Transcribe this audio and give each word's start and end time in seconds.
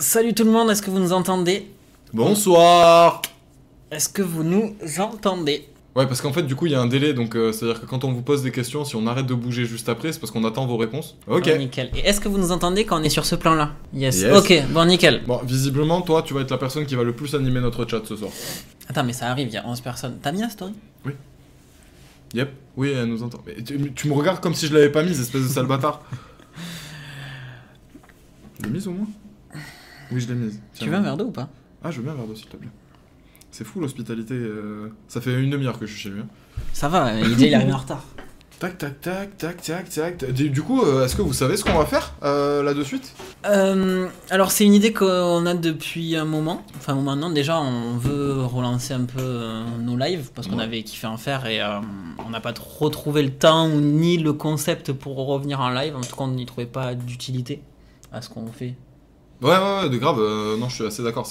Salut 0.00 0.32
tout 0.32 0.44
le 0.44 0.50
monde, 0.50 0.70
est-ce 0.70 0.80
que 0.80 0.90
vous 0.90 0.98
nous 0.98 1.12
entendez? 1.12 1.70
Bonsoir 2.14 3.20
Est-ce 3.90 4.08
que 4.08 4.22
vous 4.22 4.42
nous 4.42 4.74
entendez? 4.98 5.68
Ouais, 5.94 6.06
parce 6.06 6.22
qu'en 6.22 6.32
fait, 6.32 6.44
du 6.44 6.56
coup, 6.56 6.64
il 6.64 6.72
y 6.72 6.74
a 6.74 6.80
un 6.80 6.86
délai, 6.86 7.12
donc 7.12 7.36
euh, 7.36 7.52
c'est-à-dire 7.52 7.82
que 7.82 7.84
quand 7.86 8.02
on 8.04 8.12
vous 8.12 8.22
pose 8.22 8.42
des 8.42 8.50
questions, 8.50 8.86
si 8.86 8.96
on 8.96 9.06
arrête 9.06 9.26
de 9.26 9.34
bouger 9.34 9.66
juste 9.66 9.90
après, 9.90 10.10
c'est 10.10 10.18
parce 10.18 10.30
qu'on 10.30 10.44
attend 10.44 10.64
vos 10.64 10.78
réponses. 10.78 11.18
Ok. 11.26 11.50
Ah, 11.52 11.58
nickel. 11.58 11.90
Et 11.94 11.98
est-ce 12.08 12.18
que 12.18 12.28
vous 12.28 12.38
nous 12.38 12.50
entendez 12.50 12.86
quand 12.86 12.98
on 12.98 13.02
est 13.02 13.10
sur 13.10 13.26
ce 13.26 13.34
plan-là? 13.34 13.72
Yes. 13.92 14.22
Yes. 14.22 14.38
Ok, 14.38 14.62
bon, 14.70 14.86
nickel. 14.86 15.22
Bon, 15.26 15.38
visiblement, 15.44 16.00
toi, 16.00 16.22
tu 16.22 16.32
vas 16.32 16.40
être 16.40 16.50
la 16.50 16.56
personne 16.56 16.86
qui 16.86 16.94
va 16.94 17.02
le 17.02 17.12
plus 17.12 17.34
animer 17.34 17.60
notre 17.60 17.86
chat 17.86 18.00
ce 18.06 18.16
soir. 18.16 18.30
Attends, 18.88 19.04
mais 19.04 19.12
ça 19.12 19.26
arrive, 19.26 19.48
il 19.48 19.54
y 19.54 19.58
a 19.58 19.68
11 19.68 19.82
personnes. 19.82 20.18
T'as 20.22 20.32
mis 20.32 20.40
la 20.40 20.48
story 20.48 20.72
Yep. 22.32 22.50
Oui, 22.78 22.90
elle 22.96 23.04
nous 23.04 23.22
entend. 23.22 23.42
Mais 23.46 23.62
tu, 23.62 23.92
tu 23.92 24.08
me 24.08 24.14
regardes 24.14 24.40
comme 24.40 24.54
si 24.54 24.66
je 24.66 24.72
l'avais 24.72 24.88
pas 24.90 25.02
mise, 25.02 25.20
espèce 25.20 25.42
de 25.42 25.48
sale 25.48 25.66
bâtard. 25.66 26.00
Je 28.60 28.66
l'ai 28.66 28.72
mise 28.72 28.88
au 28.88 28.92
moins? 28.92 29.06
Oui, 30.12 30.20
je 30.20 30.28
l'ai 30.28 30.34
mise. 30.34 30.60
Tiens. 30.74 30.84
Tu 30.86 30.90
veux 30.90 30.96
un 30.96 31.00
verre 31.02 31.16
d'eau 31.16 31.26
ou 31.26 31.30
pas? 31.32 31.48
Ah, 31.82 31.90
je 31.90 31.98
veux 31.98 32.02
bien 32.02 32.12
un 32.12 32.16
verre 32.16 32.26
d'eau, 32.26 32.34
s'il 32.34 32.46
te 32.48 32.56
plaît. 32.56 32.68
C'est 33.50 33.64
fou 33.64 33.80
l'hospitalité. 33.80 34.34
euh, 34.34 34.88
Ça 35.08 35.20
fait 35.20 35.34
une 35.40 35.50
demi-heure 35.50 35.78
que 35.78 35.86
je 35.86 35.92
suis 35.92 36.02
chez 36.02 36.10
lui. 36.10 36.20
hein. 36.20 36.26
Ça 36.72 36.88
va, 36.88 37.14
il 37.14 37.36
dit 37.36 37.46
il 37.46 37.54
arrive 37.54 37.74
en 37.74 37.78
retard. 37.78 38.04
Tac, 38.60 38.76
tac, 38.76 39.00
tac, 39.00 39.38
tac, 39.38 39.62
tac, 39.62 39.88
tac. 39.88 40.32
Du 40.32 40.50
du 40.50 40.60
coup, 40.60 40.82
euh, 40.82 41.06
est-ce 41.06 41.16
que 41.16 41.22
vous 41.22 41.32
savez 41.32 41.56
ce 41.56 41.64
qu'on 41.64 41.78
va 41.78 41.86
faire 41.86 42.12
euh, 42.22 42.62
là 42.62 42.74
de 42.74 42.82
suite? 42.84 43.14
Euh, 43.46 44.06
alors 44.28 44.50
c'est 44.52 44.66
une 44.66 44.74
idée 44.74 44.92
qu'on 44.92 45.46
a 45.46 45.54
depuis 45.54 46.14
un 46.14 46.26
moment. 46.26 46.62
Enfin 46.76 46.94
maintenant 46.94 47.30
déjà 47.30 47.58
on 47.58 47.96
veut 47.96 48.44
relancer 48.44 48.92
un 48.92 49.06
peu 49.06 49.18
euh, 49.18 49.64
nos 49.78 49.96
lives 49.96 50.30
parce 50.34 50.46
qu'on 50.46 50.58
Ouais. 50.58 50.64
avait 50.64 50.82
kiffé 50.82 51.06
en 51.06 51.16
faire 51.16 51.46
et 51.46 51.62
euh, 51.62 51.78
on 52.26 52.28
n'a 52.28 52.40
pas 52.40 52.52
trop 52.52 52.90
trouvé 52.90 53.22
le 53.22 53.30
temps 53.30 53.66
ou 53.66 53.80
ni 53.80 54.18
le 54.18 54.34
concept 54.34 54.92
pour 54.92 55.16
revenir 55.26 55.60
en 55.60 55.70
live. 55.70 55.96
En 55.96 56.02
tout 56.02 56.14
cas 56.14 56.24
on 56.24 56.28
n'y 56.28 56.44
trouvait 56.44 56.66
pas 56.66 56.94
d'utilité 56.94 57.62
à 58.12 58.20
ce 58.20 58.28
qu'on 58.28 58.46
fait. 58.48 58.74
Ouais, 59.42 59.48
ouais, 59.52 59.82
ouais, 59.82 59.88
de 59.88 59.96
grave, 59.96 60.18
euh, 60.20 60.58
non, 60.58 60.68
je 60.68 60.74
suis 60.74 60.84
assez 60.84 61.02
d'accord. 61.02 61.26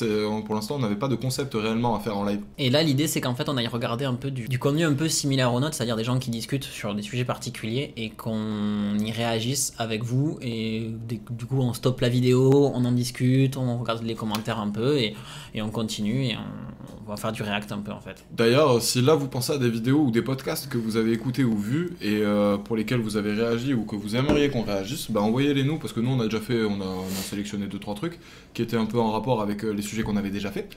Pour 0.46 0.56
l'instant, 0.56 0.78
on 0.78 0.80
n'avait 0.80 0.96
pas 0.96 1.08
de 1.08 1.16
concept 1.16 1.54
réellement 1.54 1.96
à 1.96 2.00
faire 2.00 2.18
en 2.18 2.26
live. 2.26 2.42
Et 2.58 2.72
là, 2.72 2.82
l'idée, 2.82 3.06
c'est 3.06 3.22
qu'en 3.22 3.36
fait, 3.36 3.48
on 3.50 3.58
aille 3.58 3.68
regarder 3.68 4.06
un 4.06 4.16
peu 4.16 4.32
du, 4.32 4.58
contenu 4.58 4.84
un 4.84 4.94
peu 4.94 5.08
similaire 5.08 5.54
au 5.54 5.60
nôtre, 5.60 5.76
c'est-à-dire 5.76 5.96
des 5.96 6.04
gens 6.04 6.18
qui 6.18 6.32
discutent 6.32 6.64
sur 6.64 6.96
des 6.96 7.04
sujets 7.04 7.24
particuliers 7.24 7.94
et 7.98 8.10
qu'on 8.10 8.98
y 8.98 9.12
réagisse 9.12 9.74
avec 9.78 10.04
vous. 10.04 10.40
Et 10.42 10.90
du 11.08 11.46
coup, 11.46 11.60
on 11.60 11.74
stoppe 11.74 12.02
la 12.02 12.10
vidéo, 12.10 12.72
on 12.74 12.84
en 12.84 12.92
discute, 12.92 13.58
on 13.58 13.78
regarde 13.78 14.04
les 14.04 14.16
commentaires 14.16 14.60
un 14.60 14.70
peu 14.70 14.98
et, 14.98 15.16
et 15.54 15.62
on 15.62 15.70
continue 15.70 16.26
et 16.26 16.36
on, 16.36 17.10
va 17.10 17.18
faire 17.18 17.32
du 17.32 17.42
react 17.42 17.72
un 17.72 17.80
peu 17.80 17.92
en 17.92 18.00
fait. 18.00 18.24
D'ailleurs, 18.32 18.78
euh, 18.78 18.80
si 18.80 19.02
là, 19.02 19.16
vous 19.16 19.28
pensez 19.28 19.54
à 19.54 19.58
des 19.58 19.70
vidéos 19.70 20.00
ou 20.00 20.12
des 20.12 20.22
podcasts 20.22 20.70
que 20.70 20.78
vous 20.78 20.96
avez 20.96 21.12
écoutés 21.12 21.44
ou 21.44 21.58
vus 21.58 21.98
et 22.02 22.20
euh, 22.22 22.58
pour 22.58 22.76
lesquels 22.76 23.00
vous 23.00 23.18
avez 23.18 23.34
réagi 23.34 23.74
ou 23.74 23.84
que 23.84 23.96
vous 23.96 24.16
aimeriez 24.16 24.50
qu'on 24.50 24.62
réagisse, 24.62 25.10
bah 25.10 25.22
envoyez-les 25.22 25.64
nous 25.64 25.80
parce 25.80 25.92
que 25.92 26.02
nous, 26.02 26.12
on 26.12 26.20
a 26.20 26.26
déjà 26.26 26.40
fait, 26.40 26.64
on 26.64 26.80
a, 26.82 26.86
on 26.86 27.08
a 27.08 27.24
sélectionné 27.24 27.66
2-3 27.66 27.99
truc 28.00 28.20
qui 28.54 28.62
était 28.62 28.78
un 28.78 28.86
peu 28.86 29.00
en 29.00 29.12
rapport 29.12 29.42
avec 29.42 29.64
euh, 29.64 29.72
les 29.72 29.82
sujets 29.82 30.04
qu'on 30.04 30.18
avait 30.18 30.32
déjà 30.32 30.52
fait. 30.52 30.70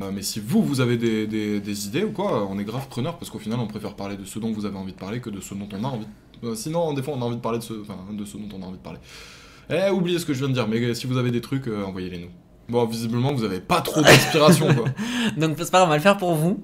Euh, 0.00 0.10
mais 0.12 0.22
si 0.22 0.40
vous, 0.40 0.62
vous 0.62 0.80
avez 0.80 0.96
des, 0.96 1.86
idées 1.86 2.04
ou 2.04 2.12
quoi, 2.12 2.46
on 2.48 2.58
est 2.58 2.64
grave 2.64 2.86
preneur 2.88 3.18
parce 3.18 3.30
qu'au 3.30 3.38
final, 3.38 3.58
on 3.58 3.66
préfère 3.66 3.94
parler 3.94 4.16
de 4.16 4.24
ce 4.24 4.38
dont 4.38 4.52
vous 4.52 4.66
avez 4.66 4.76
envie 4.76 4.92
de 4.92 4.98
parler 4.98 5.20
que 5.20 5.30
de 5.30 5.40
ce 5.40 5.54
dont 5.54 5.68
on 5.72 5.84
a 5.84 5.88
envie. 5.88 6.06
De... 6.42 6.48
Euh, 6.48 6.54
sinon, 6.54 6.92
des 6.92 7.02
fois, 7.02 7.14
on 7.16 7.22
a 7.22 7.24
envie 7.24 7.36
de 7.36 7.40
parler 7.40 7.58
de 7.58 7.64
ce, 7.64 7.72
dont 7.74 8.48
on 8.54 8.62
a 8.62 8.66
envie 8.66 8.78
de 8.78 8.82
parler. 8.82 8.98
Eh, 9.70 9.90
oubliez 9.90 10.18
ce 10.18 10.26
que 10.26 10.32
je 10.32 10.38
viens 10.38 10.48
de 10.48 10.54
dire, 10.54 10.68
mais 10.68 10.94
si 10.94 11.06
vous 11.06 11.16
avez 11.16 11.30
des 11.30 11.40
trucs, 11.40 11.66
envoyez-les 11.66 12.18
nous. 12.18 12.30
Bon, 12.68 12.84
visiblement, 12.84 13.32
vous 13.32 13.42
n'avez 13.42 13.60
pas 13.60 13.80
trop 13.80 14.00
d'inspiration. 14.00 14.68
Donc, 15.36 15.56
c'est 15.58 15.70
pas 15.70 15.78
grave, 15.78 15.88
on 15.88 15.90
va 15.90 15.96
le 15.96 16.02
faire 16.02 16.16
pour 16.16 16.34
vous. 16.34 16.62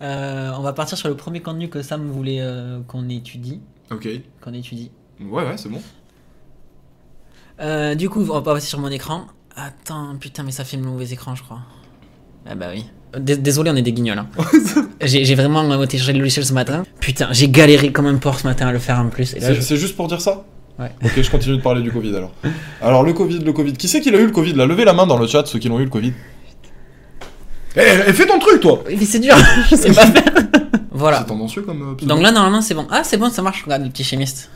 On 0.00 0.62
va 0.62 0.72
partir 0.72 0.96
sur 0.96 1.08
le 1.08 1.16
premier 1.16 1.40
contenu 1.40 1.68
que 1.68 1.82
Sam 1.82 2.06
voulait 2.06 2.40
qu'on 2.86 3.08
étudie. 3.08 3.60
Ok. 3.90 4.08
Qu'on 4.40 4.52
étudie. 4.52 4.90
Ouais, 5.20 5.44
ouais, 5.44 5.56
c'est 5.56 5.68
bon. 5.68 5.80
du 7.96 8.08
coup, 8.08 8.20
on 8.20 8.40
va 8.40 8.42
passer 8.42 8.68
sur 8.68 8.78
mon 8.78 8.90
écran. 8.90 9.26
Attends, 9.56 10.16
putain, 10.18 10.42
mais 10.42 10.50
ça 10.50 10.64
filme 10.64 10.84
le 10.84 10.90
mauvais 10.90 11.06
écran, 11.12 11.34
je 11.34 11.42
crois. 11.42 11.60
Ah 12.48 12.54
bah 12.54 12.66
oui. 12.74 12.84
Dés- 13.18 13.36
Désolé, 13.36 13.70
on 13.70 13.76
est 13.76 13.82
des 13.82 13.92
guignols. 13.92 14.18
hein. 14.18 14.26
j'ai 15.00 15.34
vraiment 15.34 15.62
téléchargé 15.86 16.12
le 16.12 16.18
logiciel 16.18 16.44
ce 16.44 16.52
matin. 16.52 16.82
Putain, 17.00 17.28
j'ai 17.30 17.48
galéré 17.48 17.92
comme 17.92 18.06
un 18.06 18.16
porc 18.16 18.40
ce 18.40 18.46
matin 18.46 18.66
à 18.66 18.72
le 18.72 18.78
faire 18.80 18.98
en 18.98 19.08
plus. 19.08 19.26
C'est 19.38 19.54
je- 19.54 19.76
juste 19.76 19.96
pour 19.96 20.08
dire 20.08 20.20
ça 20.20 20.44
Ouais. 20.78 20.90
Ok, 21.04 21.12
je 21.22 21.30
continue 21.30 21.56
de 21.56 21.62
parler 21.62 21.82
du 21.82 21.92
Covid 21.92 22.16
alors. 22.16 22.32
Alors, 22.82 23.04
le 23.04 23.12
Covid, 23.12 23.38
le 23.38 23.52
Covid. 23.52 23.74
Qui 23.74 23.86
c'est 23.86 24.00
qui 24.00 24.08
a 24.10 24.18
eu 24.18 24.26
le 24.26 24.32
Covid 24.32 24.54
là? 24.54 24.66
Levez 24.66 24.84
la 24.84 24.92
main 24.92 25.06
dans 25.06 25.16
le 25.18 25.28
chat, 25.28 25.46
ceux 25.46 25.60
qui 25.60 25.68
l'ont 25.68 25.78
eu 25.78 25.84
le 25.84 25.90
Covid. 25.90 26.12
Eh, 27.76 27.80
eh, 28.08 28.12
fais 28.12 28.26
ton 28.26 28.38
truc 28.38 28.60
toi 28.60 28.82
mais 28.88 29.04
c'est 29.04 29.18
dur, 29.18 29.34
je 29.70 29.74
sais 29.76 29.92
pas 29.92 30.06
faire. 30.12 30.32
voilà. 30.92 31.18
C'est 31.20 31.26
tendancieux 31.26 31.62
comme 31.62 31.96
euh. 32.00 32.06
Donc 32.06 32.20
là, 32.22 32.30
normalement, 32.32 32.60
c'est 32.60 32.74
bon. 32.74 32.86
Ah, 32.90 33.02
c'est 33.04 33.16
bon, 33.16 33.30
ça 33.30 33.42
marche, 33.42 33.62
regarde 33.64 33.82
le 33.84 33.90
petit 33.90 34.04
chimiste. 34.04 34.50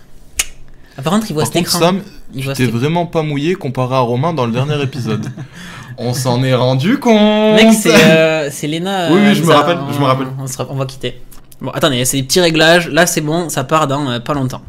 Ah, 0.98 1.02
par 1.02 1.12
contre, 1.12 1.26
il 1.30 1.32
voit 1.34 1.44
Par 1.44 1.52
cet 1.52 1.62
contre, 1.64 1.68
écran. 1.76 1.78
Sam, 1.78 2.02
Il 2.34 2.44
voit 2.44 2.54
t'es 2.54 2.64
cet- 2.66 2.74
vraiment 2.74 3.06
pas 3.06 3.22
mouillé 3.22 3.54
comparé 3.54 3.94
à 3.94 4.00
Romain 4.00 4.32
dans 4.34 4.44
le 4.46 4.52
dernier 4.52 4.82
épisode. 4.82 5.26
On 5.96 6.12
s'en 6.12 6.42
est 6.44 6.54
rendu 6.54 6.98
compte 6.98 7.54
Mec, 7.56 7.72
c'est 7.72 7.92
euh, 7.94 8.48
c'est 8.52 8.66
Lena. 8.68 9.10
Oui, 9.12 9.20
oui, 9.24 9.34
je 9.34 9.42
me 9.42 9.52
rappelle, 9.52 9.78
je 9.92 9.98
me 9.98 10.02
on- 10.04 10.06
rappelle. 10.06 10.26
On, 10.38 10.46
sera- 10.46 10.66
on 10.70 10.76
va 10.76 10.86
quitter. 10.86 11.20
Bon, 11.60 11.70
attendez, 11.70 12.04
c'est 12.04 12.18
des 12.18 12.22
petits 12.24 12.40
réglages. 12.40 12.88
Là, 12.88 13.06
c'est 13.06 13.20
bon, 13.20 13.48
ça 13.48 13.64
part 13.64 13.86
dans 13.88 14.08
euh, 14.10 14.20
pas 14.20 14.34
longtemps. 14.34 14.62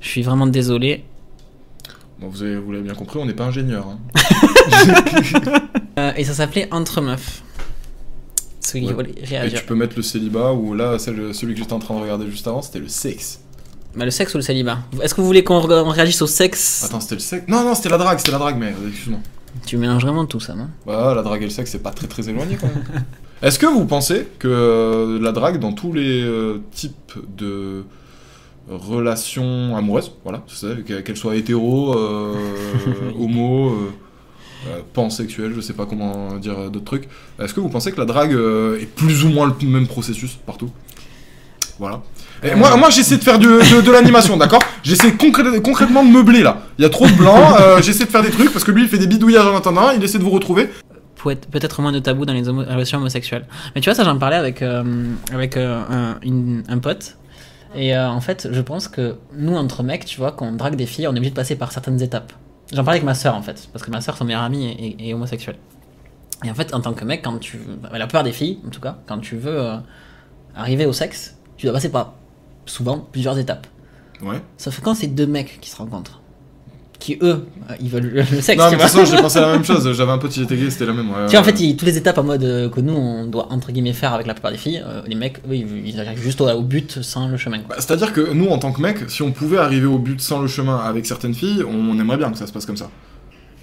Je 0.00 0.08
suis 0.08 0.22
vraiment 0.22 0.46
désolé. 0.46 1.04
Bon, 2.20 2.28
vous 2.28 2.42
avez- 2.42 2.56
vous 2.56 2.70
l'avez 2.72 2.84
bien 2.84 2.94
compris, 2.94 3.18
on 3.20 3.24
n'est 3.26 3.32
pas 3.34 3.44
ingénieur. 3.46 3.86
hein. 3.88 3.98
Euh, 5.98 6.12
et 6.16 6.24
ça 6.24 6.32
s'appelait 6.32 6.68
Entre 6.70 7.00
meufs. 7.00 7.42
Qui 8.62 8.84
Ouais. 8.92 9.04
Et 9.20 9.24
réagir. 9.26 9.58
tu 9.60 9.66
peux 9.66 9.74
mettre 9.74 9.94
le 9.96 10.02
célibat 10.02 10.52
ou 10.52 10.74
là, 10.74 10.98
celle- 10.98 11.34
celui 11.34 11.54
que 11.54 11.60
j'étais 11.60 11.72
en 11.72 11.78
train 11.80 11.94
de 11.94 12.00
regarder 12.00 12.30
juste 12.30 12.46
avant, 12.46 12.62
c'était 12.62 12.78
le 12.78 12.86
sexe. 12.88 13.40
Bah, 13.96 14.04
le 14.04 14.10
sexe 14.10 14.34
ou 14.34 14.38
le 14.38 14.42
célibat 14.42 14.78
Est-ce 15.02 15.14
que 15.14 15.20
vous 15.20 15.26
voulez 15.26 15.42
qu'on 15.42 15.58
re- 15.60 15.82
on 15.84 15.88
réagisse 15.90 16.22
au 16.22 16.26
sexe 16.26 16.84
Attends, 16.84 17.00
c'était 17.00 17.16
le 17.16 17.20
sexe? 17.20 17.44
Non, 17.48 17.64
non, 17.64 17.74
c'était 17.74 17.88
la 17.88 17.98
drague, 17.98 18.18
c'était 18.18 18.30
la 18.32 18.38
drague, 18.38 18.56
merde, 18.58 18.76
excuse-moi. 18.88 19.18
Tu 19.66 19.76
mélanges 19.76 20.02
vraiment 20.02 20.26
tout 20.26 20.38
ça, 20.40 20.54
non? 20.54 20.68
Bah, 20.86 21.12
la 21.14 21.22
drague 21.22 21.42
et 21.42 21.46
le 21.46 21.50
sexe, 21.50 21.70
c'est 21.72 21.82
pas 21.82 21.90
très 21.90 22.06
très 22.06 22.28
éloigné 22.28 22.56
quand 22.60 22.68
même. 22.68 22.84
Est-ce 23.42 23.58
que 23.58 23.66
vous 23.66 23.86
pensez 23.86 24.28
que 24.38 24.46
euh, 24.48 25.18
la 25.20 25.32
drague, 25.32 25.58
dans 25.58 25.72
tous 25.72 25.92
les 25.92 26.22
euh, 26.22 26.58
types 26.72 27.14
de 27.36 27.84
relations 28.68 29.76
amoureuses, 29.76 30.12
voilà, 30.22 30.42
c'est 30.46 30.66
ça, 30.68 30.74
que- 30.86 31.00
qu'elles 31.00 31.16
soient 31.16 31.34
hétéro, 31.36 31.94
euh, 31.98 32.34
homo, 33.18 33.70
euh, 33.70 33.74
euh, 34.68 34.80
pansexuelles, 34.92 35.52
je 35.56 35.60
sais 35.60 35.72
pas 35.72 35.86
comment 35.86 36.36
dire 36.36 36.58
euh, 36.58 36.68
d'autres 36.68 36.84
trucs, 36.84 37.08
est-ce 37.40 37.54
que 37.54 37.60
vous 37.60 37.70
pensez 37.70 37.90
que 37.92 37.98
la 37.98 38.04
drague 38.06 38.32
euh, 38.34 38.78
est 38.80 38.86
plus 38.86 39.24
ou 39.24 39.30
moins 39.30 39.52
le 39.60 39.66
même 39.66 39.86
processus 39.86 40.34
partout? 40.46 40.70
Voilà. 41.78 42.02
Moi, 42.56 42.76
moi 42.76 42.90
j'essaie 42.90 43.18
de 43.18 43.22
faire 43.22 43.38
de, 43.38 43.80
de, 43.82 43.92
l'animation, 43.92 44.36
d'accord? 44.36 44.62
J'essaie 44.82 45.12
concrètement 45.12 46.02
de 46.04 46.08
meubler 46.10 46.42
là. 46.42 46.62
Il 46.78 46.82
y 46.82 46.84
a 46.84 46.88
trop 46.88 47.06
de 47.06 47.12
blanc, 47.12 47.54
euh, 47.60 47.82
j'essaie 47.82 48.06
de 48.06 48.10
faire 48.10 48.22
des 48.22 48.30
trucs 48.30 48.52
parce 48.52 48.64
que 48.64 48.70
lui 48.70 48.82
il 48.82 48.88
fait 48.88 48.98
des 48.98 49.06
bidouillages 49.06 49.46
en 49.46 49.56
attendant, 49.56 49.90
il 49.90 50.02
essaie 50.02 50.18
de 50.18 50.24
vous 50.24 50.30
retrouver. 50.30 50.70
Peut- 51.22 51.36
Peut-être 51.50 51.82
moins 51.82 51.92
de 51.92 51.98
tabou 51.98 52.24
dans 52.24 52.32
les 52.32 52.42
relations 52.42 52.98
homosexuelles. 52.98 53.44
Mais 53.74 53.82
tu 53.82 53.90
vois, 53.90 53.94
ça, 53.94 54.04
j'en 54.04 54.16
parlais 54.18 54.36
avec, 54.36 54.62
euh, 54.62 54.82
avec 55.34 55.58
euh, 55.58 55.82
un, 56.66 56.78
pote. 56.78 57.18
Et 57.74 57.96
en 57.96 58.20
fait, 58.22 58.48
je 58.50 58.60
pense 58.62 58.88
que 58.88 59.16
nous, 59.36 59.54
entre 59.54 59.82
mecs, 59.82 60.06
tu 60.06 60.16
vois, 60.18 60.32
quand 60.32 60.46
on 60.46 60.52
drague 60.52 60.76
des 60.76 60.86
filles, 60.86 61.06
on 61.08 61.12
est 61.12 61.18
obligé 61.18 61.30
de 61.30 61.36
passer 61.36 61.56
par 61.56 61.72
certaines 61.72 62.00
étapes. 62.00 62.32
J'en 62.72 62.84
parlais 62.84 62.98
avec 63.00 63.04
ma 63.04 63.14
soeur, 63.14 63.34
en 63.34 63.42
fait, 63.42 63.68
parce 63.72 63.84
que 63.84 63.90
ma 63.90 64.00
soeur, 64.00 64.16
son 64.16 64.24
meilleur 64.24 64.42
ami, 64.42 64.96
est, 64.98 65.08
est- 65.08 65.12
homosexuel. 65.12 65.56
Et 66.42 66.50
en 66.50 66.54
fait, 66.54 66.72
en 66.72 66.80
tant 66.80 66.94
que 66.94 67.04
mec, 67.04 67.20
quand 67.22 67.38
tu. 67.38 67.58
La 67.92 68.06
plupart 68.06 68.24
des 68.24 68.32
filles, 68.32 68.58
en 68.66 68.70
tout 68.70 68.80
cas, 68.80 68.96
quand 69.06 69.18
tu 69.18 69.36
veux 69.36 69.72
arriver 70.56 70.86
au 70.86 70.94
sexe, 70.94 71.36
tu 71.58 71.66
dois 71.66 71.74
passer 71.74 71.90
par 71.90 72.14
souvent 72.70 72.98
plusieurs 73.12 73.38
étapes. 73.38 73.66
Ouais. 74.22 74.40
Sauf 74.58 74.80
quand 74.80 74.94
c'est 74.94 75.06
deux 75.08 75.26
mecs 75.26 75.58
qui 75.60 75.70
se 75.70 75.76
rencontrent, 75.76 76.20
qui 76.98 77.16
eux, 77.22 77.46
euh, 77.70 77.74
ils 77.80 77.88
veulent 77.88 78.10
le, 78.12 78.22
sexe, 78.42 78.58
Non, 78.58 78.66
mais 78.66 78.76
de 78.76 78.82
toute 78.82 78.90
façon, 78.90 79.04
j'ai 79.06 79.16
pensé 79.22 79.38
à 79.38 79.42
la 79.42 79.52
même 79.52 79.64
chose. 79.70 79.90
J'avais 79.94 80.12
un 80.12 80.18
pote 80.18 80.30
qui 80.32 80.42
était 80.42 80.56
gay, 80.58 80.68
c'était 80.68 80.84
la 80.84 80.92
même. 80.92 81.08
ouais. 81.08 81.24
Tu 81.26 81.30
vois, 81.32 81.40
en 81.40 81.44
fait, 81.44 81.58
il- 81.58 81.74
toutes 81.74 81.88
les 81.88 81.96
étapes 81.96 82.18
en 82.18 82.24
mode 82.24 82.44
euh, 82.44 82.68
que 82.68 82.80
nous, 82.82 82.92
on 82.92 83.26
doit 83.26 83.50
entre 83.50 83.72
guillemets 83.72 83.94
faire 83.94 84.12
avec 84.12 84.26
la 84.26 84.34
plupart 84.34 84.50
des 84.52 84.58
filles, 84.58 84.82
euh, 84.86 85.00
les 85.06 85.14
mecs, 85.14 85.38
eux, 85.48 85.54
ils, 85.54 85.88
ils 85.88 85.98
arrivent 85.98 86.20
juste 86.22 86.42
au, 86.42 86.48
au 86.50 86.60
but 86.60 87.00
sans 87.02 87.28
le 87.28 87.38
chemin. 87.38 87.60
Bah, 87.66 87.76
C'est-à-dire 87.78 88.12
que 88.12 88.32
nous, 88.34 88.48
en 88.48 88.58
tant 88.58 88.72
que 88.72 88.82
mecs, 88.82 89.08
si 89.08 89.22
on 89.22 89.32
pouvait 89.32 89.56
arriver 89.56 89.86
au 89.86 89.98
but 89.98 90.20
sans 90.20 90.40
le 90.42 90.48
chemin 90.48 90.76
avec 90.76 91.06
certaines 91.06 91.32
filles, 91.34 91.64
on 91.66 91.98
aimerait 91.98 92.18
bien 92.18 92.30
que 92.30 92.36
ça 92.36 92.46
se 92.46 92.52
passe 92.52 92.66
comme 92.66 92.76
ça. 92.76 92.90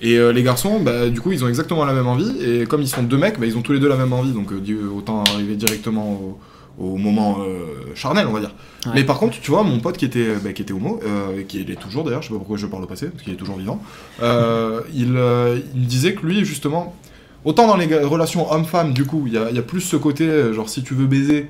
Et 0.02 0.16
euh, 0.18 0.32
les 0.34 0.42
garçons, 0.42 0.80
bah, 0.80 1.10
du 1.10 1.22
coup, 1.22 1.32
ils 1.32 1.44
ont 1.44 1.48
exactement 1.48 1.86
la 1.86 1.94
même 1.94 2.08
envie, 2.08 2.32
et 2.44 2.66
comme 2.66 2.82
ils 2.82 2.88
sont 2.88 3.04
deux 3.04 3.18
mecs, 3.18 3.40
bah, 3.40 3.46
ils 3.46 3.56
ont 3.56 3.62
tous 3.62 3.74
les 3.74 3.80
deux 3.80 3.88
la 3.90 3.98
même 3.98 4.14
envie, 4.14 4.32
donc 4.32 4.52
euh, 4.52 4.90
autant 4.96 5.24
arriver 5.36 5.56
directement 5.56 6.12
au, 6.12 6.40
au 6.78 6.98
moment 6.98 7.40
euh, 7.40 7.92
charnel, 7.96 8.28
on 8.28 8.34
va 8.34 8.40
dire. 8.40 8.54
Ouais. 8.86 8.92
Mais 8.96 9.04
par 9.04 9.18
contre, 9.18 9.40
tu 9.40 9.52
vois, 9.52 9.64
mon 9.64 9.80
pote 9.80 9.98
qui 9.98 10.06
était, 10.06 10.36
bah, 10.44 10.54
qui 10.54 10.62
était 10.62 10.74
homo, 10.74 11.00
euh, 11.04 11.40
et 11.40 11.46
qui 11.46 11.60
il 11.60 11.72
est 11.72 11.76
toujours 11.76 12.04
d'ailleurs, 12.04 12.22
je 12.22 12.28
sais 12.28 12.34
pas 12.34 12.38
pourquoi 12.38 12.58
je 12.58 12.68
parle 12.68 12.84
au 12.84 12.88
passé, 12.88 13.08
parce 13.08 13.24
qu'il 13.24 13.34
est 13.34 13.38
toujours 13.38 13.58
vivant, 13.58 13.82
euh, 14.22 14.82
il, 14.94 15.16
euh, 15.18 15.60
il 15.76 15.88
disait 15.88 16.14
que 16.14 16.26
lui, 16.26 16.46
justement, 16.46 16.96
autant 17.46 17.68
dans 17.68 17.78
les 17.78 17.88
relations 18.04 18.52
homme-femme, 18.52 18.94
du 18.94 19.06
coup, 19.06 19.24
il 19.26 19.34
y 19.34 19.38
a, 19.38 19.50
il 19.50 19.56
y 19.56 19.60
a 19.60 19.64
plus 19.64 19.82
ce 19.82 19.96
côté, 19.96 20.54
genre 20.54 20.70
si 20.70 20.84
tu 20.84 20.94
veux 20.94 21.08
baiser, 21.08 21.48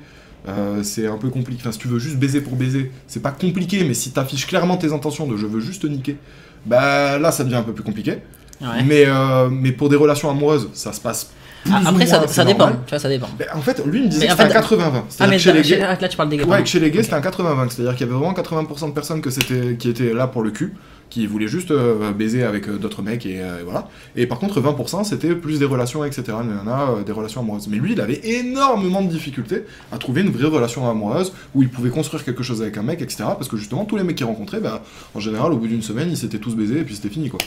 c'est 0.82 1.06
un 1.06 1.18
peu 1.18 1.28
compliqué. 1.28 1.60
Enfin, 1.60 1.72
si 1.72 1.78
tu 1.78 1.88
veux 1.88 1.98
juste 1.98 2.16
baiser 2.16 2.40
pour 2.40 2.56
baiser, 2.56 2.90
c'est 3.06 3.20
pas 3.20 3.32
compliqué, 3.32 3.84
mais 3.84 3.92
si 3.92 4.12
t'affiches 4.12 4.46
clairement 4.46 4.78
tes 4.78 4.94
intentions 4.94 5.26
de 5.26 5.36
je 5.36 5.44
veux 5.46 5.60
juste 5.60 5.82
te 5.82 5.86
niquer, 5.86 6.16
bah 6.64 7.18
là 7.18 7.32
ça 7.32 7.44
devient 7.44 7.56
un 7.56 7.62
peu 7.62 7.74
plus 7.74 7.84
compliqué. 7.84 8.18
Ouais. 8.62 8.82
Mais, 8.86 9.04
mais 9.50 9.72
pour 9.72 9.90
des 9.90 9.96
relations 9.96 10.30
amoureuses, 10.30 10.70
ça 10.72 10.94
se 10.94 11.00
passe. 11.02 11.32
Ah, 11.70 11.80
après, 11.86 12.06
ça, 12.06 12.18
moins, 12.18 12.28
ça 12.28 12.44
dépend, 12.44 12.58
normal. 12.58 12.78
tu 12.86 12.90
vois, 12.90 12.98
ça 12.98 13.08
dépend. 13.08 13.28
Mais 13.38 13.46
en 13.54 13.60
fait, 13.60 13.84
lui 13.84 13.98
il 13.98 14.04
me 14.04 14.08
disait 14.08 14.26
Mais 14.26 14.34
que 14.34 14.42
c'était 14.42 14.56
un 14.56 14.60
80-20. 14.60 15.02
Ah, 15.20 15.26
mais 15.26 15.38
chez 15.38 15.52
les 15.52 15.62
gays, 15.62 15.78
là, 15.78 15.98
là, 16.00 16.08
tu 16.08 16.16
parles 16.16 16.28
des 16.28 16.36
gars. 16.36 16.44
Ouais, 16.44 16.64
chez 16.64 16.80
les 16.80 16.90
gays, 16.90 17.02
c'était 17.02 17.14
un 17.14 17.20
80-20, 17.20 17.70
c'est-à-dire 17.70 17.96
qu'il 17.96 18.06
y 18.06 18.10
avait 18.10 18.18
vraiment 18.18 18.32
80% 18.32 18.88
de 18.88 18.92
personnes 18.92 19.20
que 19.20 19.30
c'était, 19.30 19.76
qui 19.76 19.88
étaient 19.88 20.12
là 20.12 20.26
pour 20.26 20.42
le 20.42 20.50
cul, 20.50 20.74
qui 21.10 21.26
voulaient 21.26 21.48
juste 21.48 21.70
euh, 21.70 22.12
baiser 22.12 22.44
avec 22.44 22.68
euh, 22.68 22.78
d'autres 22.78 23.02
mecs, 23.02 23.26
et 23.26 23.40
euh, 23.40 23.62
voilà. 23.64 23.88
Et 24.16 24.26
par 24.26 24.38
contre, 24.38 24.60
20% 24.60 25.04
c'était 25.04 25.34
plus 25.34 25.58
des 25.58 25.64
relations, 25.64 26.04
etc. 26.04 26.24
Il 26.44 26.50
y 26.50 26.68
en 26.68 26.70
a 26.70 27.02
des 27.04 27.12
relations 27.12 27.40
amoureuses. 27.40 27.68
Mais 27.68 27.78
lui, 27.78 27.92
il 27.92 28.00
avait 28.00 28.20
énormément 28.24 29.02
de 29.02 29.08
difficultés 29.08 29.64
à 29.92 29.98
trouver 29.98 30.22
une 30.22 30.30
vraie 30.30 30.48
relation 30.48 30.88
amoureuse 30.88 31.32
où 31.54 31.62
il 31.62 31.68
pouvait 31.70 31.90
construire 31.90 32.24
quelque 32.24 32.42
chose 32.42 32.62
avec 32.62 32.76
un 32.76 32.82
mec, 32.82 33.02
etc. 33.02 33.24
Parce 33.36 33.48
que 33.48 33.56
justement, 33.56 33.84
tous 33.84 33.96
les 33.96 34.04
mecs 34.04 34.16
qu'il 34.16 34.26
rencontrait, 34.26 34.60
bah, 34.60 34.82
en 35.14 35.20
général, 35.20 35.52
au 35.52 35.56
bout 35.56 35.68
d'une 35.68 35.82
semaine, 35.82 36.08
ils 36.10 36.16
s'étaient 36.16 36.38
tous 36.38 36.54
baisés 36.54 36.80
et 36.80 36.84
puis 36.84 36.94
c'était 36.94 37.10
fini, 37.10 37.30
quoi. 37.30 37.38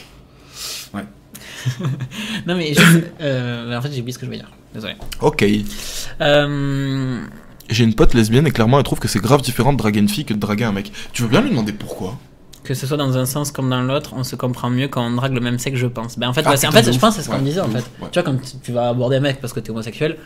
Non, 2.48 2.56
mais 2.56 2.74
juste, 2.74 3.04
euh, 3.22 3.78
en 3.78 3.82
fait, 3.82 3.92
j'ai 3.92 4.02
oublié 4.02 4.14
ce 4.14 4.18
que 4.20 4.26
je 4.26 4.32
voulais 4.32 4.40
dire. 4.40 4.52
Désolé. 4.74 4.94
Ok. 5.22 5.44
Euh, 6.22 7.22
J'ai 7.70 7.84
une 7.84 7.94
pote 7.96 8.14
lesbienne 8.14 8.48
et 8.48 8.52
clairement, 8.52 8.78
elle 8.78 8.84
trouve 8.84 9.00
que 9.00 9.08
c'est 9.08 9.22
grave 9.22 9.42
différent 9.42 9.74
de 9.74 9.78
draguer 9.78 10.00
une 10.00 10.10
fille 10.10 10.26
que 10.26 10.34
de 10.34 10.40
draguer 10.40 10.64
un 10.66 10.72
mec. 10.72 10.92
Tu 11.14 11.22
veux 11.24 11.28
bien 11.30 11.42
lui 11.42 11.50
demander 11.50 11.74
pourquoi? 11.74 12.18
Que 12.64 12.74
ce 12.74 12.86
soit 12.86 12.98
dans 12.98 13.18
un 13.18 13.26
sens 13.26 13.52
comme 13.52 13.70
dans 13.70 13.82
l'autre, 13.82 14.12
on 14.16 14.24
se 14.24 14.36
comprend 14.36 14.70
mieux 14.70 14.88
quand 14.88 15.06
on 15.06 15.16
drague 15.16 15.34
le 15.34 15.40
même 15.42 15.58
sexe, 15.58 15.78
je 15.78 15.88
pense. 15.88 16.18
Ben, 16.20 16.30
en 16.30 16.34
fait, 16.34 16.44
Ah, 16.46 16.52
ouais, 16.52 16.66
en 16.68 16.72
fait 16.72 16.92
je 16.94 17.00
pense 17.00 17.16
c'est 17.16 17.24
ce 17.24 17.30
qu'on 17.30 17.38
Ouais, 17.38 17.42
disait 17.44 17.60
en 17.62 17.68
fait. 17.70 17.80
ouf, 17.80 17.90
ouais. 18.02 18.08
Tu 18.12 18.20
vois, 18.22 18.24
quand 18.24 18.38
tu- 18.42 18.58
tu 18.62 18.72
vas 18.72 18.90
aborder 18.90 19.16
un 19.18 19.22
mec 19.22 19.42
parce 19.42 19.52
que 19.52 19.60
t'es 19.60 19.72
homosexuel, 19.72 20.18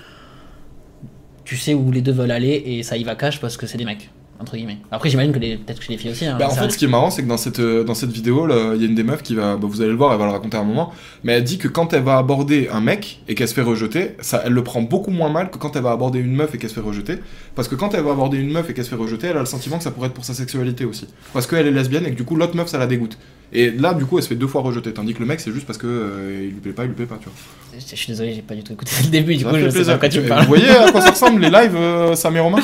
tu 1.46 1.56
sais 1.58 1.74
où 1.74 1.92
les 1.92 2.02
deux 2.02 2.12
veulent 2.12 2.32
aller 2.32 2.62
et 2.66 2.84
ça 2.84 2.98
y 2.98 3.04
va 3.04 3.16
cash 3.16 3.40
parce 3.40 3.56
que 3.56 3.68
c'est 3.68 3.78
des 3.78 3.86
mecs, 3.86 4.10
entre 4.40 4.56
guillemets. 4.56 4.78
Après, 4.92 5.10
j'imagine 5.10 5.32
que 5.32 5.40
peut-être 5.40 5.80
que 5.80 5.86
chez 5.86 5.94
les 5.94 5.98
filles 5.98 6.12
aussi. 6.12 6.26
Hein, 6.26 6.38
Bah, 6.38 6.48
en 6.50 6.54
fait, 6.54 6.70
ce 6.70 6.78
qui 6.78 6.86
est 6.86 6.90
marrant, 6.90 7.10
c'est 7.10 7.24
que 7.24 7.28
dans 7.28 7.38
cette, 7.38 7.60
euh, 7.60 7.84
dans 7.84 7.94
cette 7.94 8.12
vidéo, 8.12 8.48
il 8.76 8.82
y 8.82 8.86
a 8.86 8.88
une 8.88 8.96
des 8.96 9.04
meufs 9.04 9.24
qui 9.24 9.36
va, 9.36 9.56
bah, 9.56 9.68
vous 9.68 9.82
allez 9.82 9.92
le 9.92 9.96
voir, 9.96 10.12
elle 10.12 10.20
va 10.20 10.26
le 10.26 10.32
raconter 10.32 10.58
à 10.58 10.62
un 10.62 10.66
moment, 10.66 10.92
mais 11.24 11.34
elle 11.34 11.44
dit 11.44 11.58
que 11.58 11.68
quand 11.68 11.94
elle 11.94 12.04
va 12.04 12.18
aborder 12.18 12.68
un 12.72 12.82
mec 12.82 13.22
et 13.28 13.36
qu'elle 13.36 13.48
se 13.48 13.54
fait 13.54 13.62
rejeter, 13.62 14.12
ça, 14.20 14.42
elle 14.46 14.54
le 14.54 14.64
prend 14.64 14.82
beaucoup 14.82 15.12
moins 15.12 15.30
mal 15.30 15.50
que 15.50 15.58
quand 15.58 15.76
elle 15.76 15.84
va 15.84 15.92
aborder 15.92 16.20
une 16.20 16.36
meuf 16.36 16.54
et 16.54 16.58
qu'elle 16.58 16.70
se 16.70 16.76
fait 16.76 16.82
rejeter. 16.82 17.20
Parce 17.56 17.68
que 17.68 17.76
quand 17.76 17.94
elle 17.94 18.04
va 18.04 18.12
aborder 18.12 18.38
une 18.38 18.52
meuf 18.52 18.70
et 18.70 18.74
qu'elle 18.74 18.86
se 18.86 18.90
fait 18.90 18.96
rejeter, 18.96 19.28
elle 19.28 19.38
a 19.38 19.42
le 19.42 19.46
sentiment 19.46 19.78
que 19.78 19.84
ça 19.84 19.92
pourrait 19.92 20.08
être 20.08 20.14
pour 20.14 20.26
sa 20.26 20.34
sexualité 20.34 20.86
aussi. 20.86 21.08
Parce 21.34 21.48
qu'elle 21.48 21.68
est 21.68 21.72
lesbienne 21.72 22.06
et 22.06 22.12
que 22.12 22.16
du 22.16 22.26
coup, 22.26 22.36
l'autre 22.36 22.56
meuf, 22.56 22.68
ça 22.68 22.78
la 22.78 22.88
dégoûte. 22.88 23.18
Et 23.54 23.72
là, 23.72 23.94
du 23.94 24.06
coup, 24.06 24.18
elle 24.18 24.24
se 24.24 24.30
fait 24.30 24.36
deux 24.36 24.48
fois 24.48 24.62
rejeter. 24.62 24.92
Tandis 24.94 25.14
que 25.14 25.20
le 25.20 25.26
mec, 25.26 25.40
c'est 25.40 25.52
juste 25.54 25.66
parce 25.66 25.78
que 25.78 25.88
euh, 25.88 26.40
il 26.44 26.50
lui 26.50 26.60
plaît 26.62 26.74
pas, 26.74 26.84
il 26.84 26.88
lui 26.88 26.96
plaît 26.96 27.06
pas, 27.06 27.18
tu 27.20 27.26
vois. 27.26 27.34
Je 27.74 27.80
je 27.80 27.96
suis 27.96 28.08
désolé, 28.08 28.34
j'ai 28.34 28.42
pas 28.42 28.56
du 28.56 28.64
tout 28.64 28.74
écouté 28.74 28.92
le 29.04 29.10
début, 29.10 29.36
du 29.36 29.44
Ça 29.44 29.50
coup, 29.50 29.56
je 29.58 29.66
sais 29.70 29.72
plaisir. 29.72 29.86
pas 29.88 29.94
de 29.94 30.00
quoi 30.00 30.10
tu 30.10 30.22
me 30.22 30.28
parles. 30.28 30.42
Vous 30.44 30.48
voyez 30.48 30.70
à 30.70 30.92
quoi 30.92 31.02
ça 31.02 31.12
ressemble 31.12 31.42
les 31.42 31.50
lives, 31.50 31.76
euh, 31.76 32.16
Sam 32.16 32.36
et 32.36 32.40
Romain 32.40 32.60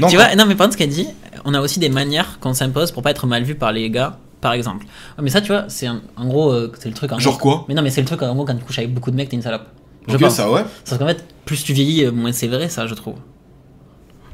Non, 0.00 0.08
tu 0.08 0.16
vois, 0.16 0.34
non, 0.36 0.44
mais 0.46 0.54
par 0.54 0.66
contre, 0.66 0.74
ce 0.74 0.78
qu'elle 0.78 0.90
dit, 0.90 1.08
on 1.44 1.54
a 1.54 1.60
aussi 1.60 1.80
des 1.80 1.88
manières 1.88 2.38
qu'on 2.40 2.52
s'impose 2.54 2.92
pour 2.92 3.02
pas 3.02 3.10
être 3.10 3.26
mal 3.26 3.42
vu 3.44 3.54
par 3.54 3.72
les 3.72 3.88
gars, 3.90 4.18
par 4.40 4.52
exemple. 4.52 4.86
Mais 5.20 5.30
ça, 5.30 5.40
tu 5.40 5.48
vois, 5.48 5.64
c'est 5.68 5.88
en 5.88 6.26
gros, 6.26 6.50
euh, 6.52 6.72
c'est 6.78 6.88
le 6.88 6.94
truc. 6.94 7.12
En 7.12 7.18
Genre 7.18 7.38
gros- 7.38 7.50
quoi 7.58 7.64
Mais 7.68 7.74
non, 7.74 7.82
mais 7.82 7.90
c'est 7.90 8.00
le 8.02 8.06
truc 8.06 8.22
en 8.22 8.34
gros 8.34 8.44
quand 8.44 8.54
tu 8.56 8.64
couches 8.64 8.78
avec 8.78 8.92
beaucoup 8.94 9.10
de 9.10 9.16
mecs, 9.16 9.28
t'es 9.28 9.36
une 9.36 9.42
salope. 9.42 9.66
Je 10.08 10.14
Ok, 10.14 10.20
pense. 10.20 10.34
ça, 10.34 10.50
ouais. 10.50 10.62
Sauf 10.84 10.98
qu'en 10.98 11.06
fait, 11.06 11.24
plus 11.44 11.64
tu 11.64 11.72
vieillis, 11.72 12.04
euh, 12.04 12.12
moins 12.12 12.30
c'est 12.32 12.46
vrai, 12.46 12.68
ça, 12.68 12.86
je 12.86 12.94
trouve. 12.94 13.14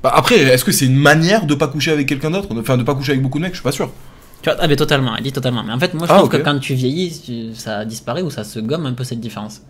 Bah, 0.02 0.12
après, 0.14 0.36
est-ce 0.36 0.64
que 0.64 0.72
c'est 0.72 0.86
une 0.86 0.96
manière 0.96 1.46
de 1.46 1.54
pas 1.54 1.68
coucher 1.68 1.92
avec 1.92 2.08
quelqu'un 2.08 2.30
d'autre? 2.30 2.48
Enfin, 2.58 2.76
de 2.76 2.82
pas 2.82 2.94
coucher 2.94 3.12
avec 3.12 3.22
beaucoup 3.22 3.38
de 3.38 3.44
mecs, 3.44 3.52
je 3.52 3.58
suis 3.58 3.62
pas 3.64 3.72
sûr. 3.72 3.90
Tu 4.42 4.50
vois, 4.50 4.58
ah, 4.60 4.66
mais 4.68 4.76
totalement, 4.76 5.16
elle 5.16 5.22
dit 5.22 5.32
totalement. 5.32 5.62
Mais 5.62 5.72
en 5.72 5.78
fait, 5.78 5.94
moi, 5.94 6.06
je 6.06 6.12
Ah, 6.12 6.18
trouve 6.18 6.28
que 6.30 6.36
quand 6.36 6.58
tu 6.58 6.74
vieillis, 6.74 7.20
tu- 7.24 7.54
ça 7.54 7.84
disparaît 7.84 8.22
ou 8.22 8.30
ça 8.30 8.42
se 8.44 8.58
gomme 8.58 8.86
un 8.86 8.92
peu 8.92 9.04
cette 9.04 9.20
différence. 9.20 9.62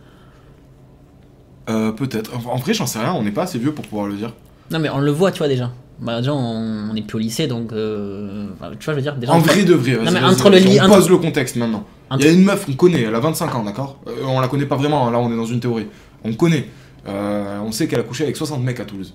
Euh, 1.68 1.92
peut-être. 1.92 2.32
En 2.48 2.56
vrai, 2.56 2.74
j'en 2.74 2.86
sais 2.86 2.98
rien, 2.98 3.12
on 3.12 3.22
n'est 3.22 3.30
pas 3.30 3.42
assez 3.44 3.58
vieux 3.58 3.72
pour 3.72 3.86
pouvoir 3.86 4.08
le 4.08 4.16
dire. 4.16 4.32
Non, 4.70 4.78
mais 4.78 4.88
on 4.88 4.98
le 4.98 5.10
voit, 5.10 5.30
tu 5.30 5.38
vois, 5.38 5.48
déjà. 5.48 5.70
Bah, 6.00 6.18
déjà, 6.18 6.32
on 6.32 6.90
on 6.90 6.96
est 6.96 7.02
plus 7.02 7.16
au 7.16 7.18
lycée, 7.20 7.46
donc. 7.46 7.72
euh, 7.72 8.46
enfin, 8.54 8.70
tu 8.78 8.84
vois, 8.84 8.94
je 8.94 8.96
veux 8.98 9.02
dire, 9.02 9.14
déjà. 9.16 9.32
En 9.32 9.38
vrai 9.38 9.62
de 9.62 9.74
vrai, 9.74 9.92
vas-y, 9.94 10.04
Non, 10.06 10.10
mais 10.12 10.24
entre 10.24 10.50
le 10.50 10.58
lit- 10.58 10.78
on 10.80 10.84
entre- 10.86 10.96
pose 10.96 11.10
le 11.10 11.18
contexte 11.18 11.56
maintenant. 11.56 11.84
Il 12.10 12.14
Entre- 12.14 12.24
y 12.24 12.28
a 12.28 12.32
une 12.32 12.44
meuf, 12.44 12.66
on 12.68 12.72
connaît, 12.72 13.02
elle 13.02 13.14
a 13.14 13.20
25 13.20 13.54
ans, 13.54 13.62
d'accord? 13.62 14.00
Euh, 14.08 14.12
On 14.26 14.40
la 14.40 14.48
connaît 14.48 14.66
pas 14.66 14.76
vraiment, 14.76 15.08
là 15.10 15.18
on 15.18 15.32
est 15.32 15.36
dans 15.36 15.46
une 15.46 15.60
théorie. 15.60 15.86
On 16.24 16.32
connaît. 16.34 16.68
Euh, 17.08 17.58
on 17.60 17.72
sait 17.72 17.86
qu'elle 17.88 18.00
a 18.00 18.04
couché 18.04 18.24
avec 18.24 18.36
60 18.36 18.62
mecs 18.62 18.80
à 18.80 18.84
Toulouse. 18.84 19.12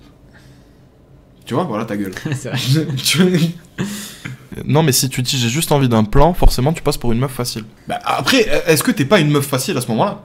Tu 1.44 1.54
vois, 1.54 1.64
voilà 1.64 1.84
ta 1.84 1.96
gueule. 1.96 2.12
c'est 2.32 2.48
vrai. 2.50 2.58
Non, 4.66 4.82
mais 4.82 4.92
si 4.92 5.08
tu 5.08 5.22
dis 5.22 5.38
j'ai 5.38 5.48
juste 5.48 5.72
envie 5.72 5.88
d'un 5.88 6.04
plan, 6.04 6.34
forcément 6.34 6.72
tu 6.72 6.82
passes 6.82 6.96
pour 6.96 7.12
une 7.12 7.18
meuf 7.18 7.32
facile. 7.32 7.64
Bah, 7.86 7.98
après, 8.04 8.46
est-ce 8.66 8.82
que 8.82 8.90
t'es 8.90 9.04
pas 9.04 9.18
une 9.20 9.30
meuf 9.30 9.46
facile 9.46 9.76
à 9.76 9.80
ce 9.80 9.88
moment-là? 9.88 10.22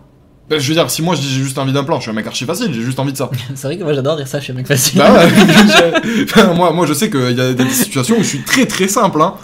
Bah, 0.49 0.59
Je 0.59 0.67
veux 0.67 0.73
dire, 0.73 0.89
si 0.91 1.01
moi 1.01 1.15
je 1.15 1.21
dis 1.21 1.29
j'ai 1.29 1.41
juste 1.41 1.57
envie 1.57 1.71
d'un 1.73 1.83
plan, 1.83 1.97
je 1.97 2.01
suis 2.03 2.11
un 2.11 2.13
mec 2.13 2.27
archi 2.27 2.45
facile, 2.45 2.73
j'ai 2.73 2.81
juste 2.81 2.99
envie 2.99 3.13
de 3.13 3.17
ça. 3.17 3.29
C'est 3.55 3.67
vrai 3.67 3.77
que 3.77 3.83
moi, 3.83 3.93
j'adore 3.93 4.17
dire 4.17 4.27
ça, 4.27 4.39
je 4.39 4.43
suis 4.45 4.53
un 4.53 4.55
mec 4.57 4.67
facile. 4.67 4.99
Bah 4.99 5.13
ouais, 5.13 5.29
j'ai- 5.29 6.23
enfin, 6.29 6.53
moi, 6.53 6.71
moi 6.73 6.85
je 6.85 6.93
sais 6.93 7.09
qu'il 7.09 7.31
y 7.37 7.41
a 7.41 7.53
des 7.53 7.69
situations 7.69 8.15
où 8.17 8.23
je 8.23 8.27
suis 8.27 8.41
très 8.41 8.65
très 8.65 8.87
simple. 8.87 9.21
Hein. 9.21 9.35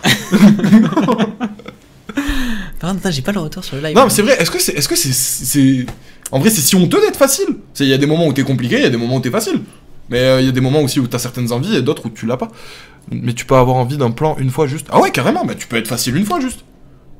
Par 2.80 2.92
contre, 2.94 3.12
j'ai 3.12 3.22
pas 3.22 3.32
le 3.34 3.40
retour 3.42 3.64
sur 3.64 3.76
le 3.76 3.82
live. 3.84 3.96
Non, 3.96 4.06
mais 4.06 4.10
c'est 4.10 4.22
vrai, 4.22 4.38
est-ce 4.40 4.52
que 4.52 4.60
c'est. 4.60 4.74
Est-ce 4.74 4.88
que 4.88 4.96
c'est. 4.96 5.12
c'est- 5.14 5.86
En 6.32 6.40
vrai, 6.40 6.50
c'est 6.50 6.62
si 6.62 6.76
honteux 6.76 7.02
d'être 7.02 7.18
facile. 7.18 7.48
Il 7.80 7.88
y 7.88 7.94
a 7.94 7.98
des 7.98 8.06
moments 8.06 8.28
où 8.28 8.34
t'es 8.34 8.44
compliqué, 8.44 8.78
il 8.78 8.84
y 8.84 8.86
a 8.86 8.90
des 8.90 8.98
moments 8.98 9.18
où 9.18 9.20
t'es 9.22 9.32
facile. 9.32 9.62
Mais 10.10 10.20
euh, 10.20 10.40
il 10.42 10.46
y 10.46 10.50
a 10.50 10.52
des 10.52 10.62
moments 10.62 10.82
aussi 10.82 11.00
où 11.00 11.08
t'as 11.08 11.20
certaines 11.20 11.52
envies 11.52 11.76
et 11.76 11.82
d'autres 11.82 12.06
où 12.06 12.10
tu 12.10 12.26
l'as 12.26 12.38
pas. 12.38 12.48
Mais 13.12 13.34
tu 13.34 13.46
peux 13.46 13.56
avoir 13.56 13.78
envie 13.78 13.98
d'un 13.98 14.12
plan 14.12 14.36
une 14.38 14.50
fois 14.50 14.68
juste. 14.68 14.88
Ah 14.92 15.00
ouais, 15.02 15.10
carrément, 15.12 15.44
bah 15.46 15.54
tu 15.58 15.68
peux 15.68 15.78
être 15.78 15.88
facile 15.88 16.16
une 16.16 16.26
fois 16.26 16.40
juste. 16.40 16.64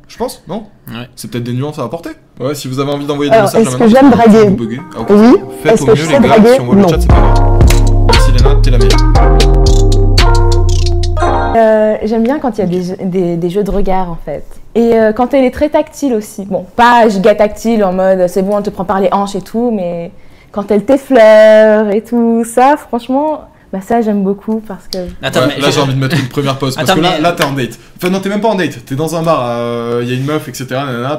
Je 0.08 0.18
pense, 0.18 0.44
non 0.48 0.64
Ouais. 0.88 1.08
C'est 1.16 1.30
peut-être 1.30 1.44
des 1.44 1.54
nuances 1.54 1.78
à 1.80 1.84
apporter. 1.84 2.10
Ouais, 2.40 2.56
si 2.56 2.68
vous 2.68 2.80
avez 2.80 2.92
envie 2.92 3.06
d'envoyer 3.06 3.30
des 3.30 3.38
Alors, 3.38 3.48
messages 3.54 3.68
est-ce 3.68 3.78
que 3.78 3.88
j'aime 3.88 4.10
parce 4.12 4.28
draguer. 4.30 4.80
Ah. 4.96 5.00
Oui. 5.10 5.36
Faites 5.62 5.74
Est-ce 5.74 5.84
au 5.84 5.86
que 5.86 5.92
mieux, 5.92 5.96
je 5.98 6.06
les 6.08 6.14
gars, 6.14 6.20
draguer 6.20 6.54
si 6.56 6.62
on 6.62 6.66
voit 6.66 6.76
le 6.76 6.82
Non. 6.82 6.88
chat, 6.88 7.02
c'est 7.02 7.08
pas 7.08 7.14
grave. 7.16 7.60
Merci 8.12 8.32
Léna, 8.32 8.56
t'es 8.64 8.72
la 8.72 8.78
meilleure. 8.78 10.50
Euh, 11.56 11.98
J'aime 12.04 12.24
bien 12.24 12.40
quand 12.40 12.58
il 12.58 12.62
y 12.62 12.64
a 12.64 12.68
des, 12.68 12.82
jeux- 12.84 12.98
des, 13.04 13.36
des 13.38 13.50
jeux 13.50 13.64
de 13.64 13.72
regard 13.72 14.10
en 14.10 14.18
fait. 14.24 14.44
Et 14.76 14.94
euh, 14.94 15.12
quand 15.14 15.34
elle 15.34 15.44
est 15.44 15.52
très 15.52 15.70
tactile 15.70 16.14
aussi. 16.14 16.46
Bon, 16.46 16.66
pas 16.76 17.10
giga 17.10 17.36
tactile 17.36 17.84
en 17.84 17.92
mode 17.92 18.28
c'est 18.28 18.42
bon, 18.42 18.58
on 18.58 18.62
te 18.62 18.70
prend 18.70 18.86
par 18.86 19.00
les 19.02 19.10
hanches 19.12 19.36
et 19.36 19.42
tout, 19.42 19.72
mais 19.72 20.12
quand 20.52 20.72
elle 20.72 20.86
t'effleure 20.86 21.90
et 21.90 22.02
tout 22.02 22.44
ça, 22.46 22.78
franchement, 22.78 23.42
bah 23.72 23.82
ça 23.82 24.02
j'aime 24.02 24.24
beaucoup 24.24 24.62
parce 24.68 24.88
que. 24.92 24.98
Attends, 25.22 25.42
Ouais, 25.42 25.48
mais 25.56 25.62
là 25.62 25.70
je- 25.70 25.76
j'ai 25.76 25.82
envie 25.82 25.94
de 25.94 26.00
mettre 26.00 26.18
une 26.18 26.28
première 26.28 26.58
pause 26.58 26.76
parce 26.76 26.90
Attends, 26.90 27.00
que 27.00 27.04
là, 27.04 27.14
mais- 27.18 27.22
là 27.22 27.32
t'es 27.34 27.44
en 27.44 27.52
date. 27.54 27.78
Enfin 27.98 28.10
non 28.10 28.20
t'es 28.20 28.30
même 28.30 28.42
pas 28.42 28.48
en 28.50 28.56
date, 28.56 28.84
t'es 28.86 28.96
dans 28.96 29.16
un 29.16 29.22
bar, 29.22 30.02
il 30.02 30.08
y 30.10 30.12
a 30.12 30.16
une 30.16 30.26
meuf 30.26 30.48
etc. 30.48 30.66
nanana, 30.72 31.18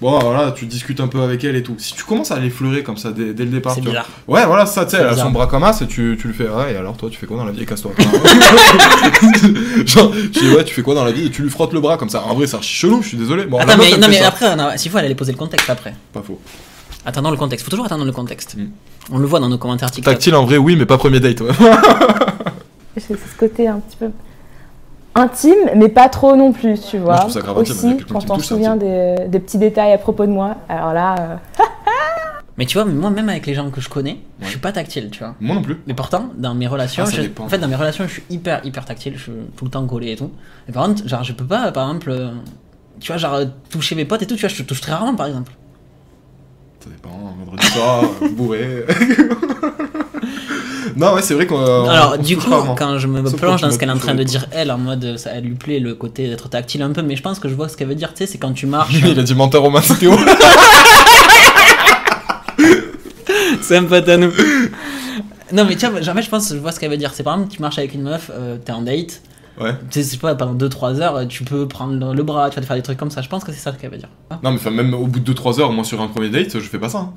bon 0.00 0.18
voilà 0.18 0.50
tu 0.50 0.66
discutes 0.66 0.98
un 1.00 1.06
peu 1.06 1.20
avec 1.22 1.44
elle 1.44 1.54
et 1.54 1.62
tout. 1.62 1.76
Si 1.78 1.94
tu 1.94 2.02
commences 2.02 2.32
à 2.32 2.38
l'effleurer 2.40 2.82
comme 2.82 2.96
ça 2.96 3.12
dès, 3.12 3.32
dès 3.32 3.44
le 3.44 3.50
départ, 3.50 3.74
C'est 3.74 3.80
tu 3.80 3.84
vois. 3.86 3.92
bizarre. 4.00 4.08
Ouais 4.26 4.44
voilà 4.44 4.66
ça 4.66 4.84
tu 4.84 4.90
sais, 4.90 4.96
elle 4.98 5.06
a 5.06 5.16
son 5.16 5.30
bras 5.30 5.46
comme 5.46 5.62
as 5.62 5.80
et 5.82 5.86
tu, 5.86 6.18
tu 6.20 6.26
le 6.26 6.34
fais 6.34 6.48
ouais 6.48 6.72
et 6.72 6.76
alors 6.76 6.96
toi 6.96 7.08
tu 7.10 7.16
fais 7.18 7.26
quoi 7.26 7.36
dans 7.36 7.44
la 7.44 7.52
vie? 7.52 7.62
Et 7.62 7.66
casse-toi. 7.66 7.92
Genre 9.86 10.10
tu 10.32 10.40
dis 10.40 10.50
ouais 10.54 10.64
tu 10.64 10.74
fais 10.74 10.82
quoi 10.82 10.94
dans 10.94 11.04
la 11.04 11.12
vie? 11.12 11.26
Et 11.26 11.30
tu 11.30 11.42
lui 11.42 11.50
frottes 11.50 11.72
le 11.72 11.80
bras 11.80 11.96
comme 11.96 12.08
ça. 12.10 12.22
En 12.24 12.34
vrai 12.34 12.46
c'est 12.46 12.56
archi 12.56 12.74
chelou, 12.74 13.02
je 13.02 13.08
suis 13.08 13.16
désolé. 13.16 13.44
Bon, 13.46 13.58
Attends, 13.58 13.76
meuf, 13.76 13.90
mais, 13.92 13.96
non, 13.98 14.08
mais 14.08 14.18
ça. 14.18 14.28
après, 14.28 14.56
non, 14.56 14.68
s'il 14.76 14.90
faut, 14.90 14.98
elle 14.98 15.04
allait 15.06 15.14
poser 15.14 15.32
le 15.32 15.38
contexte 15.38 15.70
après. 15.70 15.94
Pas 16.12 16.22
faux. 16.22 16.40
Attendons 17.06 17.30
le 17.30 17.36
contexte. 17.36 17.64
Faut 17.64 17.70
toujours 17.70 17.86
attendre 17.86 18.04
le 18.04 18.12
contexte. 18.12 18.56
Mm. 18.56 18.66
On 19.12 19.18
le 19.18 19.26
voit 19.26 19.40
dans 19.40 19.48
nos 19.48 19.58
commentaires 19.58 19.90
TikTok. 19.90 20.14
Tactile 20.14 20.34
en 20.34 20.44
vrai 20.46 20.56
oui 20.56 20.76
mais 20.76 20.86
pas 20.86 20.96
premier 20.98 21.20
date 21.20 21.40
ouais. 21.42 21.50
C'est 22.96 23.14
ce 23.18 23.36
côté 23.38 23.66
un 23.68 23.80
petit 23.80 23.96
peu. 23.96 24.10
intime, 25.14 25.70
mais 25.76 25.88
pas 25.88 26.08
trop 26.08 26.36
non 26.36 26.52
plus, 26.52 26.80
tu 26.80 26.98
vois. 26.98 27.16
je 27.16 27.20
trouve 27.20 27.32
ça 27.32 27.40
grave 27.40 27.58
intime, 27.58 27.72
Aussi, 27.74 27.96
quelqu'un 27.96 28.14
quand 28.14 28.30
on 28.30 28.38
se 28.38 28.46
souvient 28.46 28.76
des, 28.76 29.16
des 29.28 29.40
petits 29.40 29.58
détails 29.58 29.92
à 29.92 29.98
propos 29.98 30.24
de 30.26 30.30
moi. 30.30 30.56
Alors 30.68 30.92
là, 30.92 31.14
euh, 31.18 31.36
Mais 32.56 32.66
tu 32.66 32.78
vois, 32.78 32.84
moi 32.84 33.10
même 33.10 33.28
avec 33.28 33.46
les 33.46 33.54
gens 33.54 33.68
que 33.70 33.80
je 33.80 33.88
connais, 33.88 34.18
je 34.38 34.44
Ouais. 34.44 34.50
suis 34.50 34.60
pas 34.60 34.70
tactile, 34.70 35.10
tu 35.10 35.18
vois. 35.18 35.34
Moi 35.40 35.56
non 35.56 35.62
plus. 35.62 35.80
Mais 35.88 35.94
pourtant, 35.94 36.28
dans 36.36 36.54
mes 36.54 36.68
relations, 36.68 37.02
Ah, 37.06 37.10
je- 37.10 37.42
en 37.42 37.48
fait, 37.48 37.58
dans 37.58 37.66
mes 37.68 37.74
relations, 37.74 38.04
je 38.06 38.12
suis 38.12 38.22
hyper, 38.30 38.64
hyper 38.64 38.84
tactile, 38.84 39.14
je 39.16 39.22
suis 39.24 39.32
tout 39.56 39.64
le 39.64 39.70
temps 39.72 39.84
collé 39.86 40.12
et 40.12 40.16
tout. 40.16 40.30
Et 40.68 40.72
par 40.72 40.86
contre, 40.86 41.06
genre, 41.08 41.24
je 41.24 41.32
peux 41.32 41.44
pas, 41.44 41.72
par 41.72 41.88
exemple, 41.88 42.10
euh, 42.10 42.30
tu 43.00 43.08
vois, 43.10 43.16
genre, 43.16 43.40
toucher 43.70 43.96
mes 43.96 44.04
potes 44.04 44.22
et 44.22 44.26
tout, 44.26 44.36
tu 44.36 44.42
vois, 44.42 44.48
je 44.48 44.56
te 44.56 44.62
touche 44.62 44.80
très 44.80 44.92
rarement, 44.92 45.16
par 45.16 45.26
exemple. 45.26 45.50
Ça 46.84 46.90
dépend, 46.90 47.08
un 47.08 47.44
vendredi 47.44 47.66
soir, 47.68 48.04
euh, 48.22 48.28
bourré. 48.28 48.84
non, 50.96 51.14
ouais, 51.14 51.22
c'est 51.22 51.32
vrai 51.32 51.46
qu'on. 51.46 51.58
euh, 51.58 51.84
Alors, 51.84 52.16
on 52.18 52.22
du 52.22 52.36
coup, 52.36 52.50
rarement. 52.50 52.74
quand 52.74 52.98
je 52.98 53.06
me 53.06 53.24
Sauf 53.24 53.40
plonge 53.40 53.62
dans 53.62 53.70
ce 53.70 53.78
qu'elle 53.78 53.88
est 53.88 53.92
en 53.92 53.96
train 53.98 54.14
de 54.14 54.22
dire, 54.22 54.44
elle, 54.52 54.70
en 54.70 54.76
mode, 54.76 55.16
ça 55.16 55.30
elle 55.34 55.44
lui 55.44 55.54
plaît 55.54 55.80
le 55.80 55.94
côté 55.94 56.28
d'être 56.28 56.50
tactile 56.50 56.82
un 56.82 56.90
peu, 56.90 57.00
mais 57.00 57.16
je 57.16 57.22
pense 57.22 57.38
que 57.38 57.48
je 57.48 57.54
vois 57.54 57.70
ce 57.70 57.78
qu'elle 57.78 57.88
veut 57.88 57.94
dire, 57.94 58.10
tu 58.12 58.18
sais, 58.18 58.26
c'est 58.26 58.36
quand 58.36 58.52
tu 58.52 58.66
marches. 58.66 58.92
Il 59.02 59.18
a 59.18 59.22
dit 59.22 59.34
menteur 59.34 59.64
c'était 59.82 60.06
où 60.08 60.16
c'est 63.62 63.78
un 63.78 63.84
pote 63.84 64.08
à 64.10 64.18
nous. 64.18 64.30
Non, 65.52 65.64
mais 65.64 65.76
tu 65.76 65.86
vois, 65.86 66.02
jamais 66.02 66.20
je 66.20 66.28
pense, 66.28 66.50
je 66.50 66.58
vois 66.58 66.72
ce 66.72 66.80
qu'elle 66.80 66.90
veut 66.90 66.98
dire. 66.98 67.12
C'est 67.14 67.22
par 67.22 67.36
exemple, 67.36 67.50
tu 67.54 67.62
marches 67.62 67.78
avec 67.78 67.94
une 67.94 68.02
meuf, 68.02 68.30
euh, 68.30 68.58
t'es 68.62 68.72
en 68.72 68.82
date, 68.82 69.22
Ouais. 69.60 69.72
tu 69.90 70.02
sais, 70.02 70.16
pas, 70.16 70.34
pendant 70.34 70.54
2-3 70.66 71.00
heures, 71.00 71.28
tu 71.28 71.44
peux 71.44 71.68
prendre 71.68 71.94
le, 71.94 72.14
le 72.14 72.22
bras, 72.24 72.50
tu 72.50 72.56
vas 72.56 72.62
te 72.62 72.66
faire 72.66 72.76
des 72.76 72.82
trucs 72.82 72.98
comme 72.98 73.10
ça. 73.10 73.22
Je 73.22 73.28
pense 73.28 73.44
que 73.44 73.52
c'est 73.52 73.58
ça 73.58 73.72
qu'elle 73.72 73.90
veut 73.90 73.98
dire. 73.98 74.08
Ah, 74.30 74.38
Non, 74.42 74.50
mais 74.50 74.56
enfin, 74.56 74.70
même 74.70 74.92
au 74.94 75.06
bout 75.06 75.20
de 75.20 75.32
2-3 75.32 75.60
heures, 75.60 75.72
moi 75.72 75.84
sur 75.84 76.00
un 76.00 76.08
premier 76.08 76.28
date, 76.30 76.52
je 76.58 76.68
fais 76.68 76.78
pas 76.78 76.88
ça. 76.88 76.98
hein. 76.98 77.12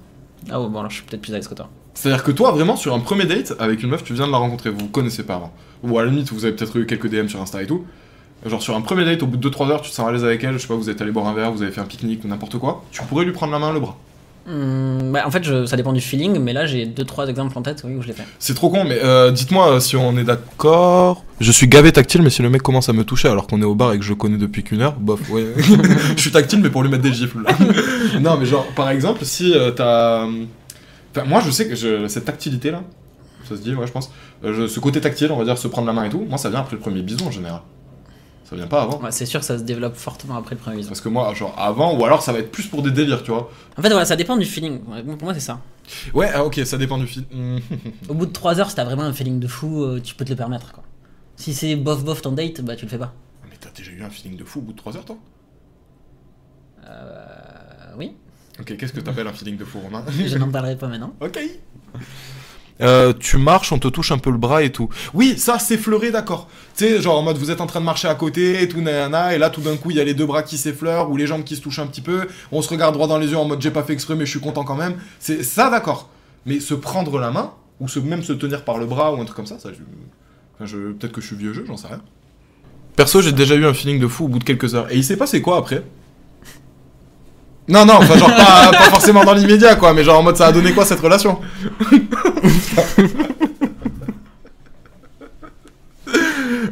ah 0.51 0.61
ouais, 0.61 0.67
bon, 0.69 0.79
alors 0.79 0.91
je 0.91 0.97
suis 0.97 1.05
peut-être 1.05 1.21
plus 1.21 1.33
à 1.33 1.37
l'aise 1.37 1.47
que 1.47 1.55
toi. 1.55 1.67
C'est-à-dire 1.95 2.23
que 2.23 2.31
toi, 2.31 2.51
vraiment, 2.51 2.75
sur 2.75 2.93
un 2.93 2.99
premier 2.99 3.25
date 3.25 3.53
avec 3.57 3.81
une 3.81 3.89
meuf, 3.89 4.03
tu 4.03 4.13
viens 4.13 4.27
de 4.27 4.31
la 4.31 4.37
rencontrer, 4.37 4.69
vous 4.69 4.77
vous 4.79 4.87
connaissez 4.87 5.23
pas 5.23 5.35
avant. 5.35 5.51
Ou 5.83 5.97
à 5.97 6.03
la 6.05 6.11
limite, 6.11 6.31
vous 6.31 6.45
avez 6.45 6.53
peut-être 6.55 6.77
eu 6.77 6.85
quelques 6.85 7.09
DM 7.09 7.27
sur 7.27 7.41
Insta 7.41 7.63
et 7.63 7.65
tout. 7.67 7.85
Genre 8.45 8.61
sur 8.61 8.75
un 8.75 8.81
premier 8.81 9.03
date, 9.03 9.23
au 9.23 9.25
bout 9.27 9.37
de 9.37 9.49
2-3 9.49 9.71
heures, 9.71 9.81
tu 9.81 9.89
te 9.89 9.95
sens 9.95 10.07
à 10.07 10.11
l'aise 10.11 10.23
avec 10.23 10.43
elle, 10.43 10.53
je 10.53 10.59
sais 10.59 10.67
pas, 10.67 10.75
vous 10.75 10.91
êtes 10.91 11.01
allé 11.01 11.11
boire 11.11 11.25
un 11.25 11.33
verre, 11.33 11.51
vous 11.51 11.63
avez 11.63 11.71
fait 11.71 11.81
un 11.81 11.85
pique-nique 11.85 12.23
ou 12.23 12.27
n'importe 12.27 12.59
quoi, 12.59 12.83
tu 12.91 13.01
pourrais 13.03 13.25
lui 13.25 13.31
prendre 13.31 13.51
la 13.51 13.57
main, 13.57 13.73
le 13.73 13.79
bras. 13.79 13.97
Hum, 14.47 15.11
bah, 15.11 15.23
en 15.25 15.31
fait, 15.31 15.43
je- 15.43 15.65
ça 15.65 15.75
dépend 15.75 15.91
du 15.91 15.99
feeling, 15.99 16.39
mais 16.39 16.53
là 16.53 16.65
j'ai 16.65 16.85
2-3 16.85 17.27
exemples 17.27 17.57
en 17.57 17.61
tête 17.61 17.81
oui, 17.85 17.95
où 17.95 18.01
je 18.01 18.07
l'ai 18.07 18.13
fait. 18.13 18.23
C'est 18.39 18.53
trop 18.53 18.69
con, 18.69 18.85
mais 18.85 18.97
euh, 19.03 19.29
dites-moi 19.31 19.73
euh, 19.73 19.79
si 19.81 19.97
on 19.97 20.17
est 20.17 20.23
d'accord. 20.23 21.25
Je 21.41 21.51
suis 21.51 21.67
gavé 21.67 21.91
tactile, 21.91 22.21
mais 22.21 22.29
si 22.29 22.41
le 22.41 22.49
mec 22.49 22.61
commence 22.61 22.87
à 22.87 22.93
me 22.93 23.03
toucher 23.03 23.27
alors 23.27 23.45
qu'on 23.47 23.61
est 23.61 23.65
au 23.65 23.75
bar 23.75 23.91
et 23.93 23.97
que 23.99 24.05
je 24.05 24.09
le 24.09 24.15
connais 24.15 24.37
depuis 24.37 24.63
qu'une 24.63 24.81
heure, 24.81 24.93
bof, 24.93 25.19
ouais. 25.29 25.47
je 26.15 26.21
suis 26.21 26.31
tactile, 26.31 26.61
mais 26.61 26.69
pour 26.69 26.81
lui 26.81 26.89
mettre 26.89 27.03
des 27.03 27.13
gifles. 27.13 27.39
là. 27.43 27.51
non, 28.21 28.37
mais 28.37 28.45
genre, 28.45 28.65
par 28.75 28.89
exemple, 28.89 29.25
si 29.25 29.53
euh, 29.53 29.71
t'as. 29.71 30.25
Enfin, 30.25 31.25
moi, 31.27 31.41
je 31.45 31.51
sais 31.51 31.67
que 31.67 31.75
je- 31.75 32.07
cette 32.07 32.25
tactilité 32.25 32.71
là, 32.71 32.83
ça 33.49 33.57
se 33.57 33.61
dit, 33.61 33.73
ouais, 33.75 33.85
je 33.87 33.91
pense. 33.91 34.09
Euh, 34.45 34.53
je- 34.53 34.67
ce 34.67 34.79
côté 34.79 35.01
tactile, 35.01 35.29
on 35.31 35.37
va 35.37 35.43
dire, 35.43 35.57
se 35.57 35.67
prendre 35.67 35.87
la 35.87 35.93
main 35.93 36.05
et 36.05 36.09
tout, 36.09 36.25
moi, 36.29 36.37
ça 36.37 36.49
vient 36.49 36.59
après 36.61 36.75
le 36.77 36.81
premier 36.81 37.01
bisou 37.01 37.25
en 37.25 37.31
général. 37.31 37.61
Ça 38.49 38.55
vient 38.55 38.67
pas 38.67 38.83
avant. 38.83 39.01
Ouais, 39.01 39.11
c'est 39.11 39.25
sûr 39.25 39.41
que 39.41 39.45
ça 39.45 39.57
se 39.57 39.63
développe 39.63 39.95
fortement 39.95 40.37
après 40.37 40.55
le 40.55 40.61
premier 40.61 40.77
bisou. 40.77 40.87
Parce 40.89 41.01
que 41.01 41.09
moi, 41.09 41.33
genre, 41.33 41.53
avant, 41.57 41.97
ou 41.97 42.05
alors 42.05 42.21
ça 42.21 42.31
va 42.31 42.39
être 42.39 42.49
plus 42.51 42.65
pour 42.67 42.81
des 42.81 42.91
délires, 42.91 43.21
tu 43.23 43.31
vois. 43.31 43.51
En 43.77 43.81
fait, 43.81 43.89
voilà, 43.89 44.05
ça 44.05 44.15
dépend 44.15 44.37
du 44.37 44.45
feeling. 44.45 44.79
Pour 44.79 45.23
moi, 45.23 45.33
c'est 45.33 45.41
ça. 45.41 45.59
Ouais, 46.13 46.29
ah, 46.33 46.45
ok, 46.45 46.61
ça 46.65 46.77
dépend 46.77 46.97
du 46.97 47.07
film. 47.07 47.25
Au 48.09 48.13
bout 48.13 48.25
de 48.25 48.31
3 48.31 48.59
heures, 48.59 48.69
si 48.69 48.75
t'as 48.75 48.85
vraiment 48.85 49.03
un 49.03 49.11
feeling 49.11 49.39
de 49.39 49.47
fou, 49.47 49.83
euh, 49.83 49.99
tu 50.01 50.15
peux 50.15 50.23
te 50.23 50.29
le 50.29 50.37
permettre. 50.37 50.71
Quoi. 50.71 50.83
Si 51.35 51.53
c'est 51.53 51.75
bof 51.75 52.05
bof 52.05 52.21
ton 52.21 52.31
date, 52.31 52.61
bah 52.61 52.75
tu 52.77 52.85
le 52.85 52.89
fais 52.89 52.97
pas. 52.97 53.13
mais 53.49 53.57
t'as 53.59 53.69
déjà 53.71 53.91
eu 53.91 54.01
un 54.01 54.09
feeling 54.09 54.37
de 54.37 54.45
fou 54.45 54.59
au 54.59 54.61
bout 54.61 54.71
de 54.71 54.77
3 54.77 54.95
heures, 54.95 55.05
toi? 55.05 55.17
Euh, 56.85 57.93
oui, 57.97 58.15
Ok, 58.59 58.75
qu'est-ce 58.77 58.93
que 58.93 59.01
t'appelles 59.01 59.27
un 59.27 59.33
feeling 59.33 59.57
de 59.57 59.65
fou, 59.65 59.79
Romain? 59.79 60.03
Je 60.09 60.37
n'en 60.37 60.49
parlerai 60.49 60.75
pas 60.75 60.87
maintenant. 60.87 61.13
Ok. 61.21 61.39
Euh, 62.81 63.11
tu 63.19 63.37
marches, 63.37 63.71
on 63.71 63.79
te 63.79 63.87
touche 63.87 64.11
un 64.11 64.19
peu 64.19 64.29
le 64.29 64.37
bras 64.37 64.61
et 64.63 64.71
tout. 64.71 64.89
Oui, 65.13 65.35
ça, 65.37 65.57
s'effleurer, 65.57 66.11
d'accord. 66.11 66.47
Tu 66.75 66.85
sais, 66.85 67.01
genre 67.01 67.17
en 67.17 67.23
mode 67.23 67.37
vous 67.37 67.49
êtes 67.49 67.59
en 67.61 67.65
train 67.65 67.79
de 67.79 67.85
marcher 67.85 68.07
à 68.07 68.13
côté 68.15 68.61
et 68.61 68.67
tout, 68.67 68.81
nanana, 68.81 69.33
et 69.33 69.39
là 69.39 69.49
tout 69.49 69.61
d'un 69.61 69.77
coup 69.77 69.89
il 69.89 69.97
y 69.97 69.99
a 69.99 70.03
les 70.03 70.13
deux 70.13 70.27
bras 70.27 70.43
qui 70.43 70.57
s'effleurent 70.57 71.09
ou 71.09 71.17
les 71.17 71.25
jambes 71.25 71.43
qui 71.43 71.55
se 71.55 71.61
touchent 71.61 71.79
un 71.79 71.87
petit 71.87 72.01
peu. 72.01 72.27
On 72.51 72.61
se 72.61 72.69
regarde 72.69 72.93
droit 72.93 73.07
dans 73.07 73.17
les 73.17 73.27
yeux 73.29 73.37
en 73.37 73.45
mode 73.45 73.61
j'ai 73.61 73.71
pas 73.71 73.81
fait 73.83 73.93
exprès 73.93 74.15
mais 74.15 74.25
je 74.25 74.31
suis 74.31 74.39
content 74.39 74.63
quand 74.63 74.75
même. 74.75 74.95
C'est 75.19 75.41
ça, 75.43 75.69
d'accord. 75.71 76.09
Mais 76.45 76.59
se 76.59 76.75
prendre 76.75 77.17
la 77.19 77.31
main 77.31 77.51
ou 77.79 77.87
se, 77.87 77.99
même 77.99 78.23
se 78.23 78.33
tenir 78.33 78.63
par 78.63 78.77
le 78.77 78.85
bras 78.85 79.13
ou 79.13 79.19
un 79.21 79.25
truc 79.25 79.35
comme 79.35 79.47
ça, 79.47 79.57
ça, 79.59 79.69
je, 79.71 79.79
enfin, 80.55 80.65
je- 80.65 80.91
peut-être 80.93 81.13
que 81.13 81.21
je 81.21 81.27
suis 81.27 81.35
vieux 81.35 81.53
jeu, 81.53 81.63
j'en 81.67 81.77
sais 81.77 81.87
rien. 81.87 82.01
Perso, 82.95 83.21
j'ai 83.21 83.31
déjà 83.31 83.55
eu 83.55 83.65
un 83.65 83.73
feeling 83.73 83.99
de 83.99 84.07
fou 84.07 84.25
au 84.25 84.27
bout 84.27 84.39
de 84.39 84.43
quelques 84.43 84.73
heures. 84.75 84.91
Et 84.91 84.97
il 84.97 85.03
s'est 85.03 85.17
passé 85.17 85.41
quoi 85.41 85.57
après? 85.57 85.83
Non, 87.67 87.85
non, 87.85 87.95
enfin 87.95 88.17
genre 88.17 88.33
pas, 88.33 88.71
pas 88.71 88.89
forcément 88.91 89.25
dans 89.25 89.33
l'immédiat 89.33 89.75
quoi, 89.75 89.93
mais 89.93 90.03
genre 90.03 90.19
en 90.19 90.23
mode 90.23 90.37
ça 90.37 90.47
a 90.47 90.51
donné 90.51 90.73
quoi 90.73 90.85
cette 90.85 90.99
relation? 91.01 91.39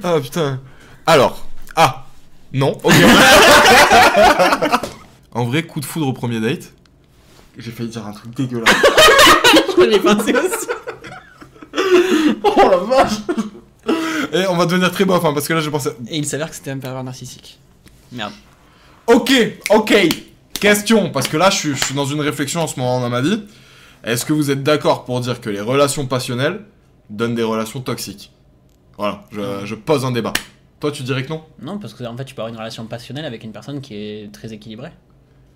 Ah 0.04 0.20
putain. 0.22 0.60
Alors, 1.08 1.46
ah, 1.76 2.06
non, 2.54 2.78
ok. 2.84 2.94
en 5.34 5.46
vrai, 5.46 5.64
coup 5.64 5.80
de 5.80 5.86
foudre 5.86 6.08
au 6.08 6.14
premier 6.14 6.40
date. 6.40 6.72
J'ai 7.58 7.72
failli 7.72 7.90
dire 7.90 8.06
un 8.06 8.12
truc 8.12 8.36
dégueulasse. 8.36 8.76
J'ai 9.78 10.00
pensé 10.00 10.36
aussi. 10.36 10.68
oh 12.44 12.70
la 12.70 12.78
vache 12.78 13.20
Et 14.34 14.46
on 14.48 14.56
va 14.58 14.66
devenir 14.66 14.92
très 14.92 15.06
bof, 15.06 15.26
hein, 15.26 15.34
parce 15.34 15.48
que 15.48 15.54
là 15.54 15.62
je 15.62 15.70
pensais... 15.70 15.96
Et 16.08 16.18
il 16.18 16.26
s'avère 16.26 16.50
que 16.50 16.56
c'était 16.56 16.72
un 16.72 16.78
pervers 16.78 17.04
narcissique. 17.04 17.60
Merde. 18.12 18.34
Ok, 19.08 19.32
ok. 19.72 19.94
Question, 20.66 21.12
parce 21.12 21.28
que 21.28 21.38
là 21.38 21.52
je 21.52 21.58
suis, 21.58 21.76
je 21.76 21.86
suis 21.86 21.94
dans 21.94 22.08
une 22.08 22.22
réflexion 22.22 22.60
en 22.62 22.66
ce 22.66 22.80
moment 22.80 23.00
dans 23.00 23.10
ma 23.12 23.22
vie. 23.22 23.44
Est-ce 24.04 24.26
que 24.26 24.34
vous 24.34 24.50
êtes 24.50 24.64
d'accord 24.64 25.06
pour 25.06 25.20
dire 25.20 25.40
que 25.40 25.52
les 25.52 25.62
relations 25.62 26.08
passionnelles 26.08 26.62
donnent 27.12 27.36
des 27.36 27.44
relations 27.44 27.82
toxiques? 27.82 28.32
Voilà, 28.98 29.26
je, 29.32 29.64
je 29.64 29.76
pose 29.76 30.06
un 30.06 30.12
débat. 30.12 30.34
Toi 30.80 30.92
tu 30.92 31.04
dirais 31.04 31.24
que 31.24 31.30
non? 31.30 31.44
Non, 31.62 31.78
parce 31.78 31.94
que 31.94 32.04
en 32.04 32.18
fait, 32.18 32.26
tu 32.26 32.34
peux 32.34 32.42
avoir 32.42 32.52
une 32.52 32.58
relation 32.58 32.84
passionnelle 32.88 33.26
avec 33.26 33.44
une 33.44 33.52
personne 33.52 33.80
qui 33.80 33.94
est 33.94 34.34
très 34.34 34.54
équilibrée. 34.54 34.90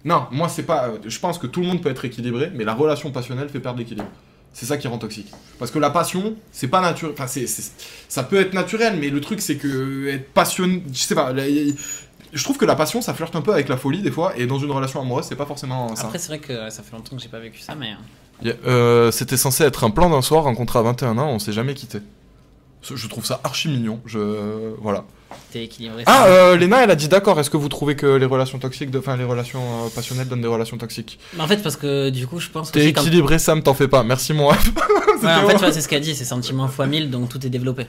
Non, 0.06 0.28
moi 0.30 0.48
c'est 0.48 0.62
pas. 0.62 0.92
Je 1.04 1.18
pense 1.18 1.40
que 1.40 1.48
tout 1.48 1.62
le 1.62 1.66
monde 1.66 1.82
peut 1.82 1.90
être 1.90 2.06
équilibré, 2.06 2.52
mais 2.54 2.64
la 2.64 2.76
relation 2.76 3.10
passionnelle 3.10 3.50
fait 3.50 3.60
perdre 3.60 3.80
l'équilibre. 3.80 4.10
C'est 4.54 4.68
ça 4.68 4.78
qui 4.78 4.88
rend 4.88 5.00
toxique. 5.00 5.32
Parce 5.58 5.72
que 5.72 5.80
la 5.80 5.90
passion, 5.90 6.36
c'est 6.52 6.68
pas 6.68 6.82
naturel. 6.82 7.16
Enfin, 7.18 7.26
c'est, 7.26 7.48
ça 7.48 8.22
peut 8.22 8.40
être 8.40 8.54
naturel, 8.54 8.98
mais 9.00 9.10
le 9.10 9.22
truc 9.22 9.42
c'est 9.42 9.58
que 9.58 10.08
être 10.08 10.32
passionné. 10.34 10.84
Je 10.94 11.00
sais 11.00 11.16
pas. 11.16 11.34
Je 12.34 12.44
trouve 12.44 12.58
que 12.58 12.66
la 12.66 12.76
passion, 12.76 13.02
ça 13.02 13.14
flirte 13.14 13.36
un 13.36 13.42
peu 13.42 13.54
avec 13.54 13.70
la 13.70 13.78
folie 13.78 14.02
des 14.02 14.12
fois, 14.12 14.34
et 14.38 14.46
dans 14.46 14.60
une 14.60 14.72
relation 14.72 15.02
amoureuse, 15.02 15.26
c'est 15.28 15.36
pas 15.36 15.46
forcément 15.46 15.96
ça. 15.96 16.04
Après, 16.06 16.20
c'est 16.20 16.28
vrai 16.28 16.40
que 16.40 16.54
euh, 16.54 16.70
ça 16.70 16.84
fait 16.84 16.96
longtemps 16.96 17.16
que 17.16 17.22
j'ai 17.22 17.28
pas 17.30 17.40
vécu 17.40 17.60
ça, 17.60 17.76
mais. 17.76 17.94
euh, 18.46 18.54
euh, 18.68 19.12
c'était 19.12 19.38
censé 19.38 19.64
être 19.64 19.84
un 19.84 19.90
plan 19.90 20.10
d'un 20.10 20.22
soir, 20.22 20.44
rencontré 20.44 20.80
à 20.80 20.82
21 20.84 21.18
ans, 21.18 21.30
on 21.30 21.40
s'est 21.40 21.54
jamais 21.54 21.74
quitté. 21.74 22.00
Je 22.82 23.08
trouve 23.08 23.26
ça 23.26 23.42
archi 23.44 23.68
mignon. 23.68 24.00
Je 24.06 24.74
voilà. 24.80 25.04
T'es 25.52 25.66
équilibré. 25.66 26.04
Ah, 26.06 26.26
euh, 26.28 26.56
Léna, 26.56 26.84
elle 26.84 26.92
a 26.92 26.96
dit 26.96 27.08
d'accord. 27.10 27.40
Est-ce 27.40 27.50
que 27.50 27.58
vous 27.58 27.70
trouvez 27.70 27.96
que 27.96 28.06
les 28.06 28.26
relations 28.26 28.58
toxiques, 28.58 28.90
enfin 28.98 29.18
les 29.18 29.26
relations 29.26 29.62
euh, 29.86 29.90
passionnelles 29.94 30.28
donnent 30.28 30.42
des 30.42 30.48
relations 30.48 30.78
toxiques? 30.78 31.20
Mais 31.36 31.44
en 31.44 31.48
fait, 31.48 31.58
parce 31.62 31.76
que 31.76 32.10
du 32.10 32.26
coup, 32.26 32.40
je 32.40 32.50
pense 32.50 32.70
que. 32.72 32.80
T'es 32.80 32.88
équilibré, 32.88 33.38
Sam, 33.38 33.62
t'en 33.62 33.74
fais 33.74 33.88
pas. 33.88 34.04
Merci, 34.04 34.34
moi. 34.34 34.56
Ouais, 35.22 35.28
en 35.28 35.48
fait, 35.50 35.56
tu 35.56 35.60
vois, 35.60 35.74
c'est 35.74 35.82
ce 35.82 35.90
qu'elle 35.90 36.00
dit, 36.02 36.16
c'est 36.16 36.24
sentiment 36.24 36.70
fois 36.70 36.86
1000, 36.86 37.10
donc 37.12 37.28
tout 37.28 37.46
est 37.46 37.50
développé. 37.50 37.88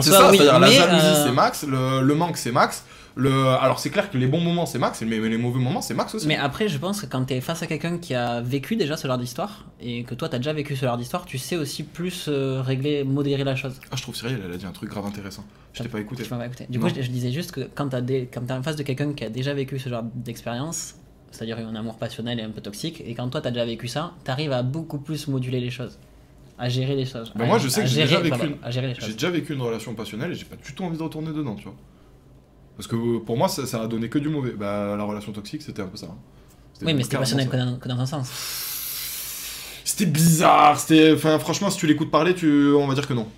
C'est 0.00 0.10
ça, 0.10 0.28
oui, 0.28 0.38
c'est-à-dire 0.38 0.58
la 0.58 0.66
mais, 0.66 0.72
jalousie 0.74 1.06
euh, 1.06 1.24
c'est 1.26 1.32
max, 1.32 1.62
le, 1.62 2.00
le 2.02 2.14
manque 2.16 2.36
c'est 2.36 2.50
max. 2.50 2.82
Le... 3.16 3.30
Alors 3.46 3.78
c'est 3.78 3.90
clair 3.90 4.10
que 4.10 4.18
les 4.18 4.26
bons 4.26 4.40
moments 4.40 4.66
c'est 4.66 4.78
max, 4.80 5.00
mais 5.02 5.18
les 5.20 5.38
mauvais 5.38 5.60
moments 5.60 5.80
c'est 5.80 5.94
max 5.94 6.14
aussi. 6.16 6.26
Mais 6.26 6.36
après, 6.36 6.66
je 6.68 6.78
pense 6.78 7.00
que 7.02 7.06
quand 7.06 7.24
t'es 7.24 7.40
face 7.40 7.62
à 7.62 7.66
quelqu'un 7.68 7.98
qui 7.98 8.12
a 8.14 8.40
vécu 8.40 8.74
déjà 8.74 8.96
ce 8.96 9.06
genre 9.06 9.18
d'histoire, 9.18 9.66
et 9.80 10.02
que 10.02 10.14
toi 10.16 10.28
t'as 10.28 10.38
déjà 10.38 10.52
vécu 10.52 10.74
ce 10.74 10.84
genre 10.84 10.96
d'histoire, 10.98 11.24
tu 11.24 11.38
sais 11.38 11.56
aussi 11.56 11.84
plus 11.84 12.26
euh, 12.28 12.60
régler, 12.60 13.04
modérer 13.04 13.44
la 13.44 13.54
chose. 13.54 13.78
Ah, 13.92 13.96
je 13.96 14.02
trouve 14.02 14.16
Cyril, 14.16 14.40
elle 14.44 14.52
a 14.52 14.56
dit 14.56 14.66
un 14.66 14.72
truc 14.72 14.90
grave 14.90 15.06
intéressant. 15.06 15.44
Je 15.74 15.82
t'ai 15.84 15.88
pas 15.88 16.00
écouté. 16.00 16.24
M'as 16.28 16.38
pas 16.38 16.46
écouté. 16.46 16.66
Du 16.68 16.78
Non. 16.78 16.88
coup, 16.88 16.94
je, 16.96 17.02
je 17.02 17.10
disais 17.10 17.30
juste 17.30 17.52
que 17.52 17.68
quand 17.72 17.88
t'as 17.88 18.00
des- 18.00 18.26
t'es 18.26 18.40
en 18.52 18.62
face 18.64 18.76
de 18.76 18.82
quelqu'un 18.82 19.12
qui 19.12 19.24
a 19.24 19.30
déjà 19.30 19.54
vécu 19.54 19.78
ce 19.78 19.88
genre 19.88 20.02
d'expérience, 20.14 20.96
c'est-à-dire 21.30 21.58
un 21.58 21.74
amour 21.76 21.96
passionnel 21.98 22.40
et 22.40 22.42
un 22.42 22.50
peu 22.50 22.60
toxique, 22.62 23.00
et 23.06 23.14
quand 23.14 23.28
toi 23.28 23.40
t'as 23.40 23.50
déjà 23.52 23.64
vécu 23.64 23.86
ça, 23.86 24.12
t'arrives 24.24 24.52
à 24.52 24.62
beaucoup 24.64 24.98
plus 24.98 25.28
moduler 25.28 25.60
les 25.60 25.70
choses, 25.70 25.98
à 26.58 26.68
gérer 26.68 26.96
les 26.96 27.06
choses. 27.06 27.32
À- 27.38 27.44
moi, 27.44 27.58
je 27.58 27.68
sais 27.68 27.82
que 27.82 27.86
j'ai 27.86 28.02
déjà 28.02 28.18
vécu 28.18 28.30
pardon, 28.38 28.54
une- 28.64 29.12
déjà 29.12 29.30
vécu 29.30 29.52
une 29.54 29.62
relation 29.62 29.94
passionnelle 29.94 30.32
et 30.32 30.34
j'ai 30.34 30.44
pas 30.46 30.56
du 30.56 30.72
tout 30.74 30.82
envie 30.82 30.98
de 30.98 31.02
retourner 31.02 31.32
dedans, 31.32 31.54
tu 31.54 31.64
vois. 31.64 31.76
Parce 32.76 32.86
que 32.86 32.96
euh, 32.96 33.20
pour 33.20 33.36
moi, 33.36 33.48
ça, 33.48 33.66
ça 33.66 33.82
a 33.82 33.86
donné 33.86 34.08
que 34.08 34.18
du 34.18 34.28
mauvais. 34.28 34.52
Bah, 34.52 34.96
la 34.96 35.04
relation 35.04 35.32
toxique, 35.32 35.62
c'était 35.62 35.82
un 35.82 35.86
peu 35.86 35.96
ça. 35.96 36.06
hein. 36.06 36.16
Oui, 36.82 36.92
mais 36.92 37.04
c'était 37.04 37.18
passionnel 37.18 37.48
que 37.48 37.56
dans, 37.56 37.76
que 37.78 37.88
dans 37.88 37.98
un 38.00 38.06
sens. 38.06 38.28
C'était 39.84 40.06
bizarre. 40.06 40.78
C'était, 40.80 41.12
enfin, 41.12 41.38
franchement, 41.38 41.70
si 41.70 41.78
tu 41.78 41.86
l'écoutes 41.86 42.10
parler, 42.10 42.34
tu, 42.34 42.72
on 42.72 42.86
va 42.86 42.94
dire 42.94 43.06
que 43.06 43.14
non. 43.14 43.28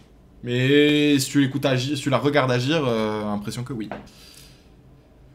Mais 0.42 1.18
si 1.18 1.28
tu 1.30 1.40
l'écoutes 1.40 1.66
agir, 1.66 1.96
si 1.96 2.02
tu 2.02 2.08
la 2.10 2.18
regardes 2.18 2.50
agir, 2.50 2.82
euh, 2.86 3.24
impression 3.26 3.62
que 3.62 3.72
oui. 3.72 3.90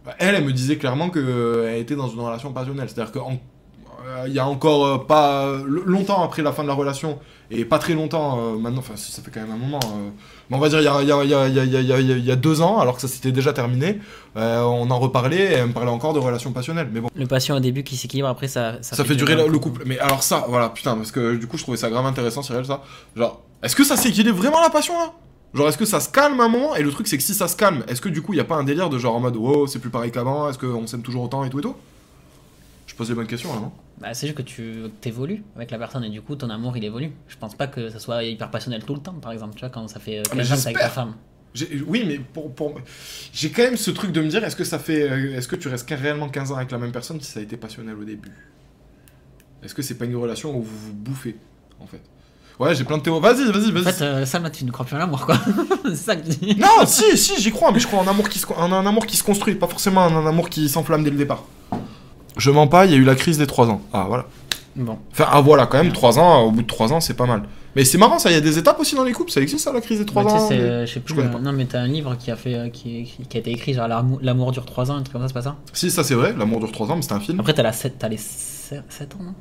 Bah, 0.05 0.15
elle, 0.17 0.36
elle 0.36 0.46
me 0.46 0.51
disait 0.53 0.77
clairement 0.77 1.10
qu'elle 1.12 1.77
était 1.77 1.96
dans 1.96 2.08
une 2.08 2.20
relation 2.20 2.51
passionnelle. 2.53 2.89
C'est-à-dire 2.89 3.12
qu'il 3.12 4.34
y 4.34 4.39
a 4.39 4.48
encore 4.48 4.86
euh, 4.86 4.98
pas 4.98 5.46
euh, 5.46 5.63
longtemps 5.86 6.24
après 6.24 6.41
la 6.41 6.51
fin 6.53 6.63
de 6.63 6.67
la 6.67 6.74
relation 6.74 7.20
et 7.51 7.65
pas 7.65 7.77
très 7.79 7.93
longtemps 7.93 8.39
euh, 8.39 8.58
maintenant. 8.58 8.79
Enfin, 8.79 8.96
si, 8.96 9.12
ça 9.12 9.22
fait 9.22 9.29
quand 9.31 9.41
même 9.41 9.51
un 9.51 9.58
moment. 9.58 9.79
euh, 9.84 10.10
mais 10.50 10.58
on 10.58 10.60
va 10.60 10.70
dire 10.70 10.79
il 10.79 10.86
y 10.86 10.88
a, 10.88 11.01
il 11.01 11.08
y, 11.08 11.13
a, 11.13 11.24
il 11.48 11.53
y, 11.53 11.93
a, 11.93 12.00
il 12.00 12.31
a, 12.31 12.36
deux 12.36 12.62
ans, 12.62 12.79
alors 12.79 12.96
que 12.96 13.01
ça 13.01 13.08
s'était 13.08 13.31
déjà 13.31 13.53
terminé. 13.53 14.00
euh, 14.38 14.62
on 14.63 14.89
en 14.89 15.00
reparlait 15.00 15.51
et 15.51 15.53
elle 15.53 15.67
me 15.67 15.74
parlait 15.74 15.91
encore 15.91 16.13
de 16.13 16.20
relations 16.20 16.51
passionnelles. 16.51 16.89
Mais 16.91 17.01
bon. 17.01 17.10
Le 17.13 17.27
patient 17.27 17.58
au 17.58 17.60
début 17.60 17.84
qui 17.84 17.98
s'équilibre, 17.98 18.27
après 18.29 18.48
ça, 18.48 18.77
Ça, 18.81 19.03
fait 19.03 19.15
durer 19.15 19.36
le, 19.36 19.48
le 19.48 19.60
couple. 19.60 19.84
Mais 19.86 20.00
alors 20.00 20.24
ça, 20.24 20.46
voilà, 20.48 20.70
putain, 20.70 20.96
parce 20.96 21.12
que 21.12 21.36
du 21.36 21.48
coup, 21.48 21.58
je 21.58 21.63
trouvais 21.63 21.77
ça 21.77 21.89
grave 21.89 22.05
intéressant, 22.05 22.41
Cyril, 22.41 22.65
ça. 22.65 22.81
Genre, 23.15 23.41
est-ce 23.63 23.75
que 23.75 23.84
ça 23.84 23.98
s'équilibre 23.98 24.38
vraiment 24.38 24.62
la 24.62 24.70
passion, 24.70 24.93
là? 24.98 25.12
Genre, 25.53 25.67
est-ce 25.67 25.77
que 25.77 25.86
ça 25.86 26.00
se 26.00 26.10
calme 26.10 26.39
un 26.39 26.48
moment? 26.48 26.75
Et 26.75 26.81
le 26.84 26.91
truc, 26.91 27.08
c'est 27.08 27.17
que 27.17 27.24
si 27.24 27.34
ça 27.34 27.50
se 27.50 27.58
calme, 27.58 27.84
est-ce 27.89 28.00
que 28.00 28.08
du 28.10 28.22
coup, 28.22 28.34
il 28.34 28.38
y 28.38 28.39
a 28.39 28.46
pas 28.46 28.55
un 28.55 28.63
délire 28.63 28.89
de 28.89 28.98
genre 28.98 29.15
en 29.15 29.20
mode, 29.20 29.36
oh, 29.38 29.67
c'est 29.67 29.79
plus 29.79 29.89
pareil 29.89 30.10
qu'avant? 30.12 30.50
Est-ce 30.50 30.58
qu'on 30.58 30.88
s'aime 30.88 31.01
toujours 31.01 31.24
autant 31.24 31.43
et 31.43 31.50
tout 31.50 31.60
et 31.60 31.62
tout? 31.62 31.75
Je 33.01 33.08
pose 33.08 33.10
les 33.10 33.15
bonnes 33.15 33.27
questions 33.27 33.51
là, 33.51 33.60
non 33.62 33.72
Bah, 34.00 34.13
c'est 34.13 34.27
juste 34.27 34.38
que 34.38 34.43
tu 34.43 34.84
évolues 35.05 35.43
avec 35.55 35.72
la 35.72 35.79
personne 35.79 36.03
et 36.03 36.10
du 36.10 36.22
coup 36.22 36.36
ton 36.36 36.51
amour 36.51 36.77
il 36.77 36.86
évolue. 36.86 37.12
Je 37.27 37.36
pense 37.36 37.55
pas 37.55 37.65
que 37.65 37.89
ça 37.89 37.98
soit 37.98 38.24
hyper 38.24 38.51
passionnel 38.51 38.84
tout 38.84 38.93
le 38.93 39.00
temps 39.01 39.15
par 39.15 39.31
exemple, 39.31 39.55
tu 39.55 39.62
vois, 39.62 39.70
quand 39.70 39.88
ça 39.88 40.00
fait 40.00 40.20
euh, 40.20 40.24
Ah, 40.31 40.36
15 40.36 40.51
ans 40.51 40.65
avec 40.65 40.77
ta 40.77 40.89
femme. 40.89 41.15
Oui, 41.88 42.03
mais 42.08 42.20
pour, 42.20 42.53
pour... 42.53 42.75
j'ai 43.34 43.50
quand 43.50 43.63
même 43.63 43.75
ce 43.75 43.89
truc 43.89 44.12
de 44.12 44.22
me 44.22 44.27
dire, 44.27 44.43
est-ce 44.43 44.55
que 44.55 44.63
ça 44.63 44.77
fait, 44.77 45.10
euh, 45.10 45.36
est-ce 45.36 45.48
que 45.48 45.55
tu 45.55 45.67
restes 45.67 45.89
réellement 45.89 46.29
15 46.29 46.51
ans 46.51 46.58
avec 46.58 46.70
la 46.70 46.77
même 46.77 46.91
personne 46.91 47.20
si 47.20 47.31
ça 47.31 47.39
a 47.39 47.43
été 47.43 47.58
passionnel 47.58 47.96
au 47.96 48.03
début? 48.03 48.31
Est-ce 49.63 49.74
que 49.74 49.81
c'est 49.81 49.96
pas 49.96 50.05
une 50.05 50.15
relation 50.15 50.55
où 50.55 50.62
vous 50.62 50.77
vous 50.77 50.93
bouffez, 50.93 51.36
en 51.79 51.88
fait? 51.88 52.01
Ouais, 52.60 52.75
j'ai 52.75 52.84
plein 52.84 53.00
de 53.00 53.01
théories. 53.01 53.22
Vas-y, 53.22 53.51
vas-y, 53.51 53.72
vas-y. 53.72 53.88
En 53.88 53.91
fait, 53.91 54.03
euh, 54.03 54.25
Sam 54.27 54.43
là 54.43 54.51
tu 54.51 54.63
ne 54.63 54.70
crois 54.70 54.86
plus 54.86 54.96
en 54.96 55.00
l'amour 55.00 55.25
quoi. 55.25 55.39
c'est 55.86 55.96
ça 55.96 56.15
que 56.15 56.29
tu 56.29 56.38
dis. 56.38 56.55
Non, 56.55 56.86
si, 56.86 57.17
si, 57.17 57.41
j'y 57.41 57.50
crois, 57.50 57.72
mais 57.72 57.79
je 57.79 57.88
crois 57.88 58.00
en 58.00 58.08
amour 58.08 58.29
qui 58.29 58.38
se, 58.38 58.46
en 58.46 58.72
un 58.72 58.86
amour 58.86 59.08
qui 59.08 59.17
se 59.17 59.24
construit, 59.24 59.55
pas 59.55 59.67
forcément 59.67 60.05
en 60.05 60.15
un 60.15 60.27
amour 60.27 60.48
qui 60.50 60.70
s'enflamme 60.70 61.03
dès 61.03 61.10
le 61.10 61.17
départ. 61.17 61.46
Je 62.38 62.50
mens 62.51 62.67
pas, 62.67 62.85
il 62.85 62.91
y 62.91 62.95
a 62.95 62.97
eu 62.97 63.03
la 63.03 63.15
crise 63.15 63.38
des 63.38 63.47
3 63.47 63.69
ans. 63.69 63.81
Ah, 63.93 64.05
voilà. 64.07 64.25
Bon. 64.75 64.97
Enfin, 65.11 65.25
ah, 65.31 65.41
voilà, 65.41 65.65
quand 65.65 65.77
même, 65.83 65.91
3 65.91 66.17
ans, 66.19 66.43
au 66.43 66.51
bout 66.51 66.61
de 66.61 66.67
3 66.67 66.93
ans, 66.93 67.01
c'est 67.01 67.13
pas 67.15 67.25
mal. 67.25 67.43
Mais 67.75 67.83
c'est 67.85 67.97
marrant, 67.97 68.19
ça, 68.19 68.29
il 68.31 68.33
y 68.33 68.38
a 68.38 68.41
des 68.41 68.57
étapes 68.57 68.79
aussi 68.79 68.95
dans 68.95 69.03
les 69.03 69.11
couples, 69.13 69.31
ça 69.31 69.41
existe, 69.41 69.63
ça, 69.63 69.71
la 69.73 69.79
crise 69.81 70.00
des 70.00 70.05
3 70.05 70.23
Bah, 70.23 70.31
ans 70.33 70.47
mais- 70.50 70.59
euh, 70.59 70.85
je 70.85 70.93
sais 70.93 71.00
plus, 71.00 71.13
connais 71.13 71.27
euh, 71.27 71.31
pas. 71.31 71.39
non 71.39 71.53
mais 71.53 71.65
t'as 71.65 71.79
un 71.79 71.88
livre 71.88 72.15
qui 72.17 72.29
a, 72.31 72.35
fait, 72.35 72.55
euh, 72.55 72.69
qui, 72.69 73.05
qui 73.29 73.38
a 73.38 73.39
été 73.39 73.50
écrit 73.51 73.73
genre 73.73 73.88
l'amour, 74.21 74.51
dure 74.51 74.65
3 74.65 74.91
ans, 74.91 74.95
un 74.95 75.01
truc 75.03 75.13
comme 75.13 75.21
ça, 75.21 75.27
c'est 75.29 75.33
pas 75.33 75.41
ça? 75.41 75.55
Si, 75.71 75.89
ça 75.89 76.03
c'est 76.03 76.15
vrai, 76.15 76.33
l'amour 76.38 76.59
dure 76.59 76.71
3 76.71 76.91
ans, 76.91 76.95
mais 76.97 77.01
c'est 77.01 77.13
un 77.13 77.19
film. 77.21 77.39
Après 77.39 77.53
t'as, 77.53 77.63
la 77.63 77.71
7, 77.71 77.95
t'as 77.97 78.09
les 78.09 78.17
7, 78.17 78.81
ans 79.15 79.23
non? 79.23 79.33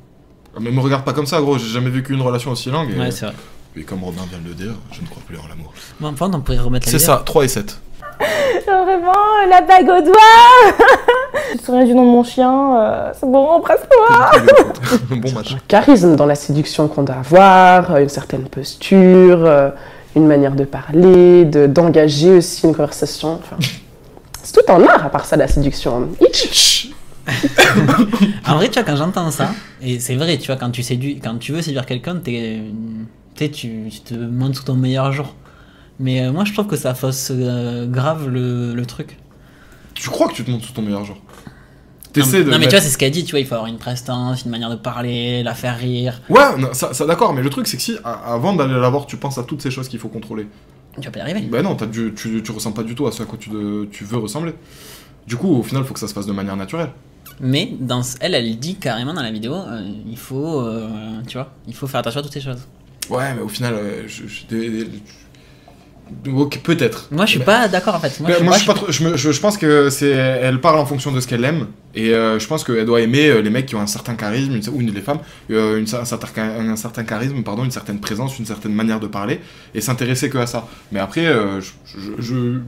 Mais 0.61 0.71
me 0.71 0.79
regarde 0.79 1.03
pas 1.05 1.13
comme 1.13 1.25
ça, 1.25 1.39
gros, 1.41 1.57
j'ai 1.57 1.67
jamais 1.67 1.89
vécu 1.89 2.13
une 2.13 2.21
relation 2.21 2.51
aussi 2.51 2.69
longue. 2.71 2.89
Et, 2.93 2.99
Ouais 2.99 3.11
c'est 3.11 3.25
vrai. 3.25 3.35
et 3.75 3.83
comme 3.83 4.03
Robin 4.03 4.21
vient 4.29 4.39
de 4.39 4.47
le 4.47 4.53
dire, 4.53 4.73
je 4.93 5.01
ne 5.01 5.07
crois 5.07 5.23
plus 5.27 5.37
en 5.37 5.47
l'amour. 5.49 5.73
Bon, 5.99 6.07
enfin 6.09 6.29
on 6.33 6.39
pourrait 6.41 6.59
remettre 6.59 6.87
la 6.87 6.91
C'est 6.91 6.99
ça, 6.99 7.21
3 7.25 7.43
et 7.45 7.47
7. 7.49 7.79
Vraiment, 8.65 9.13
la 9.49 9.61
bague 9.61 9.89
au 9.89 10.01
doigt 10.01 10.85
Je 11.53 11.57
te 11.57 11.63
souviens 11.65 11.85
du 11.85 11.93
nom 11.93 12.05
de 12.05 12.11
mon 12.11 12.23
chien, 12.23 12.79
euh, 12.79 13.11
c'est 13.17 13.29
bon, 13.29 13.45
embrasse-moi 13.45 14.31
bon 15.09 15.31
match. 15.33 15.55
charisme 15.67 16.15
dans 16.15 16.25
la 16.25 16.35
séduction 16.35 16.87
qu'on 16.87 17.03
doit 17.03 17.15
avoir, 17.15 17.93
euh, 17.93 17.99
une 17.99 18.09
certaine 18.09 18.43
posture, 18.43 19.45
euh, 19.45 19.69
une 20.15 20.27
manière 20.27 20.55
de 20.55 20.63
parler, 20.63 21.45
de 21.45 21.67
d'engager 21.67 22.37
aussi 22.37 22.65
une 22.65 22.75
conversation. 22.75 23.39
Enfin, 23.41 23.57
c'est 24.43 24.53
tout 24.53 24.71
un 24.71 24.83
art 24.85 25.05
à 25.05 25.09
part 25.09 25.25
ça 25.25 25.35
la 25.35 25.47
séduction. 25.47 26.09
Itch. 26.21 26.89
En 28.47 28.55
vrai, 28.55 28.67
tu 28.69 28.73
vois, 28.73 28.83
quand 28.83 28.95
j'entends 28.95 29.31
ça, 29.31 29.51
et 29.81 29.99
c'est 29.99 30.15
vrai, 30.15 30.37
tu 30.37 30.47
vois, 30.47 30.55
quand 30.55 30.71
tu 30.71 30.83
séduis, 30.83 31.19
quand 31.19 31.37
tu 31.37 31.51
veux 31.53 31.61
séduire 31.61 31.85
quelqu'un, 31.85 32.15
t'es, 32.17 32.61
tu, 33.49 33.89
tu 33.89 33.99
te 34.01 34.13
montres 34.13 34.57
sous 34.57 34.63
ton 34.63 34.73
meilleur 34.73 35.11
jour. 35.11 35.33
Mais 36.01 36.21
euh, 36.25 36.31
moi, 36.31 36.43
je 36.45 36.53
trouve 36.53 36.67
que 36.67 36.75
ça 36.75 36.93
fausse 36.95 37.31
euh, 37.33 37.85
grave 37.87 38.27
le, 38.27 38.73
le 38.73 38.85
truc. 38.85 39.17
Tu 39.93 40.09
crois 40.09 40.27
que 40.27 40.33
tu 40.33 40.43
te 40.43 40.49
montres 40.51 40.65
sous 40.65 40.73
ton 40.73 40.81
meilleur 40.81 41.05
jour? 41.05 41.17
Non, 42.17 42.25
mais- 42.31 42.43
de. 42.43 42.51
non, 42.51 42.57
mais 42.59 42.65
tu 42.65 42.71
vois, 42.71 42.81
c'est 42.81 42.89
ce 42.89 42.97
qu'elle 42.97 43.11
dit, 43.11 43.23
tu 43.23 43.31
vois, 43.31 43.39
il 43.39 43.45
faut 43.45 43.53
avoir 43.55 43.69
une 43.69 43.77
prestance, 43.77 44.43
une 44.43 44.51
manière 44.51 44.69
de 44.69 44.75
parler, 44.75 45.43
la 45.43 45.53
faire 45.53 45.77
rire. 45.77 46.21
Ouais, 46.29 46.57
non, 46.57 46.73
ça, 46.73 46.93
ça, 46.93 47.05
d'accord, 47.05 47.33
mais 47.33 47.41
le 47.41 47.49
truc 47.49 47.67
c'est 47.67 47.77
que 47.77 47.83
si 47.83 47.95
avant 48.03 48.53
d'aller 48.53 48.73
la 48.73 48.89
voir, 48.89 49.05
tu 49.05 49.15
penses 49.15 49.37
à 49.37 49.43
toutes 49.43 49.61
ces 49.61 49.71
choses 49.71 49.87
qu'il 49.87 49.99
faut 49.99 50.09
contrôler. 50.09 50.47
Tu 50.99 51.05
vas 51.05 51.11
pas 51.11 51.19
y 51.19 51.21
arriver. 51.21 51.41
Bah 51.41 51.61
non, 51.61 51.75
t'as 51.75 51.85
dû- 51.85 52.13
tu, 52.13 52.43
tu 52.43 52.51
ressens 52.51 52.73
pas 52.73 52.83
du 52.83 52.95
tout 52.95 53.07
à 53.07 53.13
ce 53.13 53.23
à 53.23 53.25
quoi 53.25 53.37
tu, 53.39 53.49
de- 53.49 53.87
tu 53.91 54.03
veux 54.03 54.17
ressembler. 54.17 54.53
Du 55.25 55.37
coup, 55.37 55.55
au 55.55 55.63
final, 55.63 55.85
faut 55.85 55.93
que 55.93 56.01
ça 56.01 56.07
se 56.09 56.13
fasse 56.13 56.25
de 56.25 56.33
manière 56.33 56.57
naturelle. 56.57 56.89
Mais 57.39 57.71
dans, 57.79 58.01
elle, 58.19 58.35
elle 58.35 58.59
dit 58.59 58.75
carrément 58.75 59.13
dans 59.13 59.21
la 59.23 59.31
vidéo, 59.31 59.53
euh, 59.53 59.81
il 60.05 60.17
faut, 60.17 60.59
euh, 60.61 60.89
tu 61.27 61.37
vois, 61.37 61.53
il 61.67 61.73
faut 61.73 61.87
faire 61.87 62.01
attention 62.01 62.19
à 62.19 62.23
toutes 62.23 62.33
ces 62.33 62.41
choses. 62.41 62.67
Ouais, 63.09 63.33
mais 63.35 63.41
au 63.41 63.47
final, 63.47 63.73
euh, 63.73 64.03
je, 64.07 64.23
je- 64.27 64.45
des- 64.49 64.87
Ok, 66.31 66.59
peut-être. 66.63 67.07
Moi, 67.11 67.25
je 67.25 67.31
suis 67.31 67.39
Mais- 67.39 67.45
pas 67.45 67.67
d'accord 67.67 67.95
en 67.95 67.99
fait. 67.99 68.19
Moi, 68.19 68.31
je, 68.37 68.43
moi, 68.43 68.51
pas- 68.51 68.57
je, 68.57 68.57
suis 68.63 68.67
pas 68.67 68.73
trop- 68.73 68.91
je, 68.91 69.03
me- 69.03 69.17
je- 69.17 69.31
je 69.31 69.39
pense 69.39 69.57
que 69.57 69.89
c'est, 69.89 70.09
elle 70.09 70.59
parle 70.61 70.79
en 70.79 70.85
fonction 70.85 71.11
de 71.11 71.19
ce 71.19 71.27
qu'elle 71.27 71.43
aime, 71.45 71.67
et 71.95 72.13
euh, 72.13 72.37
je 72.39 72.47
pense 72.47 72.63
qu'elle 72.63 72.85
doit 72.85 73.01
aimer 73.01 73.27
euh, 73.27 73.41
les 73.41 73.49
mecs 73.49 73.65
qui 73.65 73.75
ont 73.75 73.81
un 73.81 73.87
certain 73.87 74.15
charisme, 74.15 74.55
une- 74.55 74.69
ou 74.73 74.79
les 74.79 75.01
femmes, 75.01 75.19
euh, 75.49 75.77
une, 75.79 75.85
un, 75.95 76.05
certain, 76.05 76.27
un 76.43 76.75
certain 76.75 77.03
charisme, 77.03 77.41
pardon, 77.43 77.63
une 77.63 77.71
certaine 77.71 77.99
présence, 77.99 78.37
une 78.39 78.45
certaine 78.45 78.73
manière 78.73 78.99
de 78.99 79.07
parler, 79.07 79.39
et 79.73 79.81
s'intéresser 79.81 80.29
que 80.29 80.37
à 80.37 80.47
ça. 80.47 80.67
Mais 80.91 80.99
après, 80.99 81.25
euh, 81.25 81.59
je, 81.61 81.71
je, 81.85 82.11
je, 82.19 82.59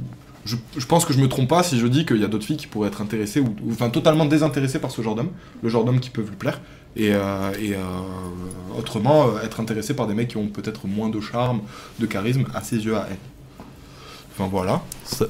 je- 0.45 0.55
je 0.77 0.85
pense 0.85 1.05
que 1.05 1.13
je 1.13 1.19
me 1.19 1.27
trompe 1.27 1.47
pas 1.49 1.63
si 1.63 1.79
je 1.79 1.87
dis 1.87 2.05
qu'il 2.05 2.17
y 2.17 2.23
a 2.25 2.27
d'autres 2.27 2.45
filles 2.45 2.57
qui 2.57 2.67
pourraient 2.67 2.89
être 2.89 3.01
intéressées, 3.01 3.39
ou, 3.39 3.55
ou, 3.63 3.71
enfin 3.71 3.89
totalement 3.89 4.25
désintéressées 4.25 4.79
par 4.79 4.91
ce 4.91 5.01
genre 5.01 5.15
d'homme, 5.15 5.31
le 5.61 5.69
genre 5.69 5.85
d'homme 5.85 5.99
qui 6.01 6.09
peuvent 6.09 6.29
lui 6.29 6.35
plaire, 6.35 6.59
et, 6.95 7.11
euh, 7.13 7.51
et 7.59 7.73
euh, 7.73 7.77
autrement 8.77 9.27
euh, 9.27 9.43
être 9.45 9.59
intéressées 9.59 9.95
par 9.95 10.05
des 10.07 10.13
mecs 10.13 10.27
qui 10.27 10.37
ont 10.37 10.47
peut-être 10.47 10.85
moins 10.87 11.09
de 11.09 11.19
charme, 11.21 11.61
de 11.99 12.05
charisme 12.05 12.45
à 12.53 12.61
ses 12.61 12.77
yeux 12.85 12.95
à 12.95 13.07
elle. 13.09 13.17
Enfin 14.35 14.49
voilà. 14.51 14.81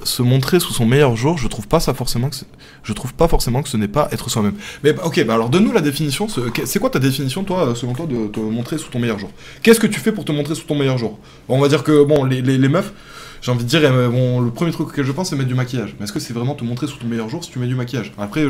Se 0.05 0.21
montrer 0.21 0.61
sous 0.61 0.71
son 0.71 0.85
meilleur 0.85 1.15
jour, 1.17 1.37
je 1.37 1.47
trouve 1.49 1.67
pas 1.67 1.81
ça 1.81 1.93
forcément 1.93 2.29
que 2.29 2.37
je 2.83 2.93
trouve 2.93 3.13
pas 3.13 3.27
forcément 3.27 3.61
que 3.61 3.67
ce 3.67 3.75
n'est 3.75 3.89
pas 3.89 4.07
être 4.11 4.29
soi-même. 4.29 4.55
Mais 4.83 4.93
bah, 4.93 5.03
ok, 5.05 5.25
bah 5.25 5.33
alors 5.33 5.49
donne-nous 5.49 5.73
la 5.73 5.81
définition. 5.81 6.27
C'est 6.29 6.79
quoi 6.79 6.89
ta 6.89 6.99
définition, 6.99 7.43
toi, 7.43 7.73
selon 7.75 7.93
toi, 7.93 8.05
de 8.05 8.27
te 8.27 8.39
montrer 8.39 8.77
sous 8.77 8.89
ton 8.89 8.99
meilleur 8.99 9.19
jour? 9.19 9.29
Qu'est-ce 9.61 9.79
que 9.79 9.87
tu 9.87 9.99
fais 9.99 10.13
pour 10.13 10.23
te 10.23 10.31
montrer 10.31 10.55
sous 10.55 10.65
ton 10.65 10.75
meilleur 10.75 10.97
jour? 10.97 11.19
On 11.49 11.59
va 11.59 11.67
dire 11.67 11.83
que 11.83 12.03
bon, 12.05 12.23
les, 12.23 12.41
meufs, 12.69 12.93
j'ai 13.41 13.51
envie 13.51 13.65
de 13.65 13.69
dire, 13.69 13.81
bon, 14.09 14.39
le 14.39 14.51
premier 14.51 14.71
truc 14.71 14.87
auquel 14.87 15.05
je 15.05 15.11
pense, 15.11 15.29
c'est 15.29 15.35
mettre 15.35 15.49
du 15.49 15.55
maquillage. 15.55 15.95
Mais 15.99 16.05
est-ce 16.05 16.13
que 16.13 16.19
c'est 16.21 16.33
vraiment 16.33 16.55
te 16.55 16.63
montrer 16.63 16.87
sous 16.87 16.97
ton 16.97 17.07
meilleur 17.07 17.27
jour 17.27 17.43
si 17.43 17.51
tu 17.51 17.59
mets 17.59 17.67
du 17.67 17.75
maquillage? 17.75 18.13
Après, 18.17 18.45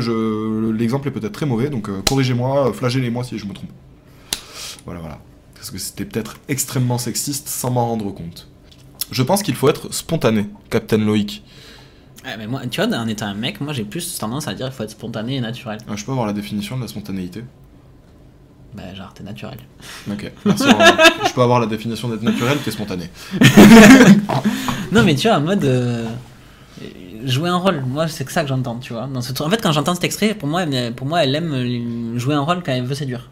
l'exemple 0.72 1.08
est 1.08 1.12
peut-être 1.12 1.32
très 1.32 1.46
mauvais, 1.46 1.68
donc 1.68 1.88
euh, 1.88 2.00
corrigez-moi, 2.08 2.72
flagellez-moi 2.72 3.24
si 3.24 3.38
je 3.38 3.46
me 3.46 3.54
trompe. 3.54 3.70
Voilà, 4.84 5.00
voilà. 5.00 5.18
Parce 5.54 5.72
que 5.72 5.78
c'était 5.78 6.04
peut-être 6.04 6.36
extrêmement 6.48 6.98
sexiste 6.98 7.48
sans 7.48 7.72
m'en 7.72 7.88
rendre 7.88 8.12
compte. 8.12 8.48
Je 9.14 9.22
pense 9.22 9.42
qu'il 9.44 9.54
faut 9.54 9.68
être 9.68 9.92
spontané, 9.94 10.46
Captain 10.70 10.98
Loïc. 10.98 11.44
Ouais, 12.24 12.36
mais 12.36 12.46
moi, 12.48 12.62
tu 12.68 12.82
vois, 12.82 12.96
en 12.98 13.06
étant 13.06 13.26
un 13.26 13.34
mec, 13.34 13.60
moi 13.60 13.72
j'ai 13.72 13.84
plus 13.84 14.18
tendance 14.18 14.48
à 14.48 14.54
dire 14.54 14.66
qu'il 14.66 14.74
faut 14.74 14.82
être 14.82 14.90
spontané 14.90 15.36
et 15.36 15.40
naturel. 15.40 15.78
Ah, 15.88 15.92
je 15.94 16.04
peux 16.04 16.10
avoir 16.10 16.26
la 16.26 16.32
définition 16.32 16.76
de 16.76 16.82
la 16.82 16.88
spontanéité 16.88 17.44
Bah, 18.74 18.82
genre, 18.94 19.14
t'es 19.14 19.22
naturel. 19.22 19.58
Ok, 20.10 20.32
merci. 20.44 20.64
Je 21.28 21.32
peux 21.32 21.42
avoir 21.42 21.60
la 21.60 21.66
définition 21.66 22.08
d'être 22.08 22.22
naturel, 22.22 22.58
t'es 22.64 22.70
spontané. 22.72 23.08
Non, 24.92 25.02
mais 25.04 25.14
tu 25.14 25.28
vois, 25.28 25.36
en 25.38 25.40
mode. 25.40 25.64
euh, 25.64 26.08
jouer 27.24 27.48
un 27.48 27.56
rôle, 27.56 27.82
moi 27.86 28.06
c'est 28.08 28.24
que 28.24 28.32
ça 28.32 28.42
que 28.42 28.48
j'entends, 28.48 28.78
tu 28.78 28.92
vois. 28.92 29.06
Dans 29.06 29.20
ce... 29.22 29.32
En 29.42 29.48
fait, 29.50 29.60
quand 29.62 29.72
j'entends 29.72 29.94
cet 29.94 30.04
extrait, 30.04 30.34
pour 30.34 30.48
moi, 30.48 30.62
elle- 30.64 30.92
pour 30.94 31.06
moi, 31.06 31.22
elle 31.24 31.34
aime 31.34 31.52
euh, 31.52 32.18
jouer 32.18 32.34
un 32.34 32.40
rôle 32.40 32.62
quand 32.64 32.72
elle 32.72 32.84
veut 32.84 32.94
séduire. 32.94 33.30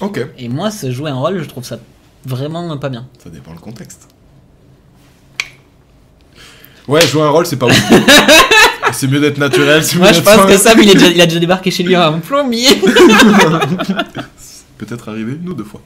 Ok, 0.00 0.20
Et 0.38 0.48
moi, 0.48 0.70
ce 0.70 0.90
jouer 0.92 1.10
un 1.10 1.14
rôle, 1.16 1.40
je 1.42 1.48
trouve 1.48 1.64
ça 1.64 1.78
vraiment 2.24 2.76
pas 2.78 2.88
bien. 2.88 3.06
ça 3.22 3.30
dépend 3.30 3.52
le 3.52 3.58
contexte. 3.58 4.08
Ouais, 6.88 7.06
jouer 7.06 7.22
un 7.22 7.28
rôle, 7.30 7.46
c'est 7.46 7.56
pas 7.56 7.66
ouf. 7.66 7.92
c'est 8.92 9.06
mieux 9.08 9.20
d'être 9.20 9.38
naturel, 9.38 9.84
c'est 9.84 9.94
mieux 9.96 10.00
Moi, 10.00 10.12
je 10.12 10.20
d'être 10.20 10.24
pense 10.36 10.46
que 10.46 10.56
Sam, 10.56 10.78
il, 10.82 10.88
est 10.90 10.94
déjà- 10.94 11.08
il 11.10 11.20
a 11.20 11.26
déjà 11.26 11.38
débarqué 11.38 11.70
chez 11.70 11.82
lui 11.82 11.96
en 11.96 12.18
plombier. 12.20 12.68
Peut-être 14.78 15.08
arrivé 15.08 15.32
une 15.42 15.48
ou 15.48 15.54
deux 15.54 15.64
fois. 15.64 15.80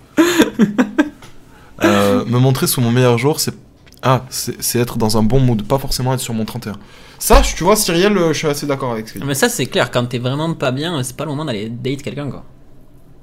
Euh, 1.85 2.25
me 2.27 2.38
montrer 2.38 2.67
sous 2.67 2.81
mon 2.81 2.91
meilleur 2.91 3.19
jour, 3.19 3.41
c'est. 3.41 3.55
Ah, 4.03 4.25
c'est 4.31 4.61
c'est 4.62 4.79
être 4.81 4.99
dans 4.99 5.17
un 5.17 5.23
bon 5.23 5.38
mood, 5.41 5.62
pas 5.62 5.79
forcément 5.79 6.12
être 6.12 6.21
sur 6.21 6.35
mon 6.35 6.45
31. 6.45 6.75
Ça, 7.19 7.41
tu 7.41 7.62
vois, 7.62 7.77
Cyrielle, 7.77 8.17
euh, 8.19 8.33
je 8.33 8.38
suis 8.38 8.49
assez 8.49 8.67
d'accord 8.67 8.93
avec 8.93 9.07
ce 9.09 9.12
qu'il 9.12 9.23
dit. 9.23 9.27
mais 9.29 9.35
ça, 9.35 9.49
c'est 9.49 9.67
clair, 9.67 9.91
quand 9.93 10.05
t'es 10.07 10.19
vraiment 10.19 10.53
pas 10.55 10.73
bien, 10.73 11.01
c'est 11.05 11.17
pas 11.17 11.25
le 11.25 11.31
moment 11.31 11.45
d'aller 11.45 11.69
date 11.69 12.03
quelqu'un, 12.03 12.29
quoi. 12.29 12.45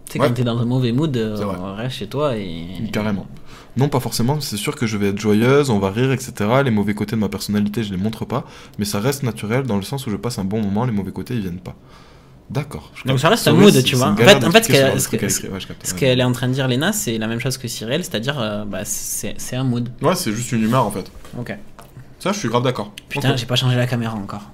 Tu 0.10 0.13
sais, 0.13 0.19
Ouais. 0.19 0.28
quand 0.28 0.34
t'es 0.34 0.43
dans 0.43 0.58
un 0.60 0.65
mauvais 0.65 0.91
mood, 0.91 1.15
euh, 1.15 1.36
vrai. 1.36 1.84
reste 1.84 1.95
chez 1.98 2.08
toi 2.08 2.36
et. 2.36 2.65
Carrément. 2.91 3.28
Non, 3.78 3.88
pas 3.88 4.00
forcément, 4.00 4.41
c'est 4.41 4.58
sûr 4.58 4.76
que 4.76 4.88
je 4.88 4.98
vais 4.98 5.10
être 5.10 5.19
joyeuse, 5.19 5.69
on 5.69 5.78
va 5.80 5.91
rire, 5.91 6.12
etc. 6.12 6.34
Les 6.65 6.72
mauvais 6.72 6.95
côtés 6.95 7.15
de 7.15 7.22
ma 7.22 7.30
personnalité, 7.30 7.84
je 7.84 7.91
les 7.91 7.98
montre 7.98 8.26
pas, 8.26 8.43
mais 8.80 8.86
ça 8.86 9.00
reste 9.00 9.22
naturel 9.24 9.63
dans 9.63 9.78
le 9.78 9.84
sens 9.84 10.08
où 10.08 10.10
je 10.10 10.15
passe 10.17 10.39
un 10.39 10.43
bon 10.43 10.62
moment, 10.62 10.84
les 10.86 10.91
mauvais 10.91 11.12
côtés, 11.12 11.36
ils 11.36 11.41
viennent 11.41 11.60
pas. 11.60 11.76
D'accord. 12.50 12.91
Donc 13.06 13.19
ça 13.19 13.30
reste 13.30 13.48
un 13.48 13.54
mood, 13.54 13.84
tu 13.84 13.95
vois. 13.95 14.08
En 14.10 14.15
fait- 14.15 14.43
en 14.43 14.50
fait, 14.52 14.63
ce 14.63 14.69
qu'elle- 14.72 15.00
ce 15.00 15.08
que-. 15.08 15.17
Ouais. 15.24 15.60
Ce 15.84 15.93
Ouais. 15.93 16.17
est 16.17 16.24
en 16.24 16.32
train 16.32 16.48
de 16.48 16.54
dire, 16.54 16.67
Léna, 16.67 16.91
c'est 16.93 17.19
la 17.19 17.28
même 17.28 17.39
chose 17.39 17.58
que 17.60 17.67
Cyril, 17.67 18.04
c'est-à-dire, 18.04 18.39
euh, 18.39 18.65
bah, 18.65 18.80
c'est 18.86 19.36
un 19.56 19.63
mood. 19.63 19.89
Ouais, 20.02 20.15
c'est 20.15 20.32
juste 20.34 20.52
une 20.52 20.63
humeur 20.63 20.84
en 20.86 20.91
fait. 20.91 21.12
Ok. 21.39 21.56
Ça, 22.17 22.32
je 22.32 22.39
suis 22.39 22.50
grave 22.50 22.63
d'accord. 22.63 22.91
Putain, 23.08 23.36
j'ai 23.36 23.45
pas 23.45 23.56
changé 23.56 23.76
la 23.78 23.86
caméra 23.86 24.15
encore. 24.15 24.50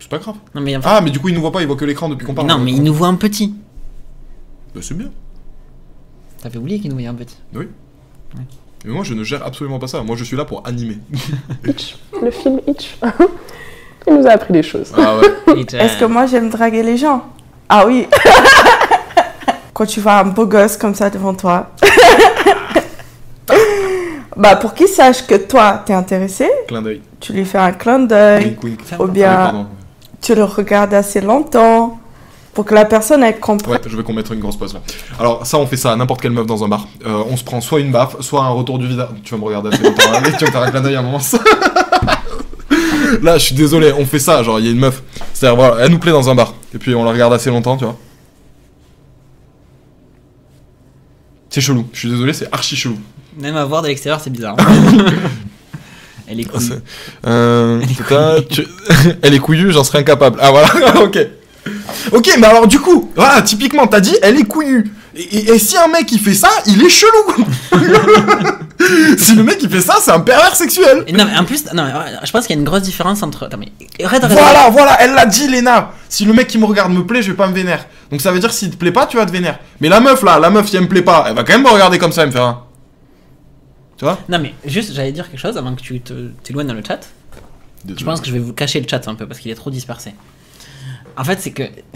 C'est 0.00 0.08
pas 0.08 0.18
grave. 0.18 0.36
Non, 0.54 0.62
mais, 0.62 0.74
Ah, 0.82 1.00
mais 1.02 1.10
du 1.10 1.20
coup, 1.20 1.28
il 1.28 1.34
nous 1.34 1.40
voit 1.42 1.52
pas, 1.52 1.60
il 1.60 1.66
voit 1.66 1.76
que 1.76 1.84
l'écran 1.84 2.08
depuis 2.08 2.26
qu'on 2.26 2.34
parle. 2.34 2.48
non, 2.48 2.58
mais 2.58 2.72
il 2.72 2.82
nous 2.82 2.94
voit 2.94 3.08
un 3.08 3.14
petit. 3.14 3.54
Bah, 4.74 4.80
c'est 4.82 4.96
bien. 4.96 5.10
T'avais 6.42 6.58
oublié 6.58 6.78
qu'il 6.80 6.90
nous 6.90 6.96
voyait 6.96 7.08
un 7.08 7.14
petit. 7.14 7.36
Mais 7.54 8.92
moi, 8.92 9.02
je 9.04 9.14
ne 9.14 9.24
gère 9.24 9.44
absolument 9.46 9.78
pas 9.78 9.86
ça. 9.86 10.02
Moi, 10.02 10.16
je 10.16 10.24
suis 10.24 10.36
là 10.36 10.44
pour 10.44 10.66
animer. 10.66 10.98
Itch. 11.66 11.96
Le 12.22 12.30
film 12.30 12.60
Itch. 12.66 12.96
Il 14.06 14.14
nous 14.18 14.26
a 14.26 14.30
appris 14.32 14.52
des 14.52 14.62
choses. 14.62 14.92
ah 14.96 15.16
ouais. 15.18 15.60
Est-ce 15.78 15.98
que 15.98 16.04
moi 16.04 16.26
j'aime 16.26 16.50
draguer 16.50 16.82
les 16.82 16.98
gens? 16.98 17.24
Ah 17.70 17.86
oui 17.86 18.06
Quand 19.72 19.86
tu 19.86 20.00
vois 20.00 20.18
un 20.18 20.24
beau 20.24 20.44
gosse 20.46 20.76
comme 20.76 20.94
ça 20.94 21.08
devant 21.08 21.32
toi. 21.34 21.70
bah 24.36 24.56
pour 24.56 24.74
qu'il 24.74 24.88
sache 24.88 25.26
que 25.26 25.36
toi 25.36 25.82
t'es 25.86 25.94
intéressé, 25.94 26.50
Clin 26.68 26.82
d'œil. 26.82 27.00
tu 27.20 27.32
lui 27.32 27.44
fais 27.46 27.56
un 27.58 27.72
clin 27.72 28.00
d'œil, 28.00 28.58
ou 28.62 29.04
Ah, 29.04 29.06
bien 29.06 29.34
pardon. 29.34 29.66
tu 30.20 30.34
le 30.34 30.44
regardes 30.44 30.92
assez 30.92 31.20
longtemps, 31.22 31.98
Pour 32.54 32.64
que 32.64 32.74
la 32.74 32.84
personne, 32.84 33.22
elle 33.24 33.40
comprenne. 33.40 33.74
Ouais, 33.74 33.80
je 33.84 33.96
vais 33.96 34.02
qu'on 34.04 34.12
mette 34.12 34.30
une 34.30 34.38
grosse 34.40 34.56
pause 34.56 34.74
là. 34.74 34.80
Alors, 35.18 35.44
ça, 35.44 35.58
on 35.58 35.66
fait 35.66 35.76
ça 35.76 35.90
à 35.92 35.96
n'importe 35.96 36.20
quelle 36.20 36.30
meuf 36.30 36.46
dans 36.46 36.62
un 36.64 36.68
bar. 36.68 36.86
Euh, 37.04 37.24
on 37.28 37.36
se 37.36 37.42
prend 37.42 37.60
soit 37.60 37.80
une 37.80 37.90
baffe, 37.90 38.20
soit 38.20 38.44
un 38.44 38.50
retour 38.50 38.78
du 38.78 38.86
visage. 38.86 39.08
Tu 39.24 39.32
vas 39.34 39.40
me 39.40 39.44
regarder 39.44 39.70
assez 39.72 39.82
longtemps, 39.82 40.02
hein, 40.14 40.22
tu 40.24 40.30
vas 40.44 40.46
me 40.46 40.52
faire 40.52 40.62
un 40.62 40.70
clin 40.70 40.80
d'œil 40.80 40.94
à 40.94 41.00
un 41.00 41.02
moment. 41.02 41.18
là, 43.22 43.38
je 43.38 43.44
suis 43.46 43.54
désolé, 43.56 43.92
on 43.98 44.06
fait 44.06 44.20
ça. 44.20 44.42
Genre, 44.44 44.60
il 44.60 44.66
y 44.66 44.68
a 44.68 44.72
une 44.72 44.78
meuf. 44.78 45.02
C'est-à-dire, 45.32 45.56
voilà, 45.56 45.84
elle 45.84 45.90
nous 45.90 45.98
plaît 45.98 46.12
dans 46.12 46.30
un 46.30 46.34
bar. 46.36 46.54
Et 46.74 46.78
puis, 46.78 46.94
on 46.94 47.02
la 47.04 47.10
regarde 47.10 47.32
assez 47.32 47.50
longtemps, 47.50 47.76
tu 47.76 47.84
vois. 47.84 47.96
C'est 51.50 51.60
chelou. 51.60 51.86
Je 51.92 51.98
suis 52.00 52.10
désolé, 52.10 52.32
c'est 52.32 52.48
archi 52.52 52.76
chelou. 52.76 52.98
Même 53.38 53.56
à 53.56 53.64
voir 53.64 53.82
de 53.82 53.88
l'extérieur, 53.88 54.20
c'est 54.20 54.30
bizarre. 54.30 54.56
Elle 56.26 56.40
est 56.40 56.46
Ah, 56.48 56.52
cool. 56.52 56.60
c'est- 56.60 56.82
Euh, 57.26 57.80
Elle 57.82 57.90
est 57.90 57.94
putain, 57.94 58.36
tu- 58.48 58.66
Elle 59.22 59.34
est 59.34 59.38
couillue, 59.38 59.70
j'en 59.72 59.84
serais 59.84 59.98
incapable. 59.98 60.38
Ah 60.40 60.50
voilà, 60.50 60.68
ok. 61.02 61.18
Ok, 62.12 62.30
mais 62.38 62.46
alors 62.46 62.66
du 62.66 62.78
coup, 62.78 63.10
voilà, 63.16 63.40
typiquement, 63.42 63.86
t'as 63.86 64.00
dit, 64.00 64.14
elle 64.22 64.38
est 64.38 64.44
couillue. 64.44 64.92
Et, 65.16 65.22
et- 65.22 65.50
et 65.54 65.58
si 65.58 65.76
un 65.78 65.86
mec 65.88 66.10
il 66.12 66.18
fait 66.18 66.34
ça, 66.34 66.50
il 66.66 66.82
est 66.84 66.88
chelou. 66.90 67.46
si 69.18 69.34
le 69.36 69.42
mec 69.44 69.58
il 69.62 69.70
fait 69.70 69.80
ça, 69.80 69.94
c'est 70.00 70.10
un 70.10 70.20
pervers 70.20 70.54
sexuel. 70.56 71.04
Et 71.06 71.12
non, 71.12 71.24
mais 71.24 71.36
en 71.38 71.44
plus, 71.44 71.64
non, 71.72 71.86
je 72.24 72.30
pense 72.30 72.46
qu'il 72.46 72.54
y 72.54 72.58
a 72.58 72.60
une 72.60 72.66
grosse 72.66 72.82
différence 72.82 73.22
entre. 73.22 73.48
Mais. 73.58 73.72
Voilà, 74.34 74.70
voilà, 74.70 74.96
elle 75.00 75.12
l'a 75.14 75.26
dit, 75.26 75.48
Léna. 75.48 75.92
Si 76.08 76.24
le 76.24 76.32
mec 76.32 76.48
qui 76.48 76.58
me 76.58 76.64
regarde 76.66 76.92
me 76.92 77.04
plaît, 77.06 77.22
je 77.22 77.30
vais 77.30 77.36
pas 77.36 77.46
me 77.46 77.54
vénère. 77.54 77.86
Donc 78.10 78.20
ça 78.20 78.30
veut 78.32 78.38
dire 78.40 78.52
s'il 78.52 78.70
te 78.70 78.76
plaît 78.76 78.92
pas, 78.92 79.06
tu 79.06 79.16
vas 79.16 79.26
te 79.26 79.32
vénère. 79.32 79.58
Mais 79.80 79.88
la 79.88 80.00
meuf 80.00 80.22
là, 80.22 80.38
la 80.38 80.50
meuf, 80.50 80.68
si 80.68 80.76
elle 80.76 80.82
me 80.82 80.88
plaît 80.88 81.02
pas, 81.02 81.24
elle 81.28 81.34
va 81.34 81.44
quand 81.44 81.52
même 81.54 81.62
me 81.62 81.68
regarder 81.70 81.98
comme 81.98 82.12
ça 82.12 82.24
et 82.24 82.26
me 82.26 82.32
faire 82.32 82.44
un. 82.44 82.64
Tu 83.96 84.04
vois? 84.04 84.18
Non, 84.28 84.38
mais 84.40 84.54
juste, 84.66 84.92
j'allais 84.92 85.12
dire 85.12 85.30
quelque 85.30 85.40
chose 85.40 85.56
avant 85.56 85.74
que 85.74 85.80
tu 85.80 86.00
te- 86.00 86.28
t'éloignes 86.42 86.66
dans 86.66 86.74
le 86.74 86.82
chat. 86.86 87.00
Je 87.88 88.04
pense 88.04 88.20
que 88.20 88.26
je 88.26 88.32
vais 88.32 88.38
vous 88.40 88.52
cacher 88.52 88.80
le 88.80 88.88
chat 88.88 89.06
un 89.08 89.14
peu 89.14 89.26
parce 89.26 89.38
qu'il 89.40 89.50
est 89.50 89.54
trop 89.54 89.70
dispersé. 89.70 90.12
En 91.16 91.24
fait, 91.24 91.40
c'est 91.40 91.52
que. 91.52 91.62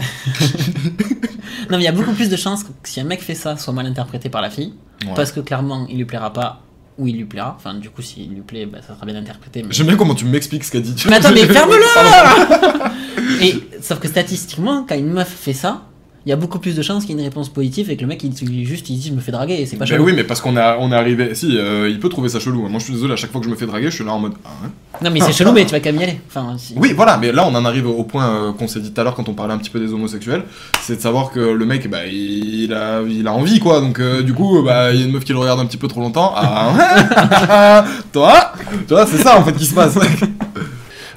non, 1.69 1.71
mais 1.71 1.79
il 1.79 1.83
y 1.83 1.87
a 1.87 1.91
beaucoup 1.91 2.13
plus 2.13 2.29
de 2.29 2.35
chances 2.35 2.63
que 2.63 2.69
si 2.83 2.99
un 2.99 3.03
mec 3.03 3.21
fait 3.21 3.35
ça, 3.35 3.57
soit 3.57 3.73
mal 3.73 3.85
interprété 3.85 4.29
par 4.29 4.41
la 4.41 4.49
fille. 4.49 4.73
Ouais. 5.05 5.13
Parce 5.15 5.31
que 5.31 5.39
clairement, 5.39 5.85
il 5.89 5.97
lui 5.97 6.05
plaira 6.05 6.31
pas 6.33 6.61
ou 6.97 7.07
il 7.07 7.17
lui 7.17 7.25
plaira. 7.25 7.55
Enfin, 7.57 7.73
du 7.75 7.89
coup, 7.89 8.01
s'il 8.01 8.29
lui 8.29 8.41
plaît, 8.41 8.65
bah, 8.65 8.79
ça 8.85 8.95
sera 8.95 9.05
bien 9.05 9.15
interprété. 9.15 9.63
Mais, 9.63 9.73
J'aime 9.73 9.87
bien 9.87 9.95
comment 9.95 10.15
tu 10.15 10.25
m'expliques 10.25 10.63
ce 10.63 10.71
qu'elle 10.71 10.83
dit. 10.83 10.95
mais 11.07 11.15
attends, 11.15 11.31
mais 11.31 11.45
ferme-le 11.47 13.43
Et 13.43 13.63
sauf 13.81 13.99
que 13.99 14.07
statistiquement, 14.07 14.85
quand 14.87 14.95
une 14.95 15.11
meuf 15.11 15.29
fait 15.29 15.53
ça, 15.53 15.83
il 16.25 16.29
y 16.29 16.33
a 16.33 16.35
beaucoup 16.35 16.59
plus 16.59 16.75
de 16.75 16.81
chances 16.81 17.05
qu'il 17.05 17.15
y 17.15 17.17
ait 17.17 17.21
une 17.21 17.27
réponse 17.27 17.49
positive 17.49 17.89
et 17.89 17.95
que 17.95 18.01
le 18.01 18.07
mec, 18.07 18.21
il, 18.23 18.65
juste, 18.65 18.89
il 18.89 18.97
dit, 18.97 19.07
je 19.09 19.13
me 19.13 19.21
fais 19.21 19.31
draguer 19.31 19.53
et 19.55 19.65
c'est 19.65 19.77
pas 19.77 19.85
Mais 19.85 19.91
chelou. 19.91 20.03
oui, 20.05 20.13
mais 20.15 20.23
parce 20.25 20.41
qu'on 20.41 20.57
est, 20.57 20.75
on 20.79 20.91
est 20.91 20.95
arrivé. 20.95 21.33
Si, 21.33 21.57
euh, 21.57 21.87
il 21.89 21.99
peut 21.99 22.09
trouver 22.09 22.27
ça 22.29 22.39
chelou. 22.39 22.67
Moi, 22.67 22.79
je 22.79 22.83
suis 22.85 22.93
désolé, 22.93 23.13
à 23.13 23.15
chaque 23.15 23.31
fois 23.31 23.39
que 23.39 23.45
je 23.47 23.51
me 23.51 23.55
fais 23.55 23.65
draguer, 23.65 23.89
je 23.89 23.95
suis 23.95 24.03
là 24.03 24.11
en 24.13 24.19
mode. 24.19 24.33
Ah, 24.43 24.49
ouais. 24.63 24.69
Non, 25.01 25.11
mais 25.11 25.21
c'est 25.21 25.31
chelou, 25.31 25.51
mais 25.53 25.65
tu 25.65 25.71
vas 25.71 25.79
quand 25.79 25.91
même 25.91 26.01
y 26.01 26.03
aller. 26.03 26.19
Enfin, 26.27 26.55
si- 26.57 26.73
Oui, 26.75 26.93
voilà, 26.93 27.17
mais 27.17 27.31
là, 27.31 27.45
on 27.47 27.55
en 27.55 27.63
arrive 27.65 27.87
au 27.87 28.03
point 28.03 28.27
euh, 28.27 28.51
qu'on 28.51 28.67
s'est 28.67 28.81
dit 28.81 28.91
tout 28.91 28.99
à 28.99 29.03
l'heure 29.05 29.15
quand 29.15 29.29
on 29.29 29.33
parlait 29.33 29.53
un 29.53 29.57
petit 29.57 29.69
peu 29.69 29.79
des 29.79 29.93
homosexuels. 29.93 30.43
C'est 30.81 30.97
de 30.97 31.01
savoir 31.01 31.31
que 31.31 31.39
le 31.39 31.65
mec, 31.65 31.89
bah, 31.89 32.05
il 32.05 32.73
a, 32.73 33.01
il 33.01 33.25
a 33.27 33.33
envie, 33.33 33.59
quoi. 33.59 33.79
Donc, 33.79 33.99
euh, 33.99 34.21
du 34.21 34.33
coup, 34.33 34.61
bah, 34.61 34.91
il 34.91 34.99
y 34.99 35.03
a 35.03 35.05
une 35.05 35.13
meuf 35.13 35.23
qui 35.23 35.31
le 35.31 35.39
regarde 35.39 35.59
un 35.61 35.65
petit 35.65 35.77
peu 35.77 35.87
trop 35.87 36.01
longtemps. 36.01 36.33
Ah, 36.35 37.83
ouais 37.83 37.89
Toi 38.11 38.51
Toi, 38.87 39.05
c'est 39.09 39.17
ça, 39.19 39.39
en 39.39 39.43
fait, 39.45 39.53
qui 39.53 39.65
se 39.65 39.73
passe. 39.73 39.97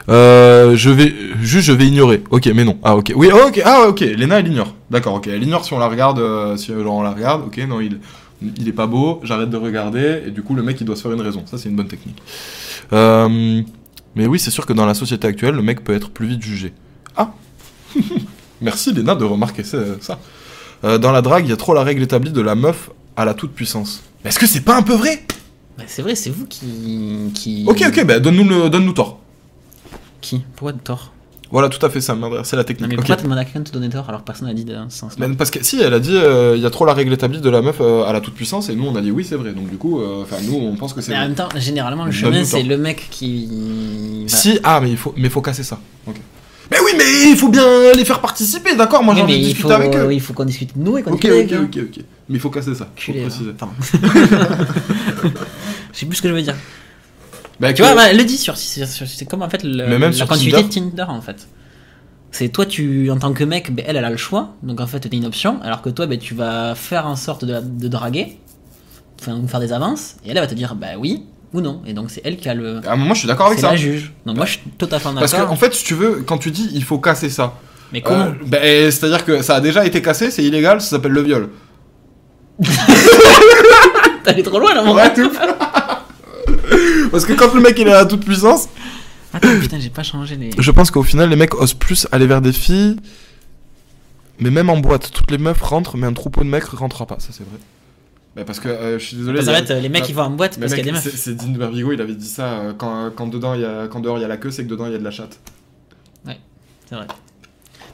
Euh, 0.09 0.75
je 0.77 0.91
vais 0.91 1.13
juste 1.41 1.67
je 1.67 1.73
vais 1.73 1.87
ignorer. 1.87 2.23
Ok, 2.31 2.47
mais 2.55 2.65
non. 2.65 2.79
Ah 2.83 2.97
ok. 2.97 3.13
Oui, 3.15 3.31
ok. 3.31 3.63
Ah 3.65 3.87
ok. 3.89 4.01
Lena 4.01 4.41
elle 4.41 4.49
ignore. 4.49 4.75
D'accord. 4.91 5.15
Ok. 5.15 5.29
Elle 5.29 5.43
ignore 5.43 5.65
si 5.65 5.73
on 5.73 5.79
la 5.79 5.89
regarde. 5.89 6.19
euh, 6.19 6.57
si 6.57 6.73
on 6.73 7.03
la 7.03 7.13
regarde. 7.13 7.43
Ok. 7.47 7.59
Non, 7.69 7.81
il 7.81 7.99
il 8.59 8.69
est 8.69 8.73
pas 8.73 8.87
beau. 8.87 9.21
J'arrête 9.23 9.51
de 9.51 9.57
regarder. 9.57 10.23
Et 10.27 10.31
du 10.31 10.43
coup, 10.43 10.55
le 10.55 10.63
mec 10.63 10.81
il 10.81 10.85
doit 10.85 10.97
se 10.97 11.03
faire 11.03 11.13
une 11.13 11.21
raison. 11.21 11.45
Ça 11.47 11.59
c'est 11.59 11.69
une 11.69 11.77
bonne 11.77 11.89
technique. 11.89 12.21
Euh, 12.93 13.63
mais 14.17 14.27
oui, 14.27 14.39
c'est 14.39 14.51
sûr 14.51 14.67
que 14.67 14.73
dans 14.73 14.87
la 14.87 14.95
société 14.95 15.27
actuelle, 15.29 15.55
le 15.55 15.63
mec 15.63 15.85
peut 15.85 15.95
être 15.95 16.11
plus 16.11 16.27
vite 16.27 16.43
jugé. 16.43 16.73
Ah. 17.17 17.33
Merci 18.61 18.93
Lena 18.93 19.15
de 19.15 19.25
remarquer 19.25 19.63
ça. 19.65 19.79
ça. 20.01 20.19
Euh, 20.85 20.99
dans 20.99 21.13
la 21.13 21.23
drague, 21.23 21.47
il 21.47 21.51
y 21.51 21.53
a 21.53 21.57
trop 21.57 21.75
la 21.75 21.85
règle 21.85 22.03
établie 22.03 22.33
de 22.33 22.41
la 22.41 22.55
meuf 22.57 22.91
à 23.17 23.25
la 23.25 23.35
toute 23.35 23.53
puissance. 23.53 24.03
Mais 24.25 24.31
est-ce 24.31 24.39
que 24.39 24.47
c'est 24.47 24.63
pas 24.63 24.77
un 24.77 24.83
peu 24.83 24.95
vrai? 24.95 25.25
Bah, 25.79 25.85
c'est 25.87 26.03
vrai, 26.03 26.15
c'est 26.17 26.31
vous 26.31 26.47
qui. 26.47 27.31
qui... 27.35 27.65
Ok, 27.69 27.83
ok. 27.87 28.05
Bah 28.05 28.19
donne-nous 28.19 28.45
le, 28.45 28.69
donne-nous 28.69 28.93
tort. 28.93 29.21
Qui? 30.23 30.41
Pourquoi 30.57 30.73
de 30.73 30.79
tort 30.79 31.13
Voilà, 31.51 31.69
tout 31.69 31.85
à 31.85 31.91
fait 31.91 32.01
ça. 32.01 32.17
C'est 32.45 32.57
la 32.57 32.63
Non, 32.63 32.67
technique. 32.67 32.89
mais 32.89 32.95
Ok. 32.99 33.07
pourquoi 33.07 33.17
à 33.37 33.45
quelqu'un 33.45 33.61
de 33.61 33.65
te 33.69 33.73
donner 33.75 33.91
tort 33.91 34.09
alors 34.09 34.23
que 34.23 34.27
personne 34.27 34.49
n'a 34.49 34.55
dit 34.55 34.65
sens-là 34.89 35.29
Mais 35.29 35.35
parce 35.37 35.51
que 35.51 35.63
si, 35.63 35.81
elle 35.83 35.93
a 35.93 36.01
dit, 36.01 36.17
euh, 36.17 36.55
il 36.57 36.63
y 36.63 36.67
a 36.67 36.71
trop 36.71 36.87
la 36.87 36.95
règle 36.95 37.13
établie 37.13 37.41
de 37.43 37.51
la 37.51 37.61
meuf 37.61 37.77
euh, 37.83 38.05
à 38.05 38.13
la 38.15 38.21
toute 38.23 38.33
puissance, 38.35 38.71
et 38.71 38.75
nous 38.75 38.87
on 38.87 38.97
a 38.97 39.01
dit 39.03 39.11
oui, 39.11 39.25
c'est 39.29 39.37
vrai. 39.37 39.53
Donc 39.53 39.69
du 39.69 39.77
coup, 39.77 40.01
euh, 40.01 40.23
enfin 40.23 40.37
nous 40.43 40.55
on 40.55 40.77
pense 40.77 40.95
que 40.95 41.01
c'est 41.03 41.11
Mais 41.13 41.19
en 41.19 41.23
même 41.23 41.35
temps, 41.35 41.49
généralement, 41.57 42.05
le 42.07 42.11
Donne-nous 42.13 42.37
chemin, 42.37 42.45
c'est 42.45 42.63
le 42.63 42.79
mec 42.79 43.09
qui. 43.11 44.25
Si, 44.29 44.59
ah, 44.65 44.81
mais 44.81 44.91
il 44.93 44.97
faut, 44.97 45.13
mais 45.19 45.29
faut 45.29 45.43
casser 45.43 45.65
ça. 45.65 45.79
Ok. 46.07 46.17
Mais 46.71 46.79
oui, 46.83 46.93
mais 46.97 47.05
il 47.31 47.37
faut 47.37 47.51
bien 47.51 47.93
les 47.95 48.05
faire 48.07 48.21
participer, 48.21 48.75
d'accord? 48.77 49.03
Moi 49.03 49.15
j'ai 49.15 49.21
Oui, 49.21 49.25
envie 49.25 49.33
mais 49.35 49.41
de 49.41 49.45
discuter 49.49 49.69
faut, 49.69 49.75
avec 49.75 49.95
eux. 49.95 50.09
il 50.15 50.21
faut 50.23 50.33
qu'on 50.33 50.45
discute 50.47 50.79
de 50.79 50.83
nous 50.83 50.97
et 50.97 51.03
qu'on 51.03 51.13
Ok, 51.13 51.21
discute 51.21 51.33
avec 51.53 51.53
ok, 51.53 51.77
eux. 51.77 51.89
ok, 51.93 51.99
ok. 51.99 52.05
Mais 52.31 52.37
il 52.37 52.41
faut 52.41 52.49
casser 52.49 52.75
ça. 52.75 52.89
Faut 52.97 53.13
préciser. 53.13 53.51
hein. 53.51 53.55
Pardon. 53.59 53.75
Je 55.93 55.99
sais 55.99 56.07
plus 56.07 56.17
ce 56.17 56.23
que 56.23 56.29
je 56.29 56.35
veux 56.35 56.41
dire. 56.43 56.55
Bah, 57.63 57.73
Tu 57.73 57.81
vois, 57.81 57.95
bah, 57.95 58.13
le 58.13 58.25
dit 58.25 58.37
sur, 58.37 58.57
sur- 58.59 58.87
sur- 58.87 59.07
c'est 59.07 59.25
comme 59.25 59.41
en 59.43 59.49
fait 59.49 59.63
le, 59.63 59.87
Mais 59.87 59.99
même 59.99 60.13
la 60.13 60.27
continuité 60.27 60.63
Tinder. 60.65 60.81
de 60.91 60.91
Tinder 60.97 61.05
en 61.09 61.21
fait. 61.23 61.47
C'est 62.33 62.49
toi, 62.49 62.67
tu 62.67 63.09
en 63.11 63.19
tant 63.19 63.33
que 63.33 63.45
mec, 63.45 63.73
ben, 63.75 63.85
elle, 63.89 63.97
elle 63.97 64.05
a 64.05 64.11
le 64.11 64.17
choix, 64.17 64.55
donc 64.63 64.81
en 64.81 64.87
fait, 64.87 64.99
t'as 65.01 65.09
une 65.17 65.27
option, 65.27 65.61
alors 65.63 65.81
que 65.81 65.89
toi, 65.91 66.07
ben, 66.07 66.19
tu 66.19 66.35
vas 66.35 66.75
faire 66.75 67.07
en 67.07 67.15
sorte 67.15 67.45
de, 67.45 67.61
de 67.63 67.89
draguer, 67.89 68.37
enfin, 69.21 69.41
faire 69.47 69.61
des 69.61 69.73
avances, 69.73 70.17
et 70.25 70.31
elle, 70.31 70.37
elle 70.39 70.43
va 70.43 70.47
te 70.49 70.55
dire, 70.55 70.75
bah 70.75 70.89
oui 70.99 71.25
ou 71.55 71.61
non, 71.61 71.83
et 71.87 71.93
donc 71.93 72.11
c'est 72.11 72.23
elle 72.25 72.37
qui 72.39 72.49
a 72.49 72.55
le. 72.55 72.81
À 72.89 72.93
un 72.95 72.97
moment, 72.97 73.13
je 73.15 73.21
suis 73.21 73.29
d'accord 73.29 73.47
avec 73.47 73.59
C'est 73.59 73.67
ça. 73.67 73.71
la 73.73 73.77
juge. 73.77 74.13
Donc 74.27 74.37
moi, 74.39 74.47
je 74.47 74.53
suis 74.53 74.61
totalement 74.79 75.13
Parce 75.21 75.31
d'accord. 75.33 75.49
que 75.49 75.53
en 75.53 75.57
fait, 75.57 75.73
si 75.75 75.85
tu 75.85 75.95
veux, 75.95 76.23
quand 76.27 76.39
tu 76.39 76.51
dis 76.51 76.69
il 76.73 76.83
faut 76.83 76.99
casser 76.99 77.29
ça, 77.31 77.55
Mais 77.93 78.01
comment 78.01 78.25
euh, 78.25 78.33
bah, 78.47 78.59
c'est-à-dire 78.63 79.25
que 79.25 79.41
ça 79.43 79.57
a 79.57 79.61
déjà 79.61 79.85
été 79.87 80.01
cassé, 80.03 80.31
c'est 80.33 80.43
illégal, 80.43 80.81
ça 80.81 80.89
s'appelle 80.89 81.13
le 81.13 81.23
viol. 81.23 81.49
Allé 84.27 84.43
trop 84.43 84.59
loin 84.59 84.75
là, 84.75 84.83
mon 84.83 84.95
Ouais, 84.95 85.13
tout. 85.13 85.31
Parce 87.11 87.25
que 87.25 87.33
quand 87.35 87.53
le 87.55 87.61
mec 87.61 87.79
il 87.79 87.89
est 87.89 87.93
à 87.93 88.05
toute 88.07 88.25
puissance, 88.25 88.69
Attends, 89.35 89.49
putain, 89.61 89.79
j'ai 89.81 89.89
pas 89.91 90.03
changé 90.03 90.37
les. 90.37 90.51
Je 90.59 90.71
pense 90.71 90.91
qu'au 90.91 91.03
final, 91.03 91.31
les 91.31 91.37
mecs 91.37 91.55
osent 91.55 91.73
plus 91.75 92.07
aller 92.13 92.27
vers 92.27 92.41
des 92.43 92.53
filles. 92.53 92.97
Mais 94.39 94.51
même 94.51 94.69
en 94.71 94.79
boîte, 94.79 95.11
toutes 95.13 95.31
les 95.31 95.39
meufs 95.39 95.61
rentrent, 95.63 95.97
mais 95.97 96.07
un 96.07 96.13
troupeau 96.13 96.43
de 96.43 96.49
mecs 96.49 96.65
rentrera 96.65 97.07
pas, 97.07 97.17
ça 97.19 97.29
c'est 97.31 97.45
vrai. 97.45 97.59
Bah, 98.35 98.45
parce 98.47 98.61
que 98.61 98.69
euh, 98.69 98.99
je 98.99 99.05
suis 99.05 99.17
désolé. 99.17 99.47
A- 99.49 99.59
être 99.59 99.71
euh, 99.71 99.81
les 99.81 99.89
mecs 99.89 100.03
qui 100.05 100.13
vont 100.13 100.23
en 100.23 100.31
boîte 100.31 100.57
mais 100.59 100.63
parce 100.63 100.73
qu'il 100.75 100.85
y 100.87 100.89
a 100.89 100.93
des 100.93 100.99
meufs. 100.99 101.15
c'est- 101.17 101.35
Dean 101.35 101.51
Barbigo, 101.53 101.93
il 101.93 102.01
avait 102.01 102.15
dit 102.15 102.27
ça 102.29 102.45
euh, 102.61 102.73
quand, 102.77 103.11
quand, 103.15 103.27
dedans, 103.27 103.55
il 103.55 103.61
y 103.61 103.65
a, 103.65 103.89
quand 103.89 104.01
dehors 104.01 104.19
il 104.19 104.23
y 104.23 104.25
a 104.25 104.29
la 104.29 104.39
queue, 104.39 104.51
c'est 104.51 104.65
que 104.65 104.69
dedans 104.71 104.87
il 104.87 104.93
y 104.93 104.95
a 104.95 104.99
de 104.99 105.05
la 105.05 105.11
chatte. 105.11 105.39
C'est 106.89 106.97
vrai. 106.97 107.07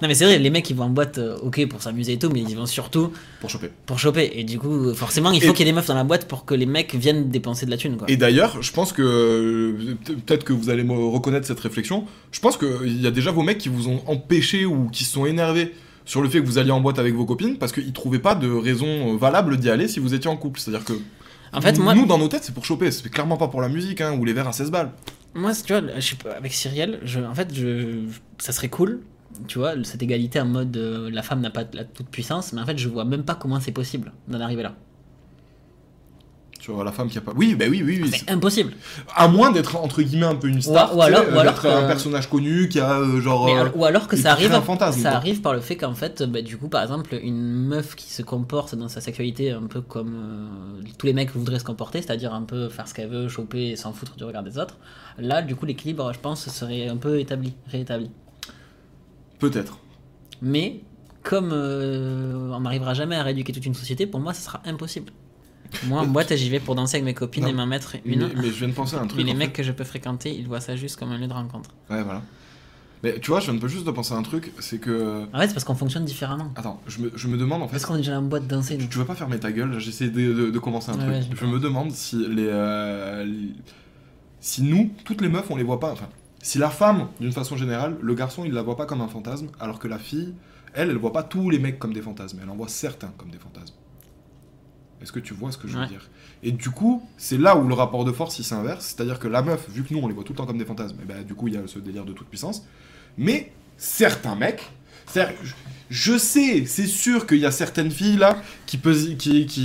Non, 0.01 0.07
mais 0.09 0.15
c'est 0.15 0.25
vrai, 0.25 0.39
les 0.39 0.51
mecs 0.51 0.65
qui 0.65 0.75
vont 0.75 0.85
en 0.85 0.91
boîte, 0.91 1.19
euh, 1.19 1.37
ok, 1.43 1.67
pour 1.69 1.83
s'amuser 1.83 2.13
et 2.13 2.19
tout, 2.19 2.31
mais 2.33 2.41
ils 2.41 2.57
vont 2.57 2.67
surtout 2.67 3.13
Pour 3.41 3.51
choper. 3.51 3.71
pour 3.87 3.99
choper. 3.99 4.31
Et 4.35 4.45
du 4.45 4.59
coup, 4.59 4.95
forcément, 4.95 5.33
il 5.33 5.41
faut 5.43 5.51
Et- 5.51 5.55
qu'il 5.55 5.67
y 5.67 5.69
ait 5.69 5.73
des 5.73 5.77
meufs 5.77 5.87
dans 5.87 5.95
la 5.95 6.05
boîte 6.05 6.29
pour 6.29 6.45
que 6.45 6.55
les 6.55 6.67
mecs 6.67 6.95
viennent 6.95 7.29
dépenser 7.31 7.67
de 7.67 7.71
la 7.73 7.77
thune, 7.77 7.97
quoi. 7.97 8.09
Et 8.11 8.17
d'ailleurs, 8.17 8.63
je 8.63 8.71
pense 8.73 8.93
que. 8.93 9.03
euh, 9.03 9.95
Peut-être 10.27 10.45
que 10.45 10.53
vous 10.53 10.71
allez 10.71 10.85
me 10.85 10.93
reconnaître 10.93 11.47
cette 11.47 11.61
réflexion. 11.61 12.05
Je 12.33 12.41
pense 12.41 12.57
qu'il 12.57 13.01
y 13.03 13.07
a 13.07 13.11
déjà 13.11 13.31
vos 13.33 13.43
mecs 13.43 13.59
qui 13.59 13.69
vous 13.69 13.89
ont 13.89 14.01
empêché 14.07 14.65
ou 14.67 14.89
qui 14.91 15.05
se 15.05 15.13
sont 15.13 15.27
énervés 15.27 15.73
sur 16.05 16.23
le 16.23 16.29
fait 16.29 16.41
que 16.41 16.47
vous 16.47 16.59
alliez 16.59 16.71
en 16.71 16.81
boîte 16.81 16.99
avec 16.99 17.15
vos 17.15 17.27
copines 17.27 17.59
parce 17.59 17.73
qu'ils 17.73 17.93
trouvaient 17.93 18.19
pas 18.19 18.35
de 18.35 18.49
raison 18.51 19.17
valable 19.17 19.57
d'y 19.59 19.69
aller 19.69 19.89
si 19.89 19.99
vous 20.01 20.15
étiez 20.15 20.31
en 20.31 20.37
couple. 20.37 20.61
C'est-à-dire 20.61 20.85
que. 20.85 20.95
En 21.53 21.61
fait, 21.61 21.79
moi, 21.79 21.95
Nous, 21.95 22.07
dans 22.07 22.19
nos 22.19 22.29
têtes, 22.29 22.45
c'est 22.45 22.55
pour 22.55 22.65
choper. 22.65 22.91
C'est 22.91 23.09
clairement 23.11 23.37
pas 23.37 23.49
pour 23.49 23.61
la 23.63 23.69
musique 23.69 24.01
hein, 24.01 24.17
ou 24.19 24.25
les 24.25 24.33
verres 24.33 24.49
à 24.49 24.53
16 24.53 24.71
balles. 24.71 24.91
moi, 25.35 25.53
tu 25.55 25.73
vois, 25.73 25.83
je 25.97 26.01
sais 26.01 26.17
pas, 26.17 26.33
avec 26.33 26.53
Cyrielle, 26.53 27.01
je, 27.05 27.21
en 27.21 27.35
fait, 27.35 27.49
je, 27.55 28.01
ça 28.39 28.53
serait 28.53 28.69
cool, 28.69 29.01
tu 29.47 29.59
vois, 29.59 29.73
cette 29.85 30.03
égalité 30.03 30.41
en 30.41 30.47
mode 30.47 30.77
euh, 30.77 31.11
la 31.11 31.23
femme 31.23 31.41
n'a 31.41 31.51
pas 31.51 31.65
la 31.73 31.85
toute 31.85 32.09
puissance, 32.09 32.53
mais 32.53 32.61
en 32.61 32.67
fait, 32.67 32.79
je 32.79 32.89
vois 32.89 33.05
même 33.05 33.23
pas 33.25 33.35
comment 33.35 33.61
c'est 33.61 33.73
possible 33.73 34.13
d'en 34.29 34.41
arriver 34.41 34.63
là. 34.63 34.75
Sur 36.61 36.83
la 36.83 36.91
femme 36.91 37.09
qui 37.09 37.17
a 37.17 37.21
pas. 37.21 37.33
Oui, 37.37 37.55
bah 37.55 37.67
oui, 37.71 37.83
oui, 37.85 38.01
oui. 38.03 38.11
C'est 38.13 38.31
impossible. 38.31 38.73
À 39.15 39.29
moins 39.29 39.53
d'être 39.53 39.77
entre 39.77 40.03
guillemets 40.03 40.27
un 40.27 40.35
peu 40.35 40.49
une 40.49 40.61
star. 40.61 40.93
Ou- 40.93 40.99
ou 40.99 41.03
alors- 41.03 41.25
tu 41.25 41.33
ou 41.33 41.39
alors 41.39 41.63
que- 41.63 41.69
un 41.69 41.87
personnage 41.87 42.29
connu 42.29 42.69
qui 42.69 42.81
a 42.81 42.99
euh, 42.99 43.21
genre. 43.21 43.47
Mais 43.47 43.57
euh, 43.57 43.69
ou 43.77 43.85
alors 43.85 44.09
que 44.09 44.17
ça 44.17 44.33
arrive, 44.33 44.53
un 44.53 44.61
fantasme, 44.61 45.01
ça 45.01 45.11
quoi. 45.11 45.19
arrive 45.19 45.41
par 45.41 45.55
le 45.55 45.61
fait 45.61 45.77
qu'en 45.77 45.95
fait, 45.95 46.25
bah, 46.25 46.43
du 46.43 46.57
coup, 46.59 46.69
par 46.69 46.83
exemple, 46.83 47.15
une 47.23 47.65
meuf 47.67 47.95
qui 47.95 48.11
se 48.13 48.23
comporte 48.23 48.75
dans 48.75 48.89
sa 48.89 49.01
sexualité 49.01 49.53
un 49.53 49.63
peu 49.69 49.81
comme 49.81 50.15
euh, 50.83 50.83
tous 50.99 51.07
les 51.07 51.13
mecs 51.13 51.31
voudraient 51.31 51.61
se 51.61 51.65
comporter, 51.65 52.03
c'est-à-dire 52.03 52.35
un 52.35 52.43
peu 52.43 52.69
faire 52.69 52.89
ce 52.89 52.93
qu'elle 52.93 53.09
veut, 53.09 53.29
choper 53.29 53.69
et 53.69 53.77
s'en 53.77 53.93
foutre 53.93 54.17
du 54.17 54.25
regard 54.25 54.43
des 54.43 54.59
autres. 54.59 54.77
Là, 55.17 55.43
du 55.43 55.55
coup, 55.55 55.65
l'équilibre, 55.65 56.13
je 56.13 56.19
pense, 56.19 56.49
serait 56.49 56.89
un 56.89 56.97
peu 56.97 57.21
établi, 57.21 57.55
réétabli. 57.71 58.11
Peut-être. 59.39 59.79
Mais 60.43 60.81
comme 61.23 61.51
euh, 61.53 62.51
on 62.53 62.61
n'arrivera 62.61 62.95
jamais 62.95 63.17
à 63.17 63.23
rééduquer 63.23 63.53
toute 63.53 63.67
une 63.67 63.75
société, 63.75 64.07
pour 64.07 64.21
moi, 64.21 64.33
ce 64.35 64.43
sera 64.43 64.63
impossible. 64.65 65.13
Moi, 65.87 66.01
en 66.01 66.07
boîte, 66.07 66.35
j'y 66.35 66.49
vais 66.49 66.61
pour 66.61 66.75
danser 66.75 66.97
avec 66.97 67.05
mes 67.05 67.13
copines 67.15 67.43
Non, 67.45 67.51
et 67.51 67.53
m'en 67.53 67.67
mettre 67.67 67.97
une. 68.07 68.31
mais 68.37 68.45
je 68.49 68.51
viens 68.53 68.69
de 68.69 68.73
penser 68.73 68.97
à 68.97 69.01
un 69.03 69.07
truc. 69.07 69.19
Mais 69.19 69.25
les 69.25 69.35
mecs 69.35 69.53
que 69.53 69.63
je 69.63 69.73
peux 69.73 69.85
fréquenter, 69.85 70.35
ils 70.35 70.47
voient 70.47 70.61
ça 70.61 70.77
juste 70.77 70.97
comme 70.97 71.11
un 71.13 71.19
lieu 71.19 71.27
de 71.27 71.33
rencontre. 71.33 71.71
Ouais, 71.91 72.03
voilà. 72.03 72.23
Mais 73.03 73.21
tu 73.21 73.31
vois, 73.31 73.39
je 73.41 73.51
viens 73.51 73.61
de 73.61 73.69
juste 73.69 73.85
de 73.85 73.91
penser 73.93 74.15
à 74.15 74.17
un 74.17 74.23
truc, 74.23 74.53
c'est 74.59 74.79
que. 74.79 75.25
En 75.33 75.39
fait, 75.39 75.49
c'est 75.49 75.53
parce 75.55 75.65
qu'on 75.65 75.75
fonctionne 75.77 76.05
différemment. 76.05 76.51
Attends, 76.57 76.81
je 76.89 77.01
me, 77.01 77.13
je 77.15 77.29
me 77.29 77.37
demande 77.37 77.63
en 77.63 77.67
fait. 77.69 77.73
Parce 77.73 77.87
qu'on 77.87 77.95
est 77.95 77.99
déjà 77.99 78.19
en 78.19 78.23
boîte 78.23 78.47
danser. 78.49 78.77
Tu, 78.79 78.89
tu 78.89 78.99
veux 78.99 79.05
pas 79.05 79.15
fermer 79.15 79.39
ta 79.39 79.53
gueule 79.53 79.79
J'essaie 79.79 80.09
de, 80.09 80.33
de- 80.33 80.51
de 80.51 80.59
commencer 80.59 80.91
un 80.91 80.95
Ouais, 80.95 81.21
truc. 81.21 81.31
ouais, 81.33 81.37
je 81.41 81.47
me 81.47 81.61
demande 81.61 81.93
si 81.93 82.17
les, 82.17 82.49
euh, 82.49 83.25
les- 83.25 83.53
Si 84.41 84.63
nous, 84.63 84.91
toutes 85.05 85.21
les 85.21 85.29
meufs, 85.29 85.49
on 85.51 85.57
les 85.57 85.63
voit 85.65 85.79
pas. 85.81 85.93
Enfin, 85.93 86.09
si 86.41 86.59
la 86.59 86.71
femme, 86.71 87.09
d'une 87.21 87.33
façon 87.33 87.57
générale, 87.57 87.97
le 88.01 88.15
garçon, 88.15 88.45
il 88.45 88.53
la 88.53 88.63
voit 88.63 88.77
pas 88.77 88.87
comme 88.87 89.01
un 89.01 89.09
fantasme, 89.09 89.49
alors 89.61 89.79
que 89.79 89.89
la 89.89 89.99
fille, 89.99 90.35
Elle, 90.75 90.91
elle 90.91 90.97
voit 90.99 91.15
pas 91.15 91.23
tous 91.23 91.49
les 91.49 91.59
mecs 91.59 91.79
comme 91.79 91.95
des 91.95 92.03
fantasmes, 92.03 92.39
elle 92.43 92.51
en 92.51 92.55
voit 92.55 92.69
certains 92.69 93.13
comme 93.17 93.31
des 93.31 93.39
fantasmes. 93.39 93.75
Est-ce 95.01 95.13
que 95.13 95.19
tu 95.19 95.33
vois 95.33 95.51
ce 95.51 95.57
que 95.59 95.67
je 95.67 95.75
veux 95.75 95.81
Ouais. 95.83 95.89
dire? 95.89 96.09
Et 96.43 96.53
du 96.53 96.71
coup, 96.71 97.03
c'est 97.17 97.39
là 97.39 97.57
où 97.57 97.67
le 97.67 97.75
rapport 97.75 98.05
de 98.05 98.13
force 98.13 98.39
il 98.39 98.45
s'inverse, 98.45 98.85
c'est-à-dire 98.85 99.19
que 99.19 99.29
la 99.29 99.41
meuf, 99.43 99.69
vu 99.71 99.83
que 99.83 99.95
nous 99.95 100.01
on 100.01 100.07
les 100.09 100.15
voit 100.15 100.25
tout 100.25 100.35
le 100.35 100.37
temps 100.37 100.47
comme 100.47 100.59
des 100.59 100.67
fantasmes, 100.67 100.99
et 101.03 101.07
ben, 101.07 101.25
du 101.25 101.35
coup 101.35 101.49
il 101.49 101.55
y 101.55 101.57
a 101.57 101.67
ce 101.67 101.79
délire 101.79 102.05
de 102.05 102.13
toute 102.13 102.29
puissance. 102.29 102.65
Mais 103.17 103.51
certains 103.79 104.35
mecs, 104.37 104.71
c'est-à-dire, 105.11 105.35
je- 105.91 106.19
sais, 106.19 106.65
c'est 106.67 106.87
sûr 106.87 107.27
qu'il 107.27 107.39
y 107.39 107.47
a 107.47 107.51
certaines 107.51 107.91
filles 107.91 108.17
là 108.19 108.37
qui, 108.67 108.77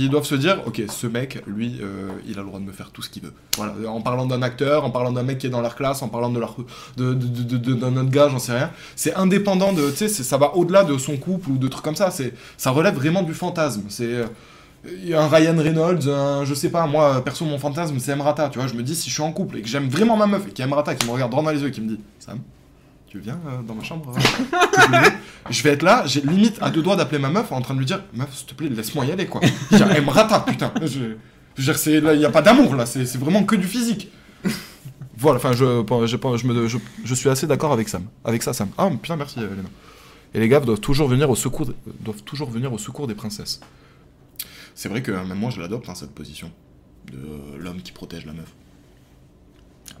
doivent 0.08 0.24
se 0.24 0.34
dire, 0.34 0.62
ok, 0.66 0.82
ce 0.88 1.06
mec, 1.06 1.42
lui, 1.46 1.78
euh, 1.82 2.08
il 2.26 2.38
a 2.38 2.40
le 2.42 2.46
droit 2.46 2.60
de 2.60 2.64
me 2.64 2.72
faire 2.72 2.90
tout 2.90 3.02
ce 3.02 3.10
qu'il 3.10 3.22
veut. 3.22 3.32
Voilà, 3.56 3.74
en 3.88 4.00
parlant 4.00 4.24
d'un 4.24 4.40
acteur, 4.40 4.84
en 4.84 4.90
parlant 4.90 5.12
d'un 5.12 5.22
mec 5.22 5.38
qui 5.38 5.46
est 5.48 5.50
dans 5.50 5.60
leur 5.60 5.76
classe, 5.76 6.00
en 6.02 6.08
parlant 6.08 6.30
de 6.30 6.40
leur, 6.40 6.56
de, 6.96 7.12
de- 7.12 7.42
de- 7.42 7.56
de- 7.58 7.74
d'un 7.74 7.96
autre 7.98 8.10
gars, 8.10 8.28
j'en 8.30 8.38
sais 8.38 8.52
rien. 8.56 8.70
C'est 8.96 9.14
indépendant 9.14 9.72
de, 9.74 9.90
tu 9.90 9.96
sais, 9.96 10.08
ça 10.08 10.38
va 10.38 10.56
au-delà 10.56 10.84
de 10.84 10.96
son 10.96 11.16
couple 11.18 11.50
ou 11.50 11.58
de 11.58 11.68
trucs 11.68 11.84
comme 11.84 11.96
ça. 11.96 12.10
Ça 12.56 12.70
relève 12.70 12.94
vraiment 12.94 13.22
du 13.22 13.34
fantasme. 13.34 13.82
C'est 13.88 14.04
euh, 14.06 14.26
un 15.12 15.28
Ryan 15.28 15.56
Reynolds, 15.58 16.08
un, 16.08 16.44
je 16.46 16.54
sais 16.54 16.70
pas, 16.70 16.86
moi, 16.86 17.22
perso, 17.22 17.44
mon 17.44 17.58
fantasme, 17.58 17.98
c'est 17.98 18.12
Emrata, 18.12 18.48
tu 18.48 18.58
vois. 18.58 18.68
Je 18.68 18.74
me 18.74 18.82
dis, 18.82 18.94
si 18.94 19.10
je 19.10 19.14
suis 19.14 19.22
en 19.22 19.32
couple 19.32 19.58
et 19.58 19.62
que 19.62 19.68
j'aime 19.68 19.88
vraiment 19.88 20.16
ma 20.16 20.26
meuf 20.26 20.42
et 20.46 20.50
qu'il 20.52 20.60
y 20.60 20.62
a 20.62 20.66
Emrata 20.66 20.94
qui 20.94 21.06
me 21.06 21.12
regarde 21.12 21.30
droit 21.30 21.42
dans 21.42 21.50
les 21.50 21.60
yeux 21.60 21.68
et 21.68 21.70
qui 21.70 21.80
me 21.82 21.88
dit, 21.88 22.00
Sam, 22.18 22.38
tu 23.14 23.20
viens 23.20 23.38
euh, 23.46 23.62
dans 23.62 23.76
ma 23.76 23.84
chambre 23.84 24.12
euh, 24.16 25.08
je 25.50 25.62
me 25.62 25.62
vais 25.62 25.70
être 25.70 25.82
là, 25.84 26.02
j'ai 26.04 26.20
limite 26.22 26.58
à 26.60 26.70
deux 26.70 26.82
doigts 26.82 26.96
d'appeler 26.96 27.20
ma 27.20 27.30
meuf 27.30 27.52
en 27.52 27.60
train 27.60 27.74
de 27.74 27.78
lui 27.78 27.86
dire, 27.86 28.02
meuf, 28.12 28.34
s'il 28.34 28.46
te 28.48 28.54
plaît, 28.54 28.68
laisse-moi 28.68 29.04
y 29.04 29.12
aller, 29.12 29.26
quoi. 29.26 29.40
Je 29.70 29.76
dis, 29.76 29.82
Emrata, 29.98 30.40
putain. 30.40 30.72
Je, 30.82 30.86
je 30.86 30.98
veux 30.98 31.14
dire, 31.64 31.78
c'est- 31.78 32.00
là, 32.00 32.12
il 32.14 32.18
n'y 32.18 32.24
a 32.24 32.30
pas 32.30 32.42
d'amour, 32.42 32.74
là, 32.74 32.86
c'est 32.86 33.06
c'est 33.06 33.18
vraiment 33.18 33.44
que 33.44 33.54
du 33.54 33.68
physique. 33.68 34.10
Voilà, 35.16 35.36
enfin, 35.36 35.52
je, 35.52 35.64
je, 36.06 36.16
je, 36.36 36.46
me- 36.48 36.66
je- 36.66 36.78
je 37.04 37.14
suis 37.14 37.28
assez 37.28 37.46
d'accord 37.46 37.72
avec 37.72 37.88
Sam. 37.88 38.04
Avec 38.24 38.42
ça, 38.42 38.52
Sam. 38.52 38.68
Ah, 38.76 38.90
putain, 38.90 39.14
merci, 39.14 39.38
euh, 39.38 39.48
Léna. 39.54 39.68
Et 40.34 40.40
les 40.40 40.48
gars 40.48 40.58
doivent 40.58 40.80
toujours 40.80 41.06
venir 41.06 41.30
au 41.30 41.36
secours, 41.36 41.70
doivent 42.00 42.22
toujours 42.24 42.50
venir 42.50 42.72
au 42.72 42.78
secours 42.78 43.06
des 43.06 43.14
princesses. 43.14 43.60
C'est 44.74 44.88
vrai 44.88 45.02
que 45.02 45.12
euh, 45.12 45.24
même 45.24 45.38
moi 45.38 45.50
je 45.50 45.60
l'adopte 45.60 45.88
hein, 45.88 45.94
cette 45.94 46.10
position 46.12 46.50
de 47.12 47.16
euh, 47.18 47.58
l'homme 47.58 47.80
qui 47.80 47.92
protège 47.92 48.26
la 48.26 48.32
meuf. 48.32 48.52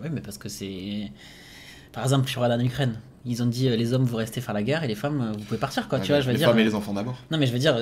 Oui, 0.02 0.08
mais 0.10 0.20
parce 0.20 0.36
que 0.38 0.48
c'est. 0.48 1.12
Par 1.94 2.02
exemple, 2.02 2.26
tu 2.28 2.38
regardes 2.38 2.60
en 2.60 2.64
Ukraine, 2.64 2.94
ils 3.24 3.42
ont 3.42 3.46
dit 3.46 3.68
euh, 3.68 3.76
les 3.76 3.92
hommes 3.94 4.04
vous 4.04 4.16
restez 4.16 4.40
faire 4.40 4.52
la 4.54 4.62
guerre 4.62 4.82
et 4.84 4.88
les 4.88 4.94
femmes 4.94 5.20
euh, 5.20 5.32
vous 5.38 5.44
pouvez 5.44 5.58
partir 5.60 5.88
quoi. 5.88 5.98
Ouais, 5.98 6.04
tu 6.04 6.10
vois, 6.12 6.20
je 6.20 6.26
veux 6.26 6.32
les 6.32 6.38
dire. 6.38 6.48
femmes 6.48 6.58
et 6.58 6.62
euh, 6.62 6.66
les 6.66 6.74
enfants 6.74 6.92
d'abord. 6.92 7.16
Non, 7.30 7.38
mais 7.38 7.46
je 7.46 7.52
veux 7.52 7.58
dire, 7.58 7.76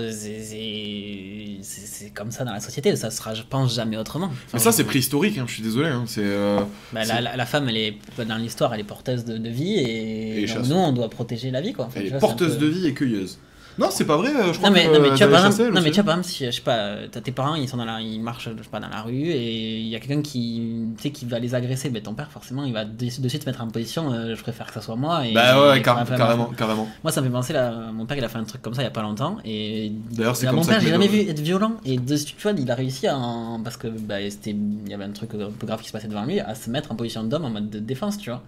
c'est- 1.62 2.11
comme 2.14 2.31
ça 2.31 2.44
dans 2.44 2.53
la 2.53 2.61
société. 2.61 2.94
Ça 2.96 3.11
sera, 3.11 3.35
je 3.35 3.42
pense, 3.42 3.75
jamais 3.75 3.96
autrement. 3.96 4.27
Enfin, 4.27 4.37
Mais 4.55 4.59
ça 4.59 4.70
je- 4.70 4.77
c'est 4.77 4.85
préhistorique, 4.85 5.38
hein, 5.38 5.44
je 5.46 5.55
suis 5.55 5.62
désolé. 5.62 5.88
hein, 5.88 6.05
c'est 6.07 6.20
euh, 6.25 6.61
Bah, 6.92 7.05
la, 7.05 7.20
la- 7.20 7.37
la 7.37 7.46
femme, 7.46 7.68
elle 7.68 7.77
est 7.77 7.96
dans 8.27 8.37
l'histoire, 8.37 8.75
elle 8.75 8.81
est 8.81 8.85
porteuse 8.85 9.25
de, 9.25 9.38
de 9.38 9.48
vie 9.48 9.75
et, 9.79 10.42
Et 10.42 10.46
donc 10.46 10.57
chasse. 10.57 10.68
nous, 10.68 10.77
on 10.77 10.92
doit 10.92 11.09
protéger 11.09 11.51
la 11.51 11.61
vie 11.61 11.72
quoi. 11.72 11.87
Enfin, 11.87 12.01
elle 12.01 12.07
est 12.07 12.11
vois, 12.11 12.18
porteuse 12.18 12.55
peu- 12.59 12.66
de 12.66 12.70
vie 12.70 12.87
et 12.87 12.94
cueilleuse. 12.94 13.38
Non, 13.78 13.88
c'est 13.90 14.04
pas 14.04 14.16
vrai. 14.16 14.30
euh, 14.30 14.52
Je 14.52 14.58
crois 14.58 14.68
Non 14.70 14.74
mais, 14.74 14.87
que, 14.87 14.92
non, 14.92 15.00
mais 15.00 15.08
euh, 15.11 15.14
tu 15.14 15.24
vois, 15.24 15.32
par 15.38 15.46
exemple, 15.46 15.72
non, 15.74 15.80
mais 15.80 15.90
tu 15.90 15.94
vois, 15.94 16.04
par 16.04 16.14
exemple, 16.18 16.28
si, 16.35 16.44
je 16.46 16.50
sais 16.50 16.61
pas, 16.61 16.76
euh, 16.76 17.08
t'as 17.11 17.20
tes 17.20 17.32
parents, 17.32 17.54
ils 17.54 17.68
sont 17.68 17.76
dans 17.78 17.85
la, 17.85 18.00
ils 18.00 18.20
marchent, 18.20 18.48
je 18.56 18.62
sais 18.62 18.68
pas, 18.70 18.80
dans 18.80 18.88
la 18.88 19.00
rue 19.02 19.30
et 19.30 19.78
il 19.80 19.87
y 19.88 19.96
a 19.96 20.00
quelqu'un 20.00 20.20
qui, 20.22 20.87
tu 20.96 21.02
sais, 21.02 21.11
qui 21.11 21.24
va 21.24 21.38
les 21.38 21.54
agresser, 21.54 21.88
ben 21.90 22.02
ton 22.02 22.14
père, 22.14 22.30
forcément, 22.30 22.64
il 22.64 22.72
va 22.72 22.85
de, 22.85 22.92
de 23.04 23.28
suite 23.28 23.42
se 23.42 23.46
mettre 23.48 23.62
en 23.62 23.68
position, 23.68 24.12
euh, 24.12 24.35
je 24.35 24.42
préfère 24.42 24.66
que 24.66 24.74
ça 24.74 24.80
soit 24.82 24.96
moi. 24.96 25.26
Et, 25.26 25.32
Bah 25.32 25.58
ouais, 25.70 25.78
et 25.78 25.82
car- 25.82 26.04
carrément, 26.04 26.46
carrément. 26.56 26.87
Moi, 27.02 27.12
ça 27.12 27.20
me 27.22 27.26
fait 27.26 27.32
penser, 27.32 27.52
là, 27.54 27.90
mon 27.92 28.04
père, 28.06 28.16
il 28.18 28.24
a 28.24 28.28
fait 28.28 28.38
un 28.38 28.44
truc 28.44 28.61
comme 28.62 28.74
ça 28.74 28.82
il 28.82 28.85
y 28.85 28.88
a 28.88 28.92
pas 28.92 29.02
longtemps 29.02 29.38
et. 29.44 29.90
D'ailleurs, 30.11 30.37
c'est 30.37 30.46
comme 30.46 30.56
mon 30.56 30.62
ça 30.62 30.72
père, 30.72 30.80
j'ai 30.80 30.88
jamais 30.90 31.08
vu 31.08 31.20
être 31.20 31.40
violent 31.40 31.72
et 31.85 31.96
de, 31.98 32.16
tu 32.16 32.35
vois, 32.42 32.52
il 32.52 32.70
a 32.70 32.74
réussi 32.74 33.06
à, 33.06 33.16
en- 33.16 33.61
parce 33.62 33.76
que 33.78 33.88
bah, 33.88 34.16
c'était, 34.28 34.50
il 34.50 34.88
y 34.90 34.94
avait 34.94 35.04
un 35.04 35.11
truc 35.12 35.30
un 35.35 35.50
peu 35.50 35.66
grave 35.66 35.80
qui 35.80 35.88
se 35.88 35.92
passait 35.92 36.08
devant 36.08 36.24
lui, 36.24 36.40
à 36.40 36.54
se 36.54 36.68
mettre 36.68 36.92
en 36.92 36.94
position 36.94 37.24
d'homme 37.24 37.44
en 37.46 37.50
mode 37.50 37.70
de 37.70 37.78
défense, 37.78 38.18
tu 38.18 38.30
vois. 38.30 38.42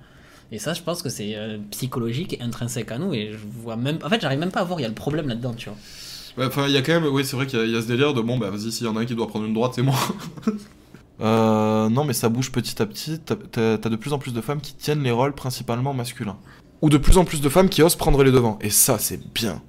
Et 0.53 0.59
ça, 0.59 0.73
je 0.75 0.83
pense 0.83 1.03
que 1.03 1.09
c'est 1.09 1.35
euh, 1.37 1.59
psychologique 1.71 2.35
et 2.35 2.43
intrinsèque 2.43 2.93
à 2.93 2.99
nous 2.99 3.13
et 3.15 3.31
je 3.33 3.39
vois 3.63 3.77
même, 3.77 3.99
en 4.05 4.09
fait, 4.09 4.21
j'arrive 4.21 4.39
même 4.39 4.51
pas 4.53 4.61
à 4.61 4.65
voir, 4.65 4.79
il 4.79 4.83
y 4.83 4.87
a 4.87 4.89
le 4.89 4.95
problème 4.95 5.29
là-dedans, 5.29 5.55
tu 5.55 5.69
vois. 5.69 5.79
Ouais, 6.39 6.47
Enfin, 6.47 6.67
il 6.67 6.73
y 6.73 6.77
a 6.77 6.83
quand 6.83 6.93
même, 7.01 7.07
oui, 7.13 7.25
c'est 7.25 7.37
vrai 7.37 7.47
qu'il 7.47 7.59
y, 7.59 7.63
a- 7.63 7.65
il 7.65 7.73
y 7.73 7.77
a 7.77 7.83
ce 7.83 7.87
délire 7.87 8.13
de 8.15 8.21
bon, 8.21 8.39
bah 8.39 8.51
vas-y, 8.51 8.71
s'il 8.73 8.87
y 8.87 8.89
en 8.89 8.97
a 8.97 9.01
un 9.01 9.05
qui 9.05 9.15
doit 9.15 9.27
prendre 9.29 9.45
une 9.47 9.55
droite, 9.55 9.73
c'est 9.75 9.83
moi. 9.83 9.95
euh, 11.21 11.89
non, 11.89 12.05
mais 12.05 12.13
ça 12.13 12.29
bouge 12.29 12.51
petit 12.53 12.81
à 12.83 12.87
petit. 12.87 13.19
T'as 13.21 13.35
de 13.77 13.97
plus 13.97 14.13
en 14.13 14.19
plus 14.19 14.33
de 14.35 14.41
femmes 14.41 14.61
qui 14.61 14.75
tiennent 14.75 15.03
les 15.03 15.11
rôles 15.11 15.33
principalement 15.35 15.95
masculins. 15.95 16.37
Ou 16.83 16.91
de 16.91 16.99
plus 16.99 17.19
en 17.19 17.25
plus 17.25 17.41
de 17.41 17.49
femmes 17.49 17.69
qui 17.69 17.83
osent 17.83 17.97
prendre 17.97 18.23
les 18.23 18.33
devants. 18.33 18.59
Et 18.61 18.71
ça, 18.71 18.99
c'est 18.99 19.21
bien. 19.33 19.63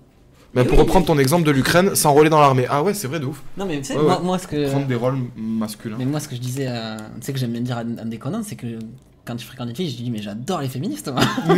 Mais 0.53 0.63
pour 0.63 0.77
oui. 0.77 0.83
reprendre 0.83 1.05
ton 1.05 1.17
exemple 1.17 1.45
de 1.45 1.51
l'Ukraine, 1.51 1.95
s'enrôler 1.95 2.29
dans 2.29 2.39
l'armée. 2.39 2.65
Ah 2.69 2.81
ouais, 2.81 2.93
c'est 2.93 3.07
vrai 3.07 3.19
de 3.19 3.25
ouf. 3.25 3.43
Non, 3.57 3.65
mais 3.65 3.77
tu 3.79 3.85
sais, 3.85 3.97
Ouais, 3.97 4.03
moi, 4.03 4.17
ouais. 4.19 4.23
moi, 4.25 4.39
ce 4.39 4.47
que. 4.47 4.69
Prendre 4.69 4.87
des 4.87 4.95
rôles 4.95 5.17
masculins. 5.35 5.97
Mais 5.99 6.05
moi, 6.05 6.19
ce 6.21 6.27
que 6.29 6.35
je 6.35 6.41
disais, 6.41 6.65
euh, 6.69 6.97
tu 7.19 7.25
sais, 7.25 7.33
que 7.33 7.39
j'aime 7.39 7.51
bien 7.51 7.61
dire 7.61 7.77
en 7.77 8.05
déconnant, 8.05 8.41
c'est 8.41 8.55
que 8.55 8.79
quand 9.25 9.35
tu 9.35 9.45
fréquentes 9.45 9.69
une 9.69 9.75
fille, 9.75 9.89
je 9.89 9.95
dis, 10.03 10.11
mais 10.11 10.21
j'adore 10.21 10.61
les 10.61 10.67
féministes, 10.67 11.11
moi. 11.11 11.21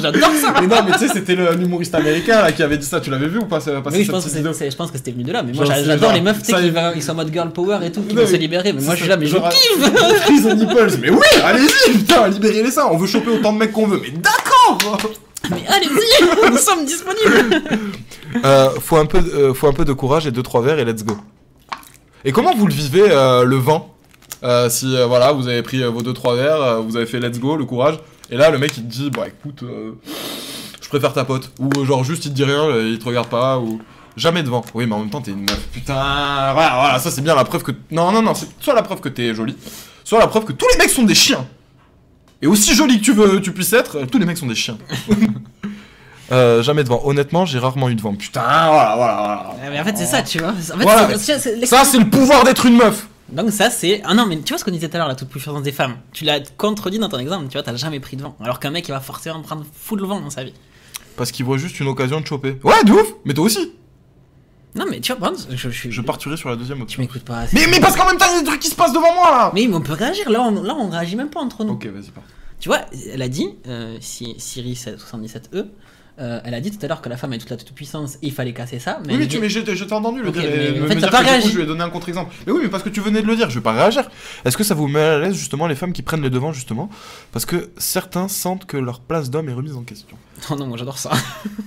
j'adore 0.00 0.30
ça. 0.40 0.54
Mais 0.60 0.66
non, 0.66 0.82
mais 0.84 0.92
tu 0.92 0.98
sais, 0.98 1.08
c'était 1.08 1.34
le- 1.34 1.54
l'humoriste 1.54 1.94
américain 1.94 2.42
là, 2.42 2.52
qui 2.52 2.62
avait 2.62 2.76
dit 2.78 2.86
ça. 2.86 3.00
Tu 3.00 3.10
l'avais 3.10 3.28
vu 3.28 3.38
ou 3.38 3.44
pas, 3.46 3.58
Oui, 3.58 4.04
je 4.04 4.10
pense, 4.10 4.24
que 4.24 4.30
je 4.70 4.76
pense 4.76 4.90
c'était 4.92 5.12
venu 5.12 5.24
de 5.24 5.32
là, 5.32 5.42
mais 5.42 5.52
moi 5.52 5.64
j'adore 5.64 6.12
les 6.12 6.20
meufs 6.20 6.42
ça, 6.42 6.60
qui, 6.60 6.70
va- 6.70 6.92
ils 6.94 7.02
sont 7.02 7.12
en 7.12 7.16
mode 7.16 7.32
girl 7.32 7.50
power 7.52 7.78
et 7.84 7.92
tout, 7.92 8.02
qui 8.02 8.14
veulent 8.14 8.26
se 8.28 8.36
libérer, 8.36 8.72
mais 8.72 8.80
moi 8.82 8.94
je 8.94 9.00
suis 9.00 9.08
là, 9.08 9.16
mais 9.16 9.26
je 9.26 9.36
kiffe 9.36 10.54
nipples. 10.56 10.98
Mais 11.00 11.10
oui, 11.10 11.26
allez-y, 11.44 11.92
putain, 11.98 12.28
libérez-les 12.28 12.70
ça. 12.70 12.88
On 12.90 12.96
veut 12.96 13.06
choper 13.06 13.30
autant 13.30 13.52
de 13.52 13.58
mecs 13.58 13.72
qu'on 13.72 13.86
veut. 13.86 14.00
Mais 14.02 14.10
d'accord 14.10 14.98
Mais 15.50 15.62
allez-y, 15.68 16.50
nous 16.50 16.58
sommes 16.58 16.84
disponibles 16.84 17.62
Euh, 18.44 18.70
faut, 18.80 18.96
un 18.96 19.06
peu, 19.06 19.18
euh, 19.18 19.54
faut 19.54 19.68
un 19.68 19.72
peu 19.72 19.84
de 19.84 19.92
courage 19.92 20.26
et 20.26 20.30
deux 20.30 20.42
trois 20.42 20.62
verres 20.62 20.78
et 20.78 20.84
let's 20.84 21.04
go. 21.04 21.16
Et 22.24 22.32
comment 22.32 22.54
vous 22.54 22.66
le 22.66 22.72
vivez 22.74 23.04
euh, 23.10 23.44
le 23.44 23.56
vent? 23.56 23.94
Euh, 24.44 24.68
Si 24.68 24.96
euh, 24.96 25.06
voilà, 25.06 25.32
vous 25.32 25.48
avez 25.48 25.62
pris 25.62 25.82
euh, 25.82 25.88
vos 25.90 26.02
deux 26.02 26.12
trois 26.12 26.34
verres, 26.36 26.82
vous 26.82 26.96
avez 26.96 27.06
fait 27.06 27.20
let's 27.20 27.38
go, 27.38 27.56
le 27.56 27.64
courage, 27.64 27.96
et 28.30 28.36
là 28.36 28.50
le 28.50 28.58
mec 28.58 28.72
il 28.76 28.84
te 28.84 28.88
dit 28.88 29.10
bah 29.10 29.26
écoute, 29.28 29.62
je 30.82 30.88
préfère 30.88 31.12
ta 31.12 31.24
pote, 31.24 31.50
ou 31.58 31.84
genre 31.84 32.04
juste 32.04 32.24
il 32.26 32.30
te 32.30 32.34
dit 32.34 32.44
rien, 32.44 32.76
il 32.78 32.98
te 32.98 33.04
regarde 33.04 33.28
pas, 33.28 33.58
ou 33.58 33.80
jamais 34.16 34.42
devant. 34.42 34.64
Oui, 34.74 34.86
mais 34.86 34.94
en 34.94 35.00
même 35.00 35.10
temps 35.10 35.20
t'es 35.20 35.30
une 35.30 35.42
meuf. 35.42 35.60
Putain, 35.72 36.52
voilà, 36.52 36.74
voilà, 36.74 36.98
ça 36.98 37.10
c'est 37.10 37.22
bien 37.22 37.34
la 37.34 37.44
preuve 37.44 37.62
que 37.62 37.72
non 37.90 38.10
non 38.12 38.22
non, 38.22 38.34
c'est 38.34 38.48
soit 38.60 38.74
la 38.74 38.82
preuve 38.82 39.00
que 39.00 39.08
t'es 39.08 39.34
jolie, 39.34 39.56
soit 40.04 40.18
la 40.18 40.26
preuve 40.26 40.44
que 40.44 40.52
tous 40.52 40.66
les 40.72 40.78
mecs 40.78 40.90
sont 40.90 41.04
des 41.04 41.14
chiens. 41.14 41.46
Et 42.40 42.48
aussi 42.48 42.74
joli 42.74 42.98
que 42.98 43.04
tu 43.04 43.12
veux, 43.12 43.40
tu 43.40 43.52
puisses 43.52 43.72
être, 43.72 44.04
tous 44.06 44.18
les 44.18 44.26
mecs 44.26 44.38
sont 44.38 44.46
des 44.46 44.54
chiens. 44.56 44.76
Euh, 46.30 46.62
jamais 46.62 46.82
devant. 46.82 47.02
Honnêtement, 47.04 47.44
j'ai 47.44 47.58
rarement 47.58 47.90
eu 47.90 47.94
de 47.94 48.00
vent. 48.00 48.14
Putain, 48.14 48.40
voilà, 48.40 48.94
voilà, 48.96 49.14
voilà. 49.54 49.70
Mais 49.70 49.78
en 49.78 49.84
fait, 49.84 49.98
c'est 49.98 50.06
ça, 50.06 50.22
tu 50.22 50.38
vois. 50.38 50.48
En 50.50 50.54
fait, 50.54 50.82
Voilà, 50.82 51.18
Ça, 51.18 51.84
c'est 51.84 51.98
le 51.98 52.08
pouvoir 52.08 52.42
d'être 52.44 52.64
une 52.64 52.76
meuf. 52.78 53.06
Donc 53.32 53.50
ça 53.50 53.70
c'est... 53.70 54.02
Ah 54.04 54.14
non 54.14 54.26
mais 54.26 54.38
tu 54.40 54.50
vois 54.52 54.58
ce 54.58 54.64
qu'on 54.64 54.70
disait 54.70 54.88
tout 54.88 54.96
à 54.96 54.98
l'heure, 54.98 55.08
la 55.08 55.14
toute 55.14 55.28
puissance 55.28 55.62
des 55.62 55.72
femmes. 55.72 55.96
Tu 56.12 56.24
l'as 56.24 56.40
contredit 56.56 56.98
dans 56.98 57.08
ton 57.08 57.18
exemple, 57.18 57.46
tu 57.48 57.52
vois, 57.54 57.62
t'as 57.62 57.74
jamais 57.76 57.98
pris 58.00 58.16
de 58.16 58.22
vent. 58.22 58.36
Alors 58.40 58.60
qu'un 58.60 58.70
mec 58.70 58.86
il 58.88 58.92
va 58.92 59.00
forcément 59.00 59.40
prendre 59.42 59.64
full 59.72 60.02
vent 60.04 60.20
dans 60.20 60.30
sa 60.30 60.44
vie. 60.44 60.54
Parce 61.16 61.30
qu'il 61.32 61.44
voit 61.44 61.58
juste 61.58 61.78
une 61.80 61.88
occasion 61.88 62.20
de 62.20 62.26
choper. 62.26 62.56
Ouais, 62.62 62.84
de 62.84 62.92
ouf. 62.92 63.14
Mais 63.24 63.34
toi 63.34 63.44
aussi. 63.44 63.72
Non 64.74 64.86
mais 64.90 65.00
tu 65.00 65.12
vois, 65.12 65.20
par 65.20 65.30
exemple, 65.32 65.54
je, 65.54 65.68
je, 65.70 65.90
Je 65.90 66.00
partirai 66.00 66.36
sur 66.36 66.48
la 66.48 66.56
deuxième 66.56 66.78
Tu 66.78 66.82
option. 66.84 67.02
m'écoutes 67.02 67.24
pas. 67.24 67.44
Mais, 67.52 67.66
mais 67.70 67.80
parce 67.80 67.96
qu'en 67.96 68.06
même 68.06 68.16
temps, 68.16 68.24
il 68.30 68.36
y 68.36 68.38
a 68.38 68.40
des 68.40 68.46
trucs 68.46 68.60
qui 68.60 68.68
se 68.68 68.74
passent 68.74 68.92
devant 68.94 69.14
moi 69.14 69.30
là. 69.30 69.50
Mais 69.54 69.66
on 69.72 69.80
peut 69.82 69.92
réagir, 69.92 70.30
là 70.30 70.40
on, 70.42 70.62
là 70.62 70.74
on 70.78 70.88
réagit 70.88 71.16
même 71.16 71.28
pas 71.30 71.40
entre 71.40 71.64
nous. 71.64 71.74
Ok, 71.74 71.86
vas-y, 71.86 72.10
pars. 72.10 72.22
Tu 72.58 72.68
vois, 72.68 72.80
elle 73.12 73.20
a 73.22 73.28
dit, 73.28 73.48
euh, 73.66 73.96
si, 74.00 74.34
Siri 74.38 74.74
77E, 74.74 75.66
euh, 76.18 76.40
elle 76.44 76.52
a 76.52 76.60
dit 76.60 76.70
tout 76.70 76.84
à 76.84 76.88
l'heure 76.88 77.00
que 77.00 77.08
la 77.08 77.16
femme 77.16 77.32
est 77.32 77.38
toute 77.38 77.48
la 77.48 77.56
toute 77.56 77.72
puissance 77.72 78.16
et 78.16 78.26
il 78.26 78.32
fallait 78.32 78.52
casser 78.52 78.78
ça. 78.78 79.00
Mais 79.06 79.14
Oui, 79.14 79.20
mais 79.20 79.28
tu, 79.28 79.38
mais 79.40 79.48
j'ai 79.48 79.64
j'ai 79.64 79.84
entendu 79.92 80.22
le 80.22 80.30
dire. 80.30 80.42
mais 80.42 80.78
en 80.80 80.82
me 80.82 80.88
fait, 80.88 80.96
dire 80.96 81.10
que 81.10 81.42
coup, 81.42 81.48
je 81.48 81.56
lui 81.56 81.62
ai 81.62 81.66
donné 81.66 81.82
un 81.82 81.88
contre-exemple. 81.88 82.34
Mais 82.46 82.52
oui, 82.52 82.60
mais 82.64 82.68
parce 82.68 82.82
que 82.82 82.90
tu 82.90 83.00
venais 83.00 83.22
de 83.22 83.26
le 83.26 83.34
dire, 83.34 83.48
je 83.48 83.54
vais 83.54 83.62
pas 83.62 83.72
réagir. 83.72 84.10
Est-ce 84.44 84.56
que 84.58 84.64
ça 84.64 84.74
vous 84.74 84.88
met 84.88 85.00
à 85.00 85.18
l'aise 85.20 85.34
justement 85.34 85.66
les 85.66 85.74
femmes 85.74 85.94
qui 85.94 86.02
prennent 86.02 86.20
les 86.22 86.28
devants 86.30 86.52
justement? 86.52 86.90
Parce 87.32 87.46
que 87.46 87.70
certains 87.78 88.28
sentent 88.28 88.66
que 88.66 88.76
leur 88.76 89.00
place 89.00 89.30
d'homme 89.30 89.48
est 89.48 89.54
remise 89.54 89.76
en 89.76 89.82
question. 89.82 90.16
Oh 90.50 90.56
non, 90.56 90.66
moi 90.66 90.76
j'adore 90.76 90.98
ça. 90.98 91.12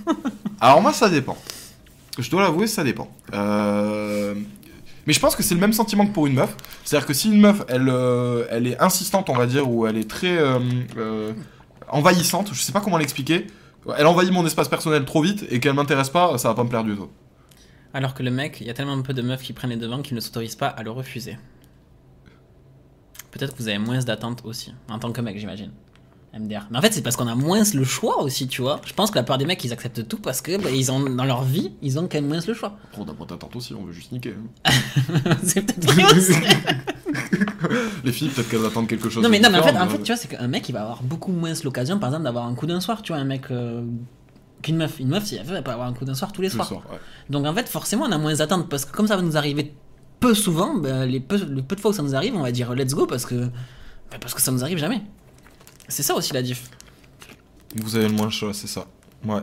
Alors 0.60 0.82
moi, 0.82 0.92
ça 0.92 1.08
dépend. 1.08 1.36
Je 2.18 2.30
dois 2.30 2.42
l'avouer, 2.42 2.66
ça 2.66 2.84
dépend. 2.84 3.10
Euh, 3.32 4.34
Mais 5.06 5.12
je 5.12 5.18
pense 5.20 5.34
que 5.34 5.42
c'est 5.42 5.54
le 5.54 5.60
même 5.60 5.72
sentiment 5.72 6.06
que 6.06 6.12
pour 6.12 6.26
une 6.26 6.34
meuf. 6.34 6.54
C'est-à-dire 6.84 7.06
que 7.06 7.14
si 7.14 7.28
une 7.32 7.40
meuf, 7.40 7.62
elle, 7.68 7.88
euh, 7.88 8.44
elle 8.50 8.66
est 8.66 8.78
insistante, 8.80 9.28
on 9.30 9.34
va 9.34 9.46
dire, 9.46 9.68
ou 9.68 9.86
elle 9.86 9.96
est 9.96 10.08
très 10.08 10.38
envahissante, 11.88 12.50
je 12.52 12.60
sais 12.60 12.72
pas 12.72 12.80
comment 12.80 12.98
l'expliquer, 12.98 13.46
elle 13.96 14.06
envahit 14.06 14.30
mon 14.32 14.44
espace 14.46 14.68
personnel 14.68 15.04
trop 15.04 15.22
vite 15.22 15.44
et 15.50 15.60
qu'elle 15.60 15.74
m'intéresse 15.74 16.10
pas, 16.10 16.36
ça 16.38 16.48
va 16.48 16.54
pas 16.54 16.64
me 16.64 16.68
plaire 16.68 16.84
du 16.84 16.96
tout. 16.96 17.08
Alors 17.94 18.14
que 18.14 18.22
le 18.22 18.30
mec, 18.30 18.58
il 18.60 18.66
y 18.66 18.70
a 18.70 18.74
tellement 18.74 19.00
peu 19.02 19.14
de 19.14 19.22
meufs 19.22 19.42
qui 19.42 19.52
prennent 19.52 19.70
les 19.70 19.76
devants 19.76 20.02
qu'ils 20.02 20.16
ne 20.16 20.20
s'autorisent 20.20 20.56
pas 20.56 20.68
à 20.68 20.82
le 20.82 20.90
refuser. 20.90 21.38
Peut-être 23.30 23.52
que 23.54 23.58
vous 23.62 23.68
avez 23.68 23.78
moins 23.78 23.98
d'attentes 23.98 24.42
aussi, 24.44 24.74
en 24.88 24.98
tant 24.98 25.12
que 25.12 25.20
mec, 25.20 25.38
j'imagine. 25.38 25.70
MDR. 26.38 26.66
Mais 26.70 26.78
en 26.78 26.82
fait, 26.82 26.92
c'est 26.92 27.00
parce 27.00 27.16
qu'on 27.16 27.28
a 27.28 27.34
moins 27.34 27.62
le 27.74 27.84
choix 27.84 28.22
aussi, 28.22 28.46
tu 28.46 28.60
vois. 28.60 28.80
Je 28.84 28.92
pense 28.92 29.10
que 29.10 29.16
la 29.16 29.22
plupart 29.22 29.38
des 29.38 29.46
mecs, 29.46 29.64
ils 29.64 29.72
acceptent 29.72 30.06
tout 30.06 30.18
parce 30.18 30.42
que 30.42 30.62
bah, 30.62 30.70
ils 30.70 30.92
ont 30.92 31.00
dans 31.00 31.24
leur 31.24 31.42
vie, 31.44 31.72
ils 31.80 31.98
ont 31.98 32.02
quand 32.02 32.14
même 32.18 32.28
moins 32.28 32.40
le 32.46 32.52
choix. 32.54 32.76
Après, 32.84 33.00
on 33.00 33.08
a 33.10 33.14
pas 33.14 33.24
d'attente 33.24 33.56
aussi, 33.56 33.72
on 33.74 33.84
veut 33.84 33.92
juste 33.92 34.12
niquer. 34.12 34.34
hein. 34.64 34.70
c'est 35.44 35.62
peut-être. 35.62 35.94
Les 38.04 38.12
filles, 38.12 38.28
peut-être 38.28 38.48
qu'elles 38.48 38.64
attendent 38.64 38.88
quelque 38.88 39.08
chose 39.08 39.22
Non 39.22 39.28
mais 39.28 39.40
non 39.40 39.50
mais 39.50 39.58
en 39.58 39.62
fait, 39.62 39.72
différent, 39.72 39.86
en 39.86 39.90
fait 39.90 40.02
tu 40.02 40.12
vois 40.12 40.16
c'est 40.16 40.28
qu'un 40.28 40.48
mec 40.48 40.68
il 40.68 40.72
va 40.72 40.82
avoir 40.82 41.02
beaucoup 41.02 41.32
moins 41.32 41.52
l'occasion 41.64 41.98
par 41.98 42.10
exemple 42.10 42.24
d'avoir 42.24 42.46
un 42.46 42.54
coup 42.54 42.66
d'un 42.66 42.80
soir 42.80 43.02
tu 43.02 43.12
vois 43.12 43.20
un 43.20 43.24
mec 43.24 43.50
euh, 43.50 43.82
qu'une 44.62 44.76
meuf 44.76 44.98
une 44.98 45.08
meuf 45.08 45.24
si 45.24 45.36
elle 45.36 45.46
veut 45.46 45.56
elle 45.56 45.62
peut 45.62 45.70
avoir 45.70 45.88
un 45.88 45.92
coup 45.92 46.04
d'un 46.04 46.14
soir 46.14 46.32
tous 46.32 46.42
les 46.42 46.50
tous 46.50 46.56
soirs 46.56 46.72
ouais. 46.72 46.98
donc 47.30 47.46
en 47.46 47.54
fait 47.54 47.68
forcément 47.68 48.04
on 48.06 48.12
a 48.12 48.18
moins 48.18 48.34
d'attentes 48.34 48.68
parce 48.68 48.84
que 48.84 48.94
comme 48.94 49.06
ça 49.06 49.16
va 49.16 49.22
nous 49.22 49.36
arriver 49.36 49.74
peu 50.20 50.34
souvent 50.34 50.74
ben, 50.76 51.04
les, 51.06 51.20
peu, 51.20 51.36
le 51.36 51.62
peu 51.62 51.76
de 51.76 51.80
fois 51.80 51.90
où 51.90 51.94
ça 51.94 52.02
nous 52.02 52.14
arrive 52.14 52.34
on 52.34 52.42
va 52.42 52.52
dire 52.52 52.74
let's 52.74 52.94
go 52.94 53.06
parce 53.06 53.26
que 53.26 53.34
ben, 53.34 54.18
parce 54.20 54.34
que 54.34 54.40
ça 54.40 54.52
nous 54.52 54.62
arrive 54.62 54.78
jamais 54.78 55.02
c'est 55.88 56.02
ça 56.02 56.14
aussi 56.14 56.32
la 56.32 56.42
diff 56.42 56.68
Vous 57.76 57.96
avez 57.96 58.08
le 58.08 58.14
moins 58.14 58.26
le 58.26 58.32
choix, 58.32 58.52
c'est 58.52 58.66
ça. 58.66 58.86
Ouais. 59.24 59.40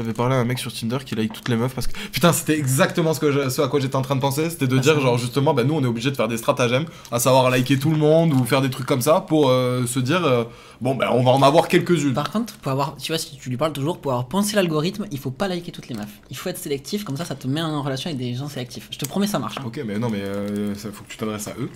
J'avais 0.00 0.14
parlé 0.14 0.34
à 0.34 0.38
un 0.38 0.44
mec 0.44 0.58
sur 0.58 0.72
Tinder 0.72 0.96
qui 1.04 1.14
like 1.14 1.32
toutes 1.34 1.50
les 1.50 1.56
meufs 1.56 1.74
parce 1.74 1.86
que 1.86 1.92
putain 2.10 2.32
c'était 2.32 2.58
exactement 2.58 3.12
ce, 3.12 3.20
que 3.20 3.30
je- 3.30 3.50
ce 3.50 3.60
à 3.60 3.68
quoi 3.68 3.80
j'étais 3.80 3.96
en 3.96 4.02
train 4.02 4.16
de 4.16 4.20
penser 4.20 4.48
c'était 4.48 4.66
de 4.66 4.78
Ah, 4.78 4.80
dire 4.80 4.98
genre 5.00 5.18
justement 5.18 5.52
bah 5.52 5.62
nous 5.64 5.74
on 5.74 5.82
est 5.82 5.86
obligé 5.86 6.10
de 6.10 6.16
faire 6.16 6.28
des 6.28 6.38
stratagèmes 6.38 6.86
à 7.12 7.18
savoir 7.18 7.50
liker 7.50 7.78
tout 7.78 7.90
le 7.90 7.98
monde 7.98 8.32
ou 8.32 8.44
faire 8.44 8.62
des 8.62 8.70
trucs 8.70 8.86
comme 8.86 9.02
ça 9.02 9.20
pour 9.20 9.50
euh, 9.50 9.84
se 9.86 10.00
dire 10.00 10.24
euh, 10.24 10.44
bon 10.80 10.94
bah 10.94 11.10
on 11.12 11.22
va 11.22 11.32
en 11.32 11.42
avoir 11.42 11.68
quelques-unes 11.68 12.14
Par 12.14 12.30
contre, 12.30 12.54
pour 12.54 12.72
avoir, 12.72 12.96
tu 12.96 13.12
vois, 13.12 13.18
si 13.18 13.36
tu 13.36 13.50
lui 13.50 13.56
parles 13.58 13.72
toujours, 13.74 13.98
pour 13.98 14.12
avoir 14.12 14.26
pensé 14.28 14.56
l'algorithme, 14.56 15.06
il 15.12 15.18
faut 15.18 15.30
pas 15.30 15.48
liker 15.48 15.70
toutes 15.72 15.88
les 15.88 15.94
meufs. 15.94 16.20
Il 16.30 16.36
faut 16.36 16.48
être 16.48 16.58
sélectif, 16.58 17.04
comme 17.04 17.16
ça, 17.18 17.24
ça 17.26 17.34
te 17.34 17.46
met 17.46 17.60
en 17.60 17.82
relation 17.82 18.08
avec 18.08 18.18
des 18.18 18.34
gens 18.34 18.48
sélectifs. 18.48 18.88
Je 18.90 18.96
te 18.98 19.04
promets, 19.04 19.26
ça 19.26 19.38
marche. 19.38 19.58
hein. 19.58 19.64
ok 19.66 19.82
mais 19.86 19.98
non 19.98 20.08
mais 20.08 20.20
euh, 20.22 20.74
ça 20.76 20.88
faut 20.92 21.04
que 21.04 21.10
tu 21.10 21.16
t'adresses 21.18 21.48
à 21.48 21.54
eux 21.60 21.68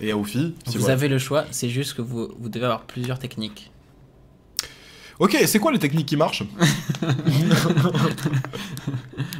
et 0.00 0.12
aux 0.12 0.24
filles 0.24 0.54
si 0.66 0.74
vous 0.76 0.80
voilà. 0.82 0.94
avez 0.94 1.08
le 1.08 1.18
choix, 1.18 1.44
c'est 1.50 1.68
juste 1.68 1.94
que 1.94 2.02
vous, 2.02 2.28
vous 2.38 2.48
devez 2.48 2.64
avoir 2.64 2.82
plusieurs 2.82 3.18
techniques. 3.18 3.70
Ok 5.18 5.36
c'est 5.46 5.58
quoi 5.58 5.72
les 5.72 5.78
techniques 5.78 6.06
qui 6.06 6.16
marchent 6.16 6.42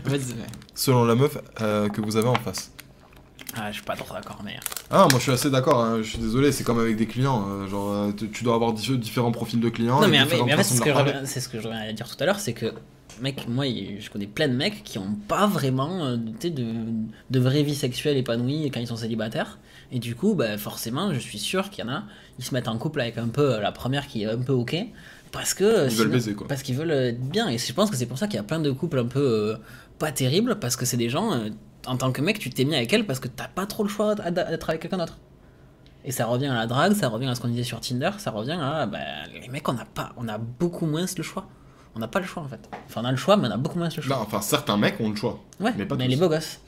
Vas-y, 0.04 0.34
selon 0.74 1.04
la 1.04 1.14
meuf 1.14 1.38
euh, 1.60 1.88
que 1.88 2.00
vous 2.00 2.16
avez 2.16 2.28
en 2.28 2.34
face 2.34 2.70
Ah, 3.56 3.68
je 3.70 3.74
suis 3.76 3.84
pas 3.84 3.96
trop 3.96 4.14
d'accord, 4.14 4.40
mais. 4.44 4.56
Ah, 4.90 5.06
moi 5.10 5.18
je 5.18 5.24
suis 5.24 5.32
assez 5.32 5.50
d'accord, 5.50 5.82
hein, 5.82 5.98
je 6.02 6.08
suis 6.08 6.18
désolé, 6.18 6.52
c'est 6.52 6.64
comme 6.64 6.78
avec 6.78 6.96
des 6.96 7.06
clients. 7.06 7.46
euh, 7.48 7.68
genre, 7.68 7.92
euh, 7.92 8.10
tu 8.16 8.28
tu 8.30 8.44
dois 8.44 8.54
avoir 8.54 8.72
dif- 8.74 8.96
différents 8.98 9.32
profils 9.32 9.60
de 9.60 9.68
clients. 9.68 10.00
Non, 10.00 10.06
et 10.06 10.10
mais, 10.10 10.18
mais, 10.18 10.24
différentes 10.24 10.46
mais 10.46 10.54
en 10.54 10.56
fait, 10.58 10.62
c'est 10.64 10.74
ce, 10.76 10.80
que 10.80 10.88
je 10.88 10.94
parler. 10.94 11.10
reviens- 11.12 11.26
c'est 11.26 11.40
ce 11.40 11.48
que 11.48 11.60
je 11.60 11.66
reviens 11.66 11.80
à 11.80 11.92
dire 11.92 12.08
tout 12.08 12.22
à 12.22 12.26
l'heure, 12.26 12.40
c'est 12.40 12.52
que, 12.54 12.72
mec, 13.20 13.46
moi, 13.48 13.66
il- 13.66 14.00
je 14.00 14.10
connais 14.10 14.26
plein 14.26 14.48
de 14.48 14.54
mecs 14.54 14.82
qui 14.84 14.98
ont 14.98 15.14
pas 15.28 15.46
vraiment 15.46 16.04
euh, 16.06 16.16
tu 16.40 16.48
sais, 16.48 16.50
de, 16.50 16.66
de 17.30 17.38
vraie 17.40 17.62
vie 17.62 17.74
sexuelle 17.74 18.16
épanouie 18.16 18.70
quand 18.72 18.80
ils 18.80 18.86
sont 18.86 18.96
célibataires. 18.96 19.58
Et 19.90 19.98
du 20.00 20.14
coup, 20.14 20.34
bah, 20.34 20.58
forcément, 20.58 21.14
je 21.14 21.18
suis 21.18 21.38
sûr 21.38 21.70
qu'il 21.70 21.82
y 21.84 21.88
en 21.88 21.92
a, 21.92 22.02
ils 22.38 22.44
se 22.44 22.52
mettent 22.54 22.68
en 22.68 22.76
couple 22.76 23.00
avec 23.00 23.16
un 23.18 23.28
peu 23.28 23.54
euh, 23.54 23.60
la 23.60 23.72
première 23.72 24.06
qui 24.06 24.22
est 24.22 24.26
un 24.26 24.36
peu 24.38 24.52
ok. 24.52 24.76
Parce 25.32 25.54
que. 25.54 25.64
euh, 25.64 25.88
veulent 25.88 26.08
baiser, 26.08 26.34
quoi. 26.34 26.46
Parce 26.48 26.62
qu'ils 26.62 26.76
veulent 26.76 26.90
être 26.90 27.20
bien. 27.20 27.48
Et 27.48 27.58
je 27.58 27.72
pense 27.72 27.90
que 27.90 27.96
c'est 27.96 28.06
pour 28.06 28.18
ça 28.18 28.26
qu'il 28.26 28.36
y 28.36 28.40
a 28.40 28.44
plein 28.44 28.60
de 28.60 28.70
couples 28.70 28.98
un 28.98 29.06
peu 29.06 29.20
euh, 29.20 29.56
pas 29.98 30.12
terribles, 30.12 30.58
parce 30.58 30.76
que 30.76 30.84
c'est 30.86 30.96
des 30.96 31.08
gens, 31.08 31.32
euh, 31.32 31.50
en 31.86 31.96
tant 31.96 32.12
que 32.12 32.20
mec, 32.20 32.38
tu 32.38 32.50
t'es 32.50 32.64
mis 32.64 32.74
avec 32.74 32.92
elle 32.92 33.06
parce 33.06 33.20
que 33.20 33.28
t'as 33.28 33.48
pas 33.48 33.66
trop 33.66 33.82
le 33.82 33.88
choix 33.88 34.14
d'être 34.14 34.68
avec 34.70 34.82
quelqu'un 34.82 34.98
d'autre. 34.98 35.18
Et 36.04 36.12
ça 36.12 36.26
revient 36.26 36.46
à 36.46 36.54
la 36.54 36.66
drague, 36.66 36.94
ça 36.94 37.08
revient 37.08 37.26
à 37.26 37.34
ce 37.34 37.40
qu'on 37.40 37.48
disait 37.48 37.64
sur 37.64 37.80
Tinder, 37.80 38.10
ça 38.18 38.30
revient 38.30 38.58
à 38.60 38.86
bah, 38.86 38.98
les 39.40 39.48
mecs, 39.48 39.68
on 39.68 39.76
a 39.76 39.84
pas, 39.84 40.12
on 40.16 40.28
a 40.28 40.38
beaucoup 40.38 40.86
moins 40.86 41.04
le 41.16 41.22
choix. 41.22 41.46
On 41.94 41.98
n'a 41.98 42.08
pas 42.08 42.20
le 42.20 42.26
choix 42.26 42.42
en 42.42 42.48
fait. 42.48 42.60
Enfin, 42.86 43.02
on 43.02 43.04
a 43.06 43.10
le 43.10 43.16
choix, 43.16 43.36
mais 43.36 43.48
on 43.48 43.50
a 43.50 43.56
beaucoup 43.56 43.78
moins 43.78 43.88
le 43.94 44.02
choix. 44.02 44.16
Non, 44.16 44.22
enfin, 44.22 44.40
certains 44.40 44.76
mecs 44.76 45.00
ont 45.00 45.10
le 45.10 45.16
choix. 45.16 45.40
ouais, 45.60 45.72
mais 45.72 45.78
mais, 45.78 45.86
pas 45.86 45.96
tous. 45.96 46.02
les 46.02 46.16
beaux 46.16 46.28
gosses. 46.28 46.60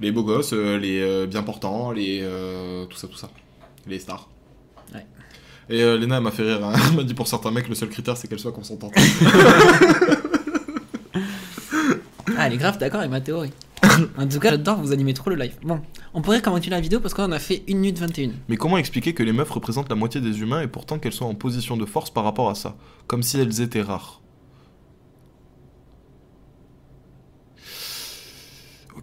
Les 0.00 0.12
beaux 0.12 0.22
gosses, 0.22 0.52
euh, 0.52 0.78
les 0.78 1.00
euh, 1.00 1.26
bien 1.26 1.42
portants, 1.42 1.90
les. 1.90 2.20
euh, 2.22 2.86
tout 2.86 2.96
ça, 2.96 3.08
tout 3.08 3.16
ça. 3.16 3.28
Les 3.86 3.98
stars. 3.98 4.28
Et 5.70 5.82
euh, 5.82 5.96
Léna, 5.96 6.16
elle 6.16 6.22
m'a 6.22 6.30
fait 6.30 6.42
rire. 6.42 6.64
hein. 6.64 6.72
Elle 6.90 6.96
m'a 6.96 7.02
dit 7.04 7.14
pour 7.14 7.28
certains 7.28 7.50
mecs, 7.50 7.68
le 7.68 7.74
seul 7.74 7.88
critère, 7.88 8.16
c'est 8.16 8.28
qu'elle 8.28 8.38
soit 8.40 8.52
consentante. 8.52 8.92
Ah, 12.38 12.46
elle 12.46 12.54
est 12.54 12.58
grave 12.58 12.78
d'accord 12.78 13.00
avec 13.00 13.10
ma 13.10 13.20
théorie. 13.20 13.52
en 14.16 14.26
tout 14.26 14.38
cas, 14.40 14.50
j'adore 14.50 14.80
vous 14.80 14.92
animer 14.92 15.12
trop 15.12 15.28
le 15.30 15.36
live. 15.36 15.54
Bon, 15.62 15.80
on 16.14 16.22
pourrait 16.22 16.40
commenter 16.40 16.70
la 16.70 16.80
vidéo 16.80 16.98
parce 16.98 17.14
qu'on 17.14 17.30
a 17.30 17.38
fait 17.38 17.62
1 17.68 17.74
minute 17.74 17.98
21. 17.98 18.30
Mais 18.48 18.56
comment 18.56 18.78
expliquer 18.78 19.12
que 19.12 19.22
les 19.22 19.32
meufs 19.32 19.50
représentent 19.50 19.90
la 19.90 19.96
moitié 19.96 20.20
des 20.20 20.40
humains 20.40 20.62
et 20.62 20.66
pourtant 20.66 20.98
qu'elles 20.98 21.12
sont 21.12 21.26
en 21.26 21.34
position 21.34 21.76
de 21.76 21.84
force 21.84 22.10
par 22.10 22.24
rapport 22.24 22.48
à 22.48 22.54
ça? 22.54 22.76
Comme 23.06 23.22
si 23.22 23.38
elles 23.38 23.60
étaient 23.60 23.82
rares. 23.82 24.21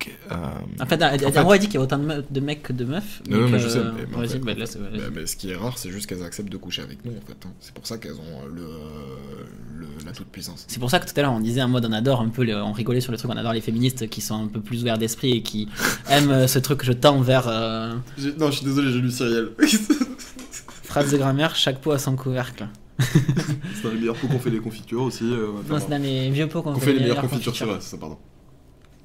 Ok. 0.02 0.12
Euh... 0.32 0.36
En 0.82 0.86
fait, 0.86 0.96
elle, 0.96 1.26
En 1.26 1.32
fait- 1.32 1.54
elle 1.56 1.60
dit 1.60 1.66
qu'il 1.68 1.76
y 1.76 1.78
a 1.78 1.82
autant 1.82 1.98
de, 1.98 2.06
me- 2.06 2.24
de 2.30 2.40
mecs 2.40 2.64
que 2.64 2.72
de 2.74 2.86
meufs. 2.86 3.22
Non, 3.30 3.48
mais 3.50 3.60
je 3.60 3.68
sais, 3.68 3.80
mais- 3.80 4.06
mais 4.10 4.16
en 4.26 4.30
fait- 4.30 4.40
bah. 4.40 4.54
Bah, 4.56 5.00
bah, 5.14 5.22
ce 5.26 5.36
qui 5.36 5.50
est 5.52 5.56
rare, 5.56 5.78
c'est 5.78 5.90
juste 5.92 6.08
qu'elles 6.08 6.24
acceptent 6.24 6.52
de 6.52 6.58
coucher 6.58 6.82
avec 6.84 7.04
nous, 7.04 7.12
en 7.12 7.22
fait. 7.28 7.46
hein. 7.46 7.52
C'est 7.60 7.74
pour 7.74 7.86
ça 7.86 7.98
qu'elles 7.98 8.14
ont 8.14 8.46
euh, 8.46 8.48
le, 8.54 9.82
le- 9.82 9.88
la 10.06 10.12
toute-puissance. 10.14 10.66
C'est 10.68 10.80
pour 10.80 10.90
ça 10.90 11.00
que 11.00 11.06
tout 11.12 11.14
à 11.18 11.22
l'heure 11.22 11.34
on 11.34 11.40
disait 11.42 11.62
en 11.62 11.68
mode 11.68 11.86
on 11.86 11.92
adore 11.92 12.22
un 12.22 12.30
peu, 12.30 12.48
on 12.56 12.72
rigolait 12.72 13.02
sur 13.02 13.12
le 13.12 13.18
truc, 13.18 13.30
on 13.30 13.38
adore 13.38 13.54
les 13.54 13.62
féministes 13.62 14.08
qui 14.10 14.22
sont 14.22 14.42
un 14.46 14.48
peu 14.48 14.62
plus 14.62 14.82
ouverts 14.82 14.98
d'esprit 14.98 15.32
et 15.34 15.42
qui 15.44 15.68
aiment 16.10 16.32
euh, 16.32 16.48
ce 16.48 16.60
truc 16.60 16.80
que 16.80 16.86
je 16.86 16.94
tends 16.94 17.20
vers 17.22 17.48
euh, 17.48 17.94
Non, 18.38 18.50
je 18.52 18.58
suis 18.58 18.66
désolé, 18.66 18.92
j'ai 18.92 19.00
lu 19.02 19.12
Cyrielle. 19.12 19.50
phrase 20.84 21.12
de 21.12 21.18
grammaire, 21.18 21.56
chaque 21.56 21.80
pot 21.82 21.92
a 21.92 22.00
son 22.00 22.16
couvercle. 22.16 22.68
c'est 23.00 23.84
dans 23.84 23.90
les 23.92 23.98
meilleurs 24.00 24.16
pots 24.16 24.28
qu'on 24.28 24.40
fait 24.40 24.52
des 24.52 24.60
confitures 24.60 25.04
aussi. 25.04 25.24
euh, 25.24 25.48
on 25.68 25.74
Non, 25.74 25.80
c'est 25.80 25.90
dans 25.90 26.02
les 26.02 26.30
vieux 26.32 26.48
pots 26.48 26.62
qu'on 26.62 26.72
On 26.72 26.76
fait 26.80 26.88
fait 26.88 26.94
les 26.94 27.00
meilleures 27.02 27.22
confitures 27.22 27.56
sur 27.56 27.66
confitures. 27.68 27.84
c'est 27.84 27.92
ça, 27.92 27.98
pardon. 27.98 28.18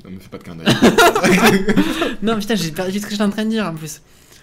Ne 0.04 0.10
me 0.10 0.20
fais 0.20 0.28
pas 0.28 0.38
de 0.38 0.42
clin 0.44 0.54
d'œil. 0.56 0.66
Non, 2.22 2.38
putain, 2.38 2.54
j'ai 2.54 2.70
perdu 2.70 2.98
ce 2.98 3.04
que 3.04 3.10
j'étais 3.10 3.22
en 3.22 3.30
train 3.30 3.44
de 3.44 3.50
dire 3.50 3.66
en 3.66 3.74
plus. 3.74 4.00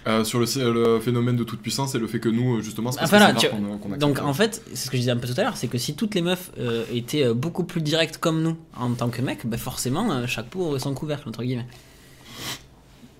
Euh, 0.08 0.24
sur 0.24 0.40
le, 0.40 0.46
le 0.72 0.98
phénomène 1.00 1.36
de 1.36 1.44
toute 1.44 1.60
puissance 1.60 1.94
et 1.94 1.98
le 2.00 2.08
fait 2.08 2.18
que 2.18 2.28
nous, 2.28 2.60
justement, 2.60 2.90
c'est 2.90 2.98
Ah, 3.00 3.06
parce 3.08 3.32
que 3.34 3.46
qu'on- 3.48 3.96
Donc 3.98 4.18
en 4.20 4.34
fait, 4.34 4.60
c'est 4.74 4.86
ce 4.86 4.90
que 4.90 4.96
je 4.96 5.02
disais 5.02 5.12
un 5.12 5.16
peu 5.16 5.28
tout 5.28 5.40
à 5.40 5.44
l'heure, 5.44 5.56
c'est 5.56 5.68
que 5.68 5.78
si 5.78 5.94
toutes 5.94 6.16
les 6.16 6.22
meufs 6.22 6.50
euh, 6.58 6.84
étaient 6.92 7.24
euh, 7.24 7.34
beaucoup 7.34 7.62
plus 7.62 7.80
directes 7.80 8.18
comme 8.18 8.42
nous 8.42 8.56
en 8.76 8.90
tant 8.94 9.10
que 9.10 9.22
mecs, 9.22 9.46
bah 9.46 9.58
forcément 9.58 10.10
euh, 10.10 10.26
chaque 10.26 10.46
pot 10.48 10.62
aurait 10.62 10.80
son 10.80 10.92
couvercle 10.94 11.28
entre 11.28 11.44
guillemets. 11.44 11.66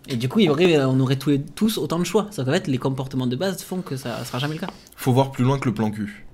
Et 0.09 0.17
du 0.17 0.29
coup, 0.29 0.41
il 0.41 0.51
aurait, 0.51 0.83
on 0.85 0.99
aurait 0.99 1.15
tous, 1.17 1.31
les- 1.31 1.41
tous 1.43 1.79
autant 1.79 2.01
de 2.01 2.05
choix. 2.05 2.27
Sauf 2.33 2.45
qu'en 2.47 2.51
fait, 2.53 2.67
les 2.67 2.79
comportements 2.79 3.29
de 3.29 3.37
base 3.37 3.63
font 3.63 3.81
que 3.83 3.97
ça 3.97 4.25
sera 4.25 4.41
jamais 4.41 4.55
le 4.55 4.61
cas. 4.61 4.71
Faut 4.97 5.13
voir 5.13 5.31
plus 5.31 5.45
loin 5.45 5.61
que 5.61 5.69
le 5.69 5.75
plan 5.75 5.93
cul. 5.93 6.27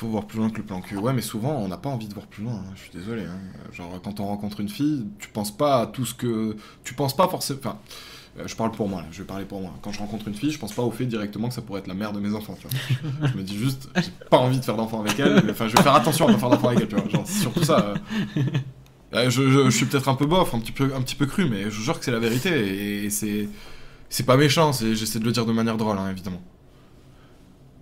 Faut 0.00 0.06
voir 0.08 0.24
plus 0.26 0.38
loin 0.38 0.48
que 0.48 0.56
le 0.56 0.62
plan 0.62 0.80
cul. 0.80 0.96
Ouais, 0.96 1.12
mais 1.12 1.20
souvent, 1.20 1.50
on 1.58 1.68
n'a 1.68 1.76
pas 1.76 1.90
envie 1.90 2.08
de 2.08 2.14
voir 2.14 2.26
plus 2.26 2.42
loin. 2.42 2.54
hein. 2.54 2.72
Je 2.74 2.80
suis 2.80 2.90
désolé. 2.92 3.22
hein. 3.22 3.38
Genre, 3.72 4.00
quand 4.02 4.18
on 4.20 4.26
rencontre 4.26 4.60
une 4.60 4.70
fille, 4.70 5.04
tu 5.18 5.28
penses 5.28 5.54
pas 5.54 5.82
à 5.82 5.86
tout 5.86 6.06
ce 6.06 6.14
que. 6.14 6.56
Tu 6.84 6.94
penses 6.94 7.14
pas 7.14 7.28
forcément. 7.28 7.58
Enfin, 7.62 7.76
euh, 8.38 8.44
je 8.46 8.56
parle 8.56 8.70
pour 8.72 8.88
moi, 8.88 9.02
là. 9.02 9.08
Je 9.12 9.18
vais 9.18 9.24
parler 9.26 9.44
pour 9.44 9.60
moi. 9.60 9.72
Quand 9.82 9.92
je 9.92 9.98
rencontre 9.98 10.26
une 10.28 10.34
fille, 10.34 10.50
je 10.52 10.58
pense 10.58 10.72
pas 10.72 10.82
au 10.82 10.90
fait 10.90 11.04
directement 11.04 11.48
que 11.48 11.54
ça 11.54 11.60
pourrait 11.60 11.80
être 11.80 11.86
la 11.86 11.92
mère 11.94 12.12
de 12.12 12.20
mes 12.20 12.34
enfants, 12.34 12.56
tu 12.58 12.66
vois. 12.66 13.28
je 13.32 13.36
me 13.36 13.42
dis 13.42 13.58
juste, 13.58 13.90
j'ai 13.96 14.10
pas 14.30 14.38
envie 14.38 14.58
de 14.58 14.64
faire 14.64 14.76
d'enfants 14.76 15.00
avec 15.02 15.18
elle. 15.20 15.44
Enfin, 15.50 15.68
je 15.68 15.76
vais 15.76 15.82
faire 15.82 15.94
attention 15.94 16.28
à 16.28 16.32
pas 16.32 16.38
faire 16.38 16.48
d'enfants 16.50 16.68
avec 16.68 16.80
elle, 16.80 16.88
tu 16.88 16.94
vois. 16.96 17.08
Genre, 17.08 17.24
c'est 17.26 17.40
surtout 17.40 17.64
ça. 17.64 17.94
euh. 18.36 18.42
Euh, 19.12 19.28
je, 19.28 19.50
je- 19.50 19.64
je 19.64 19.76
suis 19.76 19.86
peut-être 19.86 20.08
un 20.08 20.14
peu 20.14 20.24
bof, 20.24 20.54
un 20.54 20.60
petit 20.60 20.70
peu, 20.70 20.94
un 20.94 21.02
petit 21.02 21.16
peu 21.16 21.26
cru, 21.26 21.44
mais 21.50 21.64
je 21.64 21.70
vous 21.70 21.82
jure 21.82 21.98
que 21.98 22.04
c'est 22.04 22.12
la 22.12 22.20
vérité. 22.20 23.04
Et, 23.04 23.10
c'est. 23.10 23.48
C'est 24.08 24.22
pas 24.24 24.36
méchant, 24.36 24.70
j'essaie 24.72 25.18
de 25.18 25.24
le 25.24 25.32
dire 25.32 25.46
de 25.46 25.52
manière 25.52 25.76
drôle, 25.76 25.98
hein, 25.98 26.08
évidemment. 26.10 26.40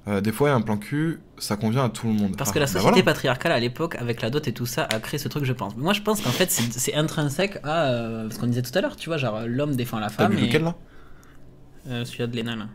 Euh, 0.08 0.20
des 0.22 0.32
fois, 0.32 0.50
un 0.52 0.60
plan 0.62 0.78
cul, 0.78 1.20
ça 1.36 1.56
convient 1.56 1.84
à 1.84 1.88
tout 1.90 2.06
le 2.06 2.14
monde. 2.14 2.34
Parce 2.36 2.50
Ah, 2.50 2.54
que 2.54 2.58
la 2.60 2.64
bah 2.64 2.72
société 2.72 2.90
voilà. 2.90 3.02
patriarcale 3.04 3.52
à 3.52 3.60
l'époque, 3.60 3.94
avec 3.96 4.22
la 4.22 4.30
dot 4.30 4.48
et 4.48 4.52
tout 4.54 4.64
ça, 4.64 4.84
a 4.84 4.98
créé 5.00 5.18
ce 5.18 5.28
truc, 5.28 5.44
je 5.44 5.52
pense. 5.52 5.76
Mais 5.76 5.82
moi, 5.82 5.92
je 5.92 6.00
pense 6.00 6.20
qu'en 6.22 6.30
fait, 6.30 6.50
c'est 6.50 6.94
intrinsèque 6.94 7.58
à 7.62 7.90
euh, 7.90 8.30
ce 8.30 8.38
qu'on 8.38 8.46
disait 8.46 8.62
tout 8.62 8.70
à 8.76 8.80
l'heure, 8.80 8.96
tu 8.96 9.10
vois, 9.10 9.18
genre 9.18 9.40
l'homme 9.46 9.76
défend 9.76 9.98
la 9.98 10.08
femme. 10.08 10.32
vu 10.32 10.38
et- 10.44 10.46
lequel 10.46 10.64
là? 10.64 10.74
Euh, 11.88 12.04
Celui-là 12.04 12.26
de 12.26 12.36
Léna, 12.36 12.56
là. 12.56 12.66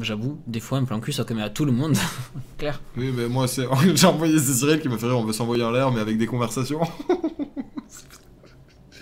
J'avoue, 0.00 0.40
des 0.46 0.60
fois, 0.60 0.78
un 0.78 0.84
plan 0.84 0.98
cul, 1.00 1.12
ça 1.12 1.22
commet 1.24 1.42
à 1.42 1.50
tout 1.50 1.66
le 1.66 1.72
monde. 1.72 1.96
Claire. 2.58 2.80
Oui, 2.96 3.12
mais 3.14 3.28
moi, 3.28 3.46
c'est... 3.46 3.66
j'ai 3.94 4.06
envoyé 4.06 4.38
c'est 4.38 4.54
Cyril 4.54 4.80
qui 4.80 4.88
m'a 4.88 4.96
fait 4.98 5.06
rire, 5.06 5.18
on 5.18 5.24
veut 5.24 5.32
s'envoyer 5.34 5.62
en 5.64 5.70
l'air, 5.70 5.92
mais 5.92 6.00
avec 6.00 6.16
des 6.18 6.26
conversations. 6.26 6.80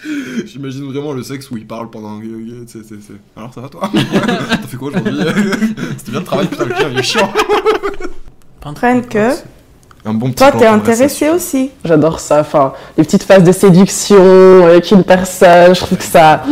J'imagine 0.47 0.91
vraiment 0.93 1.13
le 1.13 1.23
sexe 1.23 1.51
où 1.51 1.57
il 1.57 1.67
parle 1.67 1.91
pendant. 1.91 2.19
euh, 2.21 2.65
c'est- 2.67 2.83
c'est- 2.83 3.01
c'est- 3.07 3.13
Alors 3.37 3.53
ça 3.55 3.61
va 3.61 3.69
toi? 3.69 3.91
T'as 3.93 4.57
fait 4.67 4.77
quoi 4.77 4.89
aujourd'hui? 4.89 5.19
C'était 5.99 6.11
bien 6.13 6.21
le 6.21 6.27
travail, 6.27 6.47
putain, 6.49 6.65
le 6.65 6.75
client 6.75 6.89
il 6.93 6.99
est 6.99 7.03
chiant. 7.03 7.31
Que 10.03 10.09
Un 10.09 10.15
bon 10.15 10.27
petit 10.29 10.37
toi, 10.37 10.53
t'es 10.53 10.67
intéressé 10.67 11.29
aussi. 11.31 11.71
J'adore 11.85 12.21
ça. 12.21 12.41
Enfin, 12.41 12.73
les 12.97 13.05
petites 13.05 13.23
phases 13.23 13.43
de 13.45 13.53
séduction 13.53 14.65
avec 14.67 14.91
une 14.91 15.05
personne, 15.05 15.75
je 15.75 15.81
trouve 15.81 15.99
que 15.99 16.05
ça, 16.05 16.43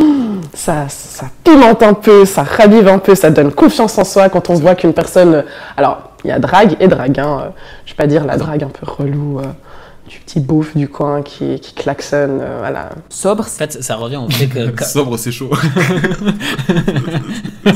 ça, 0.55 0.87
ça 0.89 1.27
pimente 1.45 1.83
un 1.83 1.95
peu, 1.95 2.25
ça 2.27 2.43
ravive 2.43 2.89
un 2.89 2.99
peu, 2.99 3.15
ça 3.15 3.31
donne 3.31 3.53
confiance 3.53 3.97
en 3.99 4.05
soi 4.05 4.29
quand 4.29 4.51
on 4.51 4.55
voit 4.55 4.75
qu'une 4.75 4.93
personne. 4.93 5.45
Alors, 5.77 6.11
il 6.25 6.29
y 6.29 6.31
a 6.33 6.39
drague 6.39 6.77
et 6.81 6.89
drague. 6.89 7.19
Hein. 7.21 7.53
Je 7.87 7.93
vais 7.93 7.97
pas 7.97 8.07
dire 8.07 8.25
la 8.27 8.37
drague 8.37 8.65
un 8.65 8.69
peu 8.69 8.85
relou. 8.91 9.39
euh, 9.41 9.45
du 10.09 10.19
petit 10.19 10.41
beauf 10.41 10.77
du 10.77 10.89
coin 10.89 11.23
qui, 11.23 11.61
qui 11.61 11.75
klaxonne, 11.75 12.39
euh, 12.41 12.57
voilà. 12.61 12.91
Sobre, 13.09 13.43
En 13.45 13.47
fait, 13.47 13.83
ça 13.83 13.97
revient 13.97 14.17
au 14.17 14.29
fait 14.31 14.47
que. 14.47 14.85
Sobre, 14.85 15.17
c'est 15.19 15.31
chaud. 15.33 15.51
non, 17.67 17.73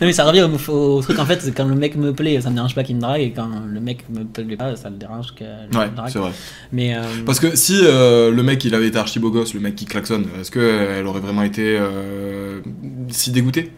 mais 0.00 0.12
ça 0.12 0.24
revient 0.24 0.42
au, 0.68 0.72
au 0.72 1.02
truc, 1.02 1.18
en 1.18 1.24
fait, 1.26 1.40
c'est 1.42 1.52
quand 1.54 1.66
le 1.66 1.74
mec 1.74 1.96
me 1.96 2.12
plaît, 2.12 2.40
ça 2.40 2.50
me 2.50 2.54
dérange 2.54 2.74
pas 2.74 2.84
qu'il 2.84 2.96
me 2.96 3.00
drague, 3.00 3.20
et 3.20 3.32
quand 3.32 3.48
le 3.66 3.80
mec 3.80 4.04
me 4.10 4.24
plaît 4.24 4.56
pas, 4.56 4.76
ça 4.76 4.90
le 4.90 4.96
dérange 4.96 5.34
qu'il 5.34 5.46
Ouais, 5.76 5.90
me 5.90 5.96
drague. 5.96 6.10
c'est 6.10 6.18
vrai. 6.18 6.32
Mais. 6.72 6.94
euh, 6.96 7.00
Parce 7.26 7.40
que 7.40 7.56
si 7.56 7.80
euh, 7.82 8.30
le 8.30 8.42
mec 8.42 8.64
il 8.64 8.74
avait 8.74 8.88
été 8.88 8.98
archi 8.98 9.18
beau 9.18 9.30
gosse, 9.30 9.54
le 9.54 9.60
mec 9.60 9.74
qui 9.76 9.84
klaxonne, 9.84 10.26
est-ce 10.40 10.50
qu'elle 10.50 11.06
aurait 11.06 11.20
vraiment 11.20 11.42
été 11.42 11.76
euh, 11.78 12.60
si 13.08 13.30
dégoûtée? 13.30 13.72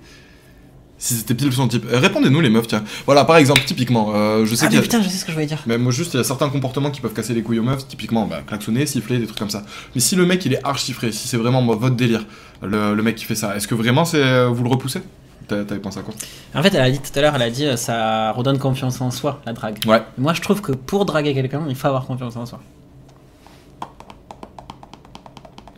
Si 1.02 1.14
c'était 1.14 1.32
pile 1.34 1.50
son 1.50 1.66
type. 1.66 1.86
Euh, 1.90 1.98
Répondez-nous 1.98 2.42
les 2.42 2.50
meufs, 2.50 2.66
tiens. 2.68 2.84
Voilà, 3.06 3.24
par 3.24 3.38
exemple, 3.38 3.62
typiquement, 3.64 4.12
euh, 4.14 4.44
je 4.44 4.54
sais 4.54 4.66
Ah, 4.66 4.68
qu'il 4.68 4.74
y 4.76 4.80
mais 4.80 4.80
a... 4.80 4.82
putain, 4.82 5.00
je 5.02 5.08
sais 5.08 5.16
ce 5.16 5.24
que 5.24 5.30
je 5.30 5.34
voulais 5.36 5.46
dire. 5.46 5.62
Mais 5.66 5.78
moi 5.78 5.90
juste, 5.92 6.12
il 6.12 6.18
y 6.18 6.20
a 6.20 6.24
certains 6.24 6.50
comportements 6.50 6.90
qui 6.90 7.00
peuvent 7.00 7.14
casser 7.14 7.32
les 7.32 7.42
couilles 7.42 7.58
aux 7.58 7.62
meufs, 7.62 7.88
typiquement 7.88 8.26
bah, 8.26 8.42
klaxonner, 8.46 8.84
siffler, 8.84 9.18
des 9.18 9.24
trucs 9.26 9.38
comme 9.38 9.48
ça. 9.48 9.62
Mais 9.94 10.00
si 10.02 10.14
le 10.14 10.26
mec 10.26 10.44
il 10.44 10.52
est 10.52 10.62
archi 10.62 10.92
frais, 10.92 11.10
si 11.10 11.26
c'est 11.26 11.38
vraiment 11.38 11.62
moi, 11.62 11.74
votre 11.74 11.96
délire, 11.96 12.26
le, 12.62 12.94
le 12.94 13.02
mec 13.02 13.16
qui 13.16 13.24
fait 13.24 13.34
ça, 13.34 13.56
est-ce 13.56 13.66
que 13.66 13.74
vraiment 13.74 14.04
c'est 14.04 14.22
euh, 14.22 14.48
vous 14.48 14.62
le 14.62 14.68
repoussez? 14.68 15.00
T'as- 15.48 15.64
T'avais 15.64 15.80
pensé 15.80 16.00
à 16.00 16.02
quoi? 16.02 16.12
En 16.54 16.62
fait, 16.62 16.74
elle 16.74 16.82
a 16.82 16.90
dit 16.90 16.98
tout 17.00 17.18
à 17.18 17.22
l'heure, 17.22 17.34
elle 17.34 17.42
a 17.42 17.50
dit 17.50 17.64
euh, 17.64 17.76
ça 17.78 18.32
redonne 18.32 18.58
confiance 18.58 19.00
en 19.00 19.10
soi, 19.10 19.40
la 19.46 19.54
drague. 19.54 19.78
Ouais. 19.86 20.02
Moi, 20.18 20.34
je 20.34 20.42
trouve 20.42 20.60
que 20.60 20.72
pour 20.72 21.06
draguer 21.06 21.32
quelqu'un, 21.32 21.62
il 21.66 21.74
faut 21.76 21.86
avoir 21.88 22.04
confiance 22.04 22.36
en 22.36 22.44
soi. 22.44 22.60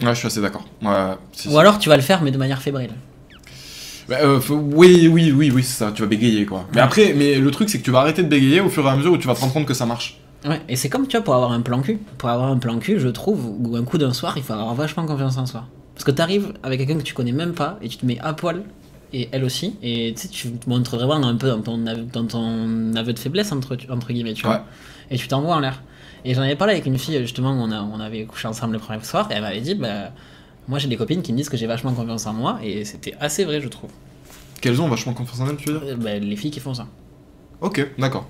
Ouais, 0.02 0.08
je 0.14 0.14
suis 0.18 0.26
assez 0.26 0.40
d'accord. 0.40 0.64
Ouais, 0.82 0.90
si, 1.32 1.42
si. 1.42 1.54
Ou 1.54 1.58
alors, 1.58 1.78
tu 1.78 1.88
vas 1.88 1.96
le 1.96 2.02
faire, 2.02 2.22
mais 2.22 2.32
de 2.32 2.38
manière 2.38 2.60
fébrile. 2.60 2.90
Bah, 4.08 4.16
euh, 4.22 4.40
oui, 4.50 5.08
oui, 5.10 5.32
oui, 5.32 5.50
oui, 5.54 5.62
c'est 5.62 5.84
ça, 5.84 5.92
tu 5.92 6.02
vas 6.02 6.08
bégayer 6.08 6.44
quoi. 6.44 6.66
Mais 6.74 6.80
après, 6.80 7.12
mais 7.14 7.36
le 7.38 7.50
truc 7.50 7.68
c'est 7.70 7.78
que 7.78 7.84
tu 7.84 7.90
vas 7.90 8.00
arrêter 8.00 8.22
de 8.22 8.28
bégayer 8.28 8.60
au 8.60 8.68
fur 8.68 8.84
et 8.84 8.88
à 8.90 8.96
mesure 8.96 9.12
où 9.12 9.18
tu 9.18 9.26
vas 9.28 9.34
te 9.34 9.40
rendre 9.40 9.52
compte 9.52 9.66
que 9.66 9.74
ça 9.74 9.86
marche. 9.86 10.18
Ouais, 10.44 10.60
et 10.68 10.74
c'est 10.74 10.88
comme 10.88 11.06
tu 11.06 11.16
vois 11.16 11.24
pour 11.24 11.34
avoir 11.34 11.52
un 11.52 11.60
plan 11.60 11.80
cul. 11.82 11.98
Pour 12.18 12.28
avoir 12.28 12.50
un 12.50 12.58
plan 12.58 12.78
cul, 12.78 12.98
je 12.98 13.08
trouve, 13.08 13.46
ou 13.60 13.76
un 13.76 13.84
coup 13.84 13.98
d'un 13.98 14.12
soir, 14.12 14.34
il 14.36 14.42
faut 14.42 14.52
avoir 14.54 14.74
vachement 14.74 15.06
confiance 15.06 15.38
en 15.38 15.46
soi. 15.46 15.66
Parce 15.94 16.04
que 16.04 16.10
t'arrives 16.10 16.52
avec 16.64 16.80
quelqu'un 16.80 16.96
que 16.98 17.04
tu 17.04 17.14
connais 17.14 17.30
même 17.32 17.52
pas 17.52 17.78
et 17.80 17.88
tu 17.88 17.96
te 17.96 18.04
mets 18.04 18.18
à 18.20 18.32
poil, 18.32 18.62
et 19.12 19.28
elle 19.30 19.44
aussi, 19.44 19.76
et 19.82 20.12
tu 20.16 20.22
sais, 20.22 20.28
tu 20.28 20.50
te 20.50 20.68
montres 20.68 20.96
vraiment 20.96 21.26
un 21.28 21.36
peu 21.36 21.46
dans 21.48 21.60
ton, 21.60 21.86
aveu- 21.86 22.06
dans 22.12 22.24
ton 22.26 22.94
aveu 22.96 23.12
de 23.12 23.18
faiblesse, 23.20 23.52
entre, 23.52 23.76
entre 23.90 24.12
guillemets, 24.12 24.32
tu 24.32 24.42
vois. 24.46 24.56
Ouais. 24.56 24.60
Et 25.12 25.16
tu 25.16 25.28
t'envoies 25.28 25.54
en 25.54 25.60
l'air. 25.60 25.82
Et 26.24 26.34
j'en 26.34 26.42
avais 26.42 26.56
parlé 26.56 26.72
avec 26.72 26.86
une 26.86 26.98
fille, 26.98 27.20
justement, 27.20 27.50
on, 27.52 27.70
a, 27.70 27.82
on 27.82 28.00
avait 28.00 28.24
couché 28.24 28.48
ensemble 28.48 28.72
le 28.72 28.78
premier 28.80 29.04
soir, 29.04 29.28
et 29.30 29.34
elle 29.34 29.42
m'avait 29.42 29.60
dit, 29.60 29.74
bah, 29.74 30.12
moi 30.68 30.78
j'ai 30.78 30.88
des 30.88 30.96
copines 30.96 31.22
qui 31.22 31.32
me 31.32 31.38
disent 31.38 31.48
que 31.48 31.56
j'ai 31.56 31.66
vachement 31.66 31.92
confiance 31.92 32.26
en 32.26 32.32
moi, 32.32 32.58
et 32.62 32.84
c'était 32.84 33.14
assez 33.20 33.44
vrai, 33.44 33.60
je 33.60 33.68
trouve. 33.68 33.90
Qu'elles 34.60 34.80
ont 34.80 34.88
vachement 34.88 35.12
confiance 35.12 35.40
en 35.40 35.48
elles, 35.50 35.56
tu 35.56 35.70
veux 35.70 35.78
dire 35.80 35.88
Euh, 35.88 35.96
bah, 35.96 36.18
les 36.18 36.36
filles 36.36 36.50
qui 36.52 36.60
font 36.60 36.74
ça. 36.74 36.86
Ok, 37.60 37.86
d'accord. 37.98 38.26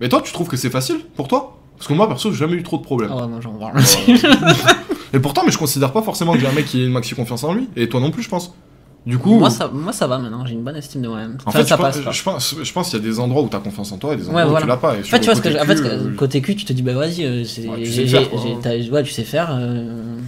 Mais 0.00 0.08
toi, 0.08 0.20
tu 0.22 0.32
trouves 0.32 0.48
que 0.48 0.56
c'est 0.56 0.70
facile 0.70 0.98
pour 1.16 1.28
toi? 1.28 1.58
Parce 1.76 1.88
que 1.88 1.92
moi, 1.94 2.08
perso, 2.08 2.30
j'ai 2.32 2.38
jamais 2.38 2.54
eu 2.54 2.62
trop 2.62 2.78
de 2.78 2.82
problèmes. 2.82 3.10
Ah 3.12 3.22
ouais, 3.22 3.28
moi 3.28 3.40
j'en 3.40 3.52
parle. 3.54 3.80
Et 5.12 5.20
pourtant, 5.20 5.42
mais 5.44 5.52
je 5.52 5.58
considère 5.58 5.92
pas 5.92 6.02
forcément 6.02 6.32
que 6.32 6.40
j'ai 6.40 6.46
un 6.46 6.52
mec 6.52 6.66
qui 6.66 6.82
ait 6.82 6.86
une 6.86 6.92
maxi 6.92 7.14
confiance 7.14 7.44
en 7.44 7.52
lui. 7.54 7.68
Et 7.76 7.88
toi 7.88 8.00
non 8.00 8.10
plus, 8.10 8.22
je 8.22 8.28
pense. 8.28 8.52
Du 9.06 9.18
coup, 9.18 9.38
moi, 9.38 9.50
ça, 9.50 9.68
moi 9.68 9.92
ça 9.92 10.08
va 10.08 10.18
maintenant, 10.18 10.44
j'ai 10.44 10.54
une 10.54 10.64
bonne 10.64 10.74
estime 10.74 11.00
de 11.02 11.06
moi-même. 11.08 11.38
en 11.46 11.50
fait, 11.52 11.64
ça 11.64 11.76
je, 11.76 11.80
passe. 11.82 12.00
pense, 12.00 12.14
je 12.16 12.22
pense, 12.24 12.54
je 12.64 12.72
pense 12.72 12.90
qu'il 12.90 12.98
y 12.98 13.02
a 13.02 13.04
des 13.04 13.20
endroits 13.20 13.42
où 13.42 13.48
t'as 13.48 13.60
confiance 13.60 13.92
en 13.92 13.98
toi 13.98 14.14
et 14.14 14.16
des 14.16 14.24
endroits 14.28 14.44
Ouais, 14.46 14.56
où 14.58 14.60
tu 14.60 14.66
l'as 14.66 14.76
pas. 14.76 14.96
Et 14.96 15.00
En 15.00 15.02
fait, 15.04 15.20
tu 15.20 15.26
vois, 15.26 15.34
le 15.34 15.40
que 15.40 15.50
je- 15.52 15.56
en 15.56 15.60
côté 15.60 15.66
fait, 15.76 15.82
cul, 15.82 15.86
euh, 15.88 16.16
côté 16.16 16.42
cul, 16.42 16.56
tu 16.56 16.64
te 16.64 16.72
dis, 16.72 16.82
bah 16.82 16.92
vas-y, 16.94 17.24
euh, 17.24 17.38
Ouais, 17.42 17.44
tu 17.44 17.92
sais 17.92 18.06
faire, 18.08 18.22
j'ai- 18.22 18.28
quoi. 18.28 18.40
j'ai- 18.42 18.58
t'as- 18.60 18.90
ouais, 18.92 19.02
tu 19.04 19.12
sais 19.12 19.22
faire, 19.22 19.50
euh, 19.52 20.18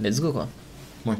let's 0.00 0.20
go 0.20 0.32
quoi. 0.32 0.48
Ouais. 1.06 1.16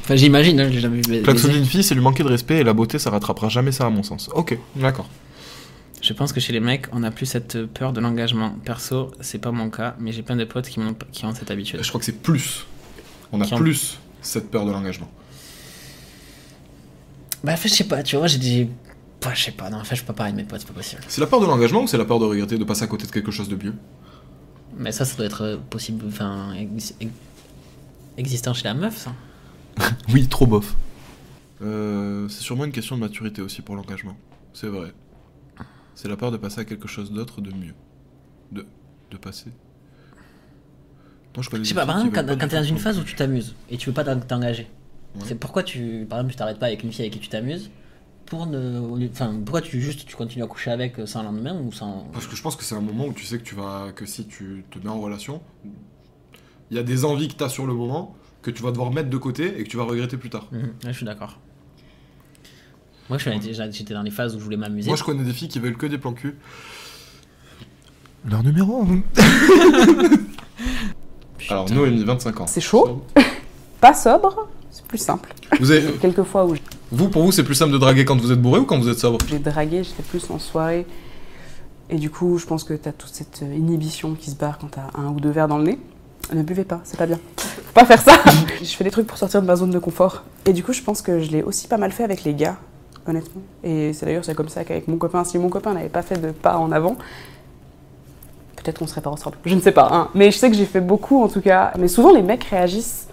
Enfin, 0.00 0.16
j'imagine, 0.16 0.60
hein, 0.60 0.68
j'ai 0.70 0.80
jamais 0.80 1.00
vu. 1.00 1.22
Klaxonner 1.22 1.56
une 1.56 1.64
fille, 1.64 1.82
c'est 1.82 1.94
lui 1.94 2.02
manquer 2.02 2.22
de 2.22 2.28
respect 2.28 2.58
et 2.58 2.64
la 2.64 2.72
beauté, 2.72 2.98
ça 2.98 3.10
rattrapera 3.10 3.48
jamais 3.48 3.72
ça, 3.72 3.86
à 3.86 3.90
mon 3.90 4.02
sens. 4.02 4.30
Ok, 4.34 4.58
d'accord. 4.74 5.08
Je 6.02 6.12
pense 6.12 6.32
que 6.32 6.40
chez 6.40 6.52
les 6.52 6.60
mecs, 6.60 6.86
on 6.92 7.02
a 7.02 7.10
plus 7.10 7.26
cette 7.26 7.66
peur 7.66 7.92
de 7.92 8.00
l'engagement. 8.00 8.54
Perso, 8.64 9.10
c'est 9.20 9.38
pas 9.38 9.50
mon 9.50 9.70
cas, 9.70 9.96
mais 9.98 10.12
j'ai 10.12 10.22
plein 10.22 10.36
de 10.36 10.44
potes 10.44 10.68
qui, 10.68 10.78
ont 10.78 11.34
cette 11.34 11.50
habitude. 11.50 11.82
Je 11.82 11.88
crois 11.88 11.98
que 11.98 12.04
c'est 12.04 12.20
plus. 12.20 12.66
On 13.32 13.40
a 13.40 13.44
Qui 13.44 13.54
plus 13.54 13.98
cette 14.22 14.50
peur 14.50 14.66
de 14.66 14.70
l'engagement. 14.70 15.10
Bah, 17.42 17.52
en 17.52 17.56
fait, 17.56 17.68
je 17.68 17.74
sais 17.74 17.84
pas, 17.84 18.02
tu 18.02 18.16
vois, 18.16 18.26
j'ai 18.26 18.38
des. 18.38 18.68
Bah, 19.20 19.32
je 19.34 19.44
sais 19.44 19.52
pas, 19.52 19.70
non, 19.70 19.78
en 19.78 19.84
fait, 19.84 19.96
je 19.96 20.02
peux 20.02 20.08
pas 20.08 20.12
parler 20.12 20.32
de 20.32 20.36
mes 20.36 20.44
potes, 20.44 20.60
c'est 20.60 20.68
pas 20.68 20.74
possible. 20.74 21.02
C'est 21.08 21.20
la 21.20 21.26
peur 21.26 21.40
de 21.40 21.46
l'engagement 21.46 21.82
ou 21.82 21.86
c'est 21.86 21.98
la 21.98 22.04
peur 22.04 22.18
de 22.18 22.24
regretter 22.24 22.58
de 22.58 22.64
passer 22.64 22.84
à 22.84 22.86
côté 22.86 23.06
de 23.06 23.10
quelque 23.10 23.30
chose 23.30 23.48
de 23.48 23.56
mieux 23.56 23.74
Mais 24.76 24.92
ça, 24.92 25.04
ça 25.04 25.16
doit 25.16 25.26
être 25.26 25.42
euh, 25.42 25.56
possible, 25.56 26.04
enfin, 26.08 26.54
existant 28.16 28.54
chez 28.54 28.64
la 28.64 28.74
meuf, 28.74 28.96
ça. 28.96 29.12
Oui, 30.12 30.26
trop 30.28 30.46
bof. 30.46 30.76
Euh, 31.62 32.28
c'est 32.28 32.42
sûrement 32.42 32.64
une 32.64 32.72
question 32.72 32.96
de 32.96 33.00
maturité 33.00 33.42
aussi 33.42 33.62
pour 33.62 33.76
l'engagement. 33.76 34.16
C'est 34.52 34.68
vrai. 34.68 34.92
C'est 35.94 36.08
la 36.08 36.16
peur 36.16 36.30
de 36.30 36.36
passer 36.36 36.60
à 36.60 36.64
quelque 36.64 36.88
chose 36.88 37.10
d'autre 37.12 37.40
de 37.40 37.50
mieux. 37.52 37.74
De, 38.52 38.66
de 39.10 39.16
passer. 39.16 39.50
Moi, 41.34 41.42
je 41.42 41.50
connais 41.50 41.64
Je 41.64 41.68
sais 41.70 41.74
pas, 41.74 41.86
par 41.86 41.98
exemple, 41.98 42.14
quand, 42.14 42.26
quand 42.38 42.48
t'es 42.48 42.56
dans 42.56 42.62
une 42.62 42.78
phase 42.78 42.98
où 42.98 43.02
tu 43.04 43.14
t'amuses 43.14 43.54
et 43.70 43.76
tu 43.76 43.88
veux 43.90 43.94
pas 43.94 44.04
t'en- 44.04 44.18
t'engager, 44.20 44.66
Ouais. 45.14 45.22
c'est 45.26 45.34
pourquoi 45.34 45.62
tu, 45.62 46.06
par 46.08 46.18
exemple, 46.18 46.32
tu 46.32 46.38
t'arrêtes 46.38 46.58
pas 46.58 46.66
avec 46.66 46.82
une 46.82 46.92
fille 46.92 47.02
avec 47.02 47.14
qui 47.14 47.20
tu 47.20 47.28
t'amuses 47.28 47.70
pour 48.26 48.46
ne, 48.46 49.08
enfin, 49.10 49.34
pourquoi 49.44 49.62
tu 49.62 49.80
juste 49.80 50.04
tu 50.06 50.14
continues 50.16 50.44
à 50.44 50.46
coucher 50.46 50.70
avec 50.70 50.98
euh, 50.98 51.06
sans 51.06 51.22
lendemain 51.22 51.58
ou 51.58 51.72
sans. 51.72 52.08
Parce 52.12 52.26
que 52.26 52.36
je 52.36 52.42
pense 52.42 52.54
que 52.56 52.64
c'est 52.64 52.74
un 52.74 52.80
moment 52.82 53.06
où 53.06 53.12
tu 53.14 53.24
sais 53.24 53.38
que 53.38 53.42
tu 53.44 53.54
vas 53.54 53.92
que 53.94 54.04
si 54.04 54.26
tu 54.26 54.64
te 54.70 54.78
mets 54.78 54.88
en 54.90 55.00
relation, 55.00 55.40
il 56.70 56.76
y 56.76 56.80
a 56.80 56.82
des 56.82 57.04
envies 57.04 57.28
que 57.28 57.34
tu 57.34 57.44
as 57.44 57.48
sur 57.48 57.66
le 57.66 57.74
moment 57.74 58.14
que 58.42 58.50
tu 58.50 58.62
vas 58.62 58.70
devoir 58.70 58.90
mettre 58.92 59.10
de 59.10 59.16
côté 59.16 59.58
et 59.60 59.64
que 59.64 59.68
tu 59.68 59.76
vas 59.76 59.84
regretter 59.84 60.16
plus 60.16 60.30
tard. 60.30 60.46
Ouais, 60.52 60.60
je 60.86 60.92
suis 60.92 61.04
d'accord. 61.06 61.38
Moi, 63.08 63.18
j'étais 63.18 63.94
dans 63.94 64.02
les 64.02 64.10
phases 64.10 64.34
où 64.34 64.38
je 64.38 64.44
voulais 64.44 64.56
m'amuser. 64.56 64.88
Moi, 64.88 64.96
je 64.96 65.04
connais 65.04 65.22
des 65.24 65.32
filles 65.32 65.48
qui 65.48 65.58
veulent 65.60 65.76
que 65.76 65.86
des 65.86 65.98
plans 65.98 66.12
cul. 66.12 66.36
Leur 68.28 68.42
numéro 68.42 68.84
Alors, 71.48 71.70
Noémie, 71.70 72.02
25 72.04 72.40
ans. 72.40 72.46
C'est 72.46 72.60
chaud? 72.60 73.04
Pas 73.80 73.94
sobre, 73.94 74.48
c'est 74.70 74.84
plus 74.86 74.98
simple. 74.98 75.32
Vous, 75.60 75.70
avez- 75.70 75.92
Quelques 76.00 76.24
fois 76.24 76.46
où 76.46 76.54
vous, 76.90 77.08
pour 77.08 77.22
vous, 77.24 77.32
c'est 77.32 77.44
plus 77.44 77.54
simple 77.54 77.72
de 77.72 77.78
draguer 77.78 78.04
quand 78.04 78.16
vous 78.20 78.32
êtes 78.32 78.40
bourré 78.40 78.60
ou 78.60 78.64
quand 78.64 78.78
vous 78.78 78.88
êtes 78.88 78.98
sobre? 78.98 79.18
J'ai 79.28 79.38
dragué, 79.38 79.84
j'étais 79.84 80.02
plus 80.02 80.28
en 80.30 80.38
soirée. 80.38 80.86
Et 81.90 81.98
du 81.98 82.10
coup, 82.10 82.38
je 82.38 82.46
pense 82.46 82.64
que 82.64 82.74
t'as 82.74 82.90
toute 82.92 83.10
cette 83.14 83.42
euh, 83.42 83.54
inhibition 83.54 84.14
qui 84.14 84.30
se 84.30 84.34
barre 84.36 84.58
quand 84.58 84.68
t'as 84.72 84.88
un 84.98 85.08
ou 85.10 85.20
deux 85.20 85.30
verres 85.30 85.46
dans 85.46 85.58
le 85.58 85.64
nez. 85.64 85.78
Ne 86.32 86.42
buvez 86.42 86.64
pas, 86.64 86.80
c'est 86.84 86.98
pas 86.98 87.06
bien. 87.06 87.18
Faut 87.36 87.72
pas 87.72 87.84
faire 87.84 88.00
ça. 88.02 88.12
je 88.60 88.64
fais 88.64 88.84
des 88.84 88.90
trucs 88.90 89.06
pour 89.06 89.18
sortir 89.18 89.40
de 89.42 89.46
ma 89.46 89.56
zone 89.56 89.70
de 89.70 89.78
confort. 89.78 90.24
Et 90.44 90.52
du 90.52 90.62
coup, 90.64 90.72
je 90.72 90.82
pense 90.82 91.02
que 91.02 91.20
je 91.20 91.30
l'ai 91.30 91.42
aussi 91.42 91.68
pas 91.68 91.76
mal 91.76 91.92
fait 91.92 92.04
avec 92.04 92.24
les 92.24 92.34
gars, 92.34 92.56
honnêtement. 93.06 93.42
Et 93.62 93.92
c'est 93.92 94.06
d'ailleurs 94.06 94.24
c'est 94.24 94.34
comme 94.34 94.48
ça 94.48 94.64
qu'avec 94.64 94.88
mon 94.88 94.96
copain, 94.96 95.22
si 95.24 95.38
mon 95.38 95.48
copain 95.48 95.74
n'avait 95.74 95.88
pas 95.88 96.02
fait 96.02 96.20
de 96.20 96.30
pas 96.32 96.56
en 96.58 96.72
avant, 96.72 96.96
peut-être 98.56 98.78
qu'on 98.80 98.86
serait 98.88 99.00
pas 99.02 99.10
ensemble. 99.10 99.36
Je 99.44 99.54
ne 99.54 99.60
sais 99.60 99.72
pas. 99.72 99.88
hein. 99.92 100.08
Mais 100.14 100.30
je 100.32 100.38
sais 100.38 100.50
que 100.50 100.56
j'ai 100.56 100.66
fait 100.66 100.80
beaucoup 100.80 101.22
en 101.22 101.28
tout 101.28 101.40
cas. 101.40 101.72
Mais 101.78 101.88
souvent, 101.88 102.12
les 102.12 102.22
mecs 102.22 102.44
réagissent 102.44 103.06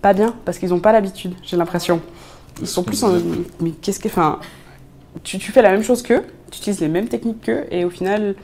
pas 0.00 0.12
bien 0.12 0.34
parce 0.44 0.58
qu'ils 0.58 0.72
ont 0.72 0.80
pas 0.80 0.92
l'habitude. 0.92 1.34
J'ai 1.42 1.56
l'impression. 1.56 2.00
Ils 2.60 2.68
sont 2.68 2.84
plus 2.84 3.02
en. 3.02 3.14
Mais 3.60 3.70
qu'est-ce 3.70 3.98
que. 3.98 4.06
Enfin, 4.06 4.38
tu, 5.24 5.38
tu 5.38 5.50
fais 5.50 5.62
la 5.62 5.70
même 5.72 5.82
chose 5.82 6.02
qu'eux, 6.02 6.22
tu 6.52 6.58
utilises 6.58 6.80
les 6.80 6.88
mêmes 6.88 7.08
techniques 7.08 7.40
qu'eux, 7.42 7.64
et 7.70 7.84
au 7.84 7.90
final, 7.90 8.36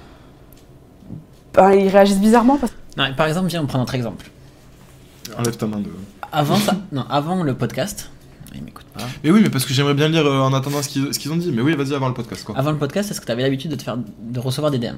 ben, 1.55 1.73
ils 1.73 1.89
réagissent 1.89 2.19
bizarrement. 2.21 2.57
Parce... 2.57 2.73
Non, 2.97 3.05
par 3.17 3.27
exemple, 3.27 3.49
viens, 3.49 3.63
on 3.63 3.67
prend 3.67 3.79
notre 3.79 3.95
exemple. 3.95 4.31
Enlève 5.39 5.57
ta 5.57 5.67
main 5.67 5.79
de. 5.79 5.91
Avant 6.33 6.57
ça, 6.57 6.77
non, 6.93 7.05
avant 7.09 7.43
le 7.43 7.55
podcast, 7.55 8.11
il 8.55 8.63
m'écoute 8.63 8.87
pas. 8.95 9.05
Mais 9.23 9.31
oui, 9.31 9.41
mais 9.43 9.51
parce 9.51 9.65
que 9.65 9.73
j'aimerais 9.73 9.95
bien 9.95 10.09
lire 10.09 10.27
euh, 10.27 10.41
en 10.41 10.53
attendant 10.53 10.83
ce 10.83 10.89
qu'ils 10.89 11.33
ont 11.33 11.37
dit. 11.37 11.53
Mais 11.53 11.63
oui, 11.63 11.75
vas-y 11.75 11.95
avant 11.95 12.09
le 12.09 12.15
podcast 12.15 12.45
quoi. 12.45 12.57
Avant 12.59 12.73
le 12.73 12.79
podcast, 12.79 13.11
est-ce 13.11 13.21
que 13.21 13.27
tu 13.27 13.33
avais 13.33 13.43
l'habitude 13.43 13.71
de 13.71 13.77
te 13.77 13.83
faire, 13.83 13.97
de 13.97 14.41
recevoir 14.41 14.71
des 14.71 14.79
DM 14.79 14.97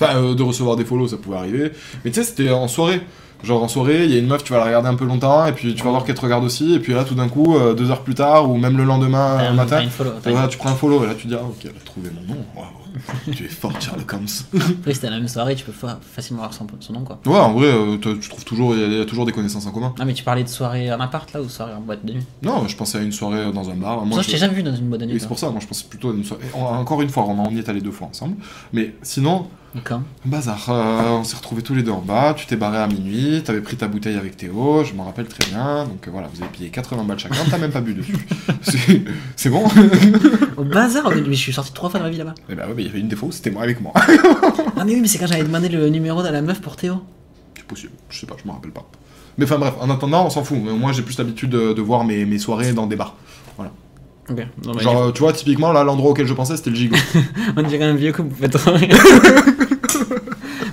Enfin, 0.00 0.16
euh, 0.16 0.34
de 0.34 0.42
recevoir 0.42 0.76
des 0.76 0.84
follow, 0.84 1.06
ça 1.06 1.16
pouvait 1.16 1.36
arriver. 1.36 1.72
Mais 2.04 2.10
tu 2.10 2.20
sais, 2.20 2.24
c'était 2.24 2.50
en 2.50 2.66
soirée. 2.66 3.02
Genre 3.44 3.62
en 3.62 3.68
soirée, 3.68 4.04
il 4.04 4.10
y 4.10 4.16
a 4.16 4.18
une 4.18 4.26
meuf, 4.26 4.44
tu 4.44 4.52
vas 4.52 4.60
la 4.60 4.66
regarder 4.66 4.88
un 4.88 4.94
peu 4.94 5.04
longtemps, 5.04 5.46
et 5.46 5.52
puis 5.52 5.74
tu 5.74 5.82
vas 5.82 5.90
voir 5.90 6.04
qu'elle 6.04 6.14
te 6.14 6.20
regarde 6.20 6.44
aussi, 6.44 6.74
et 6.74 6.78
puis 6.78 6.92
là, 6.92 7.02
tout 7.02 7.16
d'un 7.16 7.28
coup, 7.28 7.56
euh, 7.56 7.74
deux 7.74 7.90
heures 7.90 8.02
plus 8.02 8.14
tard, 8.14 8.48
ou 8.48 8.56
même 8.56 8.76
le 8.76 8.84
lendemain 8.84 9.52
matin, 9.52 9.82
follow, 9.90 10.12
tu 10.48 10.58
prends 10.58 10.70
un 10.70 10.74
follow, 10.74 11.02
et 11.02 11.08
là 11.08 11.14
tu 11.14 11.26
dis, 11.26 11.34
ah 11.34 11.42
ok, 11.42 11.56
elle 11.64 11.70
a 11.70 11.84
trouvé 11.84 12.10
mon 12.10 12.34
nom, 12.34 12.40
waouh, 12.54 12.66
tu 13.32 13.44
es 13.44 13.48
fort, 13.48 13.72
Sherlock 13.80 14.12
Holmes. 14.12 14.26
Après, 14.80 14.94
c'était 14.94 15.10
la 15.10 15.16
même 15.18 15.28
soirée, 15.28 15.54
tu 15.54 15.64
peux 15.64 15.72
fa- 15.72 15.98
facilement 16.02 16.42
avoir 16.42 16.54
son, 16.56 16.66
son 16.80 16.92
nom 16.92 17.04
quoi. 17.04 17.18
ouais, 17.26 17.38
en 17.38 17.52
vrai, 17.52 17.66
euh, 17.68 17.96
tu 17.98 18.18
tu 18.18 18.28
trouves 18.28 18.44
toujours, 18.44 18.74
il 18.74 18.80
y, 18.80 18.84
a- 18.84 18.86
il 18.86 18.92
y 18.98 19.00
a 19.00 19.04
toujours 19.04 19.26
des 19.26 19.32
connaissances 19.32 19.66
en 19.66 19.70
commun. 19.72 19.94
Ah, 19.98 20.04
mais 20.04 20.14
tu 20.14 20.24
parlais 20.24 20.44
de 20.44 20.48
soirée 20.48 20.92
en 20.92 21.00
appart 21.00 21.32
là 21.32 21.40
ou 21.42 21.48
soirée 21.48 21.72
en 21.74 21.80
boîte 21.80 22.04
de 22.04 22.12
nuit? 22.12 22.22
Non, 22.42 22.66
je 22.68 22.76
pensais 22.76 22.98
à 22.98 23.02
une 23.02 23.12
soirée 23.12 23.52
dans 23.52 23.68
un 23.70 23.74
bar. 23.74 24.04
Moi, 24.04 24.16
Ça, 24.18 24.22
je 24.22 24.30
t'ai 24.32 24.38
jamais 24.38 24.54
vu 24.54 24.62
dans 24.62 24.74
une 24.74 24.88
boîte 24.88 25.00
de 25.00 25.06
nuit. 25.06 25.14
Oui, 25.14 25.20
c'est 25.20 25.28
pour 25.28 25.38
ça, 25.38 25.50
moi 25.50 25.60
je 25.60 25.66
pensais 25.66 25.84
plutôt 25.88 26.10
à 26.10 26.14
une 26.14 26.24
soirée. 26.24 26.44
en- 26.54 26.76
Encore 26.78 27.00
une 27.02 27.08
fois, 27.08 27.24
on 27.26 27.50
y 27.50 27.58
est 27.58 27.68
allé 27.68 27.80
deux 27.80 27.90
fois 27.92 28.08
ensemble. 28.08 28.36
Mais 28.72 28.94
sinon, 29.02 29.46
bazar. 30.26 30.66
euh, 30.68 31.02
on 31.20 31.24
s'est 31.24 31.36
retrouvés 31.36 31.62
tous 31.62 31.74
les 31.74 31.82
deux 31.82 31.92
en 31.92 32.00
bas, 32.02 32.34
tu 32.36 32.44
t'es 32.46 32.56
barré 32.56 32.76
à 32.78 32.86
minuit, 32.86 33.42
t'avais 33.42 33.62
pris 33.62 33.76
ta 33.76 33.88
bouteille 33.88 34.16
avec 34.16 34.36
Théo, 34.36 34.84
je 34.84 34.92
m'en 34.92 35.04
rappelle 35.04 35.26
très 35.26 35.48
bien. 35.50 35.84
Donc 35.84 36.06
euh, 36.06 36.10
voilà, 36.10 36.28
vous 36.32 36.42
avez 36.42 36.50
payé 36.50 36.68
80 36.68 37.04
balles 37.04 37.18
chacun, 37.18 37.36
t'as 37.50 37.56
même 37.58 37.70
pas 37.72 37.80
bu 37.80 37.94
dessus. 37.94 38.16
C'est- 38.62 39.02
C'est 39.36 39.48
bon 39.50 39.64
Au 40.56 40.64
bazar, 40.64 41.10
mais 41.10 41.24
je 41.24 41.32
suis 41.32 41.52
sorti 41.52 41.72
trois 41.72 41.88
fois 41.88 42.00
de 42.00 42.04
ma 42.04 42.10
vie 42.10 42.18
là-bas. 42.18 42.34
Eh 42.50 42.54
ben 42.54 42.66
ouais, 42.68 42.74
mais 42.76 42.81
il 42.82 42.86
y 42.86 42.90
avait 42.90 43.00
une 43.00 43.08
défaut, 43.08 43.30
c'était 43.32 43.50
moi 43.50 43.62
avec 43.62 43.80
moi. 43.80 43.92
Ah, 44.76 44.84
mais 44.84 44.94
oui, 44.94 45.00
mais 45.00 45.06
c'est 45.08 45.18
quand 45.18 45.26
j'avais 45.28 45.44
demandé 45.44 45.68
le 45.68 45.88
numéro 45.88 46.22
de 46.22 46.28
la 46.28 46.42
meuf 46.42 46.60
pour 46.60 46.74
Théo. 46.76 46.96
C'est 47.56 47.64
possible, 47.66 47.92
je 48.10 48.18
sais 48.18 48.26
pas, 48.26 48.34
je 48.42 48.46
m'en 48.48 48.54
rappelle 48.54 48.72
pas. 48.72 48.84
Mais 49.38 49.44
enfin 49.44 49.58
bref, 49.58 49.74
en 49.80 49.88
attendant, 49.90 50.26
on 50.26 50.30
s'en 50.30 50.42
fout. 50.42 50.58
Mais 50.62 50.70
au 50.72 50.76
moins, 50.76 50.92
j'ai 50.92 51.02
plus 51.02 51.16
l'habitude 51.18 51.50
de, 51.50 51.72
de 51.72 51.80
voir 51.82 52.04
mes, 52.04 52.24
mes 52.24 52.38
soirées 52.38 52.72
dans 52.72 52.86
des 52.86 52.96
bars. 52.96 53.14
Ok, 54.30 54.38
non, 54.64 54.72
bah, 54.74 54.80
Genre, 54.82 55.12
tu 55.12 55.20
vois, 55.20 55.32
typiquement, 55.32 55.72
là, 55.72 55.82
l'endroit 55.82 56.12
auquel 56.12 56.26
je 56.26 56.34
pensais, 56.34 56.56
c'était 56.56 56.70
le 56.70 56.76
gigot. 56.76 56.96
on 57.56 57.62
dirait 57.62 57.84
un 57.84 57.94
vieux 57.94 58.12
couple. 58.12 58.34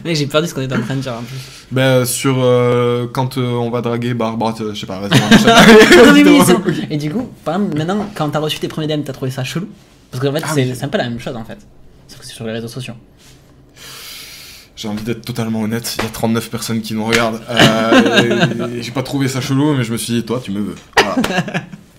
Mec, 0.06 0.16
j'ai 0.16 0.28
perdu 0.28 0.48
ce 0.48 0.54
qu'on 0.54 0.62
était 0.62 0.76
en 0.76 0.82
train 0.82 0.96
de 0.96 1.02
dire 1.02 1.14
en 1.14 1.24
plus. 1.24 1.36
ben, 1.72 2.06
sur. 2.06 2.36
euh, 2.40 3.08
quand 3.12 3.38
euh, 3.38 3.52
on 3.54 3.70
va 3.70 3.82
draguer 3.82 4.14
Barbara, 4.14 4.54
euh, 4.62 4.74
je 4.74 4.80
sais 4.80 4.86
pas, 4.86 5.02
mais. 5.02 6.88
Et 6.90 6.98
du 6.98 7.12
coup, 7.12 7.28
par 7.44 7.56
exemple, 7.56 7.78
maintenant, 7.78 8.06
quand 8.16 8.30
t'as 8.30 8.40
reçu 8.40 8.60
tes 8.60 8.68
premiers 8.68 8.88
DM, 8.88 9.02
t'as 9.04 9.14
trouvé 9.14 9.32
ça 9.32 9.44
chelou? 9.44 9.68
Parce 10.12 10.24
qu'en 10.24 10.32
fait, 10.32 10.42
Ah 10.44 10.52
c'est 10.54 10.66
oui. 10.66 10.74
c'est 10.76 10.86
un 10.86 10.88
peu 10.88 10.98
la 10.98 11.10
même 11.10 11.20
chose 11.20 11.36
en 11.36 11.44
fait. 11.44 11.58
C'est 12.40 12.44
sur 12.44 12.48
les 12.48 12.54
réseaux 12.54 12.70
sociaux. 12.70 12.94
J'ai 14.78 14.88
envie 14.88 15.04
d'être 15.04 15.26
totalement 15.26 15.60
honnête, 15.60 15.94
il 16.00 16.06
y 16.06 16.08
a 16.08 16.10
39 16.10 16.50
personnes 16.50 16.80
qui 16.82 16.94
nous 16.94 17.04
regardent. 17.04 17.42
Euh, 17.50 18.78
j'ai 18.80 18.92
pas 18.92 19.04
trouvé 19.04 19.28
ça 19.28 19.42
chelou, 19.42 19.74
mais 19.74 19.84
je 19.84 19.92
me 19.92 19.98
suis 19.98 20.14
dit, 20.14 20.24
toi, 20.24 20.40
tu 20.42 20.52
me 20.52 20.62
veux. 20.62 20.76
Voilà. 20.98 21.18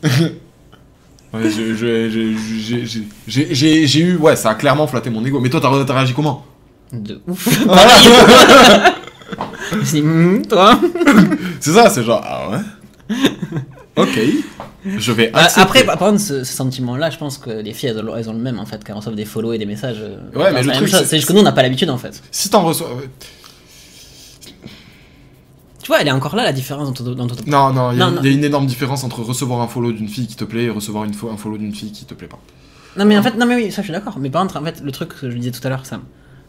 Ouais, 1.32 1.49
j'ai- 1.49 1.76
eu, 4.01 4.16
ouais, 4.16 4.34
ça 4.34 4.51
a 4.51 4.55
clairement 4.57 4.88
flatté 4.88 5.11
mon 5.11 5.24
ego. 5.24 5.38
Mais 5.41 5.49
toi, 5.51 5.61
t'as 5.61 5.95
réagi 5.95 6.12
comment? 6.14 6.45
De 6.93 7.20
ouf. 7.28 7.47
Suis 9.84 10.01
dit, 10.01 10.03
Hum, 10.09 10.45
toi 10.47 10.80
C'est 11.61 11.70
ça, 11.72 11.88
c'est 11.91 12.03
genre, 12.03 12.20
ah 12.24 12.49
ouais 12.51 12.59
Ok, 13.97 14.18
je 14.84 15.12
vais 15.12 15.28
Bah, 15.30 15.41
accepter. 15.41 15.61
Après, 15.61 15.84
par 15.84 15.99
contre, 15.99 16.20
ce, 16.20 16.45
ce 16.45 16.53
sentiment-là, 16.55 17.11
je 17.11 17.18
pense 17.18 17.38
que 17.38 17.51
les 17.51 17.74
filles, 17.74 17.91
elles 17.91 17.99
ont, 18.09 18.16
elles 18.16 18.30
ont 18.30 18.32
le 18.32 18.38
même 18.38 18.59
en 18.59 18.64
fait, 18.66 18.78
quand 18.84 18.93
elles 18.93 18.97
reçoivent 18.99 19.16
des 19.16 19.24
follow 19.24 19.53
et 19.53 19.59
des 19.59 19.66
messages. 19.66 19.99
euh, 20.01 20.16
Ouais, 20.34 20.53
mais 20.53 20.62
le 20.62 20.72
truc, 20.72 20.88
c'est- 20.88 21.16
juste 21.16 21.26
que 21.28 21.32
nous, 21.32 21.41
on 21.41 21.45
n'a 21.45 21.53
pas 21.53 21.62
l'habitude 21.62 21.91
en 21.91 21.99
fait. 21.99 22.22
Si 22.30 22.49
t'en 22.49 22.62
reçois. 22.64 22.88
Tu 25.82 25.86
vois, 25.88 26.01
elle 26.01 26.09
est 26.09 26.12
encore 26.12 26.36
là 26.36 26.45
la 26.45 26.53
différence 26.53 26.86
dans 26.88 26.93
ton. 27.05 27.14
Dans 27.14 27.26
ton... 27.26 27.34
Non, 27.47 27.72
non, 27.72 27.93
il 27.93 27.99
y, 27.99 28.03
a- 28.03 28.07
Non, 28.07 28.11
non. 28.12 28.20
il 28.22 28.28
y 28.28 28.32
a 28.32 28.36
une 28.36 28.45
énorme 28.45 28.66
différence 28.66 29.03
entre 29.03 29.22
recevoir 29.22 29.61
un 29.61 29.66
follow 29.68 29.93
d'une 29.93 30.09
fille 30.09 30.26
qui 30.26 30.36
te 30.36 30.45
plaît 30.45 30.64
et 30.64 30.70
recevoir 30.70 31.05
une 31.05 31.12
un 31.32 31.36
follow 31.36 31.57
d'une 31.59 31.74
fille 31.74 31.91
qui 31.93 32.05
te 32.05 32.14
plaît 32.14 32.28
pas. 32.28 32.38
Non 32.97 33.05
mais 33.05 33.16
en 33.16 33.22
fait, 33.22 33.36
non 33.36 33.47
mais 33.47 33.55
oui, 33.55 33.70
ça 33.72 33.82
je 33.82 33.86
suis 33.86 33.93
d'accord. 33.93 34.18
Mais 34.18 34.30
par 34.30 34.43
contre, 34.43 34.57
en 34.57 34.64
fait, 34.64 34.82
le 34.84 34.93
truc 34.93 35.11
que 35.20 35.30
je 35.30 35.36
disais 35.36 35.53
tout 35.53 35.61
à 35.64 35.70
l'heure, 35.70 35.86
ça, 35.86 36.01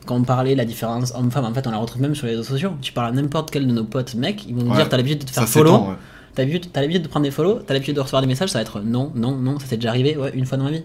quand 0.05 0.15
on 0.15 0.23
parlait 0.23 0.55
la 0.55 0.65
différence 0.65 1.13
homme-femme, 1.15 1.45
en 1.45 1.53
fait, 1.53 1.65
on 1.67 1.71
la 1.71 1.77
retrouve 1.77 2.01
même 2.01 2.15
sur 2.15 2.25
les 2.27 2.33
réseaux 2.33 2.43
sociaux. 2.43 2.71
Tu 2.81 2.91
parles 2.93 3.07
à 3.09 3.11
n'importe 3.11 3.51
quel 3.51 3.65
de 3.67 3.71
nos 3.71 3.83
potes 3.83 4.15
mecs, 4.15 4.45
ils 4.47 4.55
vont 4.55 4.63
nous 4.63 4.75
dire 4.75 4.89
t'as 4.89 4.97
l'habitude 4.97 5.19
de 5.19 5.25
te 5.25 5.31
faire 5.31 5.47
follow. 5.47 5.89
T'as 6.33 6.43
l'habitude 6.43 6.71
t'as 6.71 6.81
l'habitude 6.81 7.03
de 7.03 7.07
prendre 7.07 7.25
des 7.25 7.31
follow, 7.31 7.59
t'as 7.59 7.73
l'habitude 7.73 7.95
de 7.95 8.01
recevoir 8.01 8.21
des 8.21 8.27
messages, 8.27 8.49
ça 8.49 8.59
va 8.59 8.63
être 8.63 8.81
non, 8.81 9.11
non, 9.15 9.35
non, 9.35 9.59
ça 9.59 9.67
s'est 9.67 9.77
déjà 9.77 9.89
arrivé, 9.89 10.17
ouais, 10.17 10.31
une 10.33 10.45
fois 10.45 10.57
dans 10.57 10.65
ma 10.65 10.71
vie. 10.71 10.83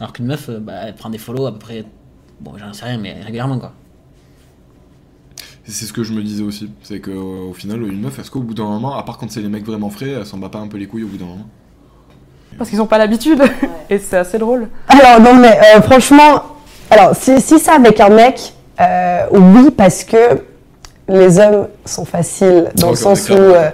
Alors 0.00 0.12
qu'une 0.12 0.26
meuf, 0.26 0.48
euh, 0.48 0.58
bah, 0.58 0.72
elle 0.86 0.94
prend 0.94 1.10
des 1.10 1.18
follow 1.18 1.46
à 1.46 1.52
peu 1.52 1.58
près, 1.58 1.84
bon, 2.40 2.52
j'en 2.58 2.72
sais 2.72 2.84
rien, 2.84 2.98
mais 2.98 3.14
régulièrement 3.22 3.58
quoi. 3.58 3.72
C'est 5.66 5.86
ce 5.86 5.94
que 5.94 6.02
je 6.02 6.12
me 6.12 6.22
disais 6.22 6.42
aussi. 6.42 6.70
C'est 6.82 7.00
que 7.00 7.10
euh, 7.10 7.52
final, 7.54 7.82
une 7.82 8.02
meuf, 8.02 8.18
est-ce 8.18 8.30
qu'au 8.30 8.40
bout 8.40 8.52
d'un 8.52 8.64
moment, 8.64 8.96
à 8.96 9.02
part 9.02 9.16
quand 9.16 9.30
c'est 9.30 9.40
les 9.40 9.48
mecs 9.48 9.64
vraiment 9.64 9.88
frais, 9.88 10.10
elle 10.10 10.26
s'en 10.26 10.36
bat 10.36 10.50
pas 10.50 10.58
un 10.58 10.68
peu 10.68 10.76
les 10.76 10.86
couilles 10.86 11.04
au 11.04 11.08
bout 11.08 11.16
d'un 11.16 11.24
moment? 11.24 11.48
Parce 12.58 12.70
qu'ils 12.70 12.82
ont 12.82 12.86
pas 12.86 12.98
l'habitude. 12.98 13.42
Et 13.90 13.98
c'est 13.98 14.18
assez 14.18 14.38
drôle. 14.38 14.68
Alors, 14.88 15.20
non, 15.20 15.40
mais 15.40 15.58
euh, 15.58 15.80
franchement, 15.80 16.42
alors, 16.90 17.16
si, 17.16 17.40
si 17.40 17.58
c'est 17.58 17.70
avec 17.70 17.98
un 18.00 18.10
mec, 18.10 18.52
euh, 18.80 19.26
oui, 19.32 19.70
parce 19.70 20.04
que 20.04 20.42
les 21.08 21.38
hommes 21.38 21.68
sont 21.84 22.04
faciles, 22.04 22.70
dans 22.76 22.90
le 22.90 22.96
sens 22.96 23.28
où 23.30 23.34
euh, 23.34 23.70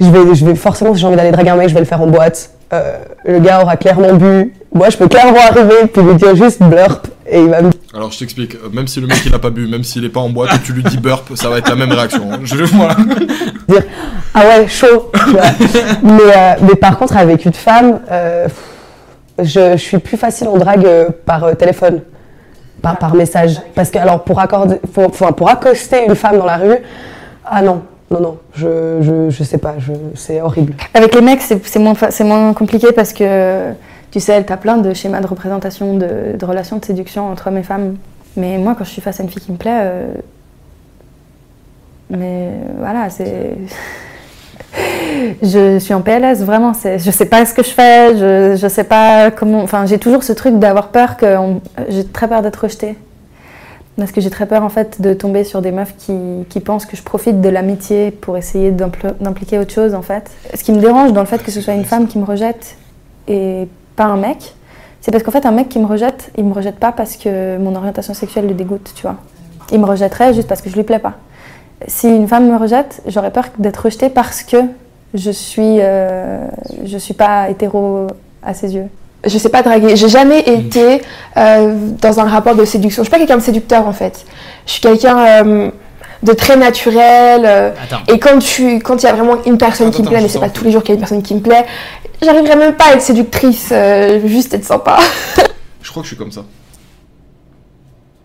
je, 0.00 0.10
vais, 0.10 0.34
je 0.34 0.44
vais 0.44 0.54
forcément, 0.54 0.94
si 0.94 1.00
j'ai 1.00 1.06
envie 1.06 1.16
d'aller 1.16 1.32
draguer 1.32 1.50
un 1.50 1.56
mec, 1.56 1.68
je 1.68 1.74
vais 1.74 1.80
le 1.80 1.86
faire 1.86 2.00
en 2.02 2.06
boîte. 2.06 2.50
Euh, 2.72 2.96
le 3.24 3.38
gars 3.38 3.62
aura 3.62 3.76
clairement 3.76 4.14
bu. 4.14 4.52
Moi, 4.74 4.90
je 4.90 4.96
peux 4.96 5.08
clairement 5.08 5.38
arriver 5.48 5.86
puis 5.92 6.02
lui 6.02 6.14
dire 6.16 6.34
juste 6.34 6.62
blurp 6.62 7.06
et 7.28 7.40
il 7.40 7.48
va 7.48 7.62
me 7.62 7.70
Alors 7.94 8.10
je 8.12 8.18
t'explique, 8.18 8.56
euh, 8.56 8.68
même 8.72 8.86
si 8.88 9.00
le 9.00 9.06
mec 9.06 9.22
il 9.24 9.34
a 9.34 9.38
pas 9.38 9.50
bu, 9.50 9.66
même 9.68 9.84
s'il 9.84 10.04
est 10.04 10.08
pas 10.10 10.20
en 10.20 10.28
boîte 10.28 10.54
et 10.54 10.58
tu 10.58 10.72
lui 10.72 10.82
dis 10.82 10.96
burp, 10.98 11.34
ça 11.34 11.48
va 11.48 11.58
être 11.58 11.68
la 11.68 11.76
même 11.76 11.92
réaction. 11.92 12.30
hein. 12.32 12.40
Je 12.42 12.56
voilà. 12.64 12.96
dire 13.68 13.82
ah 14.34 14.40
ouais 14.46 14.68
chaud 14.68 15.10
vois. 15.28 15.40
mais, 16.02 16.10
euh, 16.36 16.54
mais 16.62 16.74
par 16.74 16.98
contre 16.98 17.16
avec 17.16 17.44
une 17.46 17.54
femme 17.54 18.00
euh, 18.10 18.48
je, 19.38 19.72
je 19.72 19.76
suis 19.76 19.98
plus 19.98 20.16
facile 20.16 20.48
en 20.48 20.56
drague 20.58 20.86
par 21.24 21.56
téléphone 21.56 22.02
par, 22.82 22.98
par 22.98 23.14
message 23.14 23.60
parce 23.74 23.90
que 23.90 23.98
alors 23.98 24.22
pour 24.24 24.38
accorder 24.40 24.76
enfin, 24.96 25.32
pour 25.32 25.48
accoster 25.48 26.04
une 26.06 26.14
femme 26.14 26.38
dans 26.38 26.44
la 26.44 26.58
rue 26.58 26.76
ah 27.46 27.62
non 27.62 27.82
non 28.10 28.20
non 28.20 28.38
je, 28.54 28.98
je, 29.00 29.30
je 29.30 29.42
sais 29.42 29.58
pas 29.58 29.74
je, 29.78 29.92
c'est 30.14 30.40
horrible 30.40 30.74
Avec 30.94 31.14
les 31.14 31.20
mecs, 31.20 31.42
c'est 31.42 31.64
c'est 31.66 31.78
moins, 31.78 31.94
c'est 32.10 32.24
moins 32.24 32.52
compliqué 32.54 32.92
parce 32.92 33.12
que, 33.12 33.72
tu 34.10 34.20
sais, 34.20 34.42
t'as 34.44 34.56
plein 34.56 34.78
de 34.78 34.94
schémas 34.94 35.20
de 35.20 35.26
représentation 35.26 35.94
de, 35.94 36.36
de 36.38 36.44
relations 36.44 36.78
de 36.78 36.84
séduction 36.84 37.30
entre 37.30 37.48
hommes 37.48 37.58
et 37.58 37.62
femmes. 37.62 37.96
Mais 38.36 38.58
moi, 38.58 38.74
quand 38.76 38.84
je 38.84 38.90
suis 38.90 39.02
face 39.02 39.20
à 39.20 39.22
une 39.22 39.28
fille 39.28 39.42
qui 39.42 39.52
me 39.52 39.56
plaît, 39.56 39.80
euh, 39.82 40.06
mais 42.10 42.50
voilà, 42.78 43.10
c'est. 43.10 43.56
je 45.42 45.78
suis 45.78 45.94
en 45.94 46.02
PLS, 46.02 46.42
vraiment. 46.42 46.72
Je 46.74 47.10
sais 47.10 47.26
pas 47.26 47.44
ce 47.44 47.54
que 47.54 47.62
je 47.62 47.70
fais, 47.70 48.16
je, 48.16 48.56
je 48.60 48.68
sais 48.68 48.84
pas 48.84 49.30
comment. 49.30 49.62
Enfin, 49.62 49.86
j'ai 49.86 49.98
toujours 49.98 50.22
ce 50.22 50.32
truc 50.32 50.58
d'avoir 50.58 50.88
peur 50.88 51.16
que. 51.16 51.36
J'ai 51.88 52.04
très 52.04 52.28
peur 52.28 52.42
d'être 52.42 52.62
rejetée. 52.62 52.96
Parce 53.98 54.12
que 54.12 54.20
j'ai 54.20 54.28
très 54.28 54.44
peur 54.46 54.62
en 54.62 54.68
fait 54.68 55.00
de 55.00 55.14
tomber 55.14 55.42
sur 55.42 55.62
des 55.62 55.72
meufs 55.72 55.94
qui, 55.96 56.12
qui 56.50 56.60
pensent 56.60 56.84
que 56.84 56.96
je 56.96 57.02
profite 57.02 57.40
de 57.40 57.48
l'amitié 57.48 58.10
pour 58.10 58.36
essayer 58.36 58.70
d'impl- 58.70 59.14
d'impliquer 59.20 59.58
autre 59.58 59.72
chose 59.72 59.94
en 59.94 60.02
fait. 60.02 60.30
Ce 60.54 60.62
qui 60.62 60.72
me 60.72 60.80
dérange 60.80 61.14
dans 61.14 61.22
le 61.22 61.26
fait 61.26 61.42
que 61.42 61.50
ce 61.50 61.62
soit 61.62 61.72
une 61.74 61.86
femme 61.86 62.06
qui 62.06 62.18
me 62.18 62.24
rejette 62.24 62.76
et 63.26 63.66
pas 63.96 64.04
un 64.04 64.18
mec, 64.18 64.54
c'est 65.00 65.10
parce 65.10 65.22
qu'en 65.24 65.30
fait 65.30 65.46
un 65.46 65.50
mec 65.50 65.70
qui 65.70 65.78
me 65.78 65.86
rejette, 65.86 66.30
il 66.36 66.44
me 66.44 66.52
rejette 66.52 66.76
pas 66.76 66.92
parce 66.92 67.16
que 67.16 67.56
mon 67.56 67.74
orientation 67.74 68.12
sexuelle 68.12 68.46
le 68.46 68.54
dégoûte, 68.54 68.92
tu 68.94 69.02
vois. 69.02 69.16
Il 69.72 69.80
me 69.80 69.86
rejetterait 69.86 70.34
juste 70.34 70.46
parce 70.46 70.60
que 70.60 70.68
je 70.68 70.76
lui 70.76 70.82
plais 70.84 70.98
pas. 70.98 71.14
Si 71.88 72.06
une 72.08 72.28
femme 72.28 72.50
me 72.50 72.56
rejette, 72.56 73.02
j'aurais 73.06 73.30
peur 73.30 73.46
d'être 73.58 73.78
rejetée 73.78 74.10
parce 74.10 74.42
que 74.42 74.58
je 75.14 75.30
suis, 75.30 75.78
euh, 75.80 76.46
je 76.84 76.98
suis 76.98 77.14
pas 77.14 77.48
hétéro 77.48 78.08
à 78.42 78.52
ses 78.52 78.74
yeux. 78.74 78.88
Je 79.26 79.38
sais 79.38 79.48
pas 79.48 79.62
draguer. 79.62 79.96
J'ai 79.96 80.08
jamais 80.08 80.40
été 80.40 81.02
euh, 81.36 81.74
dans 82.00 82.20
un 82.20 82.24
rapport 82.24 82.54
de 82.54 82.64
séduction. 82.64 83.02
Je 83.02 83.08
suis 83.08 83.10
pas 83.10 83.18
quelqu'un 83.18 83.36
de 83.36 83.42
séducteur 83.42 83.86
en 83.86 83.92
fait. 83.92 84.24
Je 84.66 84.72
suis 84.72 84.80
quelqu'un 84.80 85.18
euh, 85.18 85.70
de 86.22 86.32
très 86.32 86.56
naturel. 86.56 87.42
euh, 87.44 87.70
et 88.08 88.18
quand 88.18 88.38
tu, 88.38 88.78
quand 88.80 89.02
il 89.02 89.06
y 89.06 89.08
a 89.08 89.12
vraiment 89.12 89.42
une 89.44 89.58
personne 89.58 89.88
Attends, 89.88 89.96
qui 89.96 90.02
me 90.02 90.08
plaît, 90.08 90.18
je 90.18 90.22
mais 90.24 90.28
c'est 90.28 90.40
pas 90.40 90.50
tous 90.50 90.64
les 90.64 90.72
jours 90.72 90.82
qu'il 90.82 90.90
y 90.90 90.92
a 90.92 90.94
une 90.94 91.00
personne 91.00 91.22
qui 91.22 91.34
me 91.34 91.40
plaît, 91.40 91.66
j'arriverai 92.22 92.56
même 92.56 92.74
pas 92.74 92.86
à 92.86 92.92
être 92.94 93.02
séductrice. 93.02 93.68
euh, 93.72 94.26
juste 94.26 94.54
être 94.54 94.64
sympa. 94.64 94.98
Je 95.82 95.90
crois 95.92 96.02
que 96.02 96.08
je 96.08 96.14
suis 96.14 96.18
comme 96.18 96.32
ça. 96.32 96.42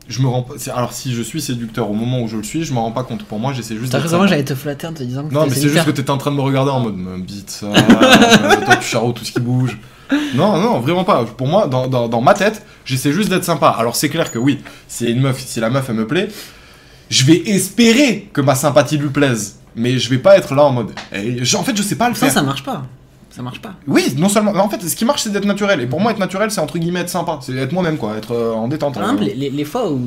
Je 0.08 0.20
me 0.22 0.28
rends 0.28 0.42
pas. 0.42 0.56
Alors 0.76 0.92
si 0.94 1.14
je 1.14 1.22
suis 1.22 1.40
séducteur 1.40 1.90
au 1.90 1.94
moment 1.94 2.22
où 2.22 2.28
je 2.28 2.36
le 2.36 2.44
suis, 2.44 2.64
je 2.64 2.74
me 2.74 2.80
rends 2.80 2.92
pas 2.92 3.04
compte. 3.04 3.24
Pour 3.24 3.38
moi, 3.40 3.54
j'essaie 3.54 3.78
juste 3.78 3.92
T'as 3.92 4.00
raison, 4.00 4.26
j'allais 4.26 4.44
te 4.44 4.56
flatter 4.56 4.88
en 4.88 4.94
te 4.94 5.04
disant 5.04 5.24
que 5.28 5.34
Non, 5.34 5.46
mais 5.46 5.54
c'est 5.54 5.70
juste 5.70 5.86
que 5.86 5.92
t'étais 5.92 6.10
en 6.10 6.18
train 6.18 6.32
de 6.32 6.38
me 6.38 6.42
regarder 6.42 6.72
en 6.72 6.80
mode 6.80 6.96
bite 7.22 7.52
ça, 7.52 7.68
toi 8.66 8.76
tu 8.78 9.14
tout 9.14 9.26
ce 9.26 9.32
qui 9.32 9.40
bouge. 9.40 9.78
Non, 10.36 10.58
non, 10.58 10.80
vraiment 10.80 11.04
pas. 11.04 11.24
Pour 11.26 11.48
moi, 11.48 11.68
dans, 11.68 11.88
dans, 11.88 12.08
dans 12.08 12.22
ma 12.22 12.34
tête, 12.34 12.66
j'essaie 12.86 13.12
juste 13.12 13.30
d'être 13.30 13.44
sympa. 13.46 13.70
Alors 13.70 13.96
c'est 13.96 14.10
clair 14.10 14.32
que 14.32 14.40
oui, 14.40 14.60
si 14.88 15.06
une 15.08 15.22
meuf, 15.22 15.40
si 15.40 15.60
la 15.60 15.70
meuf 15.70 15.86
elle 15.90 15.96
me 15.96 16.08
plaît, 16.08 16.28
je 17.10 17.24
vais 17.26 17.38
espérer 17.50 18.30
que 18.34 18.42
ma 18.42 18.56
sympathie 18.56 18.98
lui 18.98 19.10
plaise. 19.10 19.58
Mais 19.76 19.98
je 20.00 20.10
vais 20.10 20.18
pas 20.18 20.38
être 20.38 20.54
là 20.54 20.64
en 20.66 20.72
mode. 20.72 20.92
eh, 21.14 21.42
en 21.56 21.64
fait, 21.64 21.76
je 21.78 21.82
sais 21.82 21.96
pas 21.96 22.10
le 22.10 22.16
Ça, 22.16 22.26
faire. 22.26 22.34
ça 22.34 22.42
marche 22.44 22.64
pas. 22.64 22.84
Ça 23.32 23.42
marche 23.42 23.62
pas. 23.62 23.76
Oui, 23.88 24.14
non 24.18 24.28
seulement. 24.28 24.52
En 24.56 24.68
fait, 24.68 24.82
ce 24.82 24.94
qui 24.96 25.06
marche, 25.06 25.24
c'est 25.24 25.32
d'être 25.32 25.46
naturel. 25.46 25.80
Et 25.80 25.88
pour 25.88 26.02
moi, 26.02 26.12
être 26.12 26.20
naturel, 26.20 26.52
c'est 26.52 26.60
entre 26.60 26.78
guillemets 26.78 27.00
être 27.00 27.10
sympa. 27.10 27.40
C'est 27.42 27.56
être 27.56 27.72
moi-même, 27.72 27.98
quoi. 27.98 28.18
Être 28.18 28.34
euh, 28.34 28.54
en 28.54 28.68
détente. 28.68 28.96
Par 28.96 29.04
exemple, 29.04 29.24
les, 29.24 29.64
fois 29.64 29.90
où 29.90 30.00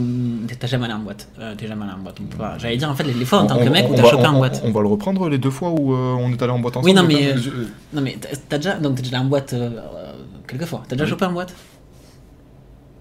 t'as 0.60 0.66
jamais 0.66 0.84
allé 0.84 0.92
en 0.94 0.98
boîte, 0.98 1.28
euh, 1.38 1.54
t'es 1.56 1.66
jamais 1.66 1.84
allé 1.84 1.92
en 1.94 2.02
boîte, 2.02 2.18
pas. 2.36 2.58
J'allais 2.58 2.76
dire 2.76 2.90
en 2.90 2.94
fait 2.94 3.04
les, 3.04 3.24
fois 3.24 3.40
en 3.40 3.46
tant 3.46 3.56
que 3.58 3.68
mec 3.70 3.86
où 3.90 3.94
t'as 3.94 4.04
chopé 4.10 4.26
en 4.26 4.36
boîte. 4.36 4.62
On 4.64 4.70
va 4.72 4.80
le 4.82 4.88
reprendre 4.88 5.28
les 5.30 5.38
deux 5.38 5.50
fois 5.50 5.70
où 5.70 5.94
euh, 5.94 6.14
on 6.18 6.30
est 6.32 6.42
allé 6.42 6.52
en 6.52 6.58
boîte 6.58 6.76
ensemble. 6.76 6.86
Oui, 6.90 6.94
non, 6.94 7.02
mais, 7.04 7.34
Non 7.94 8.02
mais 8.02 8.18
t'as 8.48 8.58
déjà 8.58 8.74
donc 8.74 8.96
t'es 8.96 9.02
déjà 9.02 9.16
allé 9.16 9.24
en 9.26 9.28
boîte 9.30 9.54
euh, 9.54 9.70
quelques 10.46 10.66
fois. 10.66 10.82
T'as 10.86 10.94
déjà 10.96 11.04
Oui. 11.04 11.10
chopé 11.10 11.24
en 11.24 11.32
boîte? 11.32 11.54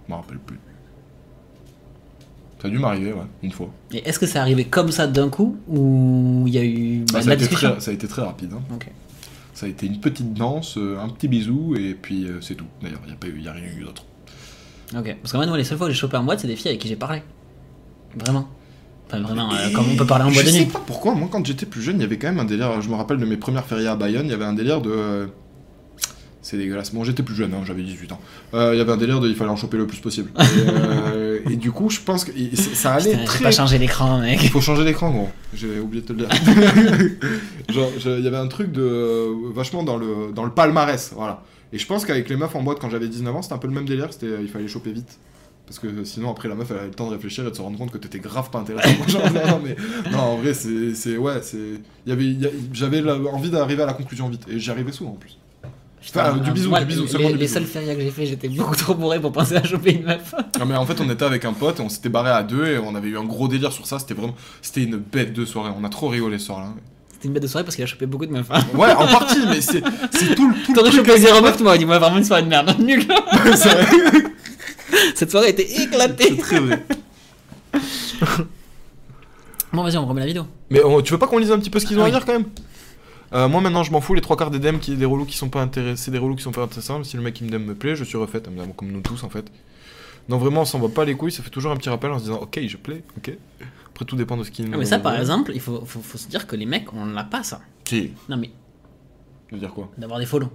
Je 0.08 0.12
m'en 0.14 0.22
rappelle 0.22 0.40
plus. 0.40 0.60
Ça 2.62 2.70
a 2.70 2.72
dû 2.72 2.80
m'arriver, 2.80 3.12
ouais, 3.12 3.26
une 3.44 3.52
fois. 3.52 3.68
Et 3.92 4.08
est-ce 4.08 4.18
que 4.18 4.26
c'est 4.26 4.40
arrivé 4.40 4.64
comme 4.64 4.90
ça 4.90 5.06
d'un 5.06 5.28
coup 5.28 5.58
ou 5.68 6.46
il 6.48 6.54
y 6.54 6.58
a 6.58 6.64
eu 6.64 7.00
bah, 7.12 7.16
Bah, 7.16 7.22
ça, 7.22 7.26
a 7.26 7.30
la 7.30 7.34
été 7.34 7.42
discussion? 7.44 7.72
très, 7.72 7.80
ça 7.82 7.92
a 7.92 7.94
été 7.94 8.08
très 8.08 8.22
rapide. 8.22 8.54
hein. 8.54 8.62
Ok. 8.74 8.88
Ça 9.54 9.66
a 9.68 9.70
été 9.70 9.86
une 9.86 10.00
petite 10.00 10.34
danse, 10.34 10.78
euh, 10.78 10.98
un 11.00 11.10
petit 11.10 11.28
bisou, 11.28 11.76
et 11.78 11.94
puis 11.94 12.26
euh, 12.26 12.42
c'est 12.42 12.56
tout. 12.56 12.66
D'ailleurs, 12.82 13.00
il 13.04 13.08
n'y 13.10 13.14
a, 13.14 13.18
pas 13.18 13.28
eu- 13.28 13.40
y 13.40 13.48
a 13.48 13.52
rien 13.54 13.64
eu 13.78 13.84
d'autre. 13.84 14.04
Ok. 14.98 15.16
Parce 15.22 15.32
que 15.32 15.38
moi, 15.38 15.58
les 15.58 15.64
seules 15.64 15.78
fois 15.78 15.88
où 15.88 15.90
j'ai 15.90 15.96
chopé 15.96 16.18
en 16.18 16.24
boîte, 16.24 16.40
c'est 16.40 16.48
des 16.48 16.56
filles 16.56 16.70
avec 16.70 16.82
qui 16.82 16.88
j'ai 16.88 16.96
parlé. 16.96 17.22
Vraiment. 18.16 18.48
Enfin 19.08 19.20
vraiment, 19.22 19.52
euh, 19.54 19.70
comme 19.74 19.86
on 19.92 19.96
peut 19.96 20.08
parler 20.08 20.24
en 20.26 20.32
boîte 20.32 20.46
Je 20.46 20.46
de 20.46 20.56
sais 20.56 20.60
nuit. 20.66 20.72
pas 20.72 20.82
pourquoi, 20.86 21.14
moi 21.14 21.28
quand 21.32 21.46
j'étais 21.46 21.66
plus 21.68 21.82
jeune, 21.82 21.98
il 21.98 22.02
y 22.02 22.06
avait 22.06 22.18
quand 22.18 22.28
même 22.30 22.40
un 22.40 22.46
délire. 22.46 22.82
Je 22.82 22.90
me 22.90 22.96
rappelle 22.96 23.18
de 23.18 23.26
mes 23.26 23.38
premières 23.38 23.66
férias 23.66 23.92
à 23.92 23.96
Bayonne, 23.96 24.26
il 24.26 24.32
y 24.32 24.34
avait 24.34 24.46
un 24.46 24.54
délire 24.54 24.82
de. 24.82 24.90
euh, 24.90 25.28
C'est 26.42 26.58
dégueulasse. 26.58 26.94
Bon, 26.94 27.04
j'étais 27.04 27.22
plus 27.24 27.36
jeune, 27.36 27.54
hein, 27.54 27.62
j'avais 27.66 27.84
18 27.84 28.12
ans. 28.12 28.20
Euh, 28.54 28.74
Il 28.74 28.78
y 28.78 28.82
avait 28.82 28.92
un 28.92 28.98
délire 28.98 29.20
de. 29.20 29.28
Il 29.30 29.36
fallait 29.36 29.52
en 29.52 29.56
choper 29.56 29.78
le 29.78 29.86
plus 29.88 30.00
possible. 30.00 30.32
Et, 30.40 30.44
euh, 30.68 31.33
et 31.50 31.56
du 31.56 31.72
coup, 31.72 31.90
je 31.90 32.00
pense 32.00 32.24
que 32.26 32.32
ça 32.56 32.94
allait 32.94 33.12
Putain, 33.12 33.24
très. 33.26 33.44
pas 33.44 33.52
changé 33.52 33.78
l'écran, 33.78 34.20
mec. 34.20 34.40
Il 34.44 34.50
faut 34.50 34.62
changer 34.62 34.84
l'écran, 34.84 35.12
gros. 35.12 35.30
J'ai 35.54 35.80
oublié 35.80 36.02
de 36.02 36.08
te 36.08 36.14
le 36.14 36.20
dire. 36.26 36.30
Genre, 37.70 37.90
il 38.18 38.24
y 38.24 38.28
avait 38.28 38.38
un 38.38 38.48
truc 38.48 38.72
de 38.72 39.28
vachement 39.54 39.84
dans 39.84 39.98
le 39.98 40.32
dans 40.34 40.44
le 40.46 40.52
palmarès, 40.52 41.12
voilà. 41.16 41.44
Et 41.72 41.78
je 41.80 41.86
pense 41.88 42.06
qu'avec 42.06 42.30
les 42.30 42.36
meufs 42.36 42.56
en 42.56 42.62
boîte 42.62 42.80
quand 42.80 42.90
j'avais 42.90 43.08
19 43.08 43.36
ans, 43.36 43.42
c'était 43.42 43.56
un 43.56 43.58
peu 43.58 43.68
le 43.68 43.74
même 43.74 43.86
délire. 43.88 44.08
C'était 44.12 44.42
il 44.42 44.48
fallait 44.48 44.68
choper 44.68 44.92
vite. 44.92 45.18
Parce 45.66 45.80
que 45.80 46.04
sinon, 46.04 46.30
après, 46.30 46.50
la 46.50 46.56
meuf, 46.56 46.70
elle 46.72 46.78
avait 46.78 46.88
le 46.88 46.94
temps 46.94 47.08
de 47.08 47.14
réfléchir 47.14 47.48
et 47.48 47.50
de 47.50 47.56
se 47.56 47.62
rendre 47.62 47.78
compte 47.78 47.90
que 47.90 47.98
t'étais 47.98 48.20
grave 48.20 48.50
pas 48.50 48.60
intéressant. 48.60 48.90
Non, 49.34 49.48
non, 49.48 49.62
mais 49.64 49.76
non, 50.12 50.20
en 50.20 50.38
vrai, 50.38 50.54
c'est. 50.54 51.18
Ouais, 51.18 51.40
c'est. 51.42 52.12
a- 52.12 52.50
J'avais 52.74 53.02
envie 53.10 53.50
d'arriver 53.50 53.82
à 53.82 53.86
la 53.86 53.94
conclusion 53.94 54.28
vite. 54.30 54.44
Et 54.50 54.60
j'y 54.60 54.70
arrivais 54.72 54.92
souvent 54.92 55.12
en 55.12 55.16
plus. 55.16 55.38
Enfin, 56.16 56.38
du 56.38 56.52
bisou, 56.52 56.70
Moi, 56.70 56.80
du 56.82 56.86
bisou, 56.86 57.08
seulement 57.08 57.28
Les, 57.30 57.34
du 57.34 57.40
les 57.40 57.46
bisou. 57.46 57.54
seules 57.56 57.66
férias 57.66 57.96
que 57.96 58.02
j'ai 58.02 58.12
fait, 58.12 58.26
j'étais 58.26 58.50
beaucoup 58.50 58.76
trop 58.76 58.94
bourré 58.94 59.20
pour 59.22 59.32
penser 59.32 59.56
à 59.56 59.64
choper 59.64 59.94
une 59.94 60.04
meuf. 60.04 60.34
Non, 60.60 60.66
mais 60.66 60.76
en 60.76 60.86
fait, 60.86 61.00
on 61.02 61.10
était 61.10 61.24
avec 61.26 61.46
un 61.46 61.54
pote 61.54 61.80
et 61.80 61.82
on 61.82 61.90
s'était 61.90 62.10
barré 62.10 62.30
à 62.30 62.44
deux 62.44 62.66
et 62.68 62.78
on 62.78 62.94
avait 62.96 63.08
eu 63.10 63.18
un 63.18 63.24
gros 63.24 63.48
délire 63.48 63.72
sur 63.72 63.86
ça. 63.88 64.00
C'était 64.00 64.14
vraiment. 64.14 64.36
C'était 64.62 64.84
une 64.84 64.98
bête 64.98 65.34
de 65.34 65.46
soirée. 65.46 65.72
On 65.80 65.84
a 65.84 65.90
trop 65.90 66.10
rigolé 66.10 66.38
ce 66.40 66.48
soir-là. 66.48 66.68
C'était 67.14 67.28
une 67.30 67.34
bête 67.34 67.44
de 67.44 67.48
soirée 67.48 67.64
parce 67.64 67.76
qu'il 67.76 67.84
a 67.84 67.88
chopé 67.88 68.06
beaucoup 68.06 68.26
de 68.26 68.32
meufs. 68.32 68.52
hein. 68.52 68.60
Ouais, 68.76 68.92
en 68.92 69.08
partie, 69.08 69.40
mais 69.48 69.62
c'est 69.62 69.82
tout 70.36 70.50
le 70.50 70.66
tout 70.66 70.74
T'aurais 70.74 70.92
chopé 70.92 71.18
zéro 71.18 71.42
meuf, 71.42 71.52
pote. 71.52 71.58
tu 71.58 71.64
m'aurais 71.64 71.78
dit, 71.78 71.86
moi 71.86 72.00
vraiment 72.00 72.18
une 72.18 72.24
soirée 72.26 72.44
de 72.44 72.50
merde. 72.50 72.76
Nul. 72.80 73.02
C'est 73.56 73.70
vrai. 73.70 73.88
Cette 75.16 75.32
soirée 75.32 75.50
était 75.50 75.82
éclatée. 75.84 76.26
C'est 76.30 76.38
très 76.38 76.60
vrai. 76.60 76.86
Bon, 79.72 79.84
vas-y, 79.84 79.98
on 79.98 80.06
remet 80.06 80.22
la 80.22 80.28
vidéo. 80.28 80.44
Mais 80.70 80.84
on- 80.84 81.02
tu 81.02 81.14
veux 81.14 81.18
pas 81.20 81.28
qu'on 81.28 81.40
lise 81.40 81.52
un 81.52 81.58
petit 81.60 81.70
peu 81.72 81.80
ce 81.80 81.86
qu'ils 81.88 81.98
ont 81.98 82.04
Ah 82.04 82.08
à 82.08 82.12
dire 82.12 82.26
quand 82.26 82.34
même? 82.34 82.46
Euh, 83.34 83.48
moi 83.48 83.62
maintenant 83.62 83.84
je 83.84 83.92
m'en 83.92 84.02
fous 84.02 84.14
les 84.14 84.22
trois 84.22 84.38
quarts 84.38 84.52
des 84.52 84.60
DM 84.60 84.78
qui 84.78 84.96
des 84.96 85.06
relous 85.06 85.26
qui 85.26 85.38
sont 85.38 85.50
pas 85.50 85.62
intéressés 85.62 86.12
des 86.12 86.20
relous 86.20 86.36
qui 86.36 86.44
sont 86.44 86.52
pas 86.52 86.62
intéressants 86.62 87.04
si 87.04 87.18
le 87.18 87.24
mec 87.24 87.34
qui 87.34 87.44
me 87.44 87.50
DM 87.50 87.64
me 87.64 87.74
plaît 87.76 87.96
je 87.96 88.04
suis 88.04 88.18
évidemment, 88.18 88.74
comme 88.74 88.92
nous 88.92 89.02
tous 89.02 89.24
en 89.24 89.30
fait. 89.30 89.52
Non 90.30 90.38
vraiment 90.38 90.62
on 90.62 90.66
s'en 90.66 90.80
va 90.80 90.90
pas 90.90 91.04
les 91.04 91.16
couilles 91.16 91.32
ça 91.32 91.42
fait 91.42 91.50
toujours 91.50 91.72
un 91.72 91.78
petit 91.78 91.90
rappel 91.90 92.12
en 92.12 92.20
se 92.20 92.26
disant 92.26 92.40
ok 92.42 92.60
je 92.68 92.78
plais 92.78 93.04
ok. 93.18 93.36
Après 93.94 94.06
tout 94.06 94.16
dépend 94.16 94.38
de 94.38 94.44
ce 94.44 94.50
qu'il 94.50 94.68
Ah, 94.74 94.78
mais 94.78 94.86
ça, 94.86 94.98
par 94.98 95.16
exemple, 95.20 95.52
il 95.54 95.62
faut, 95.62 95.86
faut, 95.86 96.02
faut 96.02 96.18
se 96.18 96.28
dire 96.28 96.48
que 96.48 96.56
les 96.56 96.66
mecs, 96.66 96.92
on 96.94 97.06
l'a 97.06 97.24
pas 97.24 97.44
ça. 97.44 97.62
si. 97.88 98.12
Non, 98.28 98.38
mais 98.38 98.50
veux 99.52 99.60
dire 99.60 99.74
quoi? 99.74 99.92
d'avoir 100.00 100.20
des 100.20 100.26
follow. 100.26 100.50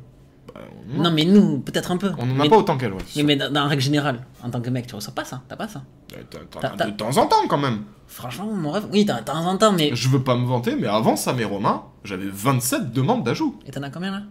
Bah, 0.59 0.65
Non, 1.05 1.11
mais 1.11 1.25
nous, 1.25 1.59
peut-être 1.61 1.91
un 1.91 1.97
peu. 1.97 2.11
on 2.19 2.23
en 2.31 2.41
a 2.41 2.43
mais, 2.45 2.49
pas 2.49 2.57
autant 2.59 2.77
qu'elle 2.79 2.93
ouais 2.93 3.03
Oui, 3.17 3.23
mais 3.23 3.37
dans, 3.37 3.53
dans 3.53 3.63
la 3.63 3.69
règle 3.69 3.83
générale, 3.83 4.21
en 4.43 4.51
tant 4.51 4.61
que 4.61 4.71
mec, 4.71 4.87
tu 4.87 4.95
reçois 4.95 5.15
pas 5.15 5.25
ça. 5.25 5.43
T'as 5.49 5.57
pas 5.57 5.69
ça. 5.69 5.83
Euh, 6.17 6.23
t'as- 6.31 6.61
t'as- 6.61 6.69
t'as- 6.71 6.87
de 6.87 6.91
temps 6.97 7.17
en 7.17 7.27
temps 7.27 7.47
quand 7.49 7.59
même 7.59 7.83
Franchement, 8.07 8.47
mon 8.47 8.71
rêve, 8.71 8.87
oui, 8.93 9.05
de 9.05 9.13
temps 9.25 9.45
en 9.47 9.57
temps, 9.59 9.73
mais. 9.73 9.91
Je 9.95 10.09
veux 10.09 10.23
pas 10.23 10.35
me 10.37 10.47
vanter, 10.47 10.75
mais 10.77 10.87
avant 10.87 11.15
Sam 11.17 11.39
et 11.41 11.45
Romain, 11.45 11.83
j'avais 12.05 12.29
27 12.29 12.93
demandes 12.93 13.23
d'ajout. 13.23 13.59
Et 13.67 13.71
t'en 13.71 13.83
as 13.83 13.91
combien 13.91 14.11
là? 14.11 14.23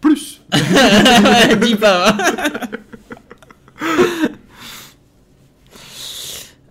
Plus. 0.00 0.42
Dis 1.62 1.74
pas. 1.74 2.10
hein. 2.10 2.16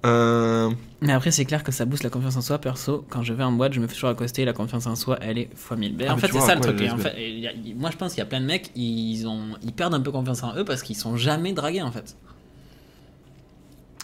Euh, 0.06 0.70
Mais 1.02 1.12
après, 1.14 1.30
c'est 1.32 1.46
clair 1.46 1.64
que 1.64 1.72
ça 1.72 1.86
booste 1.86 2.04
la 2.04 2.10
confiance 2.10 2.38
en 2.38 2.42
soi. 2.42 2.58
Perso, 2.58 3.06
quand 3.10 3.22
je 3.22 3.34
vais 3.34 3.44
en 3.44 3.52
boîte, 3.52 3.74
je 3.74 3.80
me 3.82 3.88
fais 3.88 3.94
toujours 3.94 4.10
accoster. 4.10 4.46
La 4.46 4.54
confiance 4.54 4.88
en 4.88 4.96
soi, 4.96 5.18
elle 5.22 5.38
est 5.38 5.50
fois 5.56 5.76
1000. 5.78 5.96
Ben, 5.96 6.08
Ah, 6.10 6.14
en 6.14 6.18
fait, 6.18 6.32
c'est 6.32 6.40
ça 6.40 6.56
le 6.56 6.62
truc. 6.62 6.82
en 6.90 6.98
fait, 6.98 7.14
y 7.40 7.48
a- 7.48 7.52
il- 7.52 7.76
moi, 7.76 7.92
je 7.92 7.98
pense 7.98 8.14
qu'il 8.14 8.20
y 8.20 8.22
a 8.22 8.26
plein 8.26 8.40
de 8.40 8.46
mecs, 8.46 8.72
ils, 8.76 9.28
ont, 9.28 9.56
ils 9.62 9.74
perdent 9.74 9.94
un 9.94 10.00
peu 10.00 10.12
confiance 10.12 10.42
en 10.44 10.56
eux 10.56 10.64
parce 10.66 10.82
qu'ils 10.84 10.96
sont 10.96 11.18
jamais 11.18 11.52
dragués 11.54 11.82
en 11.82 11.92
fait. 11.92 12.16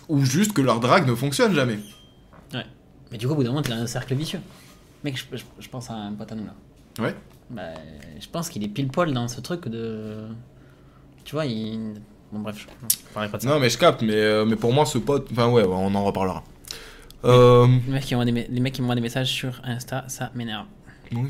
Ou 0.09 0.25
juste 0.25 0.53
que 0.53 0.61
leur 0.61 0.79
drague 0.79 1.07
ne 1.07 1.15
fonctionne 1.15 1.53
jamais. 1.53 1.79
Mais 3.11 3.17
du 3.17 3.27
coup, 3.27 3.33
au 3.33 3.35
bout 3.35 3.43
d'un 3.43 3.49
moment, 3.49 3.61
t'es 3.61 3.71
dans 3.73 3.75
un 3.81 3.87
cercle 3.87 4.15
vicieux. 4.15 4.39
Mec, 5.03 5.17
je, 5.17 5.35
je- 5.35 5.43
je 5.59 5.67
pense 5.67 5.89
à 5.89 5.95
un 5.95 6.13
pote 6.13 6.31
à 6.31 6.35
nous 6.35 6.45
là. 6.45 6.53
Ouais. 7.03 7.13
Bah, 7.49 7.63
je 8.21 8.27
pense 8.29 8.47
qu'il 8.47 8.63
est 8.63 8.69
pile 8.69 8.87
poil 8.87 9.11
dans 9.13 9.27
ce 9.27 9.41
truc 9.41 9.67
de. 9.67 10.27
Tu 11.25 11.35
vois, 11.35 11.45
il. 11.45 11.95
Bon, 12.31 12.39
bref, 12.39 12.55
je 12.57 12.87
je 12.89 13.13
parlerai 13.13 13.29
pas 13.29 13.37
de 13.37 13.43
ça. 13.43 13.49
Non, 13.49 13.59
mais 13.59 13.69
je 13.69 13.77
capte, 13.77 14.01
mais, 14.01 14.13
euh, 14.13 14.45
mais 14.45 14.55
pour 14.55 14.71
moi, 14.71 14.85
ce 14.85 14.97
pote. 14.97 15.27
Enfin, 15.33 15.49
ouais, 15.49 15.63
ouais, 15.63 15.75
on 15.77 15.93
en 15.93 16.05
reparlera. 16.05 16.41
Euh, 17.23 17.67
Les 17.87 17.93
mecs, 17.93 18.03
qui 18.05 18.15
des, 18.15 18.31
me- 18.31 18.47
les 18.49 18.59
mecs 18.59 18.73
qui 18.73 18.81
m'envoient 18.81 18.95
des 18.95 19.01
messages 19.01 19.31
sur 19.31 19.61
Insta, 19.63 20.05
ça 20.07 20.31
m'énerve. 20.35 20.65
donc, 21.11 21.29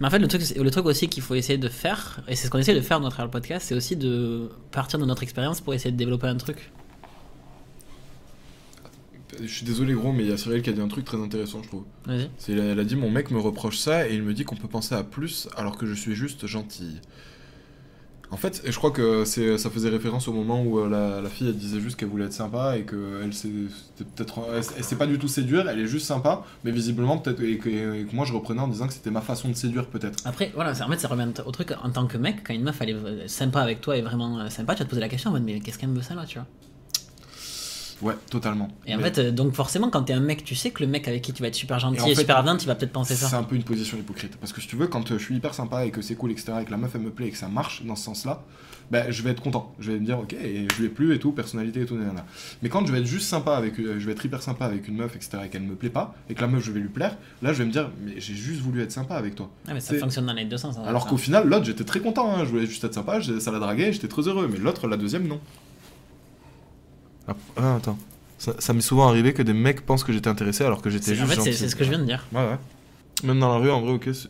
Mais 0.00 0.06
en 0.06 0.10
fait, 0.10 0.18
le 0.18 0.26
truc, 0.28 0.42
le 0.56 0.70
truc 0.70 0.86
aussi 0.86 1.08
qu'il 1.08 1.22
faut 1.22 1.34
essayer 1.36 1.58
de 1.58 1.68
faire, 1.68 2.20
et 2.28 2.34
c'est 2.36 2.46
ce 2.46 2.50
qu'on 2.50 2.58
essaie 2.58 2.74
de 2.74 2.80
faire 2.80 2.98
dans 3.00 3.06
notre 3.06 3.26
podcast, 3.28 3.66
c'est 3.68 3.74
aussi 3.74 3.96
de 3.96 4.50
partir 4.72 4.98
de 4.98 5.04
notre 5.04 5.22
expérience 5.22 5.60
pour 5.60 5.72
essayer 5.74 5.92
de 5.92 5.96
développer 5.96 6.26
un 6.26 6.36
truc. 6.36 6.72
je 9.40 9.46
suis 9.46 9.64
désolé, 9.64 9.94
gros, 9.94 10.12
mais 10.12 10.24
il 10.24 10.30
y 10.30 10.32
a 10.32 10.36
Cyril 10.36 10.60
qui 10.62 10.70
a 10.70 10.72
dit 10.72 10.80
un 10.80 10.88
truc 10.88 11.04
très 11.04 11.16
intéressant, 11.22 11.62
je 11.62 11.68
trouve. 11.68 11.84
Vas-y. 12.06 12.28
C'est, 12.36 12.52
elle 12.52 12.78
a 12.80 12.84
dit 12.84 12.96
Mon 12.96 13.10
mec 13.10 13.30
me 13.30 13.38
reproche 13.38 13.78
ça 13.78 14.08
et 14.08 14.14
il 14.14 14.22
me 14.22 14.34
dit 14.34 14.44
qu'on 14.44 14.56
peut 14.56 14.68
penser 14.68 14.94
à 14.94 15.04
plus 15.04 15.48
alors 15.56 15.76
que 15.78 15.86
je 15.86 15.94
suis 15.94 16.14
juste 16.14 16.46
gentille. 16.46 17.00
En 18.32 18.36
fait, 18.36 18.62
et 18.64 18.70
je 18.70 18.76
crois 18.76 18.92
que 18.92 19.24
ça 19.24 19.70
faisait 19.70 19.88
référence 19.88 20.28
au 20.28 20.32
moment 20.32 20.62
où 20.62 20.78
euh, 20.78 21.20
la, 21.20 21.28
fille 21.28 21.52
disait 21.52 21.80
juste 21.80 21.96
qu'elle 21.98 22.08
voulait 22.08 22.26
être 22.26 22.32
sympa 22.32 22.76
et 22.76 22.82
qu'elle 22.82 22.98
elle, 23.24 24.84
sait 24.84 24.96
pas 24.96 25.06
du 25.06 25.18
tout 25.18 25.26
séduire, 25.26 25.68
elle 25.68 25.80
est 25.80 25.86
juste 25.86 26.06
sympa, 26.06 26.44
mais 26.64 26.70
visiblement 26.70 27.18
peut-être 27.18 27.42
et 27.42 27.58
que, 27.58 28.14
moi 28.14 28.24
je 28.24 28.32
reprenais 28.32 28.60
en 28.60 28.68
disant 28.68 28.86
que 28.86 28.92
c'était 28.92 29.10
ma 29.10 29.20
façon 29.20 29.48
de 29.48 29.54
séduire 29.54 29.86
peut-être. 29.86 30.18
Après, 30.24 30.52
voilà, 30.54 30.70
en 30.70 30.88
fait, 30.88 30.98
ça 30.98 31.08
revient 31.08 31.28
au 31.44 31.50
truc 31.50 31.72
en 31.82 31.90
tant 31.90 32.06
que 32.06 32.18
mec, 32.18 32.44
quand 32.46 32.54
une 32.54 32.62
meuf 32.62 32.80
elle 32.80 32.90
est 32.90 33.28
sympa 33.28 33.60
avec 33.60 33.80
toi 33.80 33.96
et 33.96 34.02
vraiment 34.02 34.38
euh, 34.38 34.48
sympa, 34.48 34.74
tu 34.74 34.80
vas 34.80 34.84
te 34.84 34.90
poser 34.90 35.00
la 35.00 35.08
question 35.08 35.30
en 35.30 35.32
mode, 35.32 35.44
mais 35.44 35.58
qu'est-ce 35.60 35.78
qu'elle 35.78 35.90
me 35.90 35.96
veut 35.96 36.02
ça 36.02 36.14
là, 36.14 36.24
tu 36.24 36.38
vois? 36.38 36.46
Ouais, 38.02 38.14
totalement. 38.30 38.68
Et 38.86 38.94
en 38.94 38.98
Mais 38.98 39.04
fait, 39.04 39.18
euh, 39.18 39.30
donc 39.30 39.52
forcément, 39.54 39.90
quand 39.90 40.02
t'es 40.04 40.12
un 40.14 40.20
mec, 40.20 40.42
tu 40.44 40.54
sais 40.54 40.70
que 40.70 40.82
le 40.82 40.88
mec 40.88 41.06
avec 41.06 41.20
qui 41.22 41.32
tu 41.32 41.42
vas 41.42 41.48
être 41.48 41.54
super 41.54 41.78
gentil 41.78 41.98
Et 41.98 42.00
en 42.02 42.06
et, 42.06 42.14
fait, 42.14 42.22
super 42.22 42.38
avenant, 42.38 42.56
tu 42.56 42.66
vas 42.66 42.74
peut-être 42.74 42.92
penser 42.92 43.14
c'est 43.14 43.26
ça. 43.26 43.38
un 43.38 43.42
peu 43.42 43.56
une 43.56 43.62
position 43.62 43.98
hypocrite. 43.98 44.36
Parce 44.36 44.52
que 44.52 44.60
si 44.60 44.68
tu 44.68 44.76
veux, 44.76 44.86
quand 44.86 45.10
euh, 45.10 45.18
je 45.18 45.22
suis 45.24 45.36
hyper 45.36 45.52
sympa 45.54 45.84
et 45.84 45.90
que 45.90 46.00
c'est 46.00 46.14
cool, 46.14 46.30
etc., 46.30 46.52
et 46.62 46.64
que 46.64 46.70
la 46.70 46.76
meuf 46.78 46.92
elle 46.94 47.02
me 47.02 47.10
plaît 47.10 47.26
et 47.26 47.30
que 47.30 47.36
ça 47.36 47.48
marche 47.48 47.82
dans 47.84 47.96
ce 47.96 48.04
sens-là, 48.04 48.42
ben, 48.90 49.08
je 49.10 49.22
vais 49.22 49.30
être 49.30 49.40
content. 49.42 49.72
Je 49.78 49.92
vais 49.92 50.00
me 50.00 50.04
dire, 50.04 50.18
ok, 50.18 50.32
et 50.32 50.66
je 50.74 50.78
lui 50.80 50.86
ai 50.86 50.88
plu 50.88 51.14
et 51.14 51.18
tout, 51.20 51.30
personnalité 51.32 51.82
et 51.82 51.86
tout, 51.86 51.94
nanana. 51.96 52.24
Mais 52.62 52.68
quand 52.70 52.84
je 52.86 52.90
vais 52.92 52.98
être 53.00 53.06
juste 53.06 53.28
sympa 53.28 53.52
avec, 53.54 53.78
euh, 53.78 54.00
je 54.00 54.06
vais 54.06 54.12
être 54.12 54.24
hyper 54.24 54.42
sympa 54.42 54.64
avec 54.64 54.88
une 54.88 54.96
meuf, 54.96 55.14
etc., 55.14 55.38
et 55.44 55.48
qu'elle 55.48 55.62
me 55.62 55.74
plaît 55.76 55.90
pas, 55.90 56.14
et 56.28 56.34
que 56.34 56.40
la 56.40 56.48
meuf 56.48 56.64
je 56.64 56.72
vais 56.72 56.80
lui 56.80 56.88
plaire, 56.88 57.16
là 57.42 57.52
je 57.52 57.58
vais 57.58 57.66
me 57.66 57.70
dire, 57.70 57.88
mais 58.04 58.14
j'ai 58.18 58.34
juste 58.34 58.60
voulu 58.62 58.82
être 58.82 58.90
sympa 58.92 59.14
avec 59.14 59.34
toi. 59.36 59.48
Ah, 59.68 59.74
mais 59.74 59.80
ça 59.80 59.90
C'est- 59.94 59.98
fonctionne 59.98 60.26
dans 60.26 60.32
les 60.32 60.44
deux 60.46 60.56
sens. 60.56 60.76
hein, 60.78 60.82
Alors 60.86 61.06
qu'au 61.06 61.18
final, 61.18 61.46
l'autre 61.48 61.66
j'étais 61.66 61.84
très 61.84 62.00
content, 62.00 62.34
hein, 62.34 62.44
je 62.44 62.50
voulais 62.50 62.66
juste 62.66 62.82
être 62.82 62.94
sympa, 62.94 63.20
ça 63.22 63.50
l'a 63.52 63.58
dragué, 63.60 63.92
j'étais 63.92 64.08
très 64.08 64.22
heureux, 64.22 64.48
mais 64.50 64.58
l'autre, 64.58 64.88
la 64.88 64.96
deuxième, 64.96 65.28
non. 65.28 65.38
Ah, 67.56 67.76
attends. 67.76 67.98
Ça, 68.38 68.52
ça 68.58 68.72
m'est 68.72 68.80
souvent 68.80 69.08
arrivé 69.08 69.32
que 69.34 69.42
des 69.42 69.52
mecs 69.52 69.84
pensent 69.84 70.02
que 70.04 70.12
j'étais 70.12 70.28
intéressé 70.30 70.64
alors 70.64 70.80
que 70.80 70.88
j'étais 70.90 71.14
juste 71.14 71.24
En 71.24 71.26
fait, 71.26 71.34
c'est 71.34 71.40
gentil. 71.52 71.56
c'est 71.58 71.68
ce 71.68 71.76
que 71.76 71.84
je 71.84 71.90
viens 71.90 71.98
de 71.98 72.04
dire. 72.04 72.24
Ouais, 72.32 72.40
ouais. 72.40 72.58
Même 73.24 73.38
dans 73.38 73.50
la 73.52 73.58
rue, 73.58 73.70
en 73.70 73.80
vrai, 73.82 73.92
ok, 73.92 74.08
c'est- 74.14 74.28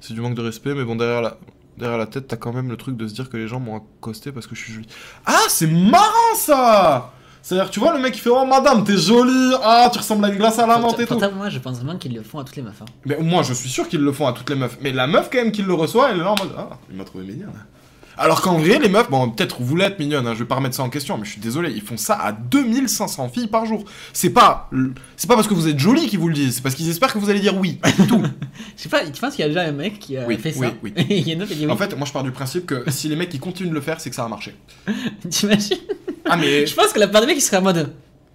c'est 0.00 0.14
du 0.14 0.20
manque 0.22 0.34
de 0.34 0.42
respect, 0.42 0.74
mais 0.74 0.84
bon, 0.84 0.96
derrière 0.96 1.20
la, 1.20 1.36
derrière 1.76 1.98
la 1.98 2.06
tête, 2.06 2.28
t'as 2.28 2.36
quand 2.36 2.52
même 2.54 2.70
le 2.70 2.76
truc 2.78 2.96
de 2.96 3.06
se 3.06 3.12
dire 3.14 3.28
que 3.28 3.36
les 3.36 3.46
gens 3.48 3.60
m'ont 3.60 3.76
accosté 3.76 4.32
parce 4.32 4.46
que 4.46 4.54
je 4.54 4.60
suis 4.62 4.72
jolie. 4.72 4.86
Ah, 5.26 5.36
c'est 5.48 5.66
marrant 5.66 6.34
ça 6.36 7.12
C'est-à-dire, 7.42 7.70
tu 7.70 7.80
vois, 7.80 7.92
le 7.94 8.00
mec, 8.00 8.16
il 8.16 8.20
fait 8.20 8.30
Oh, 8.32 8.46
madame, 8.46 8.84
t'es 8.84 8.96
jolie, 8.96 9.52
ah, 9.62 9.90
tu 9.92 9.98
ressembles 9.98 10.24
à 10.24 10.28
une 10.28 10.36
glace 10.36 10.58
à 10.60 10.66
la 10.66 10.78
menthe 10.78 10.98
et 11.00 11.06
tout. 11.06 11.18
Moi, 11.36 11.48
je 11.50 11.58
pense 11.58 11.76
vraiment 11.78 11.98
qu'ils 11.98 12.14
le 12.14 12.22
font 12.22 12.38
à 12.38 12.44
toutes 12.44 12.54
les 12.56 12.62
meufs. 12.62 12.80
hein. 12.80 12.84
Mais 13.04 13.18
moi, 13.18 13.42
je 13.42 13.52
suis 13.52 13.68
sûr 13.68 13.86
qu'ils 13.88 14.00
le 14.00 14.12
font 14.12 14.26
à 14.28 14.32
toutes 14.32 14.48
les 14.48 14.56
meufs. 14.56 14.78
Mais 14.80 14.92
la 14.92 15.06
meuf, 15.08 15.28
quand 15.30 15.38
même, 15.38 15.50
qui 15.52 15.62
le 15.62 15.74
reçoit, 15.74 16.10
elle 16.10 16.18
est 16.18 16.20
là 16.22 16.30
en 16.30 16.36
mode 16.42 16.54
Ah, 16.56 16.78
il 16.90 16.96
m'a 16.96 17.04
trouvé 17.04 17.24
mignonne. 17.24 17.50
Alors 18.18 18.42
qu'en 18.42 18.58
vrai, 18.58 18.78
les 18.78 18.88
meufs, 18.88 19.10
bon, 19.10 19.30
peut-être 19.30 19.62
vous 19.62 19.76
l'êtes 19.76 19.98
mignonne, 19.98 20.26
hein, 20.26 20.34
je 20.34 20.40
vais 20.40 20.44
pas 20.44 20.56
remettre 20.56 20.74
ça 20.74 20.82
en 20.82 20.90
question, 20.90 21.16
mais 21.18 21.24
je 21.24 21.30
suis 21.30 21.40
désolé, 21.40 21.70
ils 21.70 21.80
font 21.82 21.96
ça 21.96 22.14
à 22.14 22.32
2500 22.32 23.28
filles 23.30 23.46
par 23.46 23.66
jour. 23.66 23.84
C'est 24.12 24.30
pas, 24.30 24.70
c'est 25.16 25.28
pas 25.28 25.34
parce 25.34 25.48
que 25.48 25.54
vous 25.54 25.68
êtes 25.68 25.78
jolie 25.78 26.06
qu'ils 26.08 26.18
vous 26.18 26.28
le 26.28 26.34
disent, 26.34 26.56
c'est 26.56 26.62
parce 26.62 26.74
qu'ils 26.74 26.88
espèrent 26.88 27.12
que 27.12 27.18
vous 27.18 27.30
allez 27.30 27.40
dire 27.40 27.56
oui. 27.56 27.78
Tout. 28.08 28.22
Je 28.76 28.82
sais 28.82 28.88
pas, 28.88 29.04
tu 29.08 29.20
penses 29.20 29.34
qu'il 29.34 29.42
y 29.42 29.44
a 29.44 29.48
déjà 29.48 29.62
un 29.62 29.72
mec 29.72 29.98
qui 29.98 30.16
a 30.16 30.26
Oui, 30.26 30.36
fait 30.38 30.54
oui, 30.56 30.66
ça 30.66 30.74
oui. 30.82 30.92
Il 31.08 31.28
y 31.28 31.32
a 31.32 31.46
qui 31.46 31.54
dit. 31.54 31.66
En 31.66 31.76
fait, 31.76 31.96
moi 31.96 32.06
je 32.06 32.12
pars 32.12 32.22
du 32.22 32.32
principe 32.32 32.66
que 32.66 32.84
si 32.90 33.08
les 33.08 33.16
mecs 33.16 33.30
qui 33.30 33.38
continuent 33.38 33.70
de 33.70 33.74
le 33.74 33.80
faire, 33.80 34.00
c'est 34.00 34.10
que 34.10 34.16
ça 34.16 34.24
a 34.24 34.28
marché. 34.28 34.54
T'imagines 35.30 35.78
Ah, 36.28 36.36
mais. 36.36 36.66
Je 36.66 36.74
pense 36.74 36.92
que 36.92 36.98
la 36.98 37.08
part 37.08 37.20
des 37.20 37.26
mecs 37.26 37.36
qui 37.36 37.42
seraient 37.42 37.58
en 37.58 37.62
mode. 37.62 37.92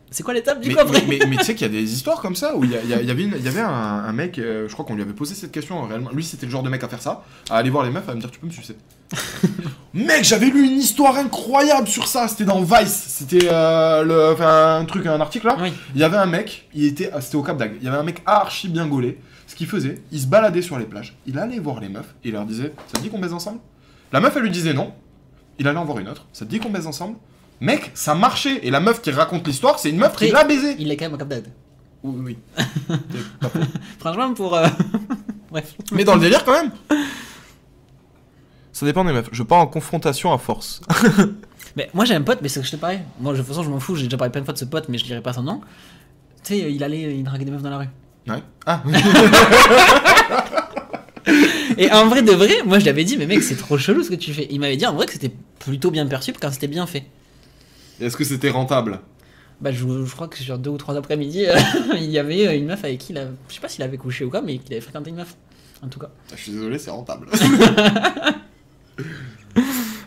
C'est 0.10 0.24
quoi 0.24 0.34
l'étape 0.34 0.62
du 0.62 0.70
Mais, 0.70 0.76
mais, 0.90 1.04
mais- 1.08 1.26
mais 1.28 1.36
tu 1.38 1.44
sais 1.44 1.54
qu'il 1.56 1.68
y 1.68 1.70
a 1.70 1.74
des 1.82 1.94
histoires 1.94 2.22
comme 2.22 2.36
ça 2.36 2.56
où 2.56 2.64
il 2.64 2.72
y, 2.72 2.76
avait, 2.76 3.24
une- 3.24 3.36
il 3.38 3.44
y 3.44 3.48
avait 3.50 3.60
un, 3.62 3.68
un 3.70 4.14
mec, 4.14 4.40
euh, 4.40 4.66
je 4.70 4.74
crois 4.74 4.86
qu'on 4.86 4.96
lui 4.96 5.02
avait 5.02 5.12
posé 5.14 5.36
cette 5.36 5.52
question 5.52 5.82
réellement. 5.84 6.12
Lui, 6.12 6.24
c'était 6.24 6.46
le 6.46 6.52
genre 6.52 6.64
de 6.64 6.70
mec 6.70 6.82
à 6.84 6.88
faire 6.88 7.02
ça, 7.02 7.24
à 7.50 7.58
aller 7.58 7.70
voir 7.70 7.84
les 7.84 7.90
meufs, 7.92 8.08
à 8.08 8.16
me 8.16 8.20
dire 8.22 8.32
Tu 8.32 8.40
peux 8.40 8.48
me 8.48 8.52
sucer. 8.52 8.78
mec, 9.94 10.24
j'avais 10.24 10.46
lu 10.48 10.66
une 10.66 10.78
histoire 10.80 11.18
incroyable 11.18 11.88
sur 11.88 12.08
ça, 12.08 12.28
c'était 12.28 12.46
dans 12.46 12.62
Vice, 12.62 13.06
c'était 13.08 13.50
euh, 13.52 14.04
le- 14.04 14.32
enfin, 14.34 14.78
un 14.80 14.86
truc, 14.86 15.06
un 15.06 15.20
article 15.20 15.48
là. 15.48 15.58
Oui. 15.60 15.74
Il 15.94 16.00
y 16.00 16.04
avait 16.04 16.18
un 16.18 16.26
mec, 16.26 16.70
il 16.74 16.86
était, 16.86 17.10
ah, 17.14 17.20
c'était 17.22 17.36
au 17.36 17.44
Cap 17.44 17.58
d'Agde, 17.58 17.76
il 17.82 17.86
y 17.86 17.88
avait 17.90 17.98
un 17.98 18.04
mec 18.04 18.22
archi 18.26 18.70
bien 18.70 18.88
gaulé. 18.88 19.20
Ce 19.48 19.56
qu'il 19.56 19.68
faisait, 19.68 20.02
il 20.12 20.20
se 20.20 20.28
baladait 20.28 20.62
sur 20.62 20.78
les 20.78 20.86
plages, 20.86 21.18
il 21.26 21.38
allait 21.40 21.60
voir 21.60 21.80
les 21.80 21.90
meufs, 21.90 22.16
et 22.24 22.30
il 22.30 22.34
leur 22.34 22.46
disait 22.46 22.74
Ça 22.88 22.98
te 22.98 23.02
dit 23.02 23.10
qu'on 23.10 23.20
baise 23.20 23.34
ensemble? 23.34 23.60
La 24.12 24.20
meuf, 24.20 24.34
elle 24.36 24.44
lui 24.44 24.52
disait 24.52 24.74
non. 24.74 24.94
Il 25.60 25.68
allait 25.68 25.78
en 25.80 25.86
voir 25.86 26.00
une 26.00 26.08
autre. 26.10 26.26
Ça 26.34 26.46
te 26.46 26.50
dit 26.52 26.60
qu'on 26.60 26.70
baise 26.70 26.86
ensemble? 26.88 27.18
Mec, 27.60 27.92
ça 27.96 28.14
marchait. 28.16 28.60
Et 28.64 28.70
la 28.72 28.80
meuf 28.80 29.02
qui 29.02 29.12
raconte 29.12 29.48
l'histoire, 29.48 29.80
c'est 29.80 29.90
une 29.90 29.98
meuf 29.98 30.10
Après, 30.10 30.28
qui 30.28 30.32
l'a 30.32 30.44
baisé. 30.44 30.76
Il 30.80 30.92
est 30.92 30.98
quand 30.98 31.10
même 31.10 31.18
d'Agde. 31.18 31.48
Oui, 32.04 32.38
oui. 32.90 32.98
Franchement, 34.00 34.34
pour. 34.34 34.56
euh, 34.56 34.68
Bref. 35.52 35.76
Mais 35.92 36.04
dans 36.04 36.16
le 36.16 36.22
délire 36.22 36.44
quand 36.46 36.52
même. 36.52 36.72
Ça 38.72 38.86
dépend 38.86 39.04
des 39.06 39.14
meufs. 39.14 39.30
Je 39.32 39.42
pars 39.44 39.60
en 39.60 39.68
confrontation 39.68 40.32
à 40.34 40.38
force. 40.38 40.82
Mais 41.76 41.90
moi 41.94 42.06
j'ai 42.06 42.16
un 42.16 42.22
pote, 42.24 42.40
mais 42.42 42.50
c'est 42.50 42.60
que 42.60 42.66
je 42.66 42.72
te 42.72 42.76
parlais. 42.76 43.02
Moi, 43.20 43.34
de 43.34 43.38
toute 43.38 43.46
façon, 43.48 43.62
je 43.62 43.70
m'en 43.70 43.80
fous, 43.80 43.96
j'ai 43.96 44.06
déjà 44.06 44.18
parlé 44.18 44.32
plein 44.32 44.42
de 44.42 44.46
fois 44.46 44.54
de 44.56 44.58
ce 44.58 44.66
pote, 44.66 44.90
mais 44.90 44.98
je 44.98 45.06
dirais 45.06 45.22
pas 45.22 45.32
son 45.34 45.44
nom. 45.44 45.62
Tu 46.44 46.56
sais, 46.56 46.74
il 46.74 46.84
allait, 46.84 47.16
il 47.16 47.24
draguait 47.24 47.46
des 47.46 47.52
meufs 47.52 47.62
dans 47.62 47.70
la 47.70 47.78
rue. 47.78 47.90
Ouais. 48.28 48.42
Ah. 48.66 48.82
Et 51.78 51.92
en 51.92 52.08
vrai 52.08 52.24
de 52.24 52.32
vrai, 52.32 52.64
moi 52.66 52.80
je 52.80 52.86
l'avais 52.86 53.04
dit, 53.04 53.16
mais 53.18 53.28
mec, 53.28 53.44
c'est 53.44 53.58
trop 53.58 53.78
chelou 53.78 54.02
ce 54.04 54.10
que 54.10 54.16
tu 54.16 54.34
fais. 54.34 54.48
Il 54.50 54.60
m'avait 54.60 54.78
dit 54.78 54.88
en 54.88 54.94
vrai 54.94 55.06
que 55.06 55.12
c'était 55.14 55.32
plutôt 55.60 55.92
bien 55.92 56.08
perçu 56.08 56.34
quand 56.34 56.52
c'était 56.52 56.68
bien 56.68 56.88
fait. 56.88 57.06
Est-ce 58.00 58.16
que 58.18 58.24
c'était 58.24 58.50
rentable 58.50 59.00
Bah, 59.62 59.72
je, 59.72 59.78
je 60.06 60.12
crois 60.14 60.28
que 60.28 60.38
sur 60.38 60.58
deux 60.58 60.70
ou 60.70 60.78
trois 60.78 60.96
après-midi, 60.98 61.46
euh, 61.46 61.56
il 61.96 62.10
y 62.12 62.20
avait 62.20 62.58
une 62.58 62.66
meuf 62.68 62.84
avec 62.84 63.00
qui 63.00 63.14
il 63.14 63.18
a. 63.18 63.26
Je 63.50 63.54
sais 63.56 63.60
pas 63.62 63.70
s'il 63.70 63.84
avait 63.84 63.98
couché 63.98 64.24
ou 64.26 64.30
quoi, 64.30 64.42
mais 64.42 64.58
qu'il 64.60 64.74
avait 64.74 64.82
fréquenté 64.82 65.10
une 65.10 65.16
meuf. 65.18 65.36
En 65.84 65.88
tout 65.88 66.00
cas. 66.00 66.10
Je 66.36 66.42
suis 66.42 66.52
désolé, 66.52 66.78
c'est 66.80 66.90
rentable. 66.92 67.28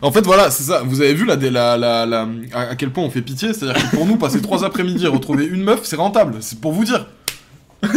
en 0.01 0.11
fait, 0.11 0.21
voilà, 0.21 0.51
c'est 0.51 0.63
ça. 0.63 0.81
Vous 0.83 1.01
avez 1.01 1.13
vu 1.13 1.25
la, 1.25 1.35
la, 1.35 1.77
la, 1.77 2.05
la- 2.05 2.27
à 2.53 2.61
à 2.71 2.75
quel 2.75 2.91
point 2.91 3.03
on 3.03 3.09
fait 3.09 3.21
pitié 3.21 3.53
C'est-à-dire 3.53 3.89
que 3.89 3.95
pour 3.95 4.05
nous, 4.05 4.17
passer 4.17 4.41
trois 4.41 4.63
après-midi 4.65 5.05
et 5.05 5.07
retrouver 5.07 5.45
une 5.45 5.63
meuf, 5.63 5.81
c'est 5.83 5.95
rentable. 5.95 6.37
C'est 6.41 6.59
pour 6.59 6.71
vous 6.73 6.83
dire. 6.85 7.07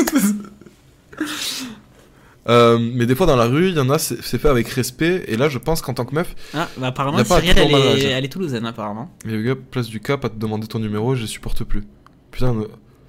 Euh, 2.49 2.79
mais 2.79 3.07
des 3.07 3.15
fois 3.15 3.27
dans 3.27 3.37
la 3.37 3.47
rue, 3.47 3.69
il 3.71 3.77
y 3.77 3.81
en 3.81 3.89
a, 3.91 3.99
c'est 3.99 4.21
fait 4.23 4.49
avec 4.49 4.69
respect. 4.69 5.25
Et 5.29 5.37
là, 5.37 5.49
je 5.49 5.59
pense 5.59 5.81
qu'en 5.81 5.95
tant 5.95 6.05
que 6.05 6.15
meuf, 6.15 6.35
Ah, 6.55 6.69
bah 6.77 6.89
apparemment, 6.89 7.19
a 7.19 7.25
pas 7.25 7.41
Cyrielle, 7.41 7.57
toujours 7.57 7.79
elle, 7.93 7.99
est, 7.99 8.05
elle 8.11 8.25
est 8.25 8.29
toulousaine, 8.29 8.67
apparemment. 8.67 9.11
les 9.25 9.43
gars, 9.43 9.55
place 9.71 9.87
du 9.89 10.01
Cap 10.01 10.25
à 10.25 10.29
te 10.29 10.37
demander 10.39 10.67
ton 10.67 10.79
numéro, 10.79 11.15
je 11.15 11.23
les 11.23 11.27
supporte 11.27 11.65
plus. 11.65 11.85
Putain, 12.31 12.55
euh, 12.55 12.67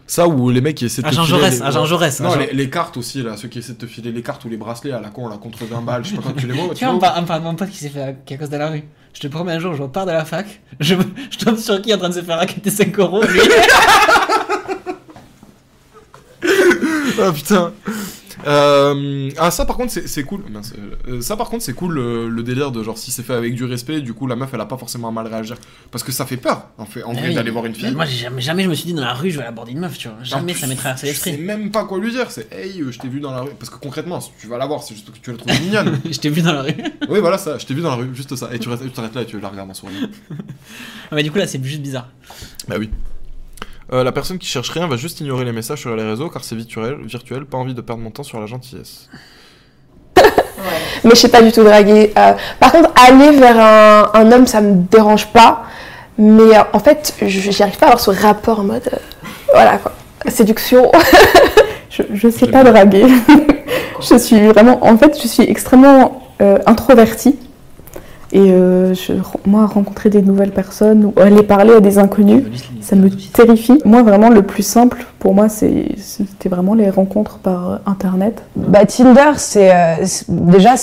ça 0.08 0.28
ou 0.28 0.50
les 0.52 0.62
mecs 0.62 0.76
qui 0.76 0.86
essaient 0.86 1.02
de 1.02 1.08
Agent 1.08 1.24
te 1.24 1.28
filer 1.28 1.40
Jaurès, 1.40 1.60
les- 1.60 1.66
agent 1.66 1.86
Jaurès. 1.86 2.20
Non, 2.22 2.30
agent- 2.30 2.40
les, 2.40 2.54
les 2.54 2.70
cartes 2.70 2.96
aussi, 2.96 3.24
là, 3.24 3.36
ceux 3.38 3.48
qui 3.50 3.60
essaient 3.60 3.74
de 3.74 3.78
te 3.80 3.88
filer 3.88 4.12
les 4.12 4.22
cartes 4.22 4.46
ou 4.46 4.50
les 4.50 4.56
bracelets 4.58 4.92
à 4.94 5.02
la 5.02 5.10
con, 5.10 5.28
là, 5.28 5.38
contre 5.38 5.66
20 5.66 5.82
balles, 5.82 6.06
je 6.06 6.12
sais 6.12 6.16
pas 6.16 6.22
quand 6.24 6.34
tu 6.34 6.48
les 6.48 6.54
vois. 6.54 6.74
Tu 6.74 6.86
vois, 6.86 6.94
on 6.94 7.00
parle, 7.00 7.22
on 7.24 7.26
parle 7.26 7.40
de 7.42 7.46
mon 7.46 7.56
pote 7.56 7.70
qui 7.70 7.78
s'est 7.80 7.90
fait 7.90 8.02
à 8.34 8.38
cause 8.38 8.50
de 8.50 8.58
la 8.58 8.70
rue. 8.70 8.84
Je 9.14 9.20
te 9.22 9.28
promets 9.28 9.54
un 9.54 9.60
jour, 9.60 9.74
je 9.74 9.82
repars 9.82 10.06
de 10.06 10.12
la 10.12 10.26
fac, 10.26 10.62
je, 10.80 10.96
je 11.32 11.38
tombe 11.40 11.58
sur 11.58 11.82
qui 11.82 11.90
est 11.90 11.94
en 11.94 11.98
train 11.98 12.10
de 12.10 12.14
se 12.14 12.22
faire 12.22 12.38
raqueter 12.38 12.70
5 12.70 12.98
euros. 13.00 13.22
lui. 13.24 13.40
Ah 17.20 17.32
putain. 17.34 17.72
Euh, 18.46 19.30
ah 19.38 19.52
ça 19.52 19.66
par 19.66 19.78
contre 19.78 19.92
c'est 20.06 20.24
cool. 20.24 20.44
Euh, 21.08 21.22
ça 21.22 21.38
par 21.38 21.50
contre 21.50 21.64
c'est 21.64 21.74
cool 21.74 21.94
le, 21.94 22.30
le 22.30 22.44
délire 22.44 22.72
de 22.72 22.84
genre 22.84 22.98
si 22.98 23.12
c'est 23.12 23.24
fait 23.24 23.34
avec 23.34 23.56
du 23.56 23.64
respect, 23.66 24.02
du 24.02 24.14
coup 24.14 24.28
la 24.28 24.36
meuf 24.36 24.50
elle 24.54 24.62
a 24.62 24.66
pas 24.66 24.78
forcément 24.78 25.08
à 25.08 25.12
mal 25.12 25.28
réagir 25.28 25.56
parce 25.92 26.04
que 26.04 26.12
ça 26.12 26.26
fait 26.26 26.38
peur 26.38 26.70
en 26.78 26.86
fait 26.86 27.04
en 27.04 27.12
Ah 27.12 27.14
vrai 27.20 27.30
oui. 27.30 27.34
d'aller 27.36 27.52
voir 27.52 27.66
une 27.66 27.76
fille. 27.76 27.92
Moi, 27.94 28.06
j'ai 28.06 28.18
jamais, 28.18 28.42
jamais 28.42 28.64
je 28.64 28.70
me 28.70 28.74
suis 28.74 28.86
dit 28.86 28.94
dans 28.94 29.04
la 29.04 29.14
rue, 29.14 29.32
je 29.32 29.40
vais 29.40 29.46
aborder 29.46 29.72
une 29.72 29.80
meuf, 29.80 29.98
tu 29.98 30.08
vois. 30.10 30.18
Jamais 30.24 30.54
plus, 30.54 30.62
ça 30.62 30.68
m'est 30.68 30.76
traversé 30.76 31.08
Je 31.08 31.14
sais 31.14 31.30
l'esprit. 31.32 31.46
même 31.46 31.72
pas 31.72 31.86
quoi 31.86 31.98
lui 32.00 32.12
dire. 32.12 32.30
C'est 32.32 32.52
hey 32.54 32.82
euh, 32.82 32.92
je 32.92 33.00
t'ai 33.00 33.08
vu 33.08 33.20
dans 33.20 33.32
la 33.32 33.42
rue 33.42 33.52
parce 33.60 33.70
que 33.70 33.78
concrètement 33.78 34.20
si 34.22 34.32
tu 34.40 34.48
vas 34.48 34.58
la 34.58 34.66
voir 34.66 34.84
c'est 34.84 34.96
juste 34.96 35.12
que 35.12 35.18
tu 35.22 35.32
la 35.32 35.38
trouves 35.38 35.62
mignonne. 35.62 36.00
je 36.12 36.18
t'ai 36.20 36.30
vu 36.30 36.42
dans 36.42 36.54
la 36.54 36.62
rue. 36.64 36.74
oui 37.10 37.20
voilà 37.20 37.38
ça. 37.38 37.58
Je 37.58 37.66
t'ai 37.66 37.74
vu 37.74 37.82
dans 37.82 37.90
la 37.92 37.96
rue 37.96 38.10
juste 38.14 38.36
ça 38.36 38.50
et 38.54 38.60
tu 38.60 38.70
restes- 38.70 38.84
tu 38.84 38.90
t'arrêtes 38.92 39.16
là 39.16 39.22
et 39.22 39.26
tu 39.26 39.40
la 39.40 39.50
regardes 39.50 39.70
en 39.70 39.74
souriant. 39.74 40.08
Ah, 41.12 41.16
mais 41.16 41.24
du 41.24 41.32
coup, 41.32 41.38
là, 41.38 41.48
c'est 41.48 41.64
juste 41.64 41.82
bizarre. 41.82 42.10
Bah 42.68 42.76
oui. 42.80 42.90
Euh, 43.94 44.04
la 44.04 44.12
personne 44.12 44.40
qui 44.40 44.48
cherche 44.48 44.70
rien 44.70 44.88
va 44.88 44.98
juste 44.98 45.22
ignorer 45.22 45.46
les 45.46 45.52
messages 45.52 45.82
sur 45.82 45.96
les 45.96 46.04
réseaux 46.04 46.30
car 46.30 46.44
c'est 46.44 46.56
virtuel, 46.56 46.98
virtuel, 47.04 47.46
pas 47.46 47.58
envie 47.58 47.76
de 47.76 47.82
perdre 47.82 48.02
mon 48.02 48.10
temps 48.10 48.24
sur 48.24 48.40
la 48.40 48.48
gentillesse. 48.48 49.10
Mais 51.04 51.12
je 51.12 51.16
sais 51.16 51.30
pas 51.30 51.44
du 51.44 51.52
tout 51.52 51.64
draguer. 51.64 52.12
Euh, 52.18 52.34
par 52.60 52.72
contre, 52.72 52.90
aller 52.96 53.38
vers 53.38 53.60
un, 53.60 54.10
un 54.14 54.32
homme, 54.32 54.48
ça 54.48 54.62
me 54.62 54.74
dérange 54.90 55.28
pas. 55.28 55.66
Mais 56.18 56.58
euh, 56.58 56.64
en 56.74 56.80
fait, 56.80 57.14
j'y 57.22 57.62
arrive 57.62 57.78
pas 57.78 57.86
à 57.88 57.90
avoir 57.90 58.00
ce 58.00 58.10
rapport 58.10 58.60
en 58.60 58.64
mode. 58.64 58.90
voilà 59.54 59.78
quoi. 59.78 59.92
Séduction. 60.28 60.92
Je, 61.92 62.04
je 62.14 62.28
sais 62.28 62.48
pas 62.48 62.66
draguer. 62.66 63.06
je 64.02 64.18
suis 64.18 64.48
vraiment, 64.48 64.86
en 64.86 64.98
fait, 64.98 65.18
je 65.22 65.30
suis 65.30 65.44
extrêmement 65.44 66.30
introvertie. 66.66 67.40
Et 68.38 68.52
euh, 68.52 68.94
je- 68.94 69.14
moi, 69.46 69.66
rencontrer 69.66 70.10
des 70.10 70.22
nouvelles 70.22 70.52
personnes 70.52 71.06
ou 71.06 71.14
aller 71.22 71.42
parler 71.42 71.74
à 71.74 71.80
des 71.80 71.98
inconnus, 72.00 72.44
ça 72.82 72.98
me 72.98 73.10
terrifie. 73.10 73.80
Moi, 73.86 74.04
vraiment, 74.04 74.30
le 74.30 74.42
plus 74.42 74.62
simple 74.64 75.06
pour 75.20 75.34
moi, 75.34 75.48
c'était 75.48 76.50
vraiment 76.50 76.74
les 76.74 76.90
rencontres 76.90 77.38
par 77.38 77.70
euh, 77.72 77.78
internet. 77.86 78.44
Bah, 78.58 78.86
Tinder, 78.86 79.32
c'est 79.38 79.72
euh, 79.74 80.06
déjà 80.28 80.74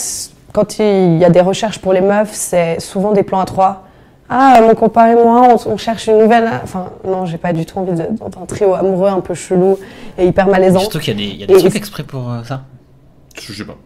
quand 0.54 0.78
il 0.78 1.18
y 1.18 1.24
a 1.26 1.30
des 1.30 1.42
recherches 1.42 1.78
pour 1.78 1.92
les 1.92 2.00
meufs, 2.00 2.30
c'est 2.32 2.80
souvent 2.80 3.12
des 3.12 3.22
plans 3.22 3.40
à 3.40 3.44
trois. 3.44 3.84
Ah, 4.30 4.58
mon 4.66 4.74
copain 4.74 5.08
et 5.08 5.14
moi, 5.14 5.48
on, 5.66 5.72
on 5.72 5.76
cherche 5.76 6.06
une 6.06 6.16
nouvelle. 6.18 6.48
Enfin, 6.64 6.86
non, 7.06 7.26
j'ai 7.26 7.36
pas 7.36 7.52
du 7.52 7.66
tout 7.66 7.78
envie 7.78 7.92
d'être 7.92 8.12
un 8.42 8.46
trio 8.46 8.72
amoureux 8.72 9.10
un 9.10 9.20
peu 9.20 9.34
chelou 9.34 9.76
et 10.16 10.26
hyper 10.26 10.46
malaisant. 10.48 10.80
Surtout 10.80 11.00
qu'il 11.00 11.20
y 11.20 11.26
a 11.26 11.30
des, 11.32 11.36
y 11.40 11.44
a 11.44 11.46
des 11.48 11.54
Et- 11.54 11.58
trucs 11.58 11.76
exprès 11.76 12.02
pour 12.02 12.30
euh, 12.30 12.42
ça? 12.44 12.62
Je 13.38 13.52
sais 13.52 13.64
pas. 13.64 13.76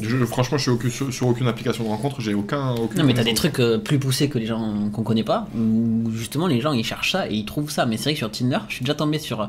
Je- 0.00 0.24
franchement, 0.24 0.56
je 0.58 0.62
suis 0.62 0.70
aucun- 0.70 0.90
sur, 0.90 1.12
sur 1.12 1.26
aucune 1.26 1.46
application 1.48 1.84
de 1.84 1.88
rencontre, 1.88 2.20
j'ai 2.20 2.34
aucun. 2.34 2.72
aucune 2.74 2.98
Non 3.00 3.04
mais 3.06 3.14
t'as 3.14 3.24
des 3.24 3.34
trucs 3.34 3.58
euh, 3.60 3.78
plus 3.78 3.98
poussés 3.98 4.28
que 4.28 4.38
les 4.38 4.46
gens 4.46 4.88
qu'on 4.92 5.02
connaît 5.02 5.24
pas, 5.24 5.48
où 5.56 6.10
justement 6.14 6.46
les 6.46 6.60
gens 6.60 6.72
ils 6.72 6.84
cherchent 6.84 7.12
ça 7.12 7.28
et 7.28 7.34
ils 7.34 7.44
trouvent 7.44 7.70
ça. 7.70 7.86
Mais 7.86 7.96
c'est 7.96 8.04
vrai 8.04 8.12
que 8.12 8.18
sur 8.18 8.30
Tinder, 8.30 8.58
je 8.68 8.74
suis 8.76 8.84
déjà 8.84 8.94
tombé 8.94 9.18
sur... 9.18 9.40
euh, 9.40 9.46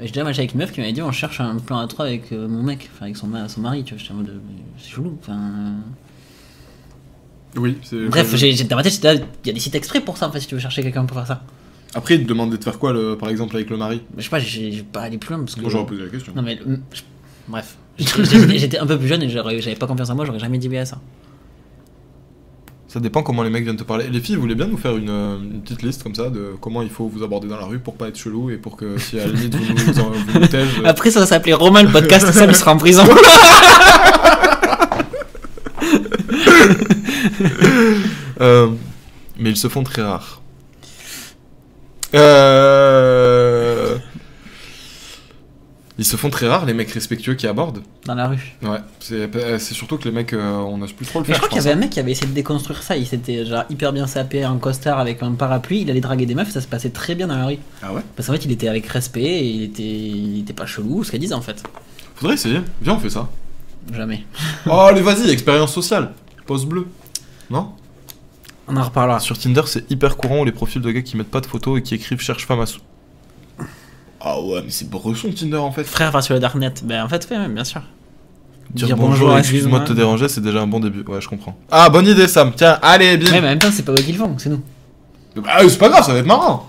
J'ai 0.00 0.08
déjà 0.08 0.24
matché 0.24 0.40
avec 0.40 0.52
une 0.54 0.60
meuf 0.60 0.72
qui 0.72 0.80
m'avait 0.80 0.92
dit 0.92 1.02
on 1.02 1.12
cherche 1.12 1.40
un 1.40 1.56
plan 1.56 1.78
à 1.78 1.86
trois 1.86 2.06
avec 2.06 2.32
euh, 2.32 2.48
mon 2.48 2.62
mec, 2.62 2.90
enfin 2.94 3.04
avec 3.06 3.16
son, 3.16 3.26
ma- 3.28 3.48
son 3.48 3.60
mari, 3.60 3.84
tu 3.84 3.94
vois. 3.94 4.00
J'étais 4.02 4.12
en 4.12 4.16
mode 4.16 4.40
c'est 4.78 4.90
chelou. 4.90 5.16
Enfin... 5.22 5.38
Oui, 7.56 7.76
c'est. 7.82 8.06
Bref, 8.08 8.34
j'ai 8.34 8.64
dans 8.64 8.76
ma 8.76 8.82
tête, 8.82 8.98
il 9.44 9.46
y 9.46 9.50
a 9.50 9.52
des 9.52 9.60
sites 9.60 9.74
exprès 9.74 10.00
pour 10.00 10.16
ça 10.16 10.26
en 10.28 10.32
fait 10.32 10.40
si 10.40 10.46
tu 10.46 10.54
veux 10.54 10.60
chercher 10.60 10.82
quelqu'un 10.82 11.04
pour 11.04 11.16
faire 11.18 11.26
ça. 11.26 11.42
Après, 11.94 12.14
il 12.14 12.22
te 12.22 12.28
demandait 12.28 12.56
de 12.56 12.64
faire 12.64 12.78
quoi, 12.78 12.94
le, 12.94 13.18
par 13.18 13.28
exemple, 13.28 13.54
avec 13.54 13.68
le 13.68 13.76
mari? 13.76 14.00
Mais 14.16 14.22
je 14.22 14.24
sais 14.24 14.30
pas, 14.30 14.38
j'ai 14.38 14.82
pas 14.82 15.02
allé 15.02 15.18
plus 15.18 15.34
loin 15.34 15.44
parce 15.44 15.54
que... 15.56 15.60
Moi, 15.60 15.68
j'aurais 15.70 15.84
posé 15.84 16.02
la 16.02 16.08
question. 16.08 16.32
Non 16.34 16.40
mais... 16.40 16.58
je- 16.90 17.02
Bref. 17.48 17.76
J'étais- 17.98 18.78
un 18.78 18.86
peu 18.86 18.98
plus 18.98 19.08
jeune 19.08 19.22
et 19.22 19.28
j'avais 19.28 19.74
pas 19.76 19.86
confiance 19.86 20.10
en 20.10 20.14
moi, 20.16 20.24
j'aurais 20.24 20.38
jamais 20.38 20.58
dit 20.58 20.68
oui 20.68 20.78
à 20.78 20.86
ça. 20.86 20.98
Ça 22.88 23.00
dépend 23.00 23.22
comment 23.22 23.42
les 23.42 23.48
mecs 23.48 23.64
viennent 23.64 23.76
te 23.76 23.84
parler. 23.84 24.08
Les 24.10 24.20
filles, 24.20 24.34
vous 24.34 24.42
voulez 24.42 24.54
bien 24.54 24.66
nous 24.66 24.76
faire 24.76 24.94
une, 24.96 25.08
une 25.08 25.62
petite 25.62 25.82
liste 25.82 26.02
comme 26.02 26.14
ça 26.14 26.28
de 26.28 26.52
comment 26.60 26.82
il 26.82 26.90
faut 26.90 27.08
vous 27.08 27.22
aborder 27.22 27.48
dans 27.48 27.56
la 27.56 27.64
rue 27.64 27.78
pour 27.78 27.94
pas 27.94 28.08
être 28.08 28.18
chelou 28.18 28.50
et 28.50 28.56
pour 28.58 28.76
que 28.76 28.98
si 28.98 29.18
à 29.18 29.26
la 29.26 29.32
limite 29.32 29.54
vous 29.54 29.74
nous, 29.74 30.40
vous 30.40 30.46
tège, 30.46 30.68
euh, 30.80 30.84
Après 30.84 31.10
ça 31.10 31.20
va 31.20 31.24
s'appeler 31.26 31.54
Romain 31.54 31.84
le 31.84 31.90
podcast, 31.90 32.30
ça 32.32 32.44
il 32.44 32.54
sera 32.54 32.72
en 32.74 32.76
prison. 32.76 33.04
Euh, 38.40 38.68
mais 39.38 39.50
ils 39.50 39.56
se 39.56 39.68
font 39.68 39.84
très 39.84 40.02
rares. 40.02 40.40
Euh... 42.14 43.71
Ils 45.98 46.06
se 46.06 46.16
font 46.16 46.30
très 46.30 46.48
rares, 46.48 46.64
les 46.64 46.72
mecs 46.72 46.90
respectueux 46.90 47.34
qui 47.34 47.46
abordent. 47.46 47.82
Dans 48.06 48.14
la 48.14 48.28
rue. 48.28 48.56
Ouais, 48.62 48.78
c'est 48.98 49.28
euh, 49.36 49.58
surtout 49.58 49.98
que 49.98 50.04
les 50.04 50.10
mecs, 50.10 50.32
euh, 50.32 50.56
on 50.56 50.78
n'ose 50.78 50.92
plus 50.92 51.04
trop 51.04 51.18
le 51.18 51.24
Mais 51.24 51.34
faire. 51.34 51.36
je 51.36 51.40
crois 51.40 51.48
qu'il 51.50 51.58
y 51.58 51.60
avait 51.60 51.70
un 51.70 51.76
hein. 51.76 51.80
mec 51.80 51.90
qui 51.90 52.00
avait 52.00 52.12
essayé 52.12 52.26
de 52.26 52.32
déconstruire 52.32 52.82
ça, 52.82 52.96
il 52.96 53.06
s'était 53.06 53.44
genre 53.44 53.64
hyper 53.68 53.92
bien 53.92 54.06
sapé 54.06 54.46
en 54.46 54.56
costard 54.56 54.98
avec 54.98 55.22
un 55.22 55.32
parapluie, 55.32 55.82
il 55.82 55.90
allait 55.90 56.00
draguer 56.00 56.24
des 56.24 56.34
meufs 56.34 56.48
et 56.48 56.52
ça 56.52 56.62
se 56.62 56.66
passait 56.66 56.90
très 56.90 57.14
bien 57.14 57.26
dans 57.26 57.36
la 57.36 57.46
rue. 57.46 57.58
Ah 57.82 57.92
ouais? 57.92 58.00
Parce 58.16 58.28
qu'en 58.28 58.34
fait 58.34 58.44
il 58.46 58.52
était 58.52 58.68
avec 58.68 58.86
respect 58.86 59.20
et 59.20 59.46
il 59.46 59.62
était, 59.64 59.82
il 59.82 60.40
était 60.40 60.54
pas 60.54 60.66
chelou, 60.66 61.04
ce 61.04 61.10
qu'elle 61.10 61.20
disait 61.20 61.34
en 61.34 61.42
fait. 61.42 61.62
Faudrait 62.16 62.34
essayer. 62.34 62.60
Viens, 62.80 62.94
on 62.94 62.98
fait 62.98 63.10
ça. 63.10 63.28
Jamais. 63.92 64.24
Oh, 64.66 64.70
allez, 64.72 65.02
vas-y, 65.02 65.28
expérience 65.28 65.74
sociale. 65.74 66.12
Pose 66.46 66.64
bleu. 66.64 66.86
Non? 67.50 67.72
On 68.68 68.76
en 68.76 68.84
reparlera. 68.84 69.20
Sur 69.20 69.36
Tinder, 69.36 69.62
c'est 69.66 69.90
hyper 69.90 70.16
courant 70.16 70.44
les 70.44 70.52
profils 70.52 70.80
de 70.80 70.90
gars 70.90 71.02
qui 71.02 71.16
mettent 71.16 71.30
pas 71.30 71.40
de 71.40 71.46
photos 71.46 71.78
et 71.80 71.82
qui 71.82 71.94
écrivent 71.94 72.20
cherche 72.20 72.46
femme 72.46 72.60
à 72.60 72.66
sou. 72.66 72.80
Ah 74.24 74.40
ouais, 74.40 74.62
mais 74.64 74.70
c'est 74.70 74.88
bresson 74.88 75.32
Tinder 75.32 75.56
en 75.56 75.72
fait. 75.72 75.82
Frère 75.82 76.12
va 76.12 76.22
sur 76.22 76.34
le 76.34 76.40
darknet, 76.40 76.72
ben 76.84 77.04
en 77.04 77.08
fait, 77.08 77.26
ouais, 77.30 77.48
bien 77.48 77.64
sûr. 77.64 77.82
Dire, 78.72 78.86
Dire 78.86 78.96
bonjour, 78.96 79.26
bonjour, 79.26 79.38
excuse-moi 79.38 79.80
de 79.80 79.86
te 79.86 79.92
déranger, 79.92 80.28
c'est 80.28 80.40
déjà 80.40 80.62
un 80.62 80.68
bon 80.68 80.78
début. 80.78 81.02
Ouais, 81.02 81.20
je 81.20 81.28
comprends. 81.28 81.58
Ah, 81.70 81.90
bonne 81.90 82.06
idée, 82.06 82.28
Sam. 82.28 82.52
Tiens, 82.56 82.78
allez, 82.80 83.16
bien. 83.16 83.32
Ouais, 83.32 83.40
mais 83.40 83.48
en 83.48 83.50
même 83.50 83.58
temps, 83.58 83.70
c'est 83.72 83.84
pas 83.84 83.90
eux 83.92 83.96
qui 83.96 84.12
le 84.12 84.18
font, 84.18 84.32
c'est 84.38 84.48
nous. 84.48 84.60
Ah, 85.44 85.58
c'est 85.68 85.78
pas 85.78 85.88
grave, 85.88 86.04
ça 86.04 86.12
va 86.12 86.20
être 86.20 86.26
marrant. 86.26 86.68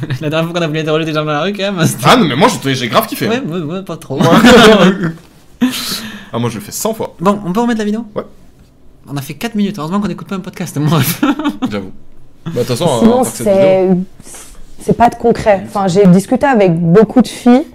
la 0.20 0.30
dernière 0.30 0.48
fois 0.48 0.58
qu'on 0.58 0.64
a 0.64 0.68
voulu 0.68 0.78
interroger 0.78 1.04
des 1.04 1.12
gens 1.12 1.24
dans 1.24 1.32
la 1.32 1.42
rue, 1.42 1.52
quand 1.52 1.72
même, 1.72 1.84
c'était. 1.86 2.04
Ah 2.06 2.16
non, 2.16 2.24
mais 2.24 2.36
moi 2.36 2.48
j'ai 2.64 2.88
grave 2.88 3.08
kiffé. 3.08 3.28
Ouais, 3.28 3.36
hein. 3.36 3.50
ouais, 3.50 3.60
ouais, 3.60 3.82
pas 3.82 3.96
trop. 3.96 4.20
ah, 6.32 6.38
moi 6.38 6.50
je 6.50 6.54
le 6.54 6.60
fais 6.60 6.70
100 6.70 6.94
fois, 6.94 7.16
bon, 7.20 7.40
on 7.44 7.52
peut 7.52 7.60
remettre 7.60 7.80
la 7.80 7.84
vidéo? 7.84 8.06
Ouais. 8.14 8.22
On 9.08 9.16
a 9.16 9.22
fait 9.22 9.34
4 9.34 9.56
minutes, 9.56 9.76
heureusement 9.78 10.00
qu'on 10.00 10.08
écoute 10.08 10.28
pas 10.28 10.36
un 10.36 10.40
podcast, 10.40 10.78
moi. 10.78 11.00
j'avoue. 11.70 11.90
Bah, 12.44 12.50
de 12.54 12.58
toute 12.58 12.68
façon, 12.68 13.24
c'est 13.24 13.96
c'est 14.82 14.96
pas 14.96 15.08
de 15.08 15.14
concret. 15.14 15.62
Enfin, 15.66 15.88
j'ai 15.88 16.06
discuté 16.06 16.46
avec 16.46 16.74
beaucoup 16.78 17.22
de 17.22 17.28
filles, 17.28 17.66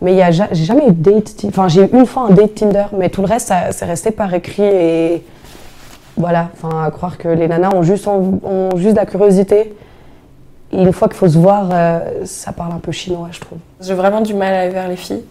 mais 0.00 0.12
il 0.12 0.18
y 0.18 0.22
a 0.22 0.30
ja- 0.30 0.48
j'ai 0.52 0.64
jamais 0.64 0.86
eu 0.88 0.92
de 0.92 1.10
date. 1.10 1.34
Enfin, 1.46 1.68
j'ai 1.68 1.82
eu 1.82 1.88
une 1.92 2.06
fois 2.06 2.26
un 2.28 2.30
date 2.30 2.54
Tinder, 2.56 2.86
mais 2.96 3.08
tout 3.08 3.20
le 3.22 3.28
reste, 3.28 3.48
ça- 3.48 3.72
c'est 3.72 3.84
resté 3.84 4.10
par 4.10 4.32
écrit 4.34 4.62
et 4.64 5.22
voilà. 6.16 6.48
Enfin, 6.54 6.84
à 6.84 6.90
croire 6.90 7.18
que 7.18 7.28
les 7.28 7.48
nanas 7.48 7.70
ont 7.74 7.82
juste, 7.82 8.06
ont 8.08 8.70
juste 8.76 8.92
de 8.94 8.96
la 9.00 9.06
curiosité. 9.06 9.74
Et 10.72 10.82
une 10.82 10.92
fois 10.92 11.08
qu'il 11.08 11.16
faut 11.16 11.28
se 11.28 11.38
voir, 11.38 11.68
euh, 11.72 12.00
ça 12.24 12.52
parle 12.52 12.72
un 12.72 12.78
peu 12.78 12.92
chinois, 12.92 13.28
je 13.32 13.40
trouve. 13.40 13.58
J'ai 13.80 13.94
vraiment 13.94 14.20
du 14.20 14.34
mal 14.34 14.52
à 14.52 14.60
aller 14.60 14.70
vers 14.70 14.88
les 14.88 14.96
filles. 14.96 15.22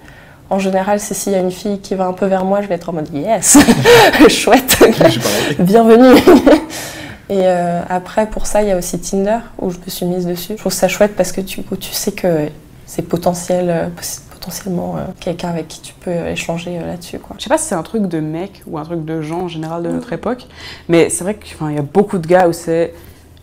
En 0.49 0.59
général, 0.59 0.99
c'est 0.99 1.13
s'il 1.13 1.33
y 1.33 1.35
a 1.35 1.39
une 1.39 1.51
fille 1.51 1.79
qui 1.79 1.93
va 1.93 2.05
un 2.05 2.13
peu 2.13 2.25
vers 2.25 2.45
moi, 2.45 2.61
je 2.61 2.67
vais 2.67 2.75
être 2.75 2.89
en 2.89 2.93
mode 2.93 3.09
yes, 3.13 3.57
chouette, 4.29 4.77
bienvenue. 5.59 6.19
Et 7.29 7.41
euh, 7.43 7.81
après, 7.89 8.29
pour 8.29 8.45
ça, 8.45 8.61
il 8.61 8.69
y 8.69 8.71
a 8.71 8.77
aussi 8.77 8.99
Tinder 8.99 9.39
où 9.59 9.69
je 9.69 9.77
me 9.77 9.89
suis 9.89 10.05
mise 10.05 10.25
dessus. 10.25 10.53
Je 10.53 10.59
trouve 10.59 10.71
ça 10.71 10.87
chouette 10.87 11.15
parce 11.15 11.31
que 11.31 11.41
tu, 11.41 11.61
tu 11.63 11.91
sais 11.91 12.13
que 12.13 12.47
c'est 12.87 13.01
potentiel, 13.01 13.69
euh, 13.69 13.89
potentiellement 14.31 14.95
euh, 14.95 15.01
quelqu'un 15.19 15.49
avec 15.49 15.67
qui 15.67 15.81
tu 15.81 15.93
peux 15.93 16.27
échanger 16.27 16.79
euh, 16.79 16.87
là-dessus. 16.87 17.19
Je 17.37 17.43
sais 17.43 17.49
pas 17.49 17.57
si 17.57 17.67
c'est 17.67 17.75
un 17.75 17.83
truc 17.83 18.03
de 18.03 18.19
mec 18.19 18.63
ou 18.65 18.77
un 18.77 18.83
truc 18.83 19.03
de 19.03 19.21
gens 19.21 19.41
en 19.41 19.47
général 19.49 19.83
de 19.83 19.89
notre 19.89 20.13
époque, 20.13 20.47
mais 20.87 21.09
c'est 21.09 21.23
vrai 21.23 21.35
qu'il 21.35 21.73
y 21.73 21.77
a 21.77 21.81
beaucoup 21.81 22.17
de 22.17 22.25
gars 22.25 22.47
où 22.47 22.53
c'est 22.53 22.93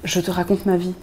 je 0.02 0.20
te 0.20 0.30
raconte 0.30 0.66
ma 0.66 0.76
vie. 0.76 0.94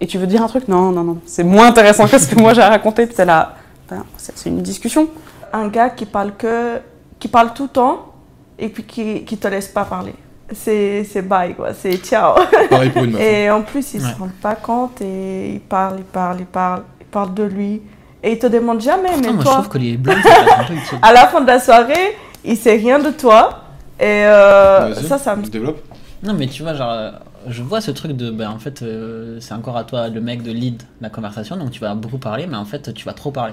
Et 0.00 0.06
tu 0.06 0.16
veux 0.16 0.28
dire 0.28 0.42
un 0.42 0.46
truc? 0.46 0.68
Non, 0.68 0.92
non, 0.92 1.02
non. 1.02 1.18
C'est 1.26 1.42
moins 1.42 1.66
intéressant 1.66 2.06
que 2.06 2.18
ce 2.18 2.28
que 2.28 2.40
moi 2.40 2.54
j'ai 2.54 2.60
là, 2.60 3.56
ben, 3.90 4.04
c'est 4.16 4.38
c'est 4.38 4.48
une 4.48 4.62
discussion. 4.62 5.08
un 5.52 5.68
gars 5.68 5.90
qui 5.90 6.06
parle 6.06 6.32
que 6.36 6.78
qui 7.18 7.26
parle 7.26 7.52
tout 7.52 7.64
le 7.64 7.68
temps 7.68 8.12
et 8.60 8.68
puis 8.68 8.84
qui 8.84 9.24
qui 9.24 9.36
te 9.36 9.48
laisse 9.48 9.68
pas 9.68 9.84
parler. 9.84 10.14
C'est 10.52 11.04
c'est 11.04 11.22
bye 11.22 11.54
quoi, 11.54 11.74
c'est 11.74 11.96
ciao. 11.98 12.34
Pareil 12.70 12.90
pour 12.90 13.04
une 13.04 13.12
meuf. 13.12 13.20
Et 13.20 13.50
en 13.50 13.62
plus, 13.62 13.94
il 13.94 14.02
Ouais. 14.02 14.10
se 14.12 14.18
rend 14.18 14.30
pas 14.40 14.54
compte 14.54 15.00
et 15.02 15.52
il 15.54 15.60
parle, 15.60 15.96
il 15.98 16.04
parle, 16.04 16.36
il 16.40 16.46
parle, 16.46 16.82
il 17.00 17.06
parle 17.06 17.34
de 17.34 17.42
lui 17.44 17.82
et 18.22 18.32
il 18.32 18.38
te 18.38 18.46
demande 18.46 18.80
jamais 18.80 19.08
Pourtant, 19.10 19.20
mais 19.26 19.32
moi 19.32 19.40
je 19.40 19.44
toi 19.44 19.52
trouve 19.54 19.68
que 19.68 19.78
les 19.78 19.96
blancs, 19.98 20.16
ça 20.22 20.34
peut 20.34 20.40
être 20.48 20.60
un 20.60 20.64
peu 20.64 20.72
utile. 20.74 20.98
à 21.02 21.12
la 21.12 21.26
fin 21.26 21.40
de 21.42 21.46
la 21.46 21.60
soirée, 21.60 22.16
il 22.44 22.56
sait 22.56 22.76
rien 22.76 22.98
de 22.98 23.10
toi 23.10 23.64
et 24.00 24.04
euh, 24.24 24.94
ça 24.94 25.18
ça 25.18 25.36
me 25.36 25.44
développe. 25.46 25.82
Non, 26.22 26.32
mais 26.34 26.46
tu 26.46 26.62
vois, 26.62 26.74
genre, 26.74 26.90
euh, 26.92 27.10
je 27.46 27.62
vois 27.62 27.80
ce 27.80 27.90
truc 27.90 28.12
de, 28.12 28.30
ben 28.30 28.50
en 28.50 28.58
fait, 28.58 28.80
euh, 28.82 29.38
c'est 29.40 29.54
encore 29.54 29.76
à 29.76 29.84
toi, 29.84 30.08
le 30.08 30.20
mec, 30.20 30.42
de 30.42 30.50
lead 30.50 30.82
la 31.00 31.10
conversation, 31.10 31.56
donc 31.56 31.70
tu 31.72 31.80
vas 31.80 31.94
beaucoup 31.94 32.18
parler, 32.18 32.46
mais 32.46 32.56
en 32.56 32.64
fait, 32.64 32.92
tu 32.94 33.04
vas 33.04 33.12
trop 33.12 33.30
parler. 33.30 33.52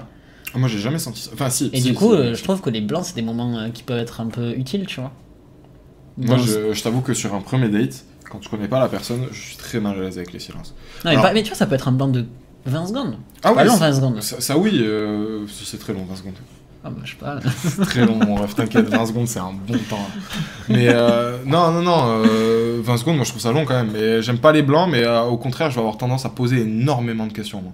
Ah, 0.54 0.58
moi 0.58 0.68
j'ai 0.68 0.78
jamais 0.78 0.98
senti 0.98 1.20
ça. 1.20 1.30
Enfin, 1.34 1.50
si. 1.50 1.70
Et 1.74 1.80
si, 1.80 1.88
du 1.90 1.94
coup, 1.94 2.16
si. 2.16 2.34
je 2.34 2.42
trouve 2.42 2.60
que 2.62 2.70
les 2.70 2.80
blancs, 2.80 3.04
c'est 3.04 3.14
des 3.16 3.22
moments 3.22 3.68
qui 3.74 3.82
peuvent 3.82 3.98
être 3.98 4.20
un 4.22 4.26
peu 4.28 4.50
utiles, 4.52 4.86
tu 4.86 5.00
vois. 5.00 5.12
Moi 6.18 6.36
je, 6.38 6.72
je 6.72 6.82
t'avoue 6.82 7.00
que 7.02 7.14
sur 7.14 7.34
un 7.34 7.40
premier 7.40 7.68
date, 7.68 8.04
quand 8.30 8.38
je 8.42 8.48
connais 8.48 8.68
pas 8.68 8.80
la 8.80 8.88
personne, 8.88 9.26
je 9.32 9.40
suis 9.40 9.56
très 9.56 9.80
mal 9.80 9.98
à 9.98 10.02
l'aise 10.02 10.16
avec 10.18 10.32
les 10.32 10.38
silences. 10.40 10.74
Non, 11.04 11.10
mais, 11.10 11.10
Alors- 11.12 11.24
pas- 11.24 11.32
mais 11.32 11.42
tu 11.42 11.48
vois, 11.50 11.56
ça 11.58 11.66
peut 11.66 11.74
être 11.74 11.88
un 11.88 11.92
blanc 11.92 12.08
de 12.08 12.24
20 12.64 12.86
secondes. 12.86 13.18
Ah 13.42 13.50
pas 13.52 13.56
ouais, 13.56 13.64
long, 13.64 13.74
c'est- 13.74 13.80
20 13.80 13.92
secondes. 13.92 14.22
Ça, 14.22 14.40
ça, 14.40 14.56
oui, 14.58 14.80
euh, 14.82 15.46
c'est 15.48 15.78
très 15.78 15.92
long, 15.92 16.04
20 16.08 16.16
secondes. 16.16 16.34
Ah 16.84 16.90
bah, 16.90 17.00
je 17.04 17.10
sais 17.10 17.16
pas. 17.16 17.38
C'est 17.58 17.82
très 17.82 18.06
long, 18.06 18.14
mon 18.16 18.36
rêve, 18.36 18.54
t'inquiète, 18.54 18.88
20 18.88 19.06
secondes 19.06 19.26
c'est 19.26 19.40
un 19.40 19.52
bon 19.66 19.76
temps. 19.90 20.06
Mais 20.68 20.88
euh, 20.88 21.36
non, 21.44 21.72
non, 21.72 21.82
non, 21.82 22.22
euh, 22.24 22.80
20 22.82 22.96
secondes, 22.96 23.16
moi 23.16 23.24
je 23.24 23.30
trouve 23.30 23.42
ça 23.42 23.52
long 23.52 23.64
quand 23.64 23.74
même. 23.74 23.90
Mais 23.92 24.22
j'aime 24.22 24.38
pas 24.38 24.52
les 24.52 24.62
blancs, 24.62 24.88
mais 24.90 25.02
euh, 25.04 25.22
au 25.24 25.36
contraire, 25.36 25.68
je 25.70 25.74
vais 25.76 25.80
avoir 25.80 25.98
tendance 25.98 26.24
à 26.24 26.28
poser 26.28 26.60
énormément 26.62 27.26
de 27.26 27.32
questions. 27.32 27.60
Moi. 27.60 27.72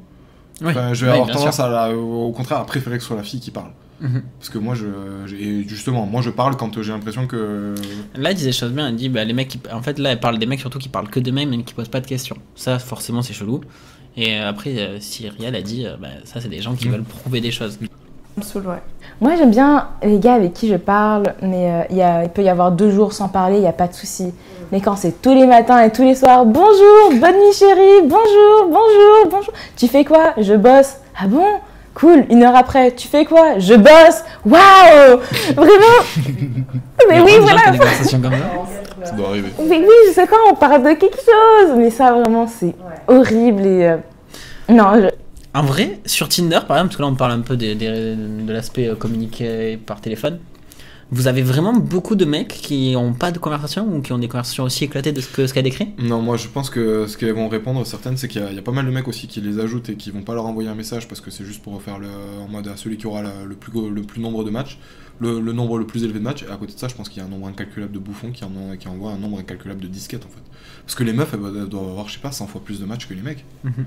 Oui, 0.62 0.70
Enfin, 0.70 0.94
je 0.94 1.04
vais 1.04 1.10
oui, 1.10 1.14
avoir 1.18 1.26
bien 1.26 1.36
tendance 1.36 1.54
sûr. 1.56 1.64
à, 1.64 1.68
la- 1.88 1.96
au 1.96 2.32
contraire, 2.32 2.58
à 2.58 2.64
préférer 2.66 2.96
que 2.96 3.02
ce 3.02 3.08
soit 3.08 3.16
la 3.16 3.22
fille 3.22 3.40
qui 3.40 3.50
parle. 3.50 3.70
Mhm. 4.02 4.22
Parce 4.38 4.48
que 4.50 4.58
moi, 4.58 4.74
je, 4.74 4.86
et 5.34 5.62
justement, 5.68 6.04
moi 6.06 6.20
je 6.22 6.30
parle 6.30 6.56
quand 6.56 6.82
j'ai 6.82 6.92
l'impression 6.92 7.26
que. 7.28 7.74
Là, 8.16 8.30
elle 8.30 8.36
disait 8.36 8.48
des 8.50 8.52
choses 8.56 8.72
bien. 8.72 8.88
Elle 8.88 8.96
dit, 8.96 9.08
bah, 9.08 9.22
les 9.24 9.32
mecs, 9.32 9.48
qui... 9.48 9.60
en 9.72 9.80
fait, 9.80 9.98
là, 9.98 10.10
elle 10.10 10.20
parle 10.20 10.38
des 10.38 10.46
mecs 10.46 10.60
surtout 10.60 10.78
qui 10.80 10.88
parlent 10.88 11.08
que 11.08 11.20
d'eux-mêmes, 11.20 11.50
mais 11.50 11.62
qui 11.62 11.72
posent 11.72 11.88
pas 11.88 12.00
de 12.00 12.06
questions. 12.06 12.36
Ça, 12.56 12.78
forcément, 12.80 13.22
c'est 13.22 13.32
chelou. 13.32 13.60
Et 14.16 14.34
euh, 14.34 14.48
après, 14.48 14.76
euh, 14.78 14.98
Cyrielle 15.00 15.54
a 15.54 15.62
dit, 15.62 15.86
euh, 15.86 15.96
bah, 16.00 16.08
ça, 16.24 16.40
c'est 16.40 16.48
des 16.48 16.60
gens 16.60 16.74
qui 16.74 16.88
Mm. 16.88 16.92
veulent 16.92 17.04
prouver 17.04 17.40
des 17.40 17.50
choses. 17.52 17.78
me 18.36 18.42
saoule, 18.42 18.66
ouais. 18.66 18.82
Moi, 19.20 19.36
j'aime 19.36 19.50
bien 19.50 19.88
les 20.02 20.18
gars 20.18 20.34
avec 20.34 20.52
qui 20.54 20.66
je 20.68 20.76
parle, 20.76 21.34
mais 21.42 21.70
euh, 21.70 21.82
il 21.90 21.96
y 21.98 22.02
a- 22.02 22.24
il 22.24 22.30
peut 22.30 22.42
y 22.42 22.48
avoir 22.48 22.72
deux 22.72 22.90
jours 22.90 23.12
sans 23.12 23.28
parler, 23.28 23.56
il 23.56 23.60
n'y 23.60 23.66
a 23.68 23.72
pas 23.74 23.86
de 23.88 23.92
souci. 23.94 24.32
Mais 24.72 24.80
quand 24.80 24.96
c'est 24.96 25.20
tous 25.20 25.34
les 25.34 25.46
matins 25.46 25.80
et 25.84 25.92
tous 25.92 26.02
les 26.02 26.14
soirs, 26.14 26.44
bonjour, 26.46 27.10
bonne 27.20 27.34
nuit 27.36 27.52
chérie, 27.54 28.00
bonjour, 28.04 28.68
bonjour, 28.68 29.30
bonjour. 29.30 29.52
Tu 29.76 29.86
fais 29.86 30.04
quoi? 30.04 30.32
Je 30.38 30.54
bosse. 30.54 30.94
Ah 31.14 31.26
bon? 31.28 31.44
Cool. 31.94 32.24
Une 32.30 32.42
heure 32.42 32.56
après, 32.56 32.92
tu 32.92 33.06
fais 33.08 33.24
quoi? 33.24 33.58
Je 33.58 33.74
bosse. 33.74 34.22
Waouh 34.46 35.20
Vraiment? 35.54 36.00
Mais 37.08 37.20
oui, 37.20 37.32
voilà. 37.40 37.60
Ça. 38.04 38.04
Ça 39.04 39.12
doit 39.16 39.28
arriver. 39.28 39.48
Mais 39.68 39.78
oui, 39.80 39.94
je 40.08 40.12
sais 40.12 40.26
pas, 40.26 40.36
on 40.50 40.54
parle 40.54 40.82
de 40.82 40.92
quelque 40.94 41.18
chose. 41.18 41.74
Mais 41.76 41.90
ça, 41.90 42.12
vraiment, 42.12 42.46
c'est 42.46 42.74
horrible 43.08 43.62
et. 43.66 43.86
euh, 43.86 43.96
Non, 44.68 44.92
je- 44.94 45.08
En 45.58 45.62
vrai, 45.64 45.98
sur 46.06 46.28
Tinder, 46.28 46.60
par 46.66 46.76
exemple, 46.78 46.88
parce 46.88 46.96
que 46.96 47.02
là 47.02 47.08
on 47.08 47.14
parle 47.14 47.32
un 47.32 47.40
peu 47.40 47.56
des- 47.56 47.74
des- 47.74 48.14
de 48.16 48.52
l'aspect 48.52 48.88
euh, 48.88 48.94
communiqué 48.94 49.76
par 49.76 50.00
téléphone, 50.00 50.38
vous 51.12 51.26
avez 51.28 51.42
vraiment 51.42 51.74
beaucoup 51.74 52.14
de 52.16 52.24
mecs 52.24 52.48
qui 52.48 52.94
ont 52.96 53.12
pas 53.12 53.30
de 53.30 53.38
conversation 53.38 53.86
ou 53.94 54.00
qui 54.00 54.12
ont 54.12 54.18
des 54.18 54.28
conversations 54.28 54.64
aussi 54.64 54.84
éclatées 54.84 55.12
de 55.12 55.20
ce 55.20 55.28
que 55.28 55.46
ce 55.46 55.52
qu'a 55.54 55.62
décrit? 55.62 55.90
Non, 55.98 56.20
moi 56.22 56.36
je 56.36 56.48
pense 56.48 56.70
que 56.70 57.06
ce 57.06 57.16
qu'elles 57.16 57.34
vont 57.34 57.48
répondre 57.48 57.86
certaines, 57.86 58.16
c'est 58.16 58.26
qu'il 58.28 58.40
y, 58.40 58.44
a- 58.44 58.50
il 58.50 58.56
y 58.56 58.58
a 58.58 58.62
pas 58.62 58.72
mal 58.72 58.86
de 58.86 58.90
mecs 58.90 59.06
aussi 59.06 59.28
qui 59.28 59.40
les 59.40 59.60
ajoutent 59.60 59.90
et 59.90 59.94
qui 59.96 60.10
vont 60.10 60.22
pas 60.22 60.34
leur 60.34 60.46
envoyer 60.46 60.68
un 60.70 60.74
message 60.74 61.06
parce 61.06 61.20
que 61.20 61.30
c'est 61.30 61.44
juste 61.44 61.62
pour 61.62 61.80
faire 61.82 61.98
le, 61.98 62.08
en 62.42 62.48
mode 62.48 62.66
à 62.66 62.76
celui 62.76 62.96
qui 62.96 63.06
aura 63.06 63.22
la- 63.22 63.44
le, 63.44 63.54
plus, 63.54 63.72
le 63.90 64.02
plus 64.02 64.20
nombre 64.20 64.42
de 64.42 64.50
matchs, 64.50 64.78
le, 65.20 65.38
le 65.38 65.52
nombre 65.52 65.78
le 65.78 65.86
plus 65.86 66.02
élevé 66.02 66.18
de 66.18 66.24
matchs. 66.24 66.42
Et 66.44 66.50
à 66.50 66.56
côté 66.56 66.72
de 66.74 66.78
ça, 66.78 66.88
je 66.88 66.94
pense 66.94 67.08
qu'il 67.08 67.18
y 67.18 67.24
a 67.24 67.26
un 67.26 67.30
nombre 67.30 67.46
incalculable 67.46 67.92
de 67.92 67.98
bouffons 67.98 68.30
qui, 68.32 68.42
en 68.44 68.48
ont- 68.48 68.76
qui 68.78 68.88
envoient 68.88 69.12
un 69.12 69.18
nombre 69.18 69.38
incalculable 69.38 69.80
de 69.82 69.88
disquettes 69.88 70.24
en 70.24 70.28
fait. 70.28 70.42
Parce 70.86 70.94
que 70.94 71.04
les 71.04 71.12
meufs, 71.12 71.28
elles, 71.34 71.40
doivent- 71.40 71.56
elles 71.58 71.68
doivent 71.68 71.88
avoir, 71.90 72.08
je 72.08 72.14
sais 72.14 72.20
pas, 72.20 72.32
100 72.32 72.46
fois 72.46 72.62
plus 72.64 72.80
de 72.80 72.86
matchs 72.86 73.06
que 73.06 73.14
les 73.14 73.22
mecs. 73.22 73.44
Mhm. 73.64 73.84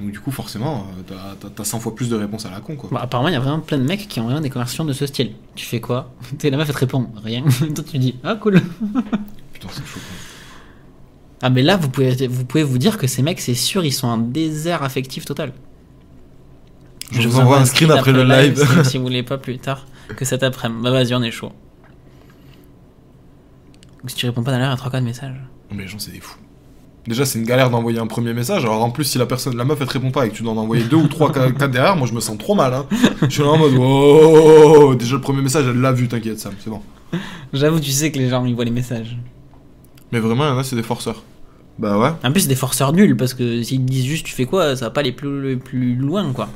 Donc 0.00 0.10
du 0.10 0.18
coup, 0.20 0.30
forcément, 0.32 0.86
euh, 0.98 1.02
t'as- 1.06 1.36
t'as- 1.40 1.54
t'as 1.54 1.64
100 1.64 1.78
fois 1.78 1.94
plus 1.94 2.08
de 2.08 2.16
réponses 2.16 2.46
à 2.46 2.50
la 2.50 2.60
con 2.60 2.74
quoi. 2.76 2.90
Bah, 2.92 3.00
Apparemment, 3.02 3.28
il 3.28 3.32
y 3.34 3.36
a 3.36 3.40
vraiment 3.40 3.60
plein 3.60 3.78
de 3.78 3.84
mecs 3.84 4.08
qui 4.08 4.18
ont 4.20 4.24
vraiment 4.24 4.40
des 4.40 4.50
conversations 4.50 4.84
de 4.84 4.92
ce 4.92 5.06
style. 5.06 5.32
Tu 5.54 5.64
fais 5.66 5.80
quoi 5.80 6.12
sais, 6.40 6.50
La 6.50 6.56
meuf 6.56 6.68
elle 6.68 6.74
te 6.74 6.80
répond 6.80 7.08
rien. 7.22 7.44
Toi 7.74 7.84
tu 7.88 7.98
dis 7.98 8.16
ah 8.24 8.34
cool. 8.36 8.60
Putain, 9.52 9.68
c'est 9.70 9.86
chaud. 9.86 10.00
Ah 11.42 11.50
mais 11.50 11.62
là 11.62 11.76
vous 11.76 11.88
pouvez 11.90 12.26
vous 12.26 12.44
pouvez 12.44 12.62
vous 12.64 12.78
dire 12.78 12.96
que 12.98 13.06
ces 13.06 13.22
mecs 13.22 13.40
c'est 13.40 13.54
sûr 13.54 13.84
ils 13.84 13.92
sont 13.92 14.08
en 14.08 14.16
désert 14.18 14.82
affectif 14.82 15.24
total. 15.26 15.52
Je 17.12 17.28
vous 17.28 17.38
envoie 17.38 17.58
un 17.58 17.64
screen 17.66 17.90
après 17.90 18.12
le 18.12 18.24
live. 18.24 18.56
si, 18.84 18.90
si 18.92 18.96
vous 18.98 19.04
voulez 19.04 19.22
pas 19.22 19.36
plus 19.38 19.58
tard 19.58 19.86
que 20.16 20.24
cet 20.24 20.42
après-midi. 20.42 20.82
Bah 20.82 20.90
vas-y 20.90 21.14
on 21.14 21.22
est 21.22 21.30
chaud. 21.30 21.52
Ou 24.02 24.08
si 24.08 24.16
tu 24.16 24.26
réponds 24.26 24.42
pas 24.42 24.52
dans 24.52 24.58
l'heure 24.58 24.70
à 24.72 24.76
3 24.76 24.90
de 25.00 25.04
messages. 25.04 25.36
Mais 25.70 25.82
les 25.82 25.88
gens, 25.88 25.98
c'est 25.98 26.10
des 26.12 26.20
fous. 26.20 26.38
Déjà, 27.06 27.26
c'est 27.26 27.38
une 27.38 27.44
galère 27.44 27.68
d'envoyer 27.68 27.98
un 27.98 28.06
premier 28.06 28.32
message. 28.32 28.64
Alors, 28.64 28.82
en 28.82 28.90
plus, 28.90 29.04
si 29.04 29.18
la 29.18 29.26
personne, 29.26 29.56
la 29.56 29.64
meuf, 29.64 29.78
elle 29.80 29.86
te 29.86 29.92
répond 29.92 30.10
pas 30.10 30.26
et 30.26 30.30
que 30.30 30.34
tu 30.34 30.42
dois 30.42 30.52
en 30.52 30.56
envoyer 30.56 30.84
deux 30.84 30.96
ou 30.96 31.06
trois, 31.06 31.30
quatre 31.32 31.70
derrière, 31.70 31.96
moi, 31.96 32.06
je 32.06 32.14
me 32.14 32.20
sens 32.20 32.38
trop 32.38 32.54
mal. 32.54 32.72
Hein. 32.72 32.86
Je 33.22 33.28
suis 33.28 33.42
là 33.42 33.48
en 33.48 33.58
mode, 33.58 33.74
oh, 33.78 34.94
déjà 34.94 35.16
le 35.16 35.20
premier 35.20 35.42
message, 35.42 35.66
elle 35.68 35.80
l'a 35.80 35.92
vu, 35.92 36.08
t'inquiète, 36.08 36.38
Sam, 36.38 36.54
c'est 36.62 36.70
bon. 36.70 36.80
J'avoue 37.52 37.80
tu 37.80 37.90
sais 37.90 38.10
que 38.10 38.18
les 38.18 38.28
gens 38.28 38.44
ils 38.44 38.54
voient 38.54 38.64
les 38.64 38.70
messages. 38.70 39.16
Mais 40.12 40.20
vraiment, 40.20 40.44
il 40.44 40.48
y 40.48 40.50
en 40.50 40.58
a, 40.58 40.64
c'est 40.64 40.76
des 40.76 40.82
forceurs. 40.82 41.22
Bah 41.78 41.98
ouais. 41.98 42.10
En 42.22 42.30
plus 42.30 42.42
c'est 42.42 42.48
des 42.48 42.54
forceurs 42.54 42.92
nuls 42.92 43.16
parce 43.16 43.34
que 43.34 43.62
s'ils 43.62 43.80
te 43.80 43.90
disent 43.90 44.04
juste 44.04 44.24
tu 44.24 44.32
fais 44.32 44.44
quoi 44.46 44.76
ça 44.76 44.84
va 44.84 44.90
pas 44.92 45.00
aller 45.00 45.10
plus, 45.10 45.56
plus 45.58 45.96
loin 45.96 46.32
quoi. 46.32 46.48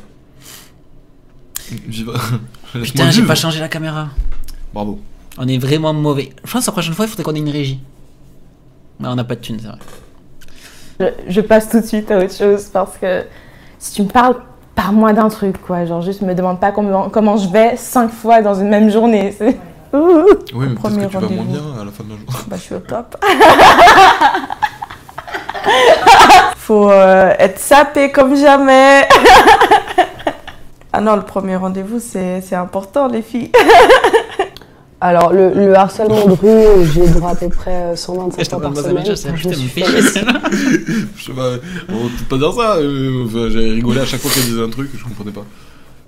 Putain 2.83 3.11
j'ai 3.11 3.23
pas 3.23 3.35
changé 3.35 3.59
la 3.59 3.69
caméra. 3.69 4.11
Bravo. 4.73 5.01
On 5.37 5.49
est 5.49 5.59
vraiment 5.59 5.93
mauvais. 5.93 6.31
Je 6.45 6.53
pense 6.53 6.65
que 6.65 6.71
la 6.71 6.73
prochaine 6.73 6.95
fois 6.95 7.07
il 7.07 7.09
faudrait 7.09 7.25
qu'on 7.25 7.35
ait 7.35 7.41
une 7.41 7.49
régie. 7.49 7.81
Mais 9.01 9.09
on 9.09 9.17
n'a 9.17 9.25
pas 9.25 9.35
de 9.35 9.41
thunes 9.41 9.59
c'est 9.61 9.67
vrai. 9.67 9.79
Je, 11.01 11.07
je 11.29 11.41
passe 11.41 11.69
tout 11.69 11.81
de 11.81 11.87
suite 11.87 12.11
à 12.11 12.19
autre 12.19 12.35
chose 12.35 12.65
parce 12.73 12.97
que 12.99 13.25
si 13.79 13.93
tu 13.93 14.03
me 14.03 14.09
parles, 14.09 14.37
parle-moi 14.75 15.13
d'un 15.13 15.29
truc, 15.29 15.61
quoi. 15.61 15.85
Genre, 15.85 16.03
juste 16.03 16.23
me 16.23 16.35
demande 16.35 16.61
pas 16.61 16.71
comment, 16.73 17.09
comment 17.11 17.37
je 17.37 17.49
vais 17.49 17.77
cinq 17.77 18.11
fois 18.11 18.43
dans 18.43 18.55
une 18.55 18.69
même 18.69 18.91
journée. 18.91 19.35
Ouh. 19.93 20.27
Oui, 20.55 20.67
mais 20.69 20.75
premier 20.75 21.07
peut-être 21.07 21.21
que 21.21 21.27
tu 21.27 21.35
vas 21.35 21.43
moins 21.43 21.45
bien 21.45 21.81
à 21.81 21.85
la 21.85 21.91
fin 21.91 22.05
de 22.05 22.11
la 22.11 22.17
journée. 22.17 22.47
Bah, 22.47 22.57
je 22.57 22.63
suis 22.63 22.75
au 22.75 22.79
top. 22.81 23.17
Faut 26.57 26.91
euh, 26.91 27.35
être 27.39 27.59
sapé 27.59 28.13
comme 28.13 28.37
jamais. 28.37 29.09
ah 30.93 31.01
non, 31.01 31.17
le 31.17 31.23
premier 31.23 31.57
rendez-vous, 31.57 31.99
c'est 32.01 32.41
c'est 32.43 32.55
important, 32.55 33.09
les 33.09 33.23
filles. 33.23 33.51
Alors, 35.01 35.33
le, 35.33 35.53
le 35.55 35.77
harcèlement 35.77 36.27
de 36.27 36.33
rue, 36.33 36.87
j'ai 36.93 37.07
droit 37.07 37.31
à 37.31 37.35
peu 37.37 37.49
près 37.49 37.71
euh, 37.93 37.97
125 37.97 38.51
fois 38.51 38.61
par 38.61 38.77
semaine. 38.77 39.05
je 39.07 39.15
sais, 39.15 39.29
pas, 41.33 41.51
on 41.89 41.95
va 41.95 42.09
peut-être 42.09 42.29
pas 42.29 42.37
dire 42.39 42.53
ça. 42.53 42.77
euh, 42.77 43.25
enfin, 43.27 43.49
J'avais 43.49 43.71
rigolé 43.71 44.01
à 44.01 44.05
chaque 44.05 44.21
fois 44.21 44.31
qu'elle 44.33 44.45
disait 44.45 44.63
un 44.63 44.71
truc, 44.71 44.91
je 44.97 45.05
comprenais 45.05 45.31
pas. 45.31 45.45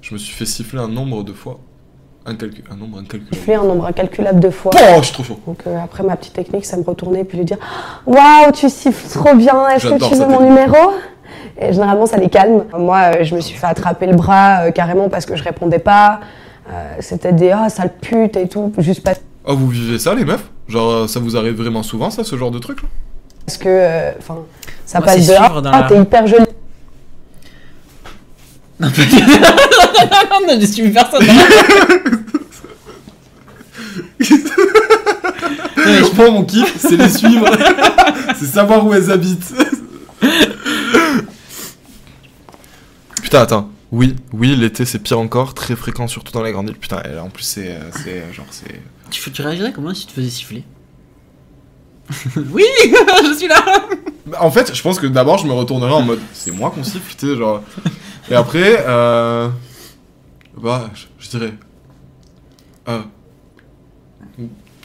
Je 0.03 0.15
me 0.15 0.19
suis 0.19 0.35
fait 0.35 0.47
siffler 0.47 0.81
un 0.81 0.89
nombre 0.89 1.23
de 1.23 1.33
fois. 1.33 1.59
Incalcu- 2.27 2.65
un 2.71 2.77
nombre 2.77 2.99
incalculable. 2.99 3.37
fait 3.37 3.55
un 3.55 3.63
nombre 3.65 3.87
incalculable 3.87 4.41
de 4.41 4.51
fois. 4.51 4.73
Oh, 4.75 4.97
je 4.99 5.05
suis 5.05 5.15
trop 5.15 5.25
chaud. 5.25 5.41
Donc 5.47 5.61
euh, 5.67 5.79
après 5.83 6.03
ma 6.03 6.17
petite 6.17 6.35
technique, 6.35 6.67
c'est 6.67 6.77
me 6.77 6.83
retourner 6.85 7.21
et 7.21 7.25
puis 7.25 7.39
lui 7.39 7.45
dire 7.47 7.57
Waouh, 8.07 8.53
tu 8.53 8.69
siffles 8.69 9.09
trop 9.09 9.35
bien, 9.35 9.69
est-ce 9.69 9.87
que 9.89 10.05
tu 10.05 10.15
veux 10.15 10.27
mon 10.27 10.39
technique. 10.39 10.49
numéro? 10.49 10.77
Et 11.59 11.73
généralement, 11.73 12.07
ça 12.07 12.17
les 12.19 12.29
calme. 12.29 12.65
Moi, 12.77 12.99
euh, 13.21 13.25
je 13.25 13.35
me 13.35 13.41
suis 13.41 13.57
fait 13.57 13.67
attraper 13.67 14.07
le 14.07 14.15
bras 14.17 14.65
euh, 14.67 14.71
carrément 14.71 15.09
parce 15.09 15.25
que 15.27 15.37
je 15.37 15.43
répondais 15.45 15.79
pas. 15.79 16.21
Euh, 16.71 16.95
C'était 17.01 17.33
des 17.33 17.51
Ah, 17.51 17.69
sale 17.69 17.93
pute 18.01 18.37
et 18.37 18.49
tout, 18.49 18.73
juste 18.79 19.03
parce 19.03 19.21
Oh, 19.45 19.57
vous 19.57 19.69
vivez 19.69 19.99
ça, 19.99 20.15
les 20.15 20.25
meufs? 20.25 20.45
Genre, 20.69 20.91
euh, 20.91 21.07
ça 21.09 21.19
vous 21.19 21.37
arrive 21.37 21.55
vraiment 21.57 21.83
souvent, 21.83 22.11
ça, 22.11 22.23
ce 22.25 22.37
genre 22.37 22.51
de 22.51 22.59
truc 22.59 22.83
là? 22.83 22.89
Que 23.59 23.69
euh, 23.69 24.13
enfin, 24.19 24.37
ça 24.87 24.99
Moi, 25.01 25.07
passe 25.07 25.27
de 25.27 25.33
Ah, 25.37 25.53
ah, 25.73 25.81
la- 25.81 25.89
t'es 25.89 26.01
hyper 26.01 26.27
jolie. 26.27 26.45
non, 28.81 28.89
je 30.61 30.67
suis 30.67 30.91
personne. 30.91 31.27
Moi, 36.17 36.31
mon 36.31 36.45
kiff, 36.45 36.77
c'est 36.79 36.97
les 36.97 37.09
suivre. 37.09 37.47
c'est 38.39 38.47
savoir 38.47 38.87
où 38.87 38.93
elles 38.95 39.11
habitent. 39.11 39.53
Putain, 43.23 43.41
attends. 43.43 43.69
Oui, 43.93 44.15
oui, 44.33 44.55
l'été 44.55 44.85
c'est 44.85 45.01
pire 45.01 45.19
encore, 45.19 45.55
très 45.55 45.75
fréquent 45.75 46.07
surtout 46.07 46.33
dans 46.33 46.43
les 46.43 46.53
grandes 46.53 46.69
villes. 46.69 46.79
Putain, 46.79 47.03
et 47.03 47.15
là, 47.15 47.25
en 47.25 47.31
plus 47.31 47.43
c'est, 47.43 47.73
euh, 47.73 47.91
c'est 47.93 48.21
euh, 48.21 48.33
genre 48.33 48.47
c'est. 48.51 48.81
Tu, 49.11 49.43
réagirais 49.43 49.73
comment 49.73 49.93
si 49.93 50.07
tu 50.07 50.09
te 50.09 50.13
faisais 50.21 50.31
siffler? 50.31 50.65
Oui, 52.53 52.65
je 52.85 53.35
suis 53.37 53.49
là. 53.49 53.65
Bah, 54.27 54.39
En 54.41 54.51
fait, 54.51 54.75
je 54.75 54.83
pense 54.83 54.99
que 54.99 55.07
d'abord 55.07 55.39
je 55.39 55.47
me 55.47 55.53
retournerais 55.53 55.93
en 55.93 56.03
mode 56.03 56.21
c'est 56.33 56.53
moi 56.53 56.71
qu'on 56.71 56.85
siffle, 56.85 57.15
tu 57.17 57.27
sais, 57.27 57.37
genre. 57.37 57.63
Et 58.31 58.35
après, 58.35 58.85
euh. 58.87 59.49
Bah, 60.57 60.91
je, 60.95 61.07
je 61.19 61.31
dirais. 61.31 61.55
Euh. 62.89 63.01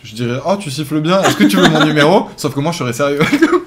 Je 0.03 0.13
dirais, 0.13 0.39
oh, 0.45 0.55
tu 0.57 0.69
siffles 0.69 1.01
bien, 1.01 1.21
est-ce 1.23 1.35
que 1.35 1.45
tu 1.45 1.57
veux 1.57 1.67
mon 1.67 1.83
numéro? 1.83 2.27
Sauf 2.37 2.53
que 2.53 2.59
moi 2.59 2.71
je 2.71 2.77
serais 2.77 2.93
sérieux. 2.93 3.21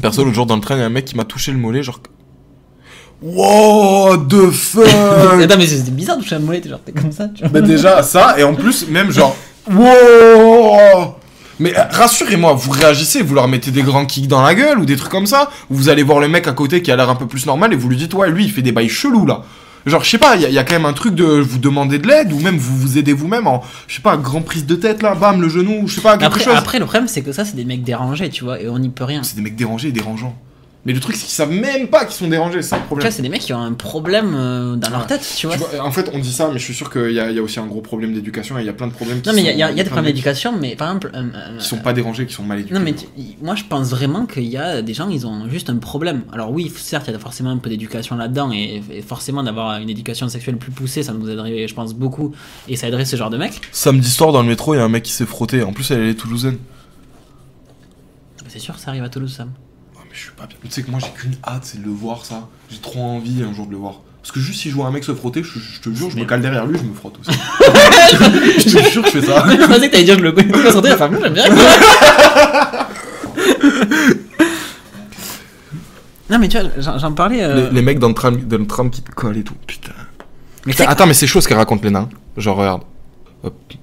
Perso, 0.00 0.24
l'autre 0.24 0.34
jour 0.34 0.46
dans 0.46 0.56
le 0.56 0.60
train, 0.60 0.76
il 0.76 0.80
y 0.80 0.82
a 0.82 0.86
un 0.86 0.90
mec 0.90 1.04
qui 1.04 1.16
m'a 1.16 1.24
touché 1.24 1.52
le 1.52 1.58
mollet, 1.58 1.82
genre. 1.82 2.00
Wow, 3.20 4.16
the 4.16 4.50
fuck? 4.50 4.86
Attends, 5.42 5.56
mais 5.58 5.66
c'était 5.66 5.90
bizarre 5.90 6.18
de 6.18 6.22
toucher 6.22 6.36
un 6.36 6.40
mollet, 6.40 6.60
t'es 6.60 6.68
genre 6.68 6.80
t'es 6.84 6.92
comme 6.92 7.10
ça, 7.10 7.28
tu 7.28 7.42
vois. 7.42 7.48
Bah 7.48 7.60
déjà 7.60 8.02
ça, 8.02 8.38
et 8.38 8.44
en 8.44 8.54
plus 8.54 8.88
même 8.88 9.10
genre... 9.10 9.36
Wow 9.70 11.16
Mais 11.58 11.76
euh, 11.76 11.82
rassurez-moi, 11.90 12.54
vous 12.54 12.70
réagissez, 12.70 13.20
vous 13.20 13.34
leur 13.34 13.48
mettez 13.48 13.70
des 13.70 13.82
grands 13.82 14.06
kicks 14.06 14.28
dans 14.28 14.40
la 14.40 14.54
gueule 14.54 14.78
ou 14.78 14.86
des 14.86 14.96
trucs 14.96 15.10
comme 15.10 15.26
ça, 15.26 15.50
ou 15.68 15.74
vous 15.74 15.88
allez 15.90 16.02
voir 16.02 16.20
le 16.20 16.28
mec 16.28 16.46
à 16.46 16.52
côté 16.52 16.80
qui 16.80 16.90
a 16.90 16.96
l'air 16.96 17.10
un 17.10 17.16
peu 17.16 17.26
plus 17.26 17.44
normal 17.44 17.74
et 17.74 17.76
vous 17.76 17.88
lui 17.88 17.96
dites 17.96 18.14
ouais 18.14 18.30
lui 18.30 18.44
il 18.44 18.50
fait 18.50 18.62
des 18.62 18.72
bails 18.72 18.88
chelous 18.88 19.26
là. 19.26 19.42
Genre 19.86 20.02
je 20.04 20.10
sais 20.10 20.18
pas, 20.18 20.36
il 20.36 20.42
y, 20.42 20.44
a- 20.44 20.48
il 20.48 20.54
y 20.54 20.58
a 20.58 20.64
quand 20.64 20.74
même 20.74 20.84
un 20.86 20.92
truc 20.92 21.14
de 21.14 21.24
vous 21.24 21.58
demander 21.58 21.98
de 21.98 22.06
l'aide 22.06 22.32
ou 22.32 22.40
même 22.40 22.56
vous 22.58 22.76
vous 22.76 22.98
aidez 22.98 23.12
vous-même 23.12 23.46
en, 23.46 23.62
je 23.86 23.96
sais 23.96 24.02
pas, 24.02 24.16
grand 24.16 24.42
prise 24.42 24.66
de 24.66 24.74
tête 24.74 25.02
là, 25.02 25.14
bam 25.14 25.40
le 25.40 25.48
genou, 25.48 25.86
je 25.86 25.94
sais 25.94 26.00
pas, 26.00 26.12
quelque 26.18 26.26
Après, 26.26 26.44
chose. 26.44 26.54
après, 26.56 26.78
le 26.78 26.84
problème, 26.84 27.08
c'est 27.08 27.22
que 27.22 27.32
ça, 27.32 27.44
c'est 27.44 27.56
des 27.56 27.64
mecs 27.64 27.82
dérangés, 27.84 28.28
tu 28.28 28.44
vois, 28.44 28.60
et 28.60 28.68
on 28.68 28.78
n'y 28.78 28.90
peut 28.90 29.04
rien. 29.04 29.22
C'est 29.22 29.36
des 29.36 29.42
mecs 29.42 29.56
dérangés 29.56 29.88
et 29.88 29.92
dérangeants. 29.92 30.36
Mais 30.86 30.92
le 30.94 31.00
truc 31.00 31.16
c'est 31.16 31.24
qu'ils 31.26 31.34
savent 31.34 31.50
même 31.50 31.88
pas 31.88 32.04
qu'ils 32.06 32.14
sont 32.14 32.28
dérangés, 32.28 32.62
c'est 32.62 32.68
ça 32.70 32.76
le 32.76 32.82
Tu 32.82 32.86
problème. 32.86 33.06
vois, 33.08 33.10
c'est 33.14 33.20
des 33.20 33.28
mecs 33.28 33.42
qui 33.42 33.52
ont 33.52 33.60
un 33.60 33.72
problème 33.74 34.32
euh, 34.34 34.76
dans 34.76 34.88
leur 34.90 35.00
Ouais. 35.00 35.06
tête, 35.08 35.34
tu 35.36 35.46
vois. 35.46 35.56
Tu 35.56 35.62
vois, 35.62 35.84
en 35.84 35.90
fait, 35.90 36.08
on 36.14 36.18
dit 36.18 36.32
ça, 36.32 36.48
mais 36.52 36.58
je 36.58 36.64
suis 36.64 36.72
sûr 36.72 36.88
qu'il 36.90 37.10
y, 37.10 37.20
a- 37.20 37.28
il 37.30 37.36
y 37.36 37.38
a 37.38 37.42
aussi 37.42 37.58
un 37.58 37.66
gros 37.66 37.80
problème 37.82 38.14
d'éducation 38.14 38.56
et 38.58 38.62
il 38.62 38.66
y 38.66 38.70
a 38.70 38.72
plein 38.72 38.86
de 38.86 38.92
problèmes 38.92 39.20
qui 39.20 39.28
Non, 39.28 39.34
mais 39.34 39.42
il 39.42 39.46
y 39.46 39.48
a- 39.48 39.52
sont- 39.52 39.56
il 39.56 39.60
y, 39.60 39.62
a 39.64 39.70
il 39.72 39.76
y 39.76 39.80
a 39.80 39.84
des 39.84 39.90
problèmes 39.90 40.06
d'éducation, 40.12 40.56
mais 40.56 40.76
par 40.76 40.88
exemple. 40.88 41.10
euh, 41.14 41.24
euh, 41.34 41.58
Qui 41.58 41.66
sont 41.66 41.78
pas 41.78 41.92
dérangés, 41.92 42.24
qui 42.26 42.32
sont 42.32 42.44
mal 42.44 42.60
éduqués. 42.60 42.74
Non, 42.74 42.80
mais 42.80 42.94
tu- 42.94 43.06
moi 43.42 43.54
je 43.56 43.64
pense 43.64 43.88
vraiment 43.90 44.24
qu'il 44.24 44.44
y 44.44 44.56
a 44.56 44.80
des 44.80 44.94
gens, 44.94 45.10
ils 45.10 45.26
ont 45.26 45.48
juste 45.50 45.68
un 45.68 45.76
problème. 45.76 46.22
Alors, 46.32 46.52
oui, 46.52 46.72
certes, 46.74 47.06
il 47.08 47.12
y 47.12 47.16
a 47.16 47.18
forcément 47.18 47.50
un 47.50 47.58
peu 47.58 47.68
d'éducation 47.68 48.16
là-dedans, 48.16 48.50
et, 48.52 48.80
et 48.90 49.02
forcément 49.02 49.42
d'avoir 49.42 49.78
une 49.80 49.90
éducation 49.90 50.28
sexuelle 50.28 50.56
plus 50.56 50.70
poussée, 50.72 51.02
ça 51.02 51.12
nous 51.12 51.28
aiderait, 51.28 51.66
je 51.68 51.74
pense, 51.74 51.92
beaucoup, 51.92 52.32
et 52.68 52.76
ça 52.76 52.86
aiderait 52.88 53.04
ce 53.04 53.16
genre 53.16 53.30
de 53.30 53.36
mecs. 53.36 53.60
Samedi 53.72 54.08
soir 54.08 54.32
dans 54.32 54.42
le 54.42 54.48
métro, 54.48 54.74
il 54.74 54.78
y 54.78 54.80
a 54.80 54.84
un 54.84 54.88
mec 54.88 55.02
qui 55.02 55.12
s'est 55.12 55.26
frotté. 55.26 55.62
En 55.64 55.72
plus, 55.72 55.90
elle 55.90 56.04
est 56.04 56.14
toulousaine. 56.14 56.56
C'est 58.46 58.60
sûr, 58.60 58.78
ça 58.78 58.90
arrive 58.92 59.02
à 59.04 59.10
Toulouse, 59.10 59.34
Sam. 59.36 59.50
Je 60.18 60.24
suis 60.24 60.32
pas 60.32 60.46
bien. 60.46 60.56
Tu 60.64 60.70
sais 60.70 60.82
que 60.82 60.90
moi, 60.90 60.98
j'ai 61.00 61.10
qu'une 61.10 61.36
hâte, 61.46 61.62
c'est 61.64 61.78
de 61.80 61.84
le 61.84 61.92
voir, 61.92 62.24
ça. 62.24 62.48
J'ai 62.70 62.78
trop 62.78 63.00
envie 63.00 63.42
un 63.48 63.52
jour 63.54 63.66
de 63.66 63.70
le 63.72 63.76
voir. 63.76 64.00
Parce 64.20 64.32
que 64.32 64.40
juste 64.40 64.60
si 64.60 64.68
je 64.70 64.74
vois 64.74 64.86
un 64.86 64.90
mec 64.90 65.04
se 65.04 65.14
frotter, 65.14 65.42
je, 65.44 65.58
je 65.60 65.80
te 65.80 65.90
jure, 65.94 66.10
je 66.10 66.16
me 66.16 66.24
cale 66.24 66.40
derrière 66.42 66.66
lui, 66.66 66.76
je 66.76 66.82
me 66.82 66.92
frotte 66.92 67.18
aussi. 67.20 67.30
je 68.58 68.64
te 68.78 68.90
jure, 68.90 69.04
je 69.06 69.10
fais 69.10 69.22
ça. 69.22 69.44
je 69.48 69.66
pensais 69.66 69.86
que 69.86 69.92
t'allais 69.92 70.04
dire 70.04 70.18
je 70.18 70.24
le 70.24 70.32
connais, 70.32 70.70
sentais 70.72 70.88
la 70.90 70.96
femme, 70.96 71.16
j'aime 71.22 71.32
bien. 71.34 71.44
non, 76.30 76.38
mais 76.38 76.48
tu 76.48 76.58
vois, 76.58 76.98
j'en 76.98 77.12
parlais. 77.12 77.42
euh, 77.42 77.68
Les, 77.70 77.76
les 77.76 77.82
mecs 77.82 77.98
dans 77.98 78.08
le, 78.08 78.14
tram, 78.14 78.36
dans 78.36 78.58
le 78.58 78.66
tram 78.66 78.90
qui 78.90 79.00
te 79.02 79.10
collent 79.12 79.38
et 79.38 79.44
tout. 79.44 79.54
Putain. 79.66 79.92
Mais 80.66 80.72
Putain, 80.72 80.84
c'est- 80.84 80.90
attends, 80.90 81.06
mais 81.06 81.14
c'est 81.14 81.26
chaud 81.26 81.40
ce 81.40 81.48
qu'elle 81.48 81.56
raconte, 81.56 81.82
les 81.84 81.90
nains. 81.90 82.08
Genre, 82.36 82.56
regarde. 82.56 82.82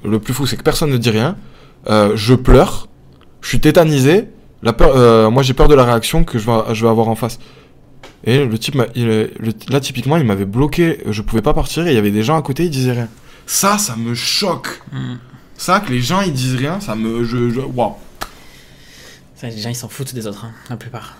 Le 0.03 0.19
plus 0.19 0.33
fou, 0.33 0.45
c'est 0.45 0.57
que 0.57 0.61
personne 0.63 0.91
ne 0.91 0.97
dit 0.97 1.09
rien. 1.09 1.37
Euh, 1.89 2.11
je 2.15 2.35
pleure. 2.35 2.87
Je 3.41 3.47
suis 3.49 3.59
tétanisé. 3.59 4.27
La 4.63 4.73
peur, 4.73 4.91
euh, 4.95 5.29
moi 5.29 5.43
j'ai 5.43 5.53
peur 5.53 5.67
de 5.67 5.75
la 5.75 5.83
réaction 5.83 6.23
que 6.23 6.39
je 6.39 6.45
vais, 6.49 6.73
je 6.73 6.83
vais 6.83 6.89
avoir 6.89 7.07
en 7.07 7.15
face. 7.15 7.39
Et 8.23 8.43
le 8.43 8.57
type, 8.57 8.75
il, 8.95 9.05
le- 9.05 9.29
là 9.69 9.79
typiquement, 9.79 10.17
il 10.17 10.23
m'avait 10.25 10.45
bloqué, 10.45 11.01
je 11.07 11.21
pouvais 11.21 11.41
pas 11.43 11.53
partir 11.53 11.85
et 11.85 11.91
il 11.91 11.95
y 11.95 11.97
avait 11.99 12.11
des 12.11 12.23
gens 12.23 12.37
à 12.37 12.41
côté, 12.41 12.63
ils 12.65 12.69
disaient 12.71 12.93
rien. 12.93 13.09
Ça, 13.45 13.77
ça 13.77 13.95
me 13.95 14.15
choque. 14.15 14.81
Mm. 14.91 15.15
Ça, 15.57 15.79
que 15.79 15.91
les 15.91 16.01
gens 16.01 16.21
ils 16.21 16.33
disent 16.33 16.55
rien, 16.55 16.79
ça 16.79 16.95
me. 16.95 17.23
Je, 17.23 17.49
je-. 17.49 17.61
Ça, 19.35 19.47
les 19.49 19.57
gens 19.61 19.69
ils 19.69 19.75
s'en 19.75 19.89
foutent 19.89 20.13
des 20.15 20.25
autres, 20.27 20.45
hein, 20.45 20.51
la 20.69 20.77
plupart. 20.77 21.17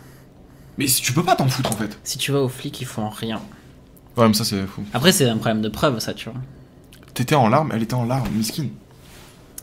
Mais 0.78 0.88
si 0.88 1.02
tu 1.02 1.14
peux 1.14 1.24
pas 1.24 1.36
t'en 1.36 1.48
foutre 1.48 1.72
en 1.72 1.76
fait. 1.76 1.98
Si 2.04 2.18
tu 2.18 2.32
vas 2.32 2.42
aux 2.42 2.50
flics, 2.50 2.82
ils 2.82 2.88
font 2.88 3.10
rien. 3.10 3.40
Ouais, 4.18 4.28
mais 4.28 4.34
ça 4.34 4.44
c'est 4.46 4.66
fou. 4.66 4.84
Après, 4.94 5.12
c'est 5.12 5.28
un 5.30 5.36
problème 5.38 5.62
de 5.62 5.70
preuve, 5.70 6.00
ça, 6.00 6.14
tu 6.14 6.30
vois. 6.30 6.40
T'étais 7.14 7.36
en 7.36 7.48
larmes, 7.48 7.72
elle 7.74 7.84
était 7.84 7.94
en 7.94 8.06
larmes, 8.06 8.28
miskin. 8.34 8.68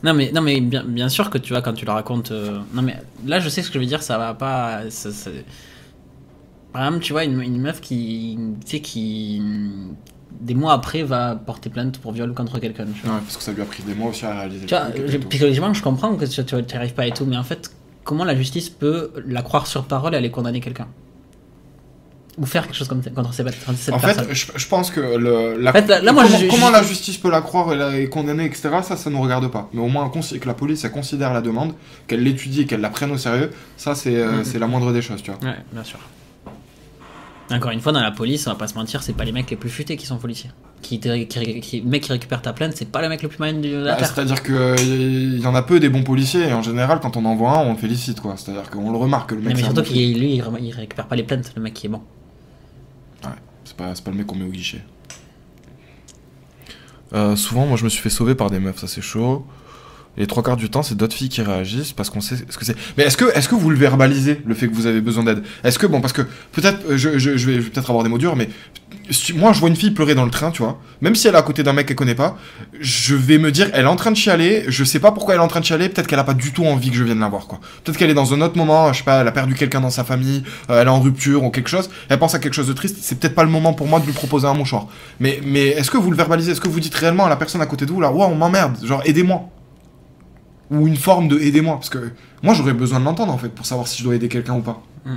Non 0.05 0.15
mais, 0.15 0.33
non 0.33 0.43
mais 0.43 0.61
bien, 0.61 0.83
bien 0.85 1.09
sûr 1.09 1.31
que 1.31 1.39
tu 1.39 1.53
vois 1.53 1.63
quand 1.63 1.75
tu 1.75 1.85
le 1.85 1.93
racontes... 1.93 2.33
euh, 2.33 2.59
Non 2.75 2.83
mais 2.83 2.97
là 3.27 3.39
je 3.41 3.49
sais 3.49 3.63
ce 3.63 3.69
que 3.69 3.75
je 3.75 3.79
veux 3.81 3.87
dire, 3.87 4.03
ça 4.03 4.19
va 4.19 4.35
pas... 4.35 4.91
ça- 4.91 5.13
ça- 5.13 5.31
Par 6.73 6.87
exemple 6.87 7.05
tu 7.05 7.13
vois 7.13 7.25
une, 7.25 7.41
une 7.41 7.61
meuf 7.61 7.81
qui... 7.81 8.39
Tu 8.65 8.71
sais 8.71 8.81
qui... 8.81 9.43
Des 10.41 10.55
mois 10.55 10.73
après 10.73 11.03
va 11.03 11.37
porter 11.37 11.71
plainte 11.71 11.99
pour 11.99 12.13
viol 12.13 12.35
contre 12.35 12.59
quelqu'un. 12.59 12.87
Tu 12.87 13.03
vois, 13.07 13.15
Ouais, 13.17 13.21
parce 13.21 13.37
que 13.37 13.43
ça 13.43 13.53
lui 13.53 13.63
a 13.63 13.65
pris 13.65 13.83
des 13.83 13.95
mois 13.95 14.11
aussi 14.11 14.25
à 14.25 14.35
réaliser. 14.35 14.67
Tu 14.67 14.75
vois, 14.75 14.87
psychologiquement 15.29 15.73
je 15.75 15.83
comprends 15.83 16.17
que 16.17 16.25
tu 16.25 16.55
n'y 16.57 16.75
arrives 16.75 16.95
pas 16.95 17.07
et 17.07 17.13
tout, 17.13 17.25
mais 17.27 17.37
en 17.37 17.45
fait 17.45 17.71
comment 18.05 18.25
la 18.25 18.35
justice 18.35 18.69
peut 18.71 19.13
la 19.27 19.43
croire 19.43 19.67
sur 19.67 19.85
parole 19.85 20.15
et 20.15 20.17
aller 20.17 20.31
condamner 20.31 20.61
quelqu'un? 20.61 20.89
Ou 22.39 22.47
faire 22.47 22.67
quelque 22.67 22.77
chose 22.77 22.89
comme, 22.89 23.03
contre 23.03 23.35
cette, 23.35 23.65
contre 23.67 23.79
cette 23.79 23.93
En 23.93 23.99
personne 23.99 24.25
fait, 24.25 24.35
je, 24.35 24.47
je 24.57 24.67
pense 24.67 24.91
que 24.91 25.01
le, 25.01 25.59
la, 25.61 25.69
En 25.69 25.73
fait, 25.75 25.87
là- 25.87 26.01
là, 26.01 26.13
moi, 26.13 26.23
comment, 26.25 26.39
je- 26.39 26.45
je- 26.47 26.51
comment 26.51 26.69
je- 26.69 26.73
la 26.73 26.83
justice 26.83 27.19
peut 27.19 27.31
la 27.31 27.43
croire 27.43 27.73
et 27.75 27.77
la 27.77 27.99
et 27.99 28.09
condamner, 28.09 28.47
etc., 28.47 28.71
ça, 28.83 28.97
ça 28.97 29.11
nous 29.11 29.21
regarde 29.21 29.49
pas. 29.51 29.69
Mais 29.75 29.83
au 29.83 29.89
moins 29.89 30.09
que 30.11 30.47
la 30.49 30.55
police, 30.55 30.83
elle 30.85 30.93
considère 30.93 31.35
la 31.35 31.43
demande, 31.43 31.75
qu'elle 32.07 32.23
l'étudie 32.23 32.63
et 32.63 32.67
qu'elle 32.67 32.81
la 32.81 32.89
prenne 32.89 33.11
au 33.11 33.19
sérieux, 33.19 33.51
ça, 33.77 33.95
c'est 33.95 34.17
euh, 34.17 34.39
Mhm. 34.39 34.45
c'est 34.45 34.59
la 34.59 34.67
moindre 34.67 34.93
des 34.95 35.03
choses, 35.03 35.23
tu 35.23 35.31
vois. 35.31 35.41
Ouais, 35.51 35.57
bien 35.73 35.85
sûr. 35.85 35.99
Encore 37.51 37.73
une 37.73 37.81
fois, 37.81 37.93
dans 37.93 38.01
la 38.01 38.13
police, 38.13 38.47
on 38.47 38.51
va 38.51 38.57
pas 38.57 38.67
se 38.67 38.75
mentir, 38.77 39.03
c'est 39.03 39.13
pas 39.13 39.25
les 39.25 39.33
mecs 39.33 39.51
les 39.51 39.57
plus 39.57 39.69
futés 39.69 39.97
qui 39.99 40.07
sont 40.07 40.17
policiers. 40.17 40.51
Qui, 40.81 40.99
qui, 40.99 41.61
qui- 41.61 41.81
le 41.83 41.89
mec 41.91 42.03
qui 42.03 42.13
récupère 42.13 42.41
ta 42.41 42.55
plainte, 42.55 42.73
c'est 42.77 42.89
pas 42.91 43.03
le 43.03 43.11
mec 43.11 43.21
le 43.23 43.29
plus 43.29 43.39
malin 43.41 43.59
de 43.61 43.77
la 43.77 43.93
Bah, 43.93 43.99
terre. 43.99 44.07
C'est-à-dire 44.15 44.43
qu'il 44.43 45.39
y 45.39 45.47
en 45.47 45.55
a 45.55 45.63
peu 45.63 45.79
des 45.79 45.91
bons 45.91 46.03
policiers, 46.03 46.49
et 46.49 46.53
en 46.55 46.63
général, 46.63 46.99
quand 47.01 47.17
on 47.19 47.25
en 47.27 47.37
voit 47.37 47.59
un, 47.59 47.67
on 47.67 47.73
le 47.73 47.79
félicite, 47.79 48.21
quoi. 48.21 48.37
C'est-à-dire 48.39 48.71
qu'on 48.71 48.91
le 48.91 48.97
remarque, 48.97 49.31
que 49.31 49.35
le 49.35 49.43
mec, 49.43 49.55
mais 49.55 49.61
un 49.61 49.65
surtout 49.67 49.83
qu'il 49.83 50.19
lui, 50.19 50.37
il 50.61 50.73
récupère 50.73 51.07
pas 51.07 51.15
les 51.17 51.25
plaintes, 51.25 51.53
le 51.55 51.61
mec 51.63 51.75
qui 51.75 51.87
est 51.87 51.91
bon. 51.91 52.01
C'est 53.65 53.77
pas, 53.77 53.93
pas 53.93 54.11
le 54.11 54.17
mec 54.17 54.27
qu'on 54.27 54.37
met 54.37 54.45
au 54.45 54.51
guichet. 54.51 54.83
Euh, 57.13 57.37
souvent, 57.37 57.67
moi, 57.67 57.77
je 57.77 57.85
me 57.85 57.89
suis 57.89 58.01
fait 58.01 58.11
sauver 58.11 58.35
par 58.35 58.51
des 58.51 58.59
meufs, 58.59 58.79
ça 58.79 58.89
c'est 58.89 59.03
chaud. 59.03 59.47
Et 60.19 60.27
trois 60.27 60.43
quarts 60.43 60.57
du 60.57 60.69
temps, 60.69 60.83
c'est 60.83 60.95
d'autres 60.95 61.15
filles 61.15 61.31
qui 61.31 61.41
réagissent 61.41 61.93
parce 61.93 62.11
qu'on 62.11 62.21
sait 62.21 62.37
ce 62.37 62.59
que 62.59 62.65
c'est. 62.65 62.77
Mais 62.99 63.05
est-ce 63.05 63.17
que, 63.17 63.25
est-ce 63.35 63.49
que 63.49 63.55
vous 63.55 63.71
le 63.71 63.77
verbalisez, 63.77 64.43
le 64.45 64.55
fait 64.55 64.69
que 64.69 64.75
vous 64.75 64.87
avez 64.87 65.01
besoin 65.01 65.25
d'aide? 65.25 65.43
Est-ce 65.65 65.79
que, 65.79 65.87
bon, 65.87 66.01
parce 66.03 66.13
que 66.13 66.23
peut-être, 66.53 66.81
euh, 66.91 66.99
je, 66.99 67.09
vais, 67.09 67.59
peut-être 67.59 67.89
avoir 67.89 68.05
des 68.05 68.11
mots 68.11 68.19
durs, 68.19 68.37
mais 68.37 68.51
moi, 69.35 69.53
je 69.53 69.61
vois 69.61 69.71
une 69.71 69.77
fille 69.77 69.91
pleurer 69.91 70.15
dans 70.15 70.25
le 70.25 70.31
train, 70.31 70.51
tu 70.51 70.63
vois, 70.63 70.79
même 71.01 71.15
si 71.15 71.29
elle 71.29 71.35
est 71.35 71.39
à 71.39 71.43
côté 71.43 71.63
d'un 71.63 71.73
mec 71.73 71.87
qu'elle 71.87 71.97
connaît 71.97 72.15
pas, 72.15 72.37
je 72.79 73.15
vais 73.15 73.39
me 73.39 73.51
dire, 73.51 73.71
elle 73.73 73.87
est 73.87 73.89
en 73.89 73.97
train 73.97 74.11
de 74.11 74.17
chialer, 74.17 74.65
je 74.69 74.85
sais 74.85 75.01
pas 75.01 75.13
pourquoi 75.13 75.35
elle 75.35 75.41
est 75.41 75.45
en 75.45 75.49
train 75.49 75.61
de 75.61 75.65
chialer, 75.65 75.89
peut-être 75.89 76.07
qu'elle 76.07 76.19
a 76.19 76.25
pas 76.25 76.35
du 76.35 76.53
tout 76.53 76.65
envie 76.65 76.91
que 76.91 76.97
je 76.97 77.05
vienne 77.05 77.21
la 77.21 77.29
voir, 77.29 77.47
quoi. 77.47 77.61
Peut-être 77.83 77.97
qu'elle 77.97 78.11
est 78.11 78.15
dans 78.15 78.35
un 78.35 78.41
autre 78.43 78.57
moment, 78.57 78.93
je 78.93 78.99
sais 78.99 79.05
pas, 79.05 79.23
elle 79.23 79.29
a 79.29 79.33
perdu 79.33 79.55
quelqu'un 79.55 79.81
dans 79.81 79.91
sa 79.91 80.05
famille, 80.05 80.45
euh, 80.71 80.81
elle 80.81 80.89
est 80.89 80.91
en 80.91 81.01
rupture 81.01 81.43
ou 81.43 81.51
quelque 81.51 81.69
chose, 81.69 81.89
elle 82.11 82.19
pense 82.19 82.35
à 82.35 82.39
quelque 82.39 82.55
chose 82.55 82.69
de 82.69 82.75
triste, 82.75 82.99
c'est 83.01 83.19
peut-être 83.19 83.35
pas 83.35 83.45
le 83.45 83.51
moment 83.51 83.73
pour 83.73 83.87
moi 83.87 83.99
de 83.99 84.07
lui 84.07 84.13
proposer 84.13 84.47
un 84.47 84.55
mouchoir. 84.55 84.89
Mais, 85.21 85.41
mais 85.45 85.69
est-ce 85.69 85.91
que 85.91 85.97
vous 85.99 86.11
le 86.11 86.17
verbalisez? 86.17 86.53
Est-ce 86.53 86.61
que 86.61 86.69
vous 86.69 86.81
dites 86.81 86.95
réellement 86.95 87.27
à 87.27 87.29
la 87.31 87.37
personne 87.37 87.63
à 87.63 87.67
côté 87.67 87.87
de 87.87 87.93
vous, 87.93 88.01
là, 88.01 88.11
waouh, 88.13 88.31
on 88.31 88.37
m'emmerde, 88.37 88.77
genre 88.85 89.03
aidez-moi 89.05 89.49
Ou 90.73 90.87
une 90.87 90.97
forme 90.97 91.29
de 91.29 91.39
aidez-moi 91.39 91.75
Parce 91.75 91.91
que 91.91 92.11
moi 92.43 92.55
j'aurais 92.55 92.73
besoin 92.73 92.99
de 92.99 93.05
l'entendre 93.05 93.33
en 93.33 93.39
fait 93.39 93.51
pour 93.51 93.67
savoir 93.67 93.87
si 93.87 93.99
je 93.99 94.05
dois 94.05 94.17
aider 94.17 94.29
quelqu'un 94.29 94.55
ou 94.55 94.63
pas. 94.63 94.83
Mm. 95.05 95.17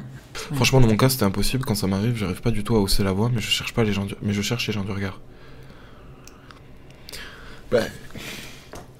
Franchement, 0.54 0.82
dans 0.82 0.88
mon 0.88 0.98
cas, 0.98 1.10
c'était 1.10 1.24
impossible 1.24 1.64
quand 1.66 1.76
ça 1.76 1.88
m'arrive, 1.88 2.16
j'arrive 2.18 2.42
pas 2.42 2.52
du 2.52 2.64
tout 2.64 2.76
à 2.76 2.80
hausser 2.80 3.04
la 3.04 3.14
voix, 3.14 3.32
mais 3.34 3.42
je 3.42 3.50
cherche 3.50 3.74
pas 3.74 3.84
les 3.84 3.94
gens 3.94 4.06
du... 4.06 4.16
mais 4.22 4.34
je 4.34 4.42
cherche 4.42 4.68
les 4.68 4.74
gens 4.74 4.84
du 4.84 4.92
regard. 4.92 5.20
Bah. 7.72 7.80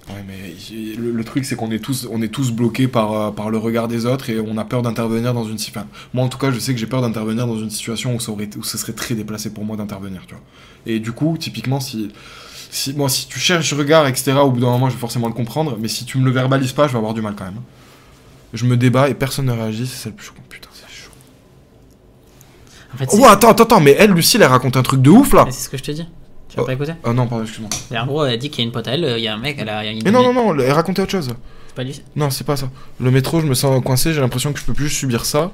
Ouais, 0.08 0.24
mais 0.26 0.54
le, 0.96 1.10
le 1.10 1.24
truc, 1.24 1.44
c'est 1.44 1.56
qu'on 1.56 1.70
est 1.72 1.80
tous, 1.80 2.06
on 2.10 2.22
est 2.22 2.28
tous 2.28 2.52
bloqués 2.52 2.86
par, 2.86 3.12
euh, 3.12 3.30
par 3.32 3.50
le 3.50 3.58
regard 3.58 3.88
des 3.88 4.06
autres 4.06 4.30
et 4.30 4.38
on 4.38 4.56
a 4.56 4.64
peur 4.64 4.82
d'intervenir 4.82 5.34
dans 5.34 5.44
une 5.44 5.58
situation. 5.58 5.88
moi, 6.14 6.24
en 6.24 6.28
tout 6.28 6.38
cas, 6.38 6.52
je 6.52 6.60
sais 6.60 6.72
que 6.72 6.78
j'ai 6.78 6.86
peur 6.86 7.02
d'intervenir 7.02 7.46
dans 7.46 7.58
une 7.58 7.70
situation 7.70 8.14
où 8.14 8.20
ça 8.20 8.30
aurait, 8.30 8.48
où 8.56 8.62
ce 8.62 8.78
serait 8.78 8.92
très 8.92 9.16
déplacé 9.16 9.52
pour 9.52 9.64
moi 9.64 9.76
d'intervenir, 9.76 10.22
tu 10.26 10.34
vois. 10.34 10.44
Et 10.86 11.00
du 11.00 11.10
coup, 11.10 11.36
typiquement, 11.38 11.80
si, 11.80 12.12
si, 12.70 12.92
moi, 12.94 13.08
si 13.08 13.26
tu 13.28 13.38
cherches 13.38 13.72
regard, 13.74 14.06
etc., 14.06 14.32
au 14.42 14.50
bout 14.50 14.60
d'un 14.60 14.66
moment, 14.70 14.88
je 14.88 14.94
vais 14.94 15.00
forcément 15.00 15.26
le 15.28 15.32
comprendre, 15.34 15.76
mais 15.80 15.88
si 15.88 16.04
tu 16.04 16.18
me 16.18 16.24
le 16.24 16.30
verbalises 16.30 16.72
pas, 16.72 16.86
je 16.86 16.92
vais 16.92 16.98
avoir 16.98 17.14
du 17.14 17.22
mal 17.22 17.34
quand 17.36 17.44
même. 17.44 17.60
Je 18.52 18.64
me 18.64 18.76
débat 18.76 19.08
et 19.08 19.14
personne 19.14 19.46
ne 19.46 19.52
réagit, 19.52 19.86
c'est 19.86 19.96
ça 20.04 20.08
le 20.08 20.14
plus 20.14 20.26
chaud. 20.26 20.34
Putain, 20.48 20.68
c'est 20.72 20.86
chaud. 20.94 21.10
En 22.94 22.96
fait, 22.96 23.08
Oh, 23.12 23.24
attends, 23.26 23.50
attends, 23.50 23.64
attends, 23.64 23.80
mais 23.80 23.96
elle, 23.98 24.12
Lucille, 24.12 24.40
elle 24.42 24.48
raconte 24.48 24.76
un 24.76 24.82
truc 24.82 25.02
de 25.02 25.10
ouf 25.10 25.32
là. 25.32 25.46
C'est 25.50 25.64
ce 25.64 25.68
que 25.68 25.76
je 25.76 25.82
te 25.82 25.90
dis. 25.90 26.06
Tu 26.48 26.56
vas 26.56 26.62
Oh. 26.62 26.66
pas 26.66 26.72
écouter 26.72 26.92
Ah 27.04 27.12
non, 27.12 27.26
pardon, 27.26 27.44
excuse-moi. 27.44 27.70
En 28.00 28.06
gros, 28.06 28.24
elle 28.24 28.38
dit 28.38 28.48
qu'il 28.50 28.60
y 28.60 28.62
a 28.62 28.66
une 28.66 28.72
pote 28.72 28.86
à 28.88 28.92
elle, 28.92 29.14
il 29.18 29.22
y 29.22 29.28
a 29.28 29.34
un 29.34 29.38
mec, 29.38 29.56
elle 29.58 29.68
a. 29.68 29.82
Mais 29.82 30.10
non, 30.10 30.22
non, 30.22 30.32
non, 30.32 30.58
elle 30.58 30.72
racontait 30.72 31.02
autre 31.02 31.10
chose. 31.10 31.28
C'est 31.68 31.74
pas 31.74 31.82
lui. 31.84 32.00
Non, 32.14 32.30
c'est 32.30 32.44
pas 32.46 32.56
ça. 32.56 32.70
Le 33.00 33.10
métro, 33.10 33.40
je 33.40 33.46
me 33.46 33.54
sens 33.54 33.82
coincé, 33.84 34.14
j'ai 34.14 34.20
l'impression 34.20 34.52
que 34.52 34.58
je 34.60 34.64
peux 34.64 34.72
plus 34.72 34.88
subir 34.88 35.24
ça. 35.26 35.50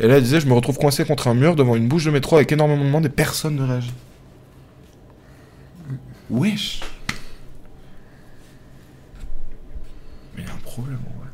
Et 0.00 0.06
là, 0.06 0.16
elle 0.18 0.22
disait, 0.22 0.40
je 0.40 0.46
me 0.46 0.52
retrouve 0.54 0.76
coincé 0.76 1.04
contre 1.04 1.28
un 1.28 1.34
mur 1.34 1.56
devant 1.56 1.74
une 1.76 1.88
bouche 1.88 2.04
de 2.04 2.10
métro 2.10 2.36
avec 2.36 2.50
énormément 2.52 2.84
de 2.84 2.90
monde 2.90 3.06
et 3.06 3.08
personne 3.08 3.56
ne 3.56 3.66
réagit. 3.66 3.92
Wesh. 6.34 6.80
Mais 10.36 10.42
il 10.42 10.46
y 10.46 10.50
a 10.50 10.52
un 10.52 10.56
problème, 10.58 10.98
ouais. 10.98 11.28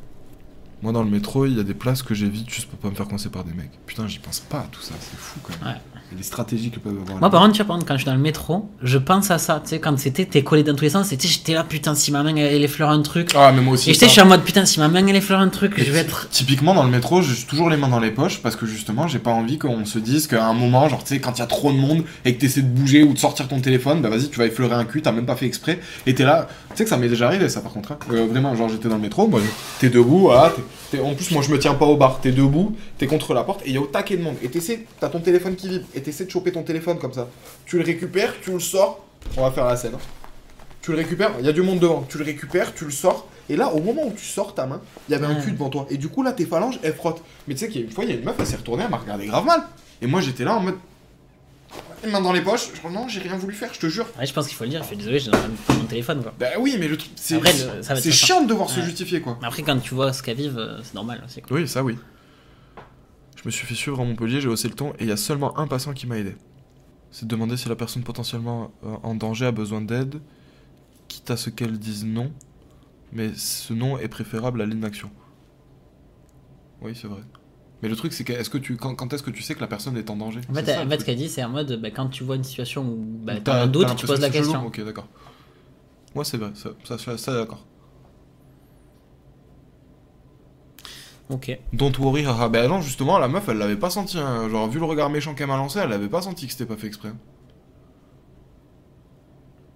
Moi, 0.82 0.92
dans 0.92 1.02
le 1.02 1.10
métro, 1.10 1.46
il 1.46 1.56
y 1.56 1.60
a 1.60 1.62
des 1.62 1.74
places 1.74 2.02
que 2.02 2.14
j'évite 2.14 2.50
juste 2.50 2.68
pour 2.68 2.78
pas 2.78 2.90
me 2.90 2.94
faire 2.94 3.08
coincer 3.08 3.30
par 3.30 3.44
des 3.44 3.54
mecs. 3.54 3.70
Putain, 3.86 4.06
j'y 4.08 4.18
pense 4.18 4.40
pas 4.40 4.60
à 4.60 4.66
tout 4.66 4.82
ça, 4.82 4.94
c'est 5.00 5.16
fou 5.16 5.40
quand 5.42 5.64
même. 5.64 5.78
Et 6.12 6.16
les 6.16 6.22
stratégies 6.24 6.70
que 6.70 6.78
peuvent 6.80 6.96
avoir. 7.00 7.18
Moi, 7.18 7.30
par 7.30 7.40
contre, 7.42 7.54
tu 7.54 7.62
vois, 7.62 7.78
quand 7.86 7.94
je 7.94 7.98
suis 7.98 8.06
dans 8.06 8.14
le 8.14 8.20
métro, 8.20 8.68
je 8.82 8.98
pense 8.98 9.30
à 9.30 9.38
ça. 9.38 9.60
Tu 9.62 9.70
sais, 9.70 9.78
quand 9.80 9.96
c'était, 9.98 10.24
t'es 10.24 10.42
collé 10.42 10.62
dans 10.64 10.74
tous 10.74 10.82
les 10.84 10.90
sens, 10.90 11.06
c'était, 11.08 11.28
j'étais 11.28 11.54
là, 11.54 11.62
putain, 11.64 11.94
si 11.94 12.10
ma 12.10 12.22
main 12.22 12.34
elle, 12.36 12.62
effleure 12.64 12.90
un 12.90 13.02
truc. 13.02 13.30
Ah, 13.36 13.52
mais 13.54 13.60
moi 13.62 13.74
aussi. 13.74 13.90
Et 13.90 13.94
j'étais, 13.94 14.06
je 14.06 14.12
suis 14.12 14.20
en 14.20 14.26
mode, 14.26 14.42
putain, 14.42 14.64
si 14.66 14.80
ma 14.80 14.88
main 14.88 15.06
elle 15.06 15.16
effleure 15.16 15.40
un 15.40 15.48
truc, 15.48 15.74
je 15.76 15.90
vais 15.90 15.98
être. 16.00 16.28
Typiquement 16.30 16.74
dans 16.74 16.82
le 16.84 16.90
métro, 16.90 17.22
j'ai 17.22 17.34
toujours 17.46 17.70
les 17.70 17.76
mains 17.76 17.88
dans 17.88 18.00
les 18.00 18.10
poches 18.10 18.40
parce 18.42 18.56
que 18.56 18.66
justement, 18.66 19.06
j'ai 19.08 19.18
pas 19.20 19.30
envie 19.30 19.58
qu'on 19.58 19.84
se 19.84 19.98
dise 19.98 20.26
qu'à 20.26 20.46
un 20.46 20.52
moment, 20.54 20.88
genre 20.88 21.02
tu 21.04 21.14
sais, 21.14 21.20
quand 21.20 21.32
il 21.36 21.40
y 21.40 21.42
a 21.42 21.46
trop 21.46 21.70
de 21.72 21.78
monde 21.78 22.02
et 22.24 22.34
que 22.34 22.40
t'essaies 22.40 22.62
de 22.62 22.66
bouger 22.68 23.02
ou 23.02 23.12
de 23.14 23.18
sortir 23.18 23.46
ton 23.48 23.60
téléphone, 23.60 24.00
bah 24.02 24.08
vas-y, 24.08 24.28
tu 24.30 24.38
vas 24.38 24.46
effleurer 24.46 24.74
un 24.74 24.84
cul, 24.84 25.02
t'as 25.02 25.12
même 25.12 25.26
pas 25.26 25.36
fait 25.36 25.46
exprès 25.46 25.78
et 26.06 26.14
t'es 26.14 26.24
là. 26.24 26.48
Tu 26.70 26.76
sais 26.76 26.84
que 26.84 26.90
ça 26.90 26.96
m'est 26.96 27.08
déjà 27.08 27.26
arrivé 27.26 27.48
ça 27.48 27.60
par 27.60 27.72
contre. 27.72 27.92
hein. 27.92 27.98
Euh, 28.12 28.26
vraiment, 28.26 28.54
genre 28.56 28.68
j'étais 28.68 28.88
dans 28.88 28.94
le 28.96 29.00
métro, 29.02 29.30
t'es 29.80 29.88
debout, 29.90 30.30
t'es- 30.90 30.96
t'es- 30.98 31.02
en 31.02 31.14
plus 31.14 31.30
moi 31.32 31.42
je 31.42 31.50
me 31.50 31.58
tiens 31.58 31.74
pas 31.74 31.84
au 31.86 31.96
bar, 31.96 32.20
t'es 32.20 32.30
debout, 32.32 32.76
t'es 32.98 33.06
contre 33.06 33.34
la 33.34 33.42
porte 33.44 33.62
et 33.64 33.68
il 33.70 33.74
y 33.74 33.76
a 33.76 33.80
au 33.80 33.86
taquet 33.86 34.16
de 34.16 34.22
monde 34.22 34.34
et 34.42 34.48
t'essaies, 34.48 34.86
t'as 35.00 35.08
ton 35.08 35.20
téléphone 35.20 35.54
qui 35.56 35.68
vibre 35.68 35.84
et 36.00 36.02
t'essaies 36.02 36.24
de 36.24 36.30
choper 36.30 36.50
ton 36.52 36.62
téléphone 36.62 36.98
comme 36.98 37.12
ça. 37.12 37.28
Tu 37.66 37.76
le 37.78 37.84
récupères, 37.84 38.34
tu 38.42 38.50
le 38.52 38.60
sors, 38.60 39.04
on 39.36 39.42
va 39.42 39.50
faire 39.50 39.66
la 39.66 39.76
scène. 39.76 39.92
hein. 39.94 39.98
Tu 40.82 40.90
le 40.92 40.96
récupères, 40.96 41.32
il 41.38 41.44
y 41.44 41.48
a 41.48 41.52
du 41.52 41.62
monde 41.62 41.78
devant, 41.78 42.02
tu 42.08 42.16
le 42.18 42.24
récupères, 42.24 42.74
tu 42.74 42.84
le 42.86 42.90
sors, 42.90 43.28
et 43.50 43.56
là, 43.56 43.68
au 43.74 43.80
moment 43.82 44.02
où 44.06 44.12
tu 44.12 44.24
sors 44.24 44.54
ta 44.54 44.66
main, 44.66 44.80
il 45.08 45.12
y 45.12 45.14
avait 45.14 45.26
un 45.26 45.34
Ouais. 45.36 45.42
cul 45.44 45.52
devant 45.52 45.68
toi. 45.68 45.86
Et 45.90 45.98
du 45.98 46.08
coup, 46.08 46.22
là, 46.22 46.32
tes 46.32 46.46
phalanges, 46.46 46.78
elles 46.82 46.94
frottent. 46.94 47.22
Mais 47.46 47.54
tu 47.54 47.60
sais 47.60 47.68
qu'il 47.68 47.80
y 47.82 47.84
a 47.84 47.86
une 47.86 47.92
fois, 47.92 48.04
il 48.04 48.10
y 48.10 48.12
a 48.14 48.16
une 48.16 48.24
meuf, 48.24 48.36
elle 48.38 48.46
s'est 48.46 48.56
retournée, 48.56 48.84
elle 48.84 48.90
m'a 48.90 48.96
regardé 48.96 49.26
grave 49.26 49.44
mal. 49.44 49.62
Et 50.00 50.06
moi, 50.06 50.20
j'étais 50.22 50.44
là 50.44 50.54
en 50.56 50.60
mode. 50.60 50.76
Les 52.02 52.10
mains 52.10 52.22
dans 52.22 52.32
les 52.32 52.40
poches, 52.40 52.70
genre 52.82 52.90
non, 52.90 53.08
j'ai 53.08 53.20
rien 53.20 53.36
voulu 53.36 53.52
faire, 53.54 53.74
je 53.74 53.78
te 53.78 53.86
jure. 53.86 54.06
Ouais, 54.18 54.24
je 54.24 54.32
pense 54.32 54.46
qu'il 54.48 54.56
faut 54.56 54.64
le 54.64 54.70
dire, 54.70 54.80
je 54.82 54.86
suis 54.88 54.96
désolé, 54.96 55.18
j'ai 55.18 55.30
mon 55.30 55.84
téléphone, 55.84 56.22
quoi. 56.22 56.32
Bah 56.38 56.46
oui, 56.58 56.76
mais 56.80 56.88
le 56.88 56.96
truc, 56.96 57.10
c'est. 57.14 57.38
Chiant 58.10 58.40
de 58.42 58.48
devoir 58.48 58.70
se 58.70 58.80
justifier, 58.80 59.20
quoi. 59.20 59.38
Après, 59.42 59.62
quand 59.62 59.78
tu 59.78 59.94
vois 59.94 60.12
ce 60.14 60.22
qu'elles 60.22 60.38
vivent, 60.38 60.58
euh, 60.58 60.78
c'est 60.82 60.94
normal 60.94 61.22
aussi. 61.26 61.42
Quoi. 61.42 61.58
Oui, 61.58 61.68
ça 61.68 61.82
oui. 61.84 61.98
Je 63.40 63.46
me 63.48 63.50
suis 63.50 63.66
fait 63.66 63.74
suivre 63.74 64.00
à 64.00 64.04
Montpellier, 64.04 64.40
j'ai 64.40 64.48
haussé 64.48 64.68
le 64.68 64.74
ton, 64.74 64.90
et 64.92 65.02
il 65.04 65.08
y 65.08 65.12
a 65.12 65.16
seulement 65.16 65.58
un 65.58 65.66
passant 65.66 65.94
qui 65.94 66.06
m'a 66.06 66.18
aidé. 66.18 66.36
C'est 67.10 67.24
de 67.26 67.30
demander 67.30 67.56
si 67.56 67.68
la 67.68 67.76
personne 67.76 68.02
potentiellement 68.02 68.70
euh, 68.84 68.96
en 69.02 69.14
danger 69.14 69.46
a 69.46 69.52
besoin 69.52 69.80
d'aide, 69.80 70.20
quitte 71.08 71.30
à 71.30 71.36
ce 71.36 71.50
qu'elle 71.50 71.78
dise 71.78 72.04
non, 72.04 72.30
mais 73.12 73.30
ce 73.34 73.72
non 73.72 73.98
est 73.98 74.08
préférable 74.08 74.60
à 74.62 74.66
l'inaction. 74.66 75.10
Oui, 76.82 76.92
c'est 76.94 77.08
vrai. 77.08 77.20
Mais 77.82 77.88
le 77.88 77.96
truc, 77.96 78.12
c'est 78.12 78.24
que, 78.24 78.32
est-ce 78.32 78.50
que 78.50 78.58
tu, 78.58 78.76
quand, 78.76 78.94
quand 78.94 79.12
est-ce 79.12 79.22
que 79.22 79.30
tu 79.30 79.42
sais 79.42 79.54
que 79.54 79.60
la 79.60 79.66
personne 79.66 79.96
est 79.96 80.10
en 80.10 80.16
danger? 80.16 80.40
En 80.50 80.54
fait, 80.54 80.66
ça, 80.66 80.82
en 80.82 80.88
fait, 80.88 81.00
ce 81.00 81.04
qu'elle 81.04 81.16
dit, 81.16 81.28
c'est 81.28 81.42
en 81.42 81.48
mode, 81.48 81.80
bah, 81.80 81.90
quand 81.90 82.08
tu 82.08 82.24
vois 82.24 82.36
une 82.36 82.44
situation 82.44 82.82
où 82.84 82.98
bah, 83.24 83.34
T'as- 83.42 83.62
un 83.62 83.66
doute, 83.68 83.96
tu 83.96 84.06
poses 84.06 84.20
la 84.20 84.30
question. 84.30 84.66
Ok, 84.66 84.84
d'accord. 84.84 85.08
Ouais, 86.14 86.24
c'est 86.24 86.36
vrai, 86.36 86.50
ça, 86.54 86.98
ça, 87.16 87.34
d'accord. 87.34 87.64
Ok. 91.30 91.56
Don't 91.72 91.92
worry, 91.98 92.24
haha. 92.24 92.48
Ben 92.48 92.68
non, 92.68 92.80
justement, 92.80 93.18
la 93.18 93.28
meuf, 93.28 93.48
elle 93.48 93.58
l'avait 93.58 93.76
pas 93.76 93.90
senti. 93.90 94.18
hein. 94.18 94.48
Genre, 94.50 94.68
vu 94.68 94.78
le 94.80 94.84
regard 94.84 95.10
méchant 95.10 95.34
qu'elle 95.34 95.46
m'a 95.46 95.56
lancé, 95.56 95.78
elle 95.78 95.92
avait 95.92 96.08
pas 96.08 96.22
senti 96.22 96.46
que 96.46 96.52
c'était 96.52 96.66
pas 96.66 96.76
fait 96.76 96.88
exprès. 96.88 97.10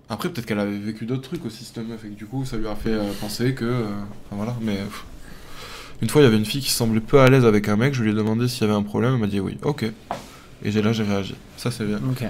Après, 0.09 0.29
peut-être 0.29 0.47
qu'elle 0.47 0.59
avait 0.61 0.77
vécu 0.79 1.07
d'autres 1.07 1.23
trucs 1.23 1.45
aussi, 1.47 1.65
cette 1.65 1.79
meuf, 1.87 2.05
et 2.05 2.09
que 2.09 2.15
du 2.15 2.27
coup, 2.27 2.45
ça 2.45 2.57
lui 2.57 2.67
a 2.69 2.75
fait 2.75 2.93
euh, 2.93 3.11
penser 3.21 3.55
que. 3.55 3.65
euh, 3.65 3.85
Enfin 4.27 4.37
voilà, 4.37 4.55
mais. 4.61 4.77
pff. 4.77 5.05
Une 6.03 6.09
fois, 6.11 6.21
il 6.21 6.25
y 6.25 6.27
avait 6.27 6.37
une 6.37 6.45
fille 6.45 6.61
qui 6.61 6.71
semblait 6.71 7.01
peu 7.01 7.21
à 7.21 7.31
l'aise 7.31 7.45
avec 7.47 7.69
un 7.69 7.77
mec, 7.77 7.95
je 7.95 8.03
lui 8.03 8.11
ai 8.11 8.15
demandé 8.15 8.49
s'il 8.49 8.63
y 8.63 8.65
avait 8.65 8.79
un 8.79 8.83
problème, 8.83 9.15
elle 9.15 9.21
m'a 9.21 9.27
dit 9.29 9.41
oui, 9.41 9.57
ok. 9.63 9.85
Et 10.65 10.71
j'ai 10.73 10.83
là, 10.83 10.93
j'ai 10.93 11.05
réagi. 11.05 11.37
Ça, 11.57 11.71
c'est 11.71 11.85
bien. 11.85 12.01
Ok. 12.11 12.25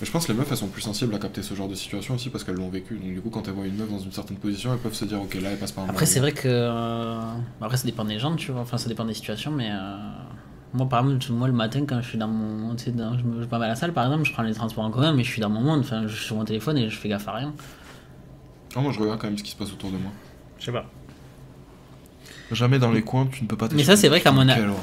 Mais 0.00 0.06
Je 0.06 0.10
pense 0.12 0.26
que 0.26 0.32
les 0.32 0.38
meufs 0.38 0.48
elles 0.50 0.56
sont 0.56 0.68
plus 0.68 0.80
sensibles 0.82 1.14
à 1.14 1.18
capter 1.18 1.42
ce 1.42 1.54
genre 1.54 1.68
de 1.68 1.74
situation 1.74 2.14
aussi 2.14 2.30
parce 2.30 2.42
qu'elles 2.44 2.54
l'ont 2.56 2.70
vécu. 2.70 2.94
Donc 2.98 3.12
du 3.12 3.20
coup 3.20 3.30
quand 3.30 3.46
elles 3.46 3.54
voient 3.54 3.66
une 3.66 3.76
meuf 3.76 3.90
dans 3.90 3.98
une 3.98 4.12
certaine 4.12 4.38
position, 4.38 4.72
elles 4.72 4.78
peuvent 4.78 4.94
se 4.94 5.04
dire 5.04 5.20
ok 5.20 5.34
là 5.34 5.50
elle 5.50 5.58
passe 5.58 5.72
par 5.72 5.84
un 5.84 5.88
Après, 5.88 6.06
c'est 6.06 6.20
vrai 6.20 6.32
que. 6.32 6.48
euh, 6.48 7.20
Après, 7.60 7.76
ça 7.76 7.84
dépend 7.84 8.04
des 8.04 8.18
gens, 8.18 8.34
tu 8.36 8.50
vois. 8.52 8.62
Enfin, 8.62 8.78
ça 8.78 8.88
dépend 8.88 9.04
des 9.04 9.14
situations, 9.14 9.50
mais. 9.50 9.70
euh, 9.70 9.96
Moi, 10.72 10.88
par 10.88 11.00
exemple, 11.04 11.32
moi, 11.32 11.48
le 11.48 11.52
matin, 11.52 11.84
quand 11.86 12.00
je 12.00 12.08
suis 12.08 12.18
dans 12.18 12.28
mon. 12.28 12.74
Tu 12.76 12.84
sais, 12.84 12.90
dans... 12.92 13.18
je, 13.18 13.24
me... 13.24 13.34
je 13.36 13.40
vais 13.40 13.46
pas 13.46 13.56
à 13.56 13.68
la 13.68 13.74
salle, 13.74 13.92
par 13.92 14.04
exemple, 14.06 14.24
je 14.24 14.32
prends 14.32 14.42
les 14.42 14.54
transports 14.54 14.84
en 14.84 14.90
commun, 14.90 15.12
mais 15.12 15.22
je 15.24 15.30
suis 15.30 15.40
dans 15.42 15.50
mon 15.50 15.60
monde. 15.60 15.80
Enfin, 15.80 16.06
je 16.06 16.14
suis 16.16 16.24
sur 16.26 16.36
mon 16.36 16.44
téléphone 16.44 16.78
et 16.78 16.88
je 16.88 16.96
fais 16.96 17.08
gaffe 17.08 17.28
à 17.28 17.32
rien. 17.32 17.52
Ah, 18.76 18.80
moi 18.80 18.92
je 18.92 19.00
regarde 19.00 19.20
quand 19.20 19.26
même 19.26 19.36
ce 19.36 19.42
qui 19.42 19.50
se 19.50 19.56
passe 19.56 19.72
autour 19.72 19.90
de 19.90 19.96
moi. 19.96 20.12
Je 20.60 20.66
sais 20.66 20.72
pas. 20.72 20.84
Jamais 22.52 22.78
dans 22.78 22.90
les 22.90 23.02
coins 23.02 23.26
tu 23.30 23.42
ne 23.44 23.48
peux 23.48 23.56
pas 23.56 23.68
Mais 23.72 23.84
ça, 23.84 23.96
c'est 23.96 24.08
vrai 24.08 24.20
qu'à 24.20 24.32
mon 24.32 24.46
Quelle 24.46 24.68
horreur 24.68 24.76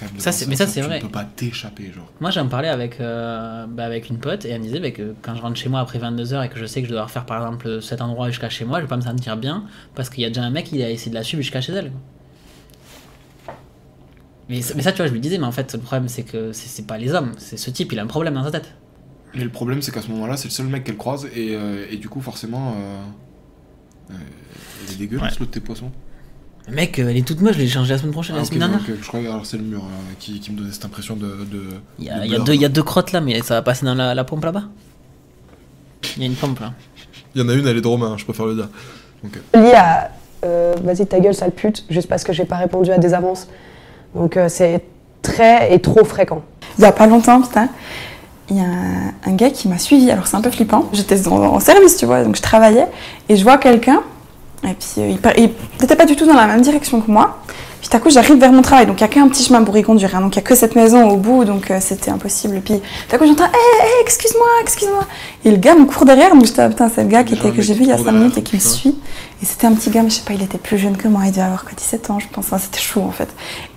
quand 0.00 0.06
même 0.06 0.16
de 0.16 0.20
Ça, 0.20 0.30
mais 0.48 0.56
ça, 0.56 0.66
c'est 0.66 0.80
tu 0.80 0.86
vrai. 0.86 0.96
ne 0.96 1.02
peux 1.02 1.08
pas 1.10 1.24
t'échapper 1.24 1.92
genre. 1.92 2.10
Moi, 2.20 2.30
j'en 2.30 2.48
parlais 2.48 2.68
avec, 2.68 2.98
euh, 3.00 3.66
bah, 3.68 3.84
avec 3.84 4.08
une 4.08 4.18
pote 4.18 4.44
et 4.46 4.48
elle 4.48 4.60
me 4.60 4.64
disait 4.66 4.80
bah, 4.80 4.90
que 4.90 5.14
quand 5.22 5.34
je 5.36 5.42
rentre 5.42 5.56
chez 5.56 5.68
moi 5.68 5.80
après 5.80 5.98
22h 5.98 6.44
et 6.44 6.48
que 6.48 6.58
je 6.58 6.64
sais 6.66 6.80
que 6.82 6.88
je 6.88 6.92
dois 6.92 7.04
refaire 7.04 7.26
par 7.26 7.38
exemple 7.38 7.80
cet 7.82 8.00
endroit 8.00 8.28
jusqu'à 8.28 8.48
chez 8.48 8.64
moi, 8.64 8.78
je 8.78 8.84
vais 8.84 8.88
pas 8.88 8.96
me 8.96 9.02
sentir 9.02 9.36
bien 9.36 9.64
parce 9.94 10.08
qu'il 10.10 10.22
y 10.22 10.24
a 10.24 10.28
déjà 10.30 10.42
un 10.42 10.50
mec 10.50 10.64
qui 10.66 10.82
a 10.82 10.90
essayé 10.90 11.10
de 11.10 11.16
la 11.16 11.22
suivre 11.22 11.42
jusqu'à 11.42 11.60
chez 11.60 11.72
elle. 11.74 11.90
quoi. 11.90 12.00
Mais, 14.48 14.62
ça- 14.62 14.74
mais 14.74 14.82
ça, 14.82 14.90
tu 14.92 14.96
vois, 14.98 15.06
je 15.06 15.12
lui 15.12 15.20
disais, 15.20 15.38
mais 15.38 15.46
en 15.46 15.52
fait, 15.52 15.72
le 15.74 15.78
problème, 15.80 16.08
c'est 16.08 16.24
que 16.24 16.52
c'est 16.52 16.66
c'est 16.68 16.86
pas 16.86 16.98
les 16.98 17.12
hommes, 17.14 17.32
c'est 17.38 17.56
ce 17.56 17.70
type, 17.70 17.92
il 17.92 17.98
a 17.98 18.02
un 18.02 18.06
problème 18.08 18.34
dans 18.34 18.42
sa 18.44 18.50
tête. 18.50 18.74
Et 19.34 19.44
le 19.44 19.48
problème, 19.50 19.80
c'est 19.80 19.92
qu'à 19.92 20.02
ce 20.02 20.08
moment-là, 20.08 20.36
c'est 20.36 20.48
le 20.48 20.52
seul 20.52 20.66
mec 20.66 20.82
qu'elle 20.82 20.96
croise, 20.96 21.26
et, 21.36 21.54
euh, 21.54 21.86
et 21.88 21.96
du 21.98 22.08
coup, 22.08 22.20
forcément, 22.20 22.74
euh, 22.76 23.00
euh, 24.10 24.14
il 24.88 24.94
est 24.94 24.96
dégueulasse 24.96 25.38
l'autre 25.38 25.52
tes 25.52 25.60
poissons. 25.60 25.92
Le 26.70 26.76
mec, 26.76 26.98
euh, 26.98 27.08
elle 27.10 27.16
est 27.16 27.26
toute 27.26 27.40
moche, 27.40 27.54
je 27.56 27.60
l'ai 27.60 27.68
changé 27.68 27.92
la 27.92 27.98
semaine 27.98 28.12
prochaine, 28.12 28.36
Ah, 28.36 28.38
la 28.38 28.42
ok, 28.44 28.48
semaine 28.48 28.60
dernière. 28.60 28.80
ok, 28.80 28.94
je 29.02 29.06
crois 29.08 29.20
que 29.20 29.26
alors, 29.26 29.44
c'est 29.44 29.56
le 29.56 29.64
mur 29.64 29.80
euh, 29.80 30.12
qui, 30.20 30.38
qui 30.40 30.52
me 30.52 30.58
donnait 30.58 30.72
cette 30.72 30.84
impression 30.84 31.16
de. 31.16 31.26
de 31.26 31.62
Il 31.98 32.04
y, 32.04 32.10
a, 32.10 32.20
de 32.20 32.24
il 32.24 32.30
y 32.30 32.34
a 32.34 32.36
beurre. 32.36 32.44
deux, 32.46 32.54
il 32.54 32.60
y 32.60 32.64
a 32.64 32.68
deux 32.68 32.82
crottes 32.82 33.12
là, 33.12 33.20
mais 33.20 33.42
ça 33.42 33.54
va 33.54 33.62
passer 33.62 33.84
dans 33.84 33.94
la, 33.94 34.14
la 34.14 34.24
pompe 34.24 34.44
là-bas. 34.44 34.64
Il 36.16 36.22
y 36.22 36.26
a 36.26 36.28
une 36.28 36.34
pompe 36.36 36.60
là. 36.60 36.72
Il 37.34 37.40
y 37.40 37.44
en 37.44 37.48
a 37.48 37.54
une, 37.54 37.66
elle 37.66 37.76
est 37.76 37.80
de 37.80 37.86
Romain, 37.88 38.16
je 38.16 38.24
préfère 38.24 38.46
le 38.46 38.54
dire. 38.54 38.68
Euh, 39.56 39.60
lié 39.62 39.72
à 39.74 40.10
euh, 40.44 40.74
vas-y 40.82 41.06
ta 41.06 41.20
gueule 41.20 41.34
sale 41.34 41.50
pute 41.50 41.84
juste 41.90 42.08
parce 42.08 42.24
que 42.24 42.32
j'ai 42.32 42.44
pas 42.46 42.56
répondu 42.56 42.90
à 42.92 42.98
des 42.98 43.14
avances. 43.14 43.48
Donc 44.14 44.36
euh, 44.36 44.48
c'est 44.48 44.82
très 45.22 45.74
et 45.74 45.80
trop 45.80 46.04
fréquent. 46.04 46.42
Il 46.78 46.82
y 46.82 46.86
a 46.86 46.92
pas 46.92 47.06
longtemps, 47.06 47.42
putain, 47.42 47.68
il 48.48 48.56
y 48.56 48.60
a 48.60 48.64
un, 48.64 49.12
un 49.26 49.32
gars 49.32 49.50
qui 49.50 49.68
m'a 49.68 49.78
suivi. 49.78 50.10
Alors 50.10 50.26
c'est 50.28 50.36
un 50.36 50.40
peu 50.40 50.50
flippant. 50.50 50.88
J'étais 50.92 51.26
en, 51.28 51.32
en 51.36 51.60
service, 51.60 51.96
tu 51.96 52.06
vois, 52.06 52.22
donc 52.24 52.36
je 52.36 52.42
travaillais 52.42 52.86
et 53.28 53.36
je 53.36 53.42
vois 53.42 53.58
quelqu'un. 53.58 54.02
Et 54.64 54.74
puis 54.74 55.02
euh, 55.02 55.32
il, 55.36 55.50
n'était 55.80 55.96
pas 55.96 56.06
du 56.06 56.16
tout 56.16 56.26
dans 56.26 56.34
la 56.34 56.46
même 56.46 56.60
direction 56.60 57.00
que 57.00 57.10
moi. 57.10 57.38
Puis 57.80 57.88
tout 57.88 57.96
à 57.96 58.00
coup, 58.00 58.10
j'arrive 58.10 58.38
vers 58.38 58.52
mon 58.52 58.62
travail, 58.62 58.86
donc 58.86 59.00
il 59.00 59.04
n'y 59.04 59.10
a 59.10 59.12
qu'un 59.12 59.28
petit 59.28 59.42
chemin 59.42 59.62
pour 59.62 59.76
y 59.76 59.82
conduire. 59.82 60.14
hein. 60.14 60.20
donc 60.20 60.34
il 60.36 60.38
n'y 60.38 60.44
a 60.44 60.46
que 60.48 60.54
cette 60.54 60.76
maison 60.76 61.08
au 61.08 61.16
bout, 61.16 61.44
donc 61.44 61.70
euh, 61.70 61.78
c'était 61.80 62.10
impossible. 62.10 62.60
Puis 62.64 62.80
tout 63.08 63.14
à 63.14 63.18
coup, 63.18 63.26
j'entends 63.26 63.44
Hé, 63.44 63.48
hé, 63.48 64.02
excuse-moi, 64.02 64.46
excuse-moi. 64.62 65.06
Et 65.44 65.50
le 65.50 65.56
gars 65.56 65.74
me 65.74 65.86
court 65.86 66.04
derrière, 66.04 66.34
donc 66.34 66.44
j'étais 66.44 66.68
putain, 66.68 66.90
c'est 66.94 67.02
le 67.02 67.08
gars 67.08 67.24
qui 67.24 67.34
était, 67.34 67.50
que 67.50 67.62
j'ai 67.62 67.74
vu 67.74 67.82
il 67.82 67.88
y 67.88 67.92
a 67.92 67.96
court 67.96 68.04
5 68.06 68.12
minutes 68.12 68.38
et 68.38 68.42
qui 68.42 68.56
me 68.56 68.60
suit. 68.60 68.96
Et 69.42 69.46
c'était 69.46 69.66
un 69.66 69.72
petit 69.72 69.88
gars, 69.88 70.02
mais 70.02 70.10
je 70.10 70.16
sais 70.16 70.22
pas, 70.26 70.34
il 70.34 70.42
était 70.42 70.58
plus 70.58 70.76
jeune 70.76 70.98
que 70.98 71.08
moi, 71.08 71.22
il 71.24 71.30
devait 71.30 71.40
avoir 71.40 71.64
que 71.64 71.74
17 71.74 72.10
ans, 72.10 72.18
je 72.18 72.26
pense. 72.28 72.48
C'était 72.58 72.78
chaud 72.78 73.00
en 73.00 73.10
fait. 73.10 73.28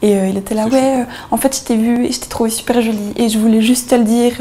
Et 0.01 0.17
euh, 0.17 0.27
il 0.27 0.37
était 0.37 0.55
là, 0.55 0.67
ouais, 0.67 0.99
euh, 0.99 1.03
en 1.31 1.37
fait, 1.37 1.55
je 1.57 1.61
t'ai 1.63 1.77
vu 1.77 2.03
et 2.05 2.11
je 2.11 2.19
t'ai 2.19 2.27
trouvé 2.27 2.49
super 2.49 2.81
jolie. 2.81 3.13
Et 3.15 3.29
je 3.29 3.39
voulais 3.39 3.61
juste 3.61 3.89
te 3.89 3.95
le 3.95 4.03
dire, 4.03 4.33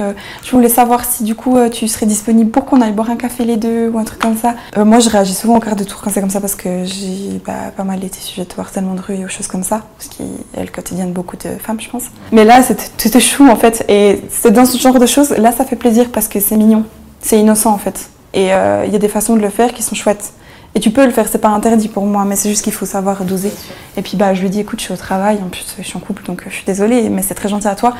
je 0.42 0.50
voulais 0.50 0.68
savoir 0.68 1.04
si 1.04 1.22
du 1.22 1.36
coup 1.36 1.56
tu 1.70 1.86
serais 1.86 2.06
disponible 2.06 2.50
pour 2.50 2.64
qu'on 2.64 2.80
aille 2.80 2.92
boire 2.92 3.10
un 3.10 3.16
café 3.16 3.44
les 3.44 3.56
deux 3.56 3.88
ou 3.90 3.98
un 4.00 4.04
truc 4.04 4.18
comme 4.18 4.36
ça. 4.36 4.54
Moi, 4.76 4.98
je 4.98 5.08
réagis 5.08 5.34
souvent 5.34 5.56
au 5.58 5.60
quart 5.60 5.76
de 5.76 5.84
tour 5.84 6.00
quand 6.02 6.10
c'est 6.10 6.20
comme 6.20 6.30
ça 6.30 6.40
parce 6.40 6.56
que 6.56 6.84
j'ai 6.84 7.40
bah, 7.46 7.70
pas 7.76 7.84
mal 7.84 8.02
été 8.02 8.18
sujette 8.18 8.56
au 8.58 8.60
harcèlement 8.60 8.94
de 8.94 9.00
rue 9.00 9.14
et 9.14 9.24
aux 9.24 9.28
choses 9.28 9.46
comme 9.52 9.62
ça, 9.62 9.82
ce 9.98 10.08
qui 10.08 10.22
est 10.56 10.62
le 10.62 10.70
quotidien 10.70 11.04
de 11.04 11.12
beaucoup 11.12 11.36
de 11.36 11.50
femmes, 11.58 11.78
je 11.78 11.90
pense. 11.90 12.04
Mais 12.32 12.44
là, 12.44 12.62
c'était 12.62 13.20
chou 13.20 13.46
en 13.48 13.56
fait. 13.56 13.84
Et 13.88 14.22
c'est 14.30 14.50
dans 14.50 14.64
ce 14.64 14.78
genre 14.78 14.98
de 14.98 15.06
choses, 15.06 15.30
là, 15.30 15.52
ça 15.52 15.64
fait 15.66 15.76
plaisir 15.76 16.08
parce 16.10 16.26
que 16.26 16.40
c'est 16.40 16.56
mignon, 16.56 16.84
c'est 17.20 17.38
innocent 17.38 17.70
en 17.70 17.78
fait. 17.78 18.08
Et 18.32 18.54
euh, 18.54 18.84
il 18.86 18.92
y 18.92 18.96
a 18.96 18.98
des 18.98 19.08
façons 19.08 19.36
de 19.36 19.42
le 19.42 19.50
faire 19.50 19.72
qui 19.74 19.82
sont 19.82 19.94
chouettes. 19.94 20.32
Et 20.74 20.80
tu 20.80 20.90
peux 20.90 21.04
le 21.04 21.12
faire, 21.12 21.28
c'est 21.28 21.38
pas 21.38 21.50
interdit 21.50 21.88
pour 21.88 22.06
moi, 22.06 22.24
mais 22.24 22.34
c'est 22.34 22.48
juste 22.48 22.64
qu'il 22.64 22.72
faut 22.72 22.86
savoir 22.86 23.24
doser. 23.24 23.52
Et 23.98 24.02
puis 24.02 24.16
bah, 24.16 24.32
je 24.32 24.40
lui 24.40 24.48
dis, 24.48 24.60
écoute, 24.60 24.80
je 24.80 24.86
suis 24.86 24.94
au 24.94 24.96
travail, 24.96 25.38
en 25.44 25.50
plus 25.50 25.66
je 25.76 25.82
suis 25.82 25.96
en 25.98 26.00
couple, 26.00 26.24
donc 26.24 26.44
je 26.48 26.54
suis 26.54 26.64
désolée, 26.64 27.10
mais 27.10 27.20
c'est 27.20 27.34
très 27.34 27.50
gentil 27.50 27.68
à 27.68 27.74
toi. 27.74 27.92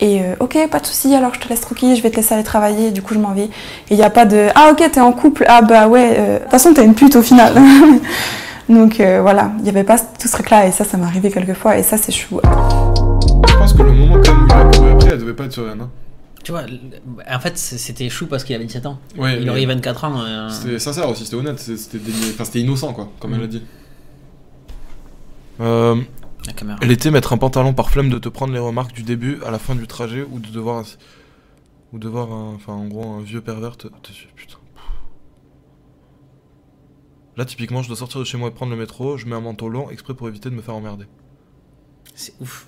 Et 0.00 0.20
euh, 0.20 0.34
ok, 0.40 0.68
pas 0.70 0.80
de 0.80 0.86
souci, 0.86 1.14
alors 1.14 1.32
je 1.32 1.40
te 1.40 1.48
laisse 1.48 1.60
tranquille, 1.62 1.96
je 1.96 2.02
vais 2.02 2.10
te 2.10 2.16
laisser 2.16 2.34
aller 2.34 2.44
travailler, 2.44 2.90
du 2.90 3.00
coup 3.00 3.14
je 3.14 3.18
m'en 3.18 3.32
vais. 3.32 3.44
Et 3.44 3.50
il 3.92 3.96
n'y 3.96 4.02
a 4.02 4.10
pas 4.10 4.26
de, 4.26 4.48
ah 4.54 4.70
ok, 4.72 4.90
t'es 4.90 5.00
en 5.00 5.12
couple, 5.12 5.44
ah 5.48 5.62
bah 5.62 5.88
ouais, 5.88 6.14
euh, 6.18 6.34
de 6.34 6.42
toute 6.42 6.50
façon 6.50 6.74
t'es 6.74 6.84
une 6.84 6.94
pute 6.94 7.16
au 7.16 7.22
final. 7.22 7.54
donc 8.70 9.00
euh, 9.00 9.20
voilà, 9.22 9.52
il 9.58 9.62
n'y 9.64 9.68
avait 9.68 9.84
pas 9.84 9.98
tout 9.98 10.28
ce 10.28 10.32
truc-là, 10.32 10.66
et 10.66 10.72
ça, 10.72 10.84
ça 10.84 10.96
m'est 10.96 11.04
arrivé 11.06 11.30
quelques 11.30 11.54
fois, 11.54 11.76
et 11.78 11.82
ça 11.82 11.96
c'est 11.98 12.12
chou. 12.12 12.40
je 12.44 13.56
pense 13.58 13.72
que 13.72 13.82
le 13.82 13.92
moment 13.92 14.18
quand 14.24 14.34
même 14.34 14.42
où 14.42 14.46
il 14.46 14.52
a 14.54 14.64
couru 14.70 14.90
après, 14.92 15.08
elle 15.10 15.18
devait 15.18 15.34
pas 15.34 15.44
être 15.44 15.52
sereine. 15.52 15.80
Hein. 15.82 15.90
Tu 16.42 16.52
vois, 16.52 16.62
en 17.30 17.38
fait, 17.38 17.58
c'était 17.58 18.08
chou 18.08 18.26
parce 18.26 18.44
qu'il 18.44 18.56
avait 18.56 18.64
17 18.64 18.86
ans. 18.86 18.98
Ouais, 19.18 19.42
il 19.42 19.50
aurait 19.50 19.62
eu 19.62 19.66
24 19.66 20.04
ans. 20.04 20.20
euh, 20.22 20.48
C'était 20.48 20.78
sincère 20.78 21.08
aussi, 21.10 21.24
c'était 21.24 21.36
honnête, 21.36 21.58
c'est- 21.58 21.76
c'était 21.76 21.98
dénié- 21.98 22.32
enfin, 22.32 22.44
c'était 22.44 22.60
innocent 22.60 22.92
quoi, 22.94 23.10
comme 23.20 23.32
Mm. 23.32 23.34
elle 23.34 23.42
a 23.42 23.46
dit. 23.46 23.62
Euh, 25.60 25.96
La 26.46 26.52
caméra. 26.54 26.78
L'été, 26.82 27.10
mettre 27.10 27.34
un 27.34 27.36
pantalon 27.36 27.74
par 27.74 27.90
flemme 27.90 28.08
de 28.08 28.18
te 28.18 28.30
prendre 28.30 28.52
les 28.54 28.58
remarques 28.58 28.94
du 28.94 29.02
début 29.02 29.38
à 29.46 29.50
la 29.50 29.58
fin 29.58 29.74
du 29.74 29.86
trajet 29.86 30.24
ou 30.30 30.38
de 30.38 30.48
devoir. 30.48 30.84
Ou 31.92 31.98
de 31.98 32.08
voir 32.08 32.32
un. 32.32 32.54
Enfin, 32.54 32.72
en 32.72 32.86
gros, 32.86 33.04
un 33.18 33.20
vieux 33.20 33.40
pervers 33.42 33.76
te. 33.76 33.88
te 33.88 34.10
putain. 34.36 34.56
Là, 37.40 37.46
typiquement, 37.46 37.80
je 37.80 37.88
dois 37.88 37.96
sortir 37.96 38.20
de 38.20 38.26
chez 38.26 38.36
moi 38.36 38.48
et 38.48 38.52
prendre 38.52 38.70
le 38.70 38.76
métro, 38.76 39.16
je 39.16 39.24
mets 39.24 39.34
un 39.34 39.40
manteau 39.40 39.70
long 39.70 39.88
exprès 39.88 40.12
pour 40.12 40.28
éviter 40.28 40.50
de 40.50 40.54
me 40.54 40.60
faire 40.60 40.74
emmerder. 40.74 41.06
C'est 42.14 42.34
ouf. 42.38 42.66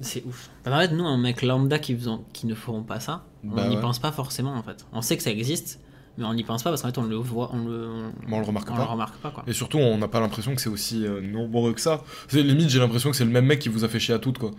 C'est 0.00 0.22
ouf. 0.24 0.48
Parce 0.62 0.76
qu'en 0.76 0.80
fait, 0.88 0.94
nous, 0.96 1.04
un 1.04 1.18
mec 1.18 1.42
lambda 1.42 1.80
qui, 1.80 1.96
faisons- 1.96 2.24
qui 2.32 2.46
ne 2.46 2.54
feront 2.54 2.84
pas 2.84 3.00
ça, 3.00 3.24
Bah 3.42 3.64
on 3.64 3.68
n'y 3.68 3.74
ouais. 3.74 3.80
pense 3.82 3.98
pas 3.98 4.12
forcément 4.12 4.54
en 4.54 4.62
fait. 4.62 4.86
On 4.92 5.02
sait 5.02 5.16
que 5.16 5.24
ça 5.24 5.32
existe, 5.32 5.80
mais 6.16 6.24
on 6.24 6.34
n'y 6.34 6.44
pense 6.44 6.62
pas 6.62 6.70
parce 6.70 6.82
qu'en 6.82 6.88
fait, 6.92 6.98
on 6.98 7.02
le 7.02 7.16
voit, 7.16 7.50
on 7.52 7.64
le, 7.64 7.88
on 8.30 8.38
le 8.38 8.44
remarque 8.46 8.70
on 8.70 8.74
pas. 8.76 8.82
le 8.84 8.88
remarque 8.88 9.16
pas 9.16 9.30
quoi. 9.32 9.42
Et 9.48 9.52
surtout, 9.52 9.78
on 9.78 9.98
n'a 9.98 10.06
pas 10.06 10.20
l'impression 10.20 10.54
que 10.54 10.60
c'est 10.60 10.68
aussi 10.68 11.04
euh, 11.04 11.20
nombreux 11.20 11.72
que 11.74 11.80
ça. 11.80 12.04
C'est 12.28 12.44
limite, 12.44 12.68
j'ai 12.68 12.78
l'impression 12.78 13.10
que 13.10 13.16
c'est 13.16 13.24
le 13.24 13.30
même 13.32 13.46
mec 13.46 13.58
qui 13.58 13.70
vous 13.70 13.82
a 13.82 13.88
fait 13.88 13.98
chier 13.98 14.14
à 14.14 14.20
toutes, 14.20 14.38
quoi. 14.38 14.52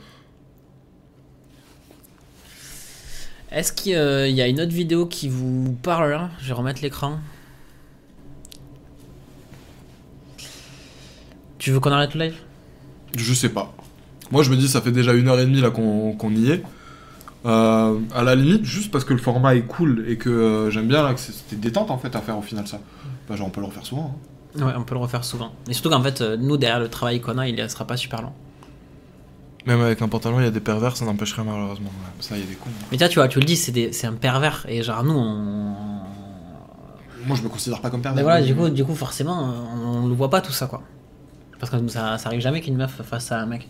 Est-ce 3.49 3.71
qu'il 3.71 3.93
y 3.93 3.95
a- 3.95 4.27
y 4.27 4.41
a 4.41 4.47
une 4.47 4.59
autre 4.59 4.73
vidéo 4.73 5.05
qui 5.05 5.29
vous 5.29 5.71
parle 5.83 6.09
là? 6.11 6.31
Je 6.41 6.47
vais 6.47 6.53
remettre 6.53 6.81
l'écran. 6.81 7.19
Tu 11.63 11.71
veux 11.71 11.79
qu'on 11.79 11.91
arrête 11.93 12.13
le 12.13 12.25
live? 12.25 12.35
Je 13.15 13.33
sais 13.33 13.47
pas. 13.47 13.71
Moi, 14.31 14.43
je 14.43 14.49
me 14.51 14.57
dis, 14.57 14.67
ça 14.67 14.81
fait 14.81 14.91
déjà 14.91 15.13
une 15.13 15.29
heure 15.29 15.39
et 15.39 15.45
demie 15.45 15.61
là 15.61 15.69
qu'on 15.69 16.11
qu'on 16.11 16.31
y 16.35 16.49
est. 16.51 16.61
Euh, 17.45 17.97
à 18.13 18.23
la 18.23 18.35
limite, 18.35 18.65
juste 18.65 18.91
parce 18.91 19.05
que 19.05 19.13
le 19.13 19.19
format 19.19 19.55
est 19.55 19.61
cool 19.61 20.03
et 20.09 20.17
que 20.17 20.29
euh, 20.29 20.69
j'aime 20.71 20.89
bien 20.89 21.01
là, 21.03 21.13
que 21.13 21.21
c'est- 21.21 21.31
c'était 21.31 21.55
détente 21.55 21.89
en 21.89 21.97
fait 21.97 22.13
à 22.17 22.19
faire 22.19 22.37
au 22.37 22.41
final 22.41 22.67
ça. 22.67 22.81
Bah, 23.29 23.37
genre, 23.37 23.47
on 23.47 23.49
peut 23.49 23.61
le 23.61 23.67
refaire 23.67 23.85
souvent. 23.85 24.13
hein. 24.59 24.65
Ouais, 24.65 24.73
on 24.77 24.83
peut 24.83 24.93
le 24.95 24.99
refaire 24.99 25.23
souvent. 25.23 25.53
Et 25.69 25.73
surtout 25.73 25.89
qu'en 25.89 26.03
fait, 26.03 26.19
euh, 26.19 26.35
nous, 26.35 26.57
derrière 26.57 26.81
le 26.81 26.89
travail 26.89 27.21
qu'on 27.21 27.37
a, 27.37 27.47
il 27.47 27.55
ne 27.55 27.67
sera 27.69 27.85
pas 27.87 27.95
super 27.95 28.21
long. 28.23 28.33
Même 29.65 29.79
avec 29.79 30.01
un 30.01 30.09
pantalon, 30.09 30.41
il 30.41 30.43
y 30.43 30.47
a 30.47 30.51
des 30.51 30.59
pervers, 30.59 30.97
ça 30.97 31.05
n'empêche 31.05 31.31
rien 31.33 31.45
malheureusement. 31.45 31.87
Ouais, 31.87 32.11
Ça, 32.19 32.35
il 32.35 32.41
y 32.41 32.43
a 32.43 32.47
des 32.47 32.55
cons. 32.55 32.69
Mais 32.91 32.97
tu 32.97 33.03
vois, 33.03 33.07
tu 33.09 33.19
vois, 33.19 33.27
tu 33.29 33.39
le 33.39 33.45
dis, 33.45 33.55
c'est 33.55 33.71
des- 33.71 33.93
c'est 33.93 34.05
un 34.07 34.13
pervers. 34.13 34.65
Et 34.67 34.83
genre, 34.83 35.01
nous, 35.05 35.13
on. 35.13 35.75
Moi, 37.25 37.37
je 37.37 37.41
me 37.41 37.47
considère 37.47 37.79
pas 37.79 37.89
comme 37.89 38.01
pervers. 38.01 38.17
Mais 38.17 38.23
voilà, 38.23 38.41
du 38.41 38.53
coup, 38.53 38.67
du 38.69 38.83
coup 38.83 38.95
forcément, 38.95 39.53
on, 39.75 40.03
on 40.03 40.07
le 40.07 40.13
voit 40.13 40.29
pas 40.29 40.41
tout 40.41 40.51
ça, 40.51 40.67
quoi. 40.67 40.81
Parce 41.69 41.81
que 41.81 41.87
ça, 41.87 42.17
ça 42.17 42.27
arrive 42.27 42.41
jamais 42.41 42.59
qu'une 42.59 42.75
meuf 42.75 43.01
fasse 43.03 43.27
ça 43.27 43.39
à 43.39 43.43
un 43.43 43.45
mec. 43.45 43.69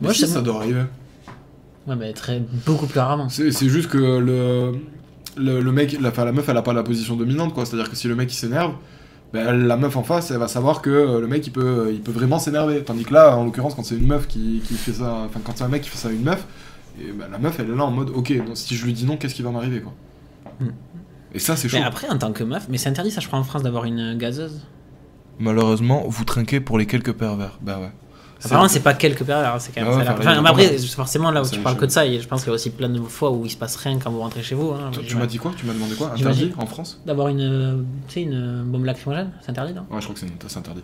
Moi, 0.00 0.12
je 0.12 0.18
sais- 0.18 0.26
ça 0.26 0.40
doit 0.40 0.56
arriver. 0.56 0.82
Ouais, 1.86 1.94
mais 1.94 2.12
très, 2.12 2.40
beaucoup 2.66 2.86
plus 2.86 2.98
rarement. 2.98 3.28
C'est 3.28 3.68
juste 3.68 3.88
que 3.88 3.96
le, 3.96 4.78
le, 5.36 5.60
le 5.60 5.72
mec, 5.72 5.96
la, 6.00 6.10
la 6.24 6.32
meuf, 6.32 6.48
elle 6.48 6.56
a 6.56 6.62
pas 6.62 6.72
la 6.72 6.82
position 6.82 7.14
dominante, 7.14 7.54
quoi. 7.54 7.64
C'est-à-dire 7.64 7.90
que 7.90 7.96
si 7.96 8.08
le 8.08 8.16
mec 8.16 8.32
il 8.32 8.36
s'énerve, 8.36 8.74
ben, 9.32 9.52
la 9.52 9.76
meuf 9.76 9.96
en 9.96 10.02
face, 10.02 10.32
elle 10.32 10.38
va 10.38 10.48
savoir 10.48 10.82
que 10.82 10.90
euh, 10.90 11.20
le 11.20 11.28
mec 11.28 11.46
il 11.46 11.52
peut, 11.52 11.90
il 11.92 12.00
peut 12.00 12.10
vraiment 12.10 12.40
s'énerver. 12.40 12.82
Tandis 12.82 13.04
que 13.04 13.14
là, 13.14 13.36
en 13.36 13.44
l'occurrence, 13.44 13.76
quand 13.76 13.84
c'est 13.84 13.96
une 13.96 14.06
meuf 14.08 14.26
qui, 14.26 14.62
qui 14.66 14.74
fait 14.74 14.94
ça, 14.94 15.26
enfin, 15.26 15.38
quand 15.44 15.52
c'est 15.56 15.64
un 15.64 15.68
mec 15.68 15.82
qui 15.82 15.90
fait 15.90 15.98
ça 15.98 16.08
à 16.08 16.12
une 16.12 16.24
meuf, 16.24 16.44
et 17.00 17.12
ben, 17.12 17.28
la 17.30 17.38
meuf 17.38 17.60
elle 17.60 17.70
est 17.70 17.76
là 17.76 17.84
en 17.84 17.92
mode, 17.92 18.10
ok, 18.10 18.36
donc, 18.44 18.56
si 18.56 18.74
je 18.74 18.84
lui 18.84 18.92
dis 18.92 19.06
non, 19.06 19.16
qu'est-ce 19.16 19.34
qui 19.36 19.42
va 19.42 19.52
m'arriver, 19.52 19.80
quoi? 19.80 19.92
Hmm. 20.60 20.70
Et 21.34 21.38
ça, 21.38 21.56
c'est 21.56 21.68
chaud. 21.68 21.76
Mais 21.78 21.84
après, 21.84 22.08
en 22.08 22.18
tant 22.18 22.32
que 22.32 22.42
meuf, 22.44 22.66
mais 22.68 22.78
c'est 22.78 22.88
interdit, 22.88 23.10
ça, 23.10 23.20
je 23.20 23.26
crois, 23.26 23.38
en 23.38 23.44
France, 23.44 23.62
d'avoir 23.62 23.84
une 23.84 24.16
gazeuse. 24.16 24.60
Malheureusement, 25.38 26.04
vous 26.08 26.24
trinquez 26.24 26.60
pour 26.60 26.78
les 26.78 26.86
quelques 26.86 27.12
pervers. 27.12 27.58
Bah 27.60 27.78
ouais. 27.78 27.90
Apparemment, 28.44 28.68
c'est 28.68 28.80
pas 28.80 28.94
quelques 28.94 29.24
pervers, 29.24 29.60
c'est 29.60 29.72
quand 29.74 29.80
même. 29.80 29.90
Ah 29.90 29.96
ouais, 29.96 30.02
c'est 30.02 30.04
la- 30.04 30.12
enfin, 30.12 30.20
enfin, 30.22 30.30
il 30.30 30.34
y 30.36 30.38
a 30.38 30.42
mais 30.42 30.48
après, 30.48 30.78
forcément, 30.78 31.30
là 31.32 31.40
où 31.40 31.44
Ça, 31.44 31.50
tu 31.50 31.56
les 31.56 31.62
parles 31.64 31.76
que 31.76 31.86
de 31.86 31.90
ça, 31.90 32.06
et 32.06 32.20
je 32.20 32.28
pense 32.28 32.42
qu'il 32.42 32.48
y 32.48 32.52
a 32.52 32.54
aussi 32.54 32.70
plein 32.70 32.88
de 32.88 33.00
fois 33.00 33.32
où 33.32 33.44
il 33.44 33.50
se 33.50 33.56
passe 33.56 33.74
rien 33.76 33.98
quand 33.98 34.10
vous 34.10 34.20
rentrez 34.20 34.42
chez 34.44 34.54
vous. 34.54 34.70
hein. 34.70 34.90
Tu 35.06 35.16
m'as 35.16 35.26
dit 35.26 35.38
quoi? 35.38 35.52
Tu 35.56 35.66
m'as 35.66 35.72
demandé 35.74 35.94
quoi? 35.96 36.12
Interdit 36.12 36.52
en 36.56 36.66
France? 36.66 37.00
D'avoir 37.04 37.28
une, 37.28 37.40
euh, 37.40 37.76
tu 38.06 38.14
sais, 38.14 38.22
une 38.22 38.62
bombe 38.64 38.84
lacrymogène, 38.84 39.32
c'est 39.42 39.50
interdit, 39.50 39.74
non? 39.74 39.82
Ouais, 39.90 40.00
je 40.00 40.04
crois 40.08 40.14
que 40.14 40.20
c'est 40.48 40.56
interdit. 40.58 40.82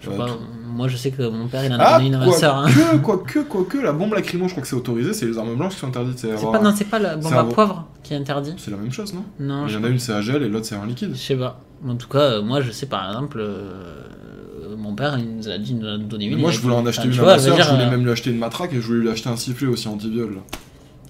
Je 0.00 0.06
sais 0.06 0.10
Ouais, 0.12 0.16
pas, 0.18 0.26
Moi, 0.66 0.88
je 0.88 0.96
sais 0.96 1.10
que 1.10 1.22
mon 1.28 1.46
père, 1.48 1.64
il 1.64 1.72
en 1.72 1.78
a 1.78 1.82
Ah, 1.82 1.96
donné 1.98 2.08
une 2.08 2.14
à 2.14 2.18
ma 2.26 2.32
sœur. 2.32 2.56
hein. 2.56 2.66
que, 2.68 2.96
quoi 2.98 3.18
que, 3.18 3.40
quoi 3.40 3.64
que, 3.68 3.76
la 3.78 3.92
bombe 3.92 4.14
lacrymo, 4.14 4.46
je 4.46 4.52
crois 4.52 4.62
que 4.62 4.68
c'est 4.68 4.76
autorisé, 4.76 5.12
c'est 5.12 5.26
les 5.26 5.36
armes 5.36 5.54
blanches 5.56 5.74
qui 5.74 5.80
sont 5.80 5.88
interdites. 5.88 6.18
C'est 6.18 6.32
avoir- 6.32 6.52
pas, 6.52 6.58
non, 6.60 6.72
c'est 6.74 6.84
pas 6.86 6.98
la 6.98 7.16
bombe 7.16 7.32
à 7.32 7.40
avoir- 7.40 7.48
poivre 7.54 7.86
qui 8.02 8.14
est 8.14 8.16
interdit. 8.16 8.54
C'est 8.56 8.70
la 8.70 8.76
même 8.78 8.92
chose, 8.92 9.12
non? 9.12 9.24
Non, 9.38 9.66
Il 9.66 9.74
y 9.74 9.76
en 9.76 9.84
a 9.84 9.88
une, 9.88 9.98
c'est 9.98 10.12
à 10.12 10.22
gel 10.22 10.42
et 10.42 10.48
l'autre, 10.48 10.64
c'est 10.66 10.76
en 10.76 10.84
liquide. 10.84 11.10
Je 11.14 11.18
sais 11.20 11.36
pas. 11.36 11.60
En 11.86 11.96
tout 11.96 12.08
cas, 12.08 12.18
euh, 12.18 12.42
moi, 12.42 12.60
je 12.62 12.70
sais 12.70 12.86
par 12.86 13.06
exemple, 13.10 13.38
euh, 13.40 14.76
mon 14.78 14.94
père, 14.94 15.18
il 15.18 15.36
nous 15.36 15.48
a 15.48 15.58
dit, 15.58 15.74
nous 15.74 15.86
a 15.86 15.98
donné 15.98 16.26
une. 16.26 16.38
Moi, 16.38 16.50
il 16.50 16.56
je 16.56 16.60
voulais 16.60 16.74
en 16.76 16.86
acheter 16.86 17.08
une 17.08 17.18
à 17.18 17.22
ma 17.22 17.38
soeur, 17.38 17.56
je 17.58 17.70
voulais 17.70 17.84
euh, 17.84 17.90
même 17.90 18.04
lui 18.04 18.10
acheter 18.12 18.30
une 18.30 18.38
matraque 18.38 18.72
et 18.72 18.76
je 18.80 18.86
voulais 18.86 19.00
lui 19.00 19.10
acheter 19.10 19.28
un 19.28 19.36
sifflet 19.36 19.66
aussi 19.68 19.86
anti-viol. 19.88 20.38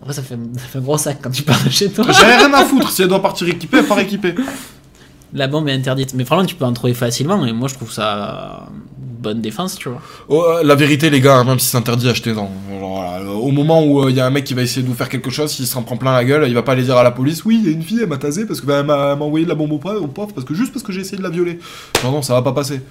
Après, 0.01 0.15
ça 0.15 0.23
fait, 0.23 0.39
ça 0.55 0.61
fait 0.61 0.79
un 0.79 0.83
gros 0.83 0.97
sac 0.99 1.19
quand 1.23 1.31
tu 1.31 1.43
pars 1.43 1.63
de 1.63 1.69
chez 1.71 1.91
toi. 1.93 2.07
J'avais 2.11 2.37
rien 2.39 2.53
à 2.55 2.65
foutre, 2.65 2.91
si 2.91 3.03
elle 3.03 3.09
doit 3.09 3.21
partir 3.23 3.47
équipée, 3.49 3.79
elle 3.79 3.87
part 3.87 3.99
équipée. 4.01 4.35
La 5.33 5.47
bombe 5.47 5.69
est 5.69 5.73
interdite. 5.73 6.15
Mais 6.15 6.25
franchement, 6.25 6.47
tu 6.47 6.55
peux 6.57 6.65
en 6.65 6.73
trouver 6.73 6.95
facilement. 6.95 7.45
Et 7.47 7.53
moi, 7.53 7.69
je 7.69 7.75
trouve 7.75 7.93
ça 7.93 8.69
une 8.99 9.23
bonne 9.23 9.41
défense, 9.41 9.77
tu 9.77 9.89
vois. 9.89 10.03
Oh, 10.29 10.43
euh, 10.43 10.63
la 10.65 10.75
vérité, 10.75 11.09
les 11.09 11.21
gars, 11.21 11.45
même 11.45 11.59
si 11.59 11.67
c'est 11.67 11.77
interdit, 11.77 12.09
achetez-en. 12.09 12.51
Voilà, 12.69 13.21
euh, 13.21 13.29
au 13.29 13.51
moment 13.53 13.85
où 13.85 14.09
il 14.09 14.17
y 14.17 14.21
a 14.21 14.27
un 14.27 14.31
mec 14.31 14.45
qui 14.45 14.55
va 14.55 14.63
essayer 14.63 14.83
de 14.83 14.89
vous 14.89 14.95
faire 14.95 15.09
quelque 15.09 15.31
chose, 15.31 15.53
s'il 15.53 15.67
s'en 15.67 15.83
prend 15.83 15.97
plein 15.97 16.13
la 16.13 16.25
gueule, 16.25 16.47
il 16.49 16.55
va 16.55 16.63
pas 16.63 16.73
aller 16.73 16.83
dire 16.83 16.97
à 16.97 17.05
la 17.05 17.13
police 17.13 17.45
Oui, 17.45 17.61
il 17.63 17.71
y 17.71 17.73
a 17.73 17.77
une 17.77 17.83
fille, 17.83 18.01
elle 18.01 18.09
m'a 18.09 18.19
tasé 18.19 18.45
parce 18.45 18.61
qu'elle 18.61 18.85
m'a 18.85 19.13
elle 19.13 19.19
m'a 19.19 19.25
envoyé 19.25 19.45
de 19.45 19.51
la 19.51 19.55
bombe 19.55 19.73
au 19.73 19.79
poivre, 19.79 20.03
au 20.03 20.09
poivre, 20.09 20.33
parce 20.35 20.47
que 20.47 20.55
juste 20.55 20.73
parce 20.73 20.83
que 20.83 20.93
j'ai 20.93 21.03
essayé 21.03 21.19
de 21.19 21.23
la 21.23 21.31
violer. 21.31 21.59
Non, 22.03 22.11
non, 22.11 22.23
ça 22.23 22.35
va 22.35 22.43
pas 22.43 22.53
passer. 22.53 22.83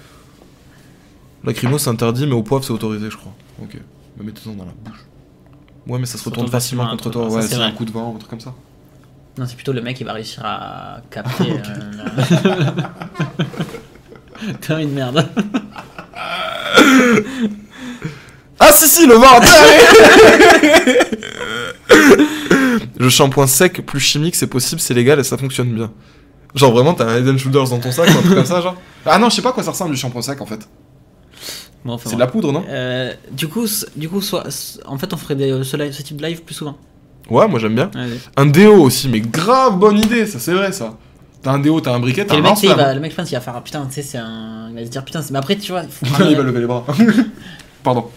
Lacrymo, 1.44 1.78
c'est 1.78 1.90
interdit, 1.90 2.26
mais 2.26 2.34
au 2.34 2.42
poivre, 2.42 2.64
c'est 2.64 2.72
autorisé, 2.72 3.10
je 3.10 3.16
crois. 3.16 3.32
Ok. 3.62 3.76
Mais 4.18 4.24
mettez-en 4.24 4.52
dans 4.52 4.64
la 4.64 4.72
bouche. 4.84 5.00
Ouais, 5.86 5.98
mais 5.98 6.06
ça 6.06 6.18
se 6.18 6.24
retourne 6.24 6.48
facilement 6.48 6.88
contre 6.88 7.10
toi. 7.10 7.28
Ouais, 7.28 7.42
c'est 7.42 7.56
un 7.56 7.72
coup 7.72 7.84
de 7.84 7.90
vent, 7.90 8.14
un 8.14 8.18
truc 8.18 8.30
comme 8.30 8.40
ça. 8.40 8.54
Non, 9.40 9.46
c'est 9.46 9.54
plutôt 9.56 9.72
le 9.72 9.80
mec 9.80 9.96
qui 9.96 10.04
va 10.04 10.12
réussir 10.12 10.44
à 10.44 10.98
capter. 11.10 11.50
euh, 11.50 12.44
la- 12.44 12.90
T'es 14.60 14.82
une 14.82 14.92
merde. 14.92 15.26
Ah 18.58 18.70
si 18.72 18.86
si 18.86 19.06
le 19.06 19.14
vent 19.14 19.40
Le 22.98 23.08
shampoing 23.08 23.46
sec 23.46 23.84
plus 23.86 24.00
chimique 24.00 24.34
c'est 24.34 24.46
possible, 24.46 24.80
c'est 24.80 24.94
légal 24.94 25.18
et 25.18 25.24
ça 25.24 25.38
fonctionne 25.38 25.72
bien. 25.72 25.90
Genre 26.54 26.72
vraiment 26.72 26.94
t'as 26.94 27.06
un 27.06 27.16
Head 27.26 27.36
Shoulders 27.38 27.68
dans 27.70 27.78
ton 27.78 27.92
sac 27.92 28.08
ou 28.14 28.18
un 28.18 28.22
truc 28.22 28.34
comme 28.34 28.44
ça 28.44 28.60
genre 28.60 28.76
Ah 29.06 29.18
non 29.18 29.30
je 29.30 29.36
sais 29.36 29.42
pas 29.42 29.50
à 29.50 29.52
quoi 29.52 29.62
ça 29.62 29.70
ressemble 29.70 29.92
du 29.92 29.96
shampoing 30.00 30.22
sec 30.22 30.40
en 30.40 30.46
fait. 30.46 30.68
Bon, 31.84 31.94
enfin, 31.94 32.10
C'est 32.10 32.16
de 32.16 32.20
la 32.20 32.26
poudre 32.26 32.52
non? 32.52 32.62
Euh, 32.68 33.14
du 33.32 33.48
coup, 33.48 33.66
du 33.96 34.06
coup 34.10 34.20
soit, 34.20 34.44
en 34.84 34.98
fait, 34.98 35.14
on 35.14 35.16
ferait 35.16 35.34
des- 35.34 35.64
ce, 35.64 35.78
live- 35.78 35.92
ce 35.94 36.02
type 36.02 36.18
de 36.18 36.26
live 36.26 36.42
plus 36.42 36.54
souvent. 36.54 36.76
Ouais 37.30 37.46
moi 37.48 37.58
j'aime 37.58 37.74
bien. 37.74 37.90
Allez. 37.94 38.18
Un 38.36 38.46
déo 38.46 38.74
aussi 38.82 39.08
mais 39.08 39.20
grave 39.20 39.78
bonne 39.78 39.98
idée 39.98 40.26
ça 40.26 40.38
c'est 40.38 40.52
vrai 40.52 40.72
ça. 40.72 40.94
T'as 41.42 41.52
un 41.52 41.58
déo, 41.58 41.80
t'as 41.80 41.94
un 41.94 42.00
briquet, 42.00 42.20
Et 42.20 42.26
t'as 42.26 42.34
un 42.36 42.42
va, 42.42 42.48
lance-flamme. 42.50 42.94
le 42.96 43.00
mec, 43.00 43.12
je 43.12 43.16
pense, 43.16 43.30
il 43.30 43.34
va 43.34 43.40
faire 43.40 43.62
putain, 43.62 43.86
tu 43.86 43.94
sais, 43.94 44.02
c'est 44.02 44.18
un. 44.18 44.68
Il 44.68 44.74
va 44.74 44.84
se 44.84 44.90
dire 44.90 45.02
putain, 45.02 45.22
c'est- 45.22 45.32
mais 45.32 45.38
après, 45.38 45.56
tu 45.56 45.72
vois, 45.72 45.82
il 45.84 45.88
faut. 45.88 46.04
il 46.28 46.36
va 46.36 46.42
lever 46.42 46.60
les 46.60 46.66
bras. 46.66 46.84
pardon. 47.82 48.08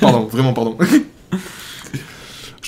Pardon, 0.00 0.24
vraiment 0.32 0.54
pardon. 0.54 0.78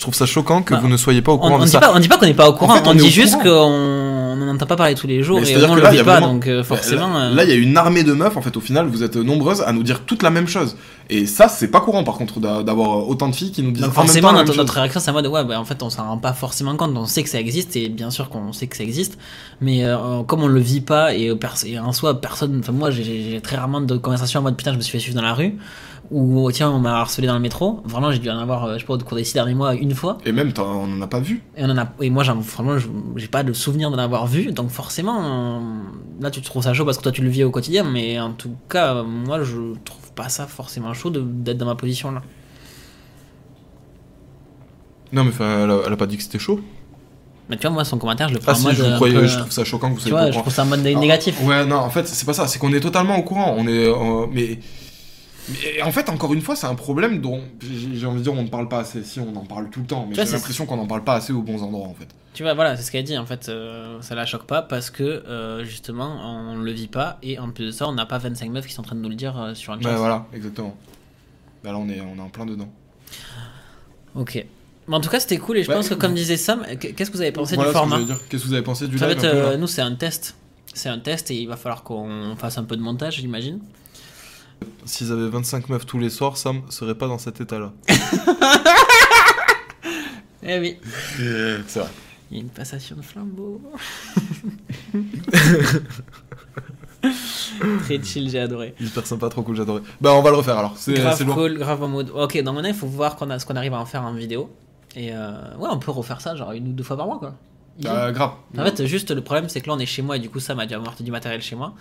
Je 0.02 0.06
trouve 0.06 0.14
ça 0.16 0.26
choquant 0.26 0.62
que 0.62 0.74
Bah, 0.74 0.80
vous 0.82 0.88
ne 0.88 0.96
soyez 0.96 1.22
pas 1.22 1.30
au 1.30 1.36
On, 1.36 1.38
courant 1.38 1.54
on 1.54 1.58
de 1.60 1.64
dit 1.66 1.70
ça. 1.70 1.78
pas, 1.78 1.92
on 1.94 2.00
dit 2.00 2.08
pas 2.08 2.16
qu'on 2.16 2.26
n'est 2.26 2.34
pas 2.34 2.48
au 2.48 2.54
courant, 2.54 2.74
fait, 2.74 2.88
on, 2.88 2.90
on 2.90 2.94
dit 2.94 3.08
juste 3.08 3.40
qu'on 3.40 4.34
n'en 4.34 4.48
entend 4.52 4.66
pas 4.66 4.74
parler 4.74 4.96
tous 4.96 5.06
les 5.06 5.22
jours 5.22 5.38
Mais 5.40 5.48
et 5.48 5.56
on 5.64 5.76
que 5.76 5.80
le 5.80 5.88
vit 5.90 5.98
pas, 5.98 6.02
vraiment- 6.18 6.32
donc 6.32 6.48
euh, 6.48 6.56
Là, 6.56 6.64
forcément. 6.64 7.16
euh, 7.16 7.32
Là, 7.32 7.44
il 7.44 7.50
y 7.50 7.52
a 7.52 7.54
une 7.54 7.76
armée 7.76 8.02
de 8.02 8.12
meufs, 8.12 8.36
en 8.36 8.42
fait, 8.42 8.56
au 8.56 8.60
final, 8.60 8.88
vous 8.88 9.04
êtes 9.04 9.14
nombreuses 9.14 9.60
à 9.60 9.70
nous 9.72 9.84
dire 9.84 10.00
toute 10.04 10.24
la 10.24 10.30
même 10.30 10.48
chose. 10.48 10.76
Et 11.08 11.26
ça, 11.26 11.46
c'est 11.46 11.68
pas 11.68 11.80
courant, 11.80 12.02
par 12.02 12.14
contre, 12.16 12.40
d'a- 12.40 12.64
d'avoir 12.64 13.08
autant 13.08 13.28
de 13.28 13.34
filles 13.36 13.52
qui 13.52 13.62
nous 13.62 13.70
disent 13.70 13.82
Donc 13.82 13.92
en 13.96 14.00
même 14.00 14.06
forcément, 14.08 14.28
temps 14.30 14.34
la 14.34 14.38
notre, 14.40 14.48
même 14.48 14.56
chose. 14.56 14.64
notre 14.64 14.74
réaction, 14.74 15.00
c'est 15.00 15.10
en 15.10 15.14
mode 15.14 15.26
ouais, 15.28 15.44
bah, 15.44 15.60
en 15.60 15.64
fait, 15.64 15.80
on 15.84 15.90
s'en 15.90 16.02
rend 16.08 16.18
pas 16.18 16.32
forcément 16.32 16.74
compte. 16.74 16.90
On 16.96 17.06
sait 17.06 17.22
que 17.22 17.28
ça 17.28 17.38
existe 17.38 17.76
et 17.76 17.88
bien 17.88 18.10
sûr 18.10 18.28
qu'on 18.28 18.52
sait 18.52 18.66
que 18.66 18.76
ça 18.76 18.82
existe, 18.82 19.18
mais 19.60 19.84
euh, 19.84 20.24
comme 20.26 20.42
on 20.42 20.48
le 20.48 20.58
vit 20.60 20.80
pas 20.80 21.14
et, 21.14 21.28
euh, 21.28 21.36
et 21.64 21.78
en 21.78 21.92
soi, 21.92 22.20
personne. 22.20 22.58
Enfin, 22.60 22.72
moi, 22.72 22.90
j'ai 22.90 23.38
très 23.40 23.54
rarement 23.54 23.80
de 23.80 23.96
conversations 23.96 24.40
en 24.40 24.42
mode 24.42 24.56
putain, 24.56 24.72
je 24.72 24.78
me 24.78 24.82
suis 24.82 24.90
fait 24.90 24.98
suivre 24.98 25.14
dans 25.16 25.22
la 25.22 25.34
rue 25.34 25.54
ou 26.12 26.50
tiens, 26.52 26.70
on 26.70 26.78
m'a 26.78 26.98
harcelé 27.00 27.26
dans 27.26 27.34
le 27.34 27.40
métro. 27.40 27.80
Vraiment, 27.84 28.12
j'ai 28.12 28.18
dû 28.18 28.30
en 28.30 28.38
avoir, 28.38 28.64
euh, 28.64 28.74
je 28.74 28.80
sais 28.80 28.84
pas, 28.86 28.94
au 28.94 28.98
cours 28.98 29.16
des 29.16 29.24
six 29.24 29.34
derniers 29.34 29.54
mois, 29.54 29.74
une 29.74 29.94
fois. 29.94 30.18
Et 30.26 30.32
même, 30.32 30.52
on 30.58 30.62
en 30.98 31.00
a 31.02 31.06
pas 31.06 31.20
vu. 31.20 31.42
Et, 31.56 31.64
on 31.64 31.70
en 31.70 31.78
a, 31.78 31.88
et 32.00 32.10
moi, 32.10 32.22
j'ai 33.16 33.28
pas 33.28 33.42
de 33.42 33.52
souvenir 33.52 33.90
d'en 33.90 33.98
avoir 33.98 34.26
vu, 34.26 34.52
donc 34.52 34.68
forcément, 34.70 35.20
euh, 35.22 35.60
là, 36.20 36.30
tu 36.30 36.40
trouves 36.42 36.62
ça 36.62 36.74
chaud 36.74 36.84
parce 36.84 36.98
que 36.98 37.02
toi, 37.02 37.12
tu 37.12 37.22
le 37.22 37.30
vis 37.30 37.44
au 37.44 37.50
quotidien, 37.50 37.84
mais 37.84 38.20
en 38.20 38.32
tout 38.32 38.54
cas, 38.68 38.94
euh, 38.96 39.02
moi, 39.04 39.42
je 39.42 39.56
trouve 39.84 40.12
pas 40.14 40.28
ça 40.28 40.46
forcément 40.46 40.92
chaud 40.94 41.10
d'être 41.10 41.56
dans 41.58 41.66
ma 41.66 41.74
position 41.74 42.10
là. 42.12 42.22
Non, 45.12 45.24
mais 45.24 45.32
elle, 45.40 45.70
a, 45.70 45.78
elle 45.86 45.92
a 45.92 45.96
pas 45.96 46.06
dit 46.06 46.16
que 46.16 46.22
c'était 46.22 46.38
chaud. 46.38 46.60
Mais 47.50 47.56
tu 47.56 47.62
vois, 47.62 47.70
moi, 47.70 47.84
son 47.84 47.98
commentaire, 47.98 48.28
je 48.28 48.34
le 48.34 48.40
prends 48.40 48.52
Ah 48.52 48.54
en 48.54 48.58
si, 48.58 48.64
mode. 48.66 48.74
je, 48.76 48.82
vous 48.82 48.94
croyais, 48.94 49.14
peu- 49.14 49.26
je 49.26 49.38
trouve 49.38 49.50
ça 49.52 49.64
choquant 49.64 49.88
que 49.90 49.94
vous 49.94 50.00
Tu 50.00 50.08
soyez 50.08 50.12
vois, 50.12 50.20
pas 50.20 50.24
au 50.24 50.28
je 50.28 50.32
courant. 50.32 50.42
trouve 50.42 50.54
ça 50.54 50.62
en 50.62 50.66
mode 50.66 50.80
Ah, 50.86 50.98
négatif. 51.00 51.38
Ouais, 51.44 51.66
non, 51.66 51.76
en 51.76 51.90
fait, 51.90 52.06
c'est 52.06 52.24
pas 52.24 52.32
ça. 52.32 52.46
C'est 52.46 52.58
qu'on 52.58 52.72
est 52.72 52.80
totalement 52.80 53.16
au 53.18 53.22
courant. 53.22 53.54
On 53.58 53.66
est, 53.66 53.86
euh, 53.88 54.26
mais, 54.32 54.58
en 55.82 55.90
fait, 55.92 56.08
encore 56.08 56.32
une 56.34 56.40
fois, 56.40 56.54
c'est 56.56 56.66
un 56.66 56.74
problème 56.74 57.20
dont 57.20 57.40
j'ai 57.60 58.06
envie 58.06 58.18
de 58.18 58.22
dire 58.22 58.32
on 58.32 58.42
ne 58.42 58.48
parle 58.48 58.68
pas 58.68 58.80
assez. 58.80 59.02
Si, 59.02 59.18
on 59.20 59.34
en 59.36 59.44
parle 59.44 59.70
tout 59.70 59.80
le 59.80 59.86
temps, 59.86 60.06
mais 60.08 60.14
j'ai 60.14 60.24
l'impression 60.24 60.66
qu'on 60.66 60.78
en 60.78 60.86
parle 60.86 61.04
pas 61.04 61.14
assez 61.14 61.32
aux 61.32 61.42
bons 61.42 61.62
endroits, 61.62 61.86
en 61.88 61.94
fait. 61.94 62.08
Tu 62.34 62.42
vois, 62.44 62.54
voilà, 62.54 62.76
c'est 62.76 62.82
ce 62.82 62.90
qu'elle 62.90 63.04
dit. 63.04 63.18
En 63.18 63.26
fait, 63.26 63.48
euh, 63.48 64.00
ça 64.00 64.14
la 64.14 64.24
choque 64.24 64.44
pas 64.46 64.62
parce 64.62 64.88
que 64.90 65.02
euh, 65.02 65.64
justement, 65.64 66.18
on 66.24 66.56
le 66.56 66.72
vit 66.72 66.86
pas 66.88 67.18
et 67.22 67.38
en 67.38 67.50
plus 67.50 67.66
de 67.66 67.70
ça, 67.72 67.86
on 67.88 67.92
n'a 67.92 68.06
pas 68.06 68.18
25 68.18 68.50
meufs 68.50 68.66
qui 68.66 68.72
sont 68.72 68.80
en 68.80 68.84
train 68.84 68.96
de 68.96 69.00
nous 69.00 69.08
le 69.10 69.14
dire 69.16 69.38
euh, 69.38 69.54
sur 69.54 69.72
un 69.74 69.80
chat. 69.80 69.90
Bah 69.90 69.96
voilà, 69.96 70.26
exactement. 70.32 70.74
Bah 71.62 71.72
là, 71.72 71.78
on 71.78 71.88
est, 71.90 72.00
on 72.00 72.16
est 72.16 72.20
en 72.24 72.28
plein 72.30 72.46
dedans. 72.46 72.68
Ok. 74.14 74.44
Mais 74.88 74.96
en 74.96 75.00
tout 75.00 75.10
cas, 75.10 75.20
c'était 75.20 75.38
cool 75.38 75.58
et 75.58 75.62
je 75.62 75.68
Ouais. 75.68 75.74
pense 75.76 75.88
que, 75.88 75.94
comme 75.94 76.14
disait 76.14 76.36
Sam, 76.36 76.64
qu- 76.80 76.92
qu'est-ce 76.94 77.10
que 77.10 77.16
vous 77.16 77.22
avez 77.22 77.32
pensé 77.32 77.54
Voilà 77.54 77.70
du 77.70 77.76
format. 77.76 77.98
Qu'est-ce 78.28 78.42
que 78.42 78.48
vous 78.48 78.54
avez 78.54 78.62
pensé 78.62 78.88
du 78.88 78.96
live 78.96 79.04
un 79.04 79.14
peu, 79.14 79.26
euh, 79.26 79.50
là 79.52 79.56
Nous, 79.56 79.66
c'est 79.66 79.82
un 79.82 79.94
test. 79.94 80.34
C'est 80.74 80.88
un 80.88 80.98
test 80.98 81.30
et 81.30 81.34
il 81.36 81.46
va 81.48 81.56
falloir 81.56 81.82
qu'on 81.82 82.34
fasse 82.36 82.58
un 82.58 82.64
peu 82.64 82.76
de 82.76 82.82
montage, 82.82 83.16
j'imagine. 83.16 83.60
S'ils 84.84 85.12
avaient 85.12 85.28
25 85.28 85.68
meufs 85.68 85.86
tous 85.86 85.98
les 85.98 86.10
soirs, 86.10 86.36
Sam 86.36 86.62
serait 86.68 86.94
pas 86.94 87.08
dans 87.08 87.18
cet 87.18 87.40
état-là. 87.40 87.72
Eh 90.44 90.58
oui. 90.58 90.76
C'est 91.68 91.78
vrai. 91.78 91.88
Il 92.30 92.38
y 92.38 92.40
a 92.40 92.42
une 92.42 92.50
passation 92.50 92.96
de 92.96 93.02
flambeau. 93.02 93.60
Très 97.84 98.02
chill, 98.02 98.28
j'ai 98.30 98.38
adoré. 98.38 98.74
Hyper 98.80 99.06
sympa, 99.06 99.28
trop 99.28 99.42
cool, 99.42 99.56
j'adorais. 99.56 99.82
Bah, 100.00 100.14
on 100.14 100.22
va 100.22 100.30
le 100.30 100.36
refaire 100.36 100.58
alors. 100.58 100.76
C'est 100.76 100.94
grave 100.94 101.24
cool, 101.26 101.58
grave 101.58 101.82
en 101.82 101.88
mode. 101.88 102.10
Ok, 102.10 102.42
donc 102.42 102.54
maintenant 102.54 102.70
il 102.70 102.74
faut 102.74 102.86
voir 102.86 103.16
qu'on 103.16 103.30
a, 103.30 103.38
ce 103.38 103.46
qu'on 103.46 103.56
arrive 103.56 103.74
à 103.74 103.78
en 103.78 103.86
faire 103.86 104.02
en 104.02 104.14
vidéo. 104.14 104.50
Et 104.96 105.10
euh, 105.12 105.56
ouais, 105.58 105.68
on 105.70 105.78
peut 105.78 105.90
refaire 105.90 106.20
ça 106.20 106.36
genre 106.36 106.52
une 106.52 106.68
ou 106.68 106.72
deux 106.72 106.84
fois 106.84 106.96
par 106.96 107.06
mois 107.06 107.18
quoi. 107.18 107.34
Bah, 107.82 108.12
grave. 108.12 108.32
En 108.58 108.64
fait, 108.64 108.86
juste 108.86 109.10
le 109.10 109.22
problème 109.22 109.48
c'est 109.48 109.60
que 109.60 109.68
là 109.68 109.74
on 109.74 109.78
est 109.78 109.86
chez 109.86 110.02
moi 110.02 110.16
et 110.16 110.20
du 110.20 110.28
coup 110.28 110.40
ça 110.40 110.54
m'a 110.54 110.66
dû 110.66 110.74
avoir 110.74 110.94
du 110.98 111.10
matériel 111.10 111.40
chez 111.40 111.56
moi. 111.56 111.74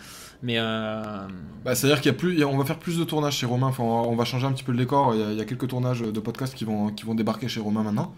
Mais 0.43 0.55
euh, 0.57 1.27
Bah, 1.63 1.75
c'est-à-dire 1.75 2.01
qu'il 2.01 2.11
y 2.11 2.15
a 2.15 2.17
plus, 2.17 2.43
on 2.43 2.57
va 2.57 2.65
faire 2.65 2.79
plus 2.79 2.97
de 2.97 3.03
tournages 3.03 3.35
chez 3.37 3.45
Romain. 3.45 3.67
Enfin, 3.67 3.83
on 3.83 4.15
va- 4.15 4.25
changer 4.25 4.47
un 4.47 4.51
petit 4.51 4.63
peu 4.63 4.71
le 4.71 4.77
décor. 4.77 5.13
Il 5.15 5.37
y 5.37 5.41
a, 5.41 5.45
quelques 5.45 5.67
tournages 5.67 6.01
de 6.01 6.19
podcasts 6.19 6.55
qui 6.55 6.65
vont, 6.65 6.89
qui 6.89 7.05
vont 7.05 7.15
débarquer 7.15 7.47
chez 7.47 7.59
Romain 7.59 7.83
maintenant. 7.83 8.13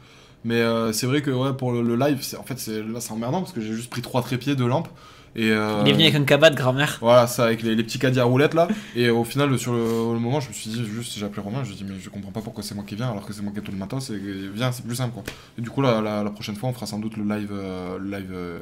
Mais 0.45 0.61
euh, 0.61 0.91
c'est 0.91 1.05
vrai 1.07 1.21
que 1.21 1.31
ouais, 1.31 1.53
pour 1.53 1.71
le, 1.71 1.81
le 1.81 1.95
live, 1.95 2.21
en 2.37 2.43
fait, 2.43 2.67
là, 2.67 2.99
c'est 2.99 3.11
emmerdant 3.11 3.39
parce 3.41 3.53
que 3.53 3.61
j'ai 3.61 3.73
juste 3.73 3.89
pris 3.89 4.01
trois 4.01 4.21
trépieds, 4.21 4.55
deux 4.55 4.67
lampes. 4.67 4.89
Et, 5.35 5.49
euh, 5.51 5.81
il 5.83 5.89
est 5.89 5.93
venu 5.93 6.03
avec 6.03 6.15
un 6.15 6.23
cabas 6.25 6.49
de 6.51 6.55
grand-mère. 6.55 6.97
Voilà, 7.01 7.25
ça 7.27 7.45
avec 7.45 7.63
les, 7.63 7.73
les 7.75 7.83
petits 7.83 7.97
caddies 7.99 8.19
à 8.19 8.23
roulettes 8.23 8.53
là. 8.53 8.67
Et 8.95 9.09
au 9.09 9.23
final, 9.23 9.57
sur 9.57 9.73
le, 9.73 9.79
le 10.13 10.19
moment, 10.19 10.39
je 10.39 10.49
me 10.49 10.53
suis 10.53 10.69
dit, 10.69 10.85
juste, 10.85 11.17
j'ai 11.17 11.25
appelé 11.25 11.41
Romain, 11.41 11.63
je 11.63 11.69
lui 11.69 11.75
ai 11.75 11.77
dit, 11.77 11.85
mais 11.87 11.95
je 11.99 12.09
comprends 12.09 12.31
pas 12.31 12.41
pourquoi 12.41 12.63
c'est 12.63 12.75
moi 12.75 12.83
qui 12.87 12.95
viens 12.95 13.09
alors 13.09 13.25
que 13.25 13.33
c'est 13.33 13.41
moi 13.41 13.51
qui 13.51 13.59
ai 13.59 13.61
tout 13.63 13.71
le 13.71 13.77
matos. 13.77 14.09
Et 14.11 14.19
viens, 14.53 14.71
c'est 14.71 14.85
plus 14.85 14.95
simple 14.95 15.13
quoi. 15.13 15.23
Et 15.57 15.61
du 15.61 15.69
coup, 15.69 15.81
la, 15.81 16.01
la, 16.01 16.23
la 16.23 16.29
prochaine 16.29 16.55
fois, 16.55 16.69
on 16.69 16.73
fera 16.73 16.85
sans 16.85 16.99
doute 16.99 17.17
le 17.17 17.23
live, 17.23 17.49
euh, 17.51 17.97
live 18.03 18.31
euh, 18.31 18.59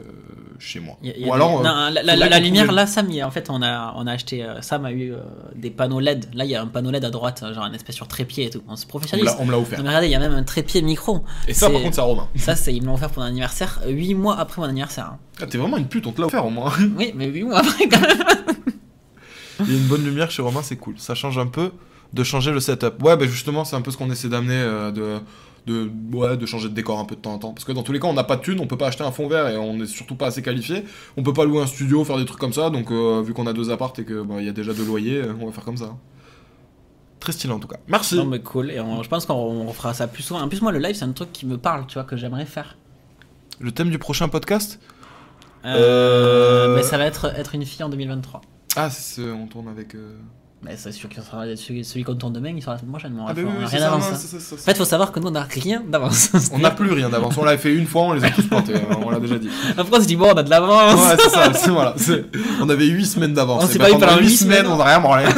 chez 0.60 0.80
moi. 0.80 0.96
Il 1.02 1.10
y 1.10 1.12
a- 1.12 1.16
il 1.18 1.22
y 1.22 1.24
a 1.26 1.28
Ou 1.28 1.30
des- 1.32 1.36
alors. 1.36 1.64
non, 1.64 1.70
euh, 1.70 1.90
la, 2.04 2.16
la- 2.16 2.40
lumière 2.40 2.72
là, 2.72 2.88
Sam, 2.88 3.10
en 3.24 3.32
fait, 3.32 3.50
on 3.50 3.62
a, 3.62 3.94
on 3.98 4.08
a 4.08 4.12
acheté. 4.14 4.44
euh, 4.44 4.62
Sam 4.62 4.86
a 4.86 4.92
eu 4.92 5.12
euh, 5.14 5.18
des 5.56 5.70
panneaux 5.72 6.00
LED. 6.00 6.28
Là, 6.34 6.46
il 6.46 6.52
y 6.52 6.56
a 6.56 6.62
un 6.62 6.68
panneau 6.68 6.92
LED 6.92 7.04
à 7.06 7.10
droite, 7.10 7.44
genre 7.54 7.64
un 7.66 7.74
espèce 7.74 7.96
sur 7.96 8.08
trépied 8.08 8.46
et 8.46 8.50
tout. 8.50 8.62
On 8.70 8.76
se 8.76 8.86
professionnalise. 8.86 9.36
on 9.40 9.46
me 9.46 9.52
l'a 9.52 9.60
offert. 9.60 9.78
Non, 9.78 9.84
mais 9.84 9.90
regardez, 9.90 10.08
il 10.08 10.12
y 10.12 10.16
a 10.16 10.20
même 10.20 10.34
un 10.34 10.44
trépied 10.44 10.82
micro. 10.82 11.24
Et 11.48 11.54
ça, 11.54 11.70
par 11.70 11.82
contre, 11.82 11.96
c'est 11.96 12.02
à 12.02 12.06
Romain. 12.06 12.28
Ça, 12.36 12.56
c'est, 12.56 12.74
ils 12.74 12.82
me 12.82 12.88
l'ont 12.88 12.94
offert 12.94 13.10
pour 13.10 13.22
mon 13.24 13.28
anniversaire, 13.30 13.82
8 13.88 14.14
mois 14.16 14.38
après 14.40 14.62
mon 14.62 14.68
anniversaire. 14.70 15.06
hein. 15.14 15.18
Ah, 15.42 15.48
t'es 15.48 15.58
vraiment 15.58 15.78
une 15.78 15.88
pute, 15.88 16.06
on 16.06 16.12
te 16.12 16.22
l'a 16.22 16.28
offert 16.28 16.46
au 16.46 16.50
moins. 16.52 16.61
Oui, 16.98 17.12
mais 17.16 17.28
8 17.28 17.44
mois 17.44 17.60
après 17.60 17.88
quand 17.88 18.02
même. 18.02 18.24
Il 19.62 19.72
y 19.72 19.76
a 19.76 19.78
une 19.78 19.88
bonne 19.88 20.04
lumière 20.04 20.32
chez 20.32 20.42
Romain, 20.42 20.62
c'est 20.64 20.76
cool. 20.78 20.96
Ça 20.98 21.14
change 21.16 21.38
un 21.38 21.46
peu 21.48 21.72
de 22.14 22.24
changer 22.24 22.52
le 22.52 22.60
setup. 22.60 23.02
Ouais, 23.04 23.16
bah 23.16 23.26
justement, 23.28 23.64
c'est 23.64 23.76
un 23.76 23.82
peu 23.82 23.92
ce 23.92 23.98
qu'on 23.98 24.10
essaie 24.12 24.28
d'amener, 24.28 24.56
euh, 24.56 24.92
de, 24.92 25.20
de, 25.68 25.90
ouais, 26.14 26.36
de 26.36 26.46
changer 26.48 26.68
de 26.68 26.74
décor 26.74 27.00
un 27.00 27.06
peu 27.06 27.16
de 27.16 27.22
temps 27.22 27.34
en 27.34 27.38
temps. 27.38 27.54
Parce 27.54 27.64
que 27.64 27.72
dans 27.72 27.84
tous 27.84 27.92
les 27.92 28.00
cas, 28.00 28.08
on 28.08 28.14
n'a 28.14 28.24
pas 28.24 28.38
de 28.38 28.42
thunes, 28.42 28.60
on 28.60 28.66
peut 28.68 28.78
pas 28.78 28.88
acheter 28.88 29.04
un 29.04 29.12
fond 29.12 29.28
vert 29.28 29.48
et 29.50 29.58
on 29.58 29.80
est 29.80 29.86
surtout 29.86 30.16
pas 30.16 30.28
assez 30.28 30.42
qualifié. 30.42 30.84
On 31.16 31.24
peut 31.24 31.32
pas 31.34 31.46
louer 31.46 31.62
un 31.62 31.68
studio, 31.68 32.04
faire 32.04 32.18
des 32.18 32.26
trucs 32.26 32.40
comme 32.40 32.54
ça. 32.54 32.70
Donc, 32.72 32.90
euh, 32.92 33.22
vu 33.22 33.34
qu'on 33.34 33.46
a 33.48 33.54
deux 33.54 33.70
appartes 33.70 34.00
et 34.00 34.04
que 34.04 34.24
bah, 34.24 34.36
il 34.40 34.46
y 34.46 34.50
a 34.50 34.54
déjà 34.54 34.74
deux 34.74 34.86
loyers, 34.86 35.18
euh, 35.22 35.34
on 35.40 35.46
va 35.46 35.52
faire 35.52 35.64
comme 35.64 35.78
ça. 35.78 35.96
Très 37.20 37.32
stylé 37.34 37.54
en 37.54 37.60
tout 37.60 37.68
cas. 37.68 37.78
Merci. 37.88 38.16
Non, 38.16 38.26
mais 38.26 38.40
cool. 38.42 38.72
Et 38.72 38.80
on- 38.82 39.04
je 39.04 39.10
pense 39.10 39.28
qu'on 39.28 39.34
on 39.36 39.68
refera 39.68 39.94
ça 39.94 40.08
plus 40.08 40.24
souvent. 40.24 40.42
En 40.42 40.50
plus, 40.50 40.62
moi, 40.64 40.72
le 40.72 40.80
live, 40.80 40.96
c'est 40.96 41.06
un 41.06 41.12
truc 41.12 41.32
qui 41.32 41.46
me 41.46 41.58
parle, 41.60 41.86
tu 41.86 41.94
vois, 41.94 42.04
que 42.04 42.18
j'aimerais 42.18 42.48
faire. 42.48 42.78
Le 43.60 43.72
thème 43.72 43.92
du 43.92 44.00
prochain 44.00 44.28
podcast? 44.28 44.80
Euh, 45.66 46.76
Mais 46.76 46.84
ça 46.84 46.98
va 46.98 47.06
être 47.06 47.32
être 47.38 47.54
une 47.56 47.66
fille 47.66 47.84
en 47.84 47.90
2023. 47.90 48.42
Ah, 48.76 48.90
c'est 48.90 49.22
ce- 49.22 49.32
on 49.32 49.46
tourne 49.48 49.68
avec. 49.68 49.96
euh, 49.96 50.14
Mais 50.64 50.76
c'est 50.78 50.92
sûr 50.92 51.10
qu'il 51.10 51.22
sera 51.24 51.44
celui, 51.56 51.84
celui 51.84 52.04
qu'on 52.04 52.16
tourne 52.16 52.34
demain, 52.34 52.54
il 52.56 52.62
sera 52.62 52.74
la 52.74 52.78
semaine 52.80 52.92
prochaine. 52.92 53.14
Ah, 53.28 53.34
bah 53.34 53.42
on 53.44 53.48
oui, 53.48 53.52
a 53.56 53.60
oui, 53.60 53.66
rien 53.66 53.80
d'avance. 53.80 54.04
hein. 54.12 54.16
c'est 54.16 54.28
ça, 54.28 54.38
c'est 54.40 54.56
ça. 54.58 54.62
En 54.62 54.66
fait, 54.66 54.78
faut 54.78 54.86
savoir 54.86 55.12
que 55.12 55.20
nous, 55.20 55.28
on 55.28 55.32
n'a 55.32 55.44
rien 55.44 55.82
d'avance. 55.88 56.30
On 56.54 56.60
n'a 56.60 56.72
plus 56.72 56.92
rien 56.92 57.10
d'avance. 57.10 57.36
On 57.38 57.44
l'avait 57.44 57.58
fait 57.58 57.74
une 57.74 57.86
fois, 57.88 58.04
on 58.04 58.14
les 58.14 58.24
a 58.24 58.30
tous 58.30 58.48
plantés. 58.48 58.76
hein, 58.76 58.98
on 59.06 59.10
l'a 59.10 59.20
déjà 59.20 59.38
dit. 59.40 59.50
Après, 59.78 59.98
on 59.98 60.02
se 60.02 60.08
dit, 60.08 60.16
bon, 60.16 60.30
on 60.32 60.38
a 60.38 60.44
de 60.44 60.50
l'avance. 60.50 61.00
Ouais, 61.00 61.16
c'est 61.20 61.30
ça, 61.30 61.54
c'est- 61.54 61.70
voilà. 61.70 61.94
c'est- 61.98 62.26
On 62.62 62.70
avait 62.70 62.86
8 62.88 63.06
semaines 63.06 63.34
d'avance. 63.34 63.64
On 63.64 63.68
s'est 63.68 63.78
bah, 63.80 63.86
pas 63.86 63.92
pendant 63.94 64.08
pendant 64.08 64.20
huit 64.20 64.28
huit 64.30 64.38
semaines, 64.38 64.58
semaines. 64.66 64.72
on 64.74 64.78
n'a 64.78 64.84
rien 64.86 65.00
branlé. 65.00 65.26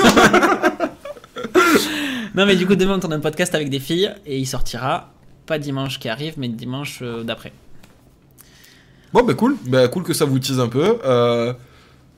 Non, 2.35 2.47
mais 2.47 2.55
du 2.55 2.65
coup, 2.65 2.75
demain, 2.75 2.95
on 2.95 2.99
tourne 2.99 3.13
un 3.13 3.19
podcast 3.19 3.53
avec 3.53 3.69
des 3.69 3.79
filles 3.79 4.11
et 4.25 4.39
il 4.39 4.45
sortira 4.47 5.11
pas 5.45 5.59
dimanche 5.59 5.99
qui 5.99 6.09
arrive, 6.09 6.33
mais 6.37 6.47
dimanche 6.47 6.99
euh, 7.03 7.23
d'après. 7.23 7.53
Bon, 9.13 9.23
bah 9.23 9.33
cool. 9.35 9.55
Bah 9.67 9.87
cool 9.87 10.03
que 10.03 10.13
ça 10.13 10.25
vous 10.25 10.39
tease 10.39 10.59
un 10.59 10.69
peu. 10.69 10.97
Euh, 11.05 11.53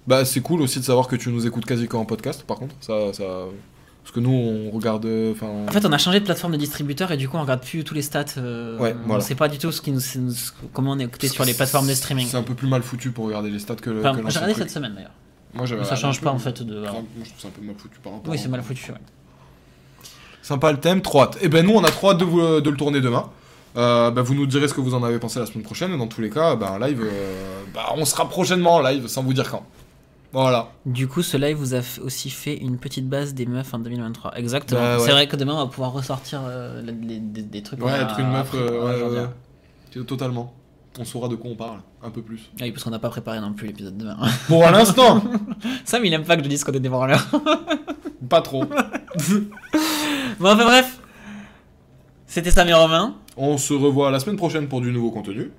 Bah, 0.07 0.23
c'est 0.23 0.41
cool 0.41 0.61
aussi 0.61 0.79
de 0.79 0.85
savoir 0.85 1.07
que 1.07 1.15
tu 1.15 1.29
nous 1.29 1.47
écoutes 1.47 1.65
quasi 1.65 1.87
qu'en 1.87 2.05
podcast, 2.05 2.43
par 2.43 2.57
contre. 2.57 2.75
Ça, 2.79 3.11
ça... 3.11 3.23
Parce 4.03 4.13
que 4.13 4.19
nous, 4.19 4.29
on 4.29 4.69
regarde. 4.69 5.03
Enfin, 5.31 5.47
En 5.67 5.71
fait, 5.71 5.83
on 5.83 5.91
a 5.91 5.97
changé 5.97 6.19
de 6.19 6.25
plateforme 6.25 6.53
de 6.53 6.57
distributeur 6.57 7.11
et 7.11 7.17
du 7.17 7.27
coup, 7.27 7.37
on 7.37 7.41
regarde 7.41 7.61
plus 7.63 7.83
tous 7.83 7.95
les 7.95 8.03
stats. 8.03 8.23
euh, 8.37 8.77
Ouais, 8.77 8.95
on 9.03 9.07
voilà. 9.07 9.23
sait 9.23 9.33
pas 9.33 9.47
du 9.47 9.57
tout 9.57 9.71
ce 9.71 9.81
qui 9.81 9.91
nous, 9.91 9.99
comment 10.73 10.91
on 10.91 10.99
est 10.99 11.05
écouté 11.05 11.27
sur 11.27 11.43
les 11.43 11.55
plateformes 11.55 11.87
de 11.87 11.93
streaming. 11.95 12.27
C'est 12.29 12.37
un 12.37 12.43
peu 12.43 12.53
plus 12.53 12.67
mal 12.67 12.83
foutu 12.83 13.09
pour 13.09 13.25
regarder 13.25 13.49
les 13.49 13.57
stats 13.57 13.75
que 13.77 13.89
le. 13.89 14.01
Enfin, 14.01 14.13
j'ai 14.29 14.37
regardé 14.39 14.53
cette 14.53 14.69
semaine 14.69 14.93
d'ailleurs. 14.93 15.09
Moi, 15.55 15.65
j'avais 15.65 15.83
ça 15.85 15.95
change 15.95 16.21
pas 16.21 16.29
en 16.31 16.37
fait 16.37 16.61
de. 16.61 16.81
Moi, 16.81 16.91
je 17.23 17.29
trouve 17.29 17.41
ça 17.41 17.47
un 17.47 17.51
peu 17.51 17.61
mal 17.65 17.75
foutu 17.75 17.97
par 18.03 18.13
rapport. 18.13 18.31
Oui, 18.31 18.37
c'est 18.37 18.47
mal 18.47 18.61
foutu. 18.61 18.91
ouais. 18.91 18.97
Sympa 20.43 20.71
le 20.71 20.79
thème, 20.79 21.01
trop 21.01 21.21
hâte. 21.23 21.39
Et 21.41 21.49
ben 21.49 21.65
nous, 21.65 21.73
on 21.73 21.83
a 21.83 21.89
trop 21.89 22.11
hâte 22.11 22.19
de, 22.19 22.25
vous- 22.25 22.61
de 22.61 22.69
le 22.69 22.77
tourner 22.77 23.01
demain. 23.01 23.29
Euh, 23.77 24.09
bah, 24.11 24.21
vous 24.21 24.33
nous 24.35 24.45
direz 24.45 24.67
ce 24.67 24.73
que 24.73 24.81
vous 24.81 24.93
en 24.95 25.03
avez 25.03 25.19
pensé 25.19 25.39
la 25.39 25.45
semaine 25.45 25.63
prochaine. 25.63 25.93
Et 25.93 25.97
dans 25.97 26.07
tous 26.07 26.21
les 26.21 26.29
cas, 26.29 26.55
bah, 26.55 26.71
un 26.71 26.79
live, 26.87 27.01
euh, 27.03 27.61
bah, 27.73 27.87
on 27.97 28.05
sera 28.05 28.27
prochainement 28.29 28.75
en 28.75 28.81
live, 28.81 29.07
sans 29.07 29.23
vous 29.23 29.33
dire 29.33 29.49
quand. 29.51 29.63
Voilà. 30.31 30.69
Du 30.85 31.07
coup, 31.07 31.21
ce 31.21 31.37
live 31.37 31.55
vous 31.57 31.73
a 31.75 31.79
f- 31.79 31.99
aussi 32.01 32.29
fait 32.29 32.55
une 32.57 32.77
petite 32.77 33.07
base 33.07 33.33
des 33.33 33.45
meufs 33.45 33.73
en 33.73 33.79
2023. 33.79 34.37
Exactement. 34.37 34.81
Bah, 34.81 34.97
ouais. 34.97 35.03
C'est 35.05 35.11
vrai 35.11 35.27
que 35.27 35.35
demain, 35.35 35.53
on 35.53 35.57
va 35.59 35.67
pouvoir 35.67 35.93
ressortir 35.93 36.41
euh, 36.45 36.81
les- 36.81 36.91
les- 36.91 37.19
des, 37.19 37.41
des 37.41 37.63
trucs. 37.63 37.81
Ouais, 37.83 37.91
a 37.91 38.01
être 38.01 38.19
une 38.19 38.31
meuf, 38.31 38.49
euh, 38.53 39.09
ouais, 39.13 39.19
ouais. 39.97 40.03
Totalement. 40.05 40.53
On 40.99 41.03
saura 41.05 41.27
de 41.27 41.35
quoi 41.35 41.51
on 41.51 41.55
parle, 41.55 41.79
un 42.03 42.09
peu 42.09 42.21
plus. 42.21 42.49
Ah 42.57 42.63
oui, 42.63 42.71
parce 42.71 42.83
qu'on 42.85 42.89
n'a 42.89 42.99
pas 42.99 43.09
préparé 43.09 43.39
non 43.41 43.51
plus 43.53 43.67
l'épisode 43.67 43.97
de 43.97 44.03
demain. 44.03 44.17
Pour 44.47 44.61
l'instant 44.63 45.21
Sam, 45.85 46.03
il 46.05 46.13
aime 46.13 46.23
pas 46.23 46.37
que 46.37 46.43
je 46.43 46.47
dise 46.49 46.63
qu'on 46.63 46.71
est 46.71 46.79
des 46.79 46.87
branleurs. 46.89 47.25
Pas 48.29 48.41
trop. 48.41 48.63
bon, 50.39 50.51
enfin 50.53 50.63
bref. 50.65 50.99
C'était 52.27 52.51
Sam 52.51 52.67
et 52.69 52.73
Romain. 52.73 53.15
On 53.37 53.57
se 53.57 53.73
revoit 53.73 54.11
la 54.11 54.19
semaine 54.19 54.37
prochaine 54.37 54.67
pour 54.67 54.81
du 54.81 54.91
nouveau 54.91 55.11
contenu. 55.11 55.51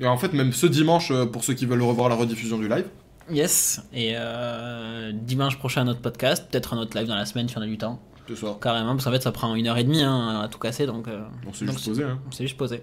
Et 0.00 0.06
en 0.06 0.16
fait, 0.16 0.32
même 0.32 0.52
ce 0.52 0.66
dimanche, 0.66 1.10
euh, 1.10 1.26
pour 1.26 1.44
ceux 1.44 1.54
qui 1.54 1.64
veulent 1.66 1.82
revoir 1.82 2.08
la 2.08 2.16
rediffusion 2.16 2.58
du 2.58 2.68
live. 2.68 2.86
Yes. 3.30 3.82
Et 3.92 4.12
euh, 4.16 5.12
dimanche 5.12 5.58
prochain, 5.58 5.82
un 5.82 5.88
autre 5.88 6.00
podcast. 6.00 6.46
Peut-être 6.50 6.74
un 6.74 6.78
autre 6.78 6.96
live 6.96 7.08
dans 7.08 7.14
la 7.14 7.26
semaine 7.26 7.48
si 7.48 7.56
on 7.58 7.62
a 7.62 7.66
du 7.66 7.78
temps. 7.78 8.00
Ce 8.28 8.34
soir. 8.34 8.58
Carrément, 8.60 8.92
parce 8.92 9.04
qu'en 9.04 9.12
fait, 9.12 9.22
ça 9.22 9.32
prend 9.32 9.54
une 9.54 9.66
heure 9.68 9.78
et 9.78 9.84
demie 9.84 10.02
hein, 10.02 10.40
à 10.44 10.48
tout 10.48 10.58
casser. 10.58 10.86
Donc, 10.86 11.08
euh, 11.08 11.22
On 11.46 11.52
s'est 11.52 11.66
juste 11.66 11.86
posé. 11.86 12.02
Hein. 12.04 12.18
on 12.26 12.32
s'est 12.32 12.44
juste 12.44 12.56
posé. 12.56 12.82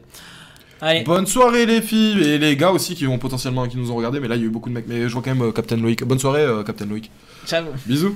Allez. 0.82 1.04
Bonne 1.04 1.28
soirée 1.28 1.66
les 1.66 1.82
filles 1.82 2.22
et 2.24 2.38
les 2.38 2.58
gars 2.58 2.72
aussi 2.72 2.96
qui 2.96 3.06
vont 3.06 3.18
potentiellement 3.18 3.68
qui 3.68 3.78
nous 3.78 3.92
ont 3.92 3.96
regardé 3.96 4.20
mais 4.20 4.28
là 4.28 4.36
il 4.36 4.42
y 4.42 4.44
a 4.44 4.48
eu 4.48 4.50
beaucoup 4.50 4.68
de 4.68 4.74
mecs 4.74 4.88
mais 4.88 5.08
je 5.08 5.14
vois 5.14 5.22
quand 5.22 5.34
même 5.34 5.44
euh, 5.44 5.52
Captain 5.54 5.78
Loïc. 5.78 6.04
Bonne 6.04 6.20
soirée 6.20 6.46
Captain 6.66 6.86
Loïc. 6.86 7.10
Ciao. 7.46 7.66
Bisous. 7.86 8.16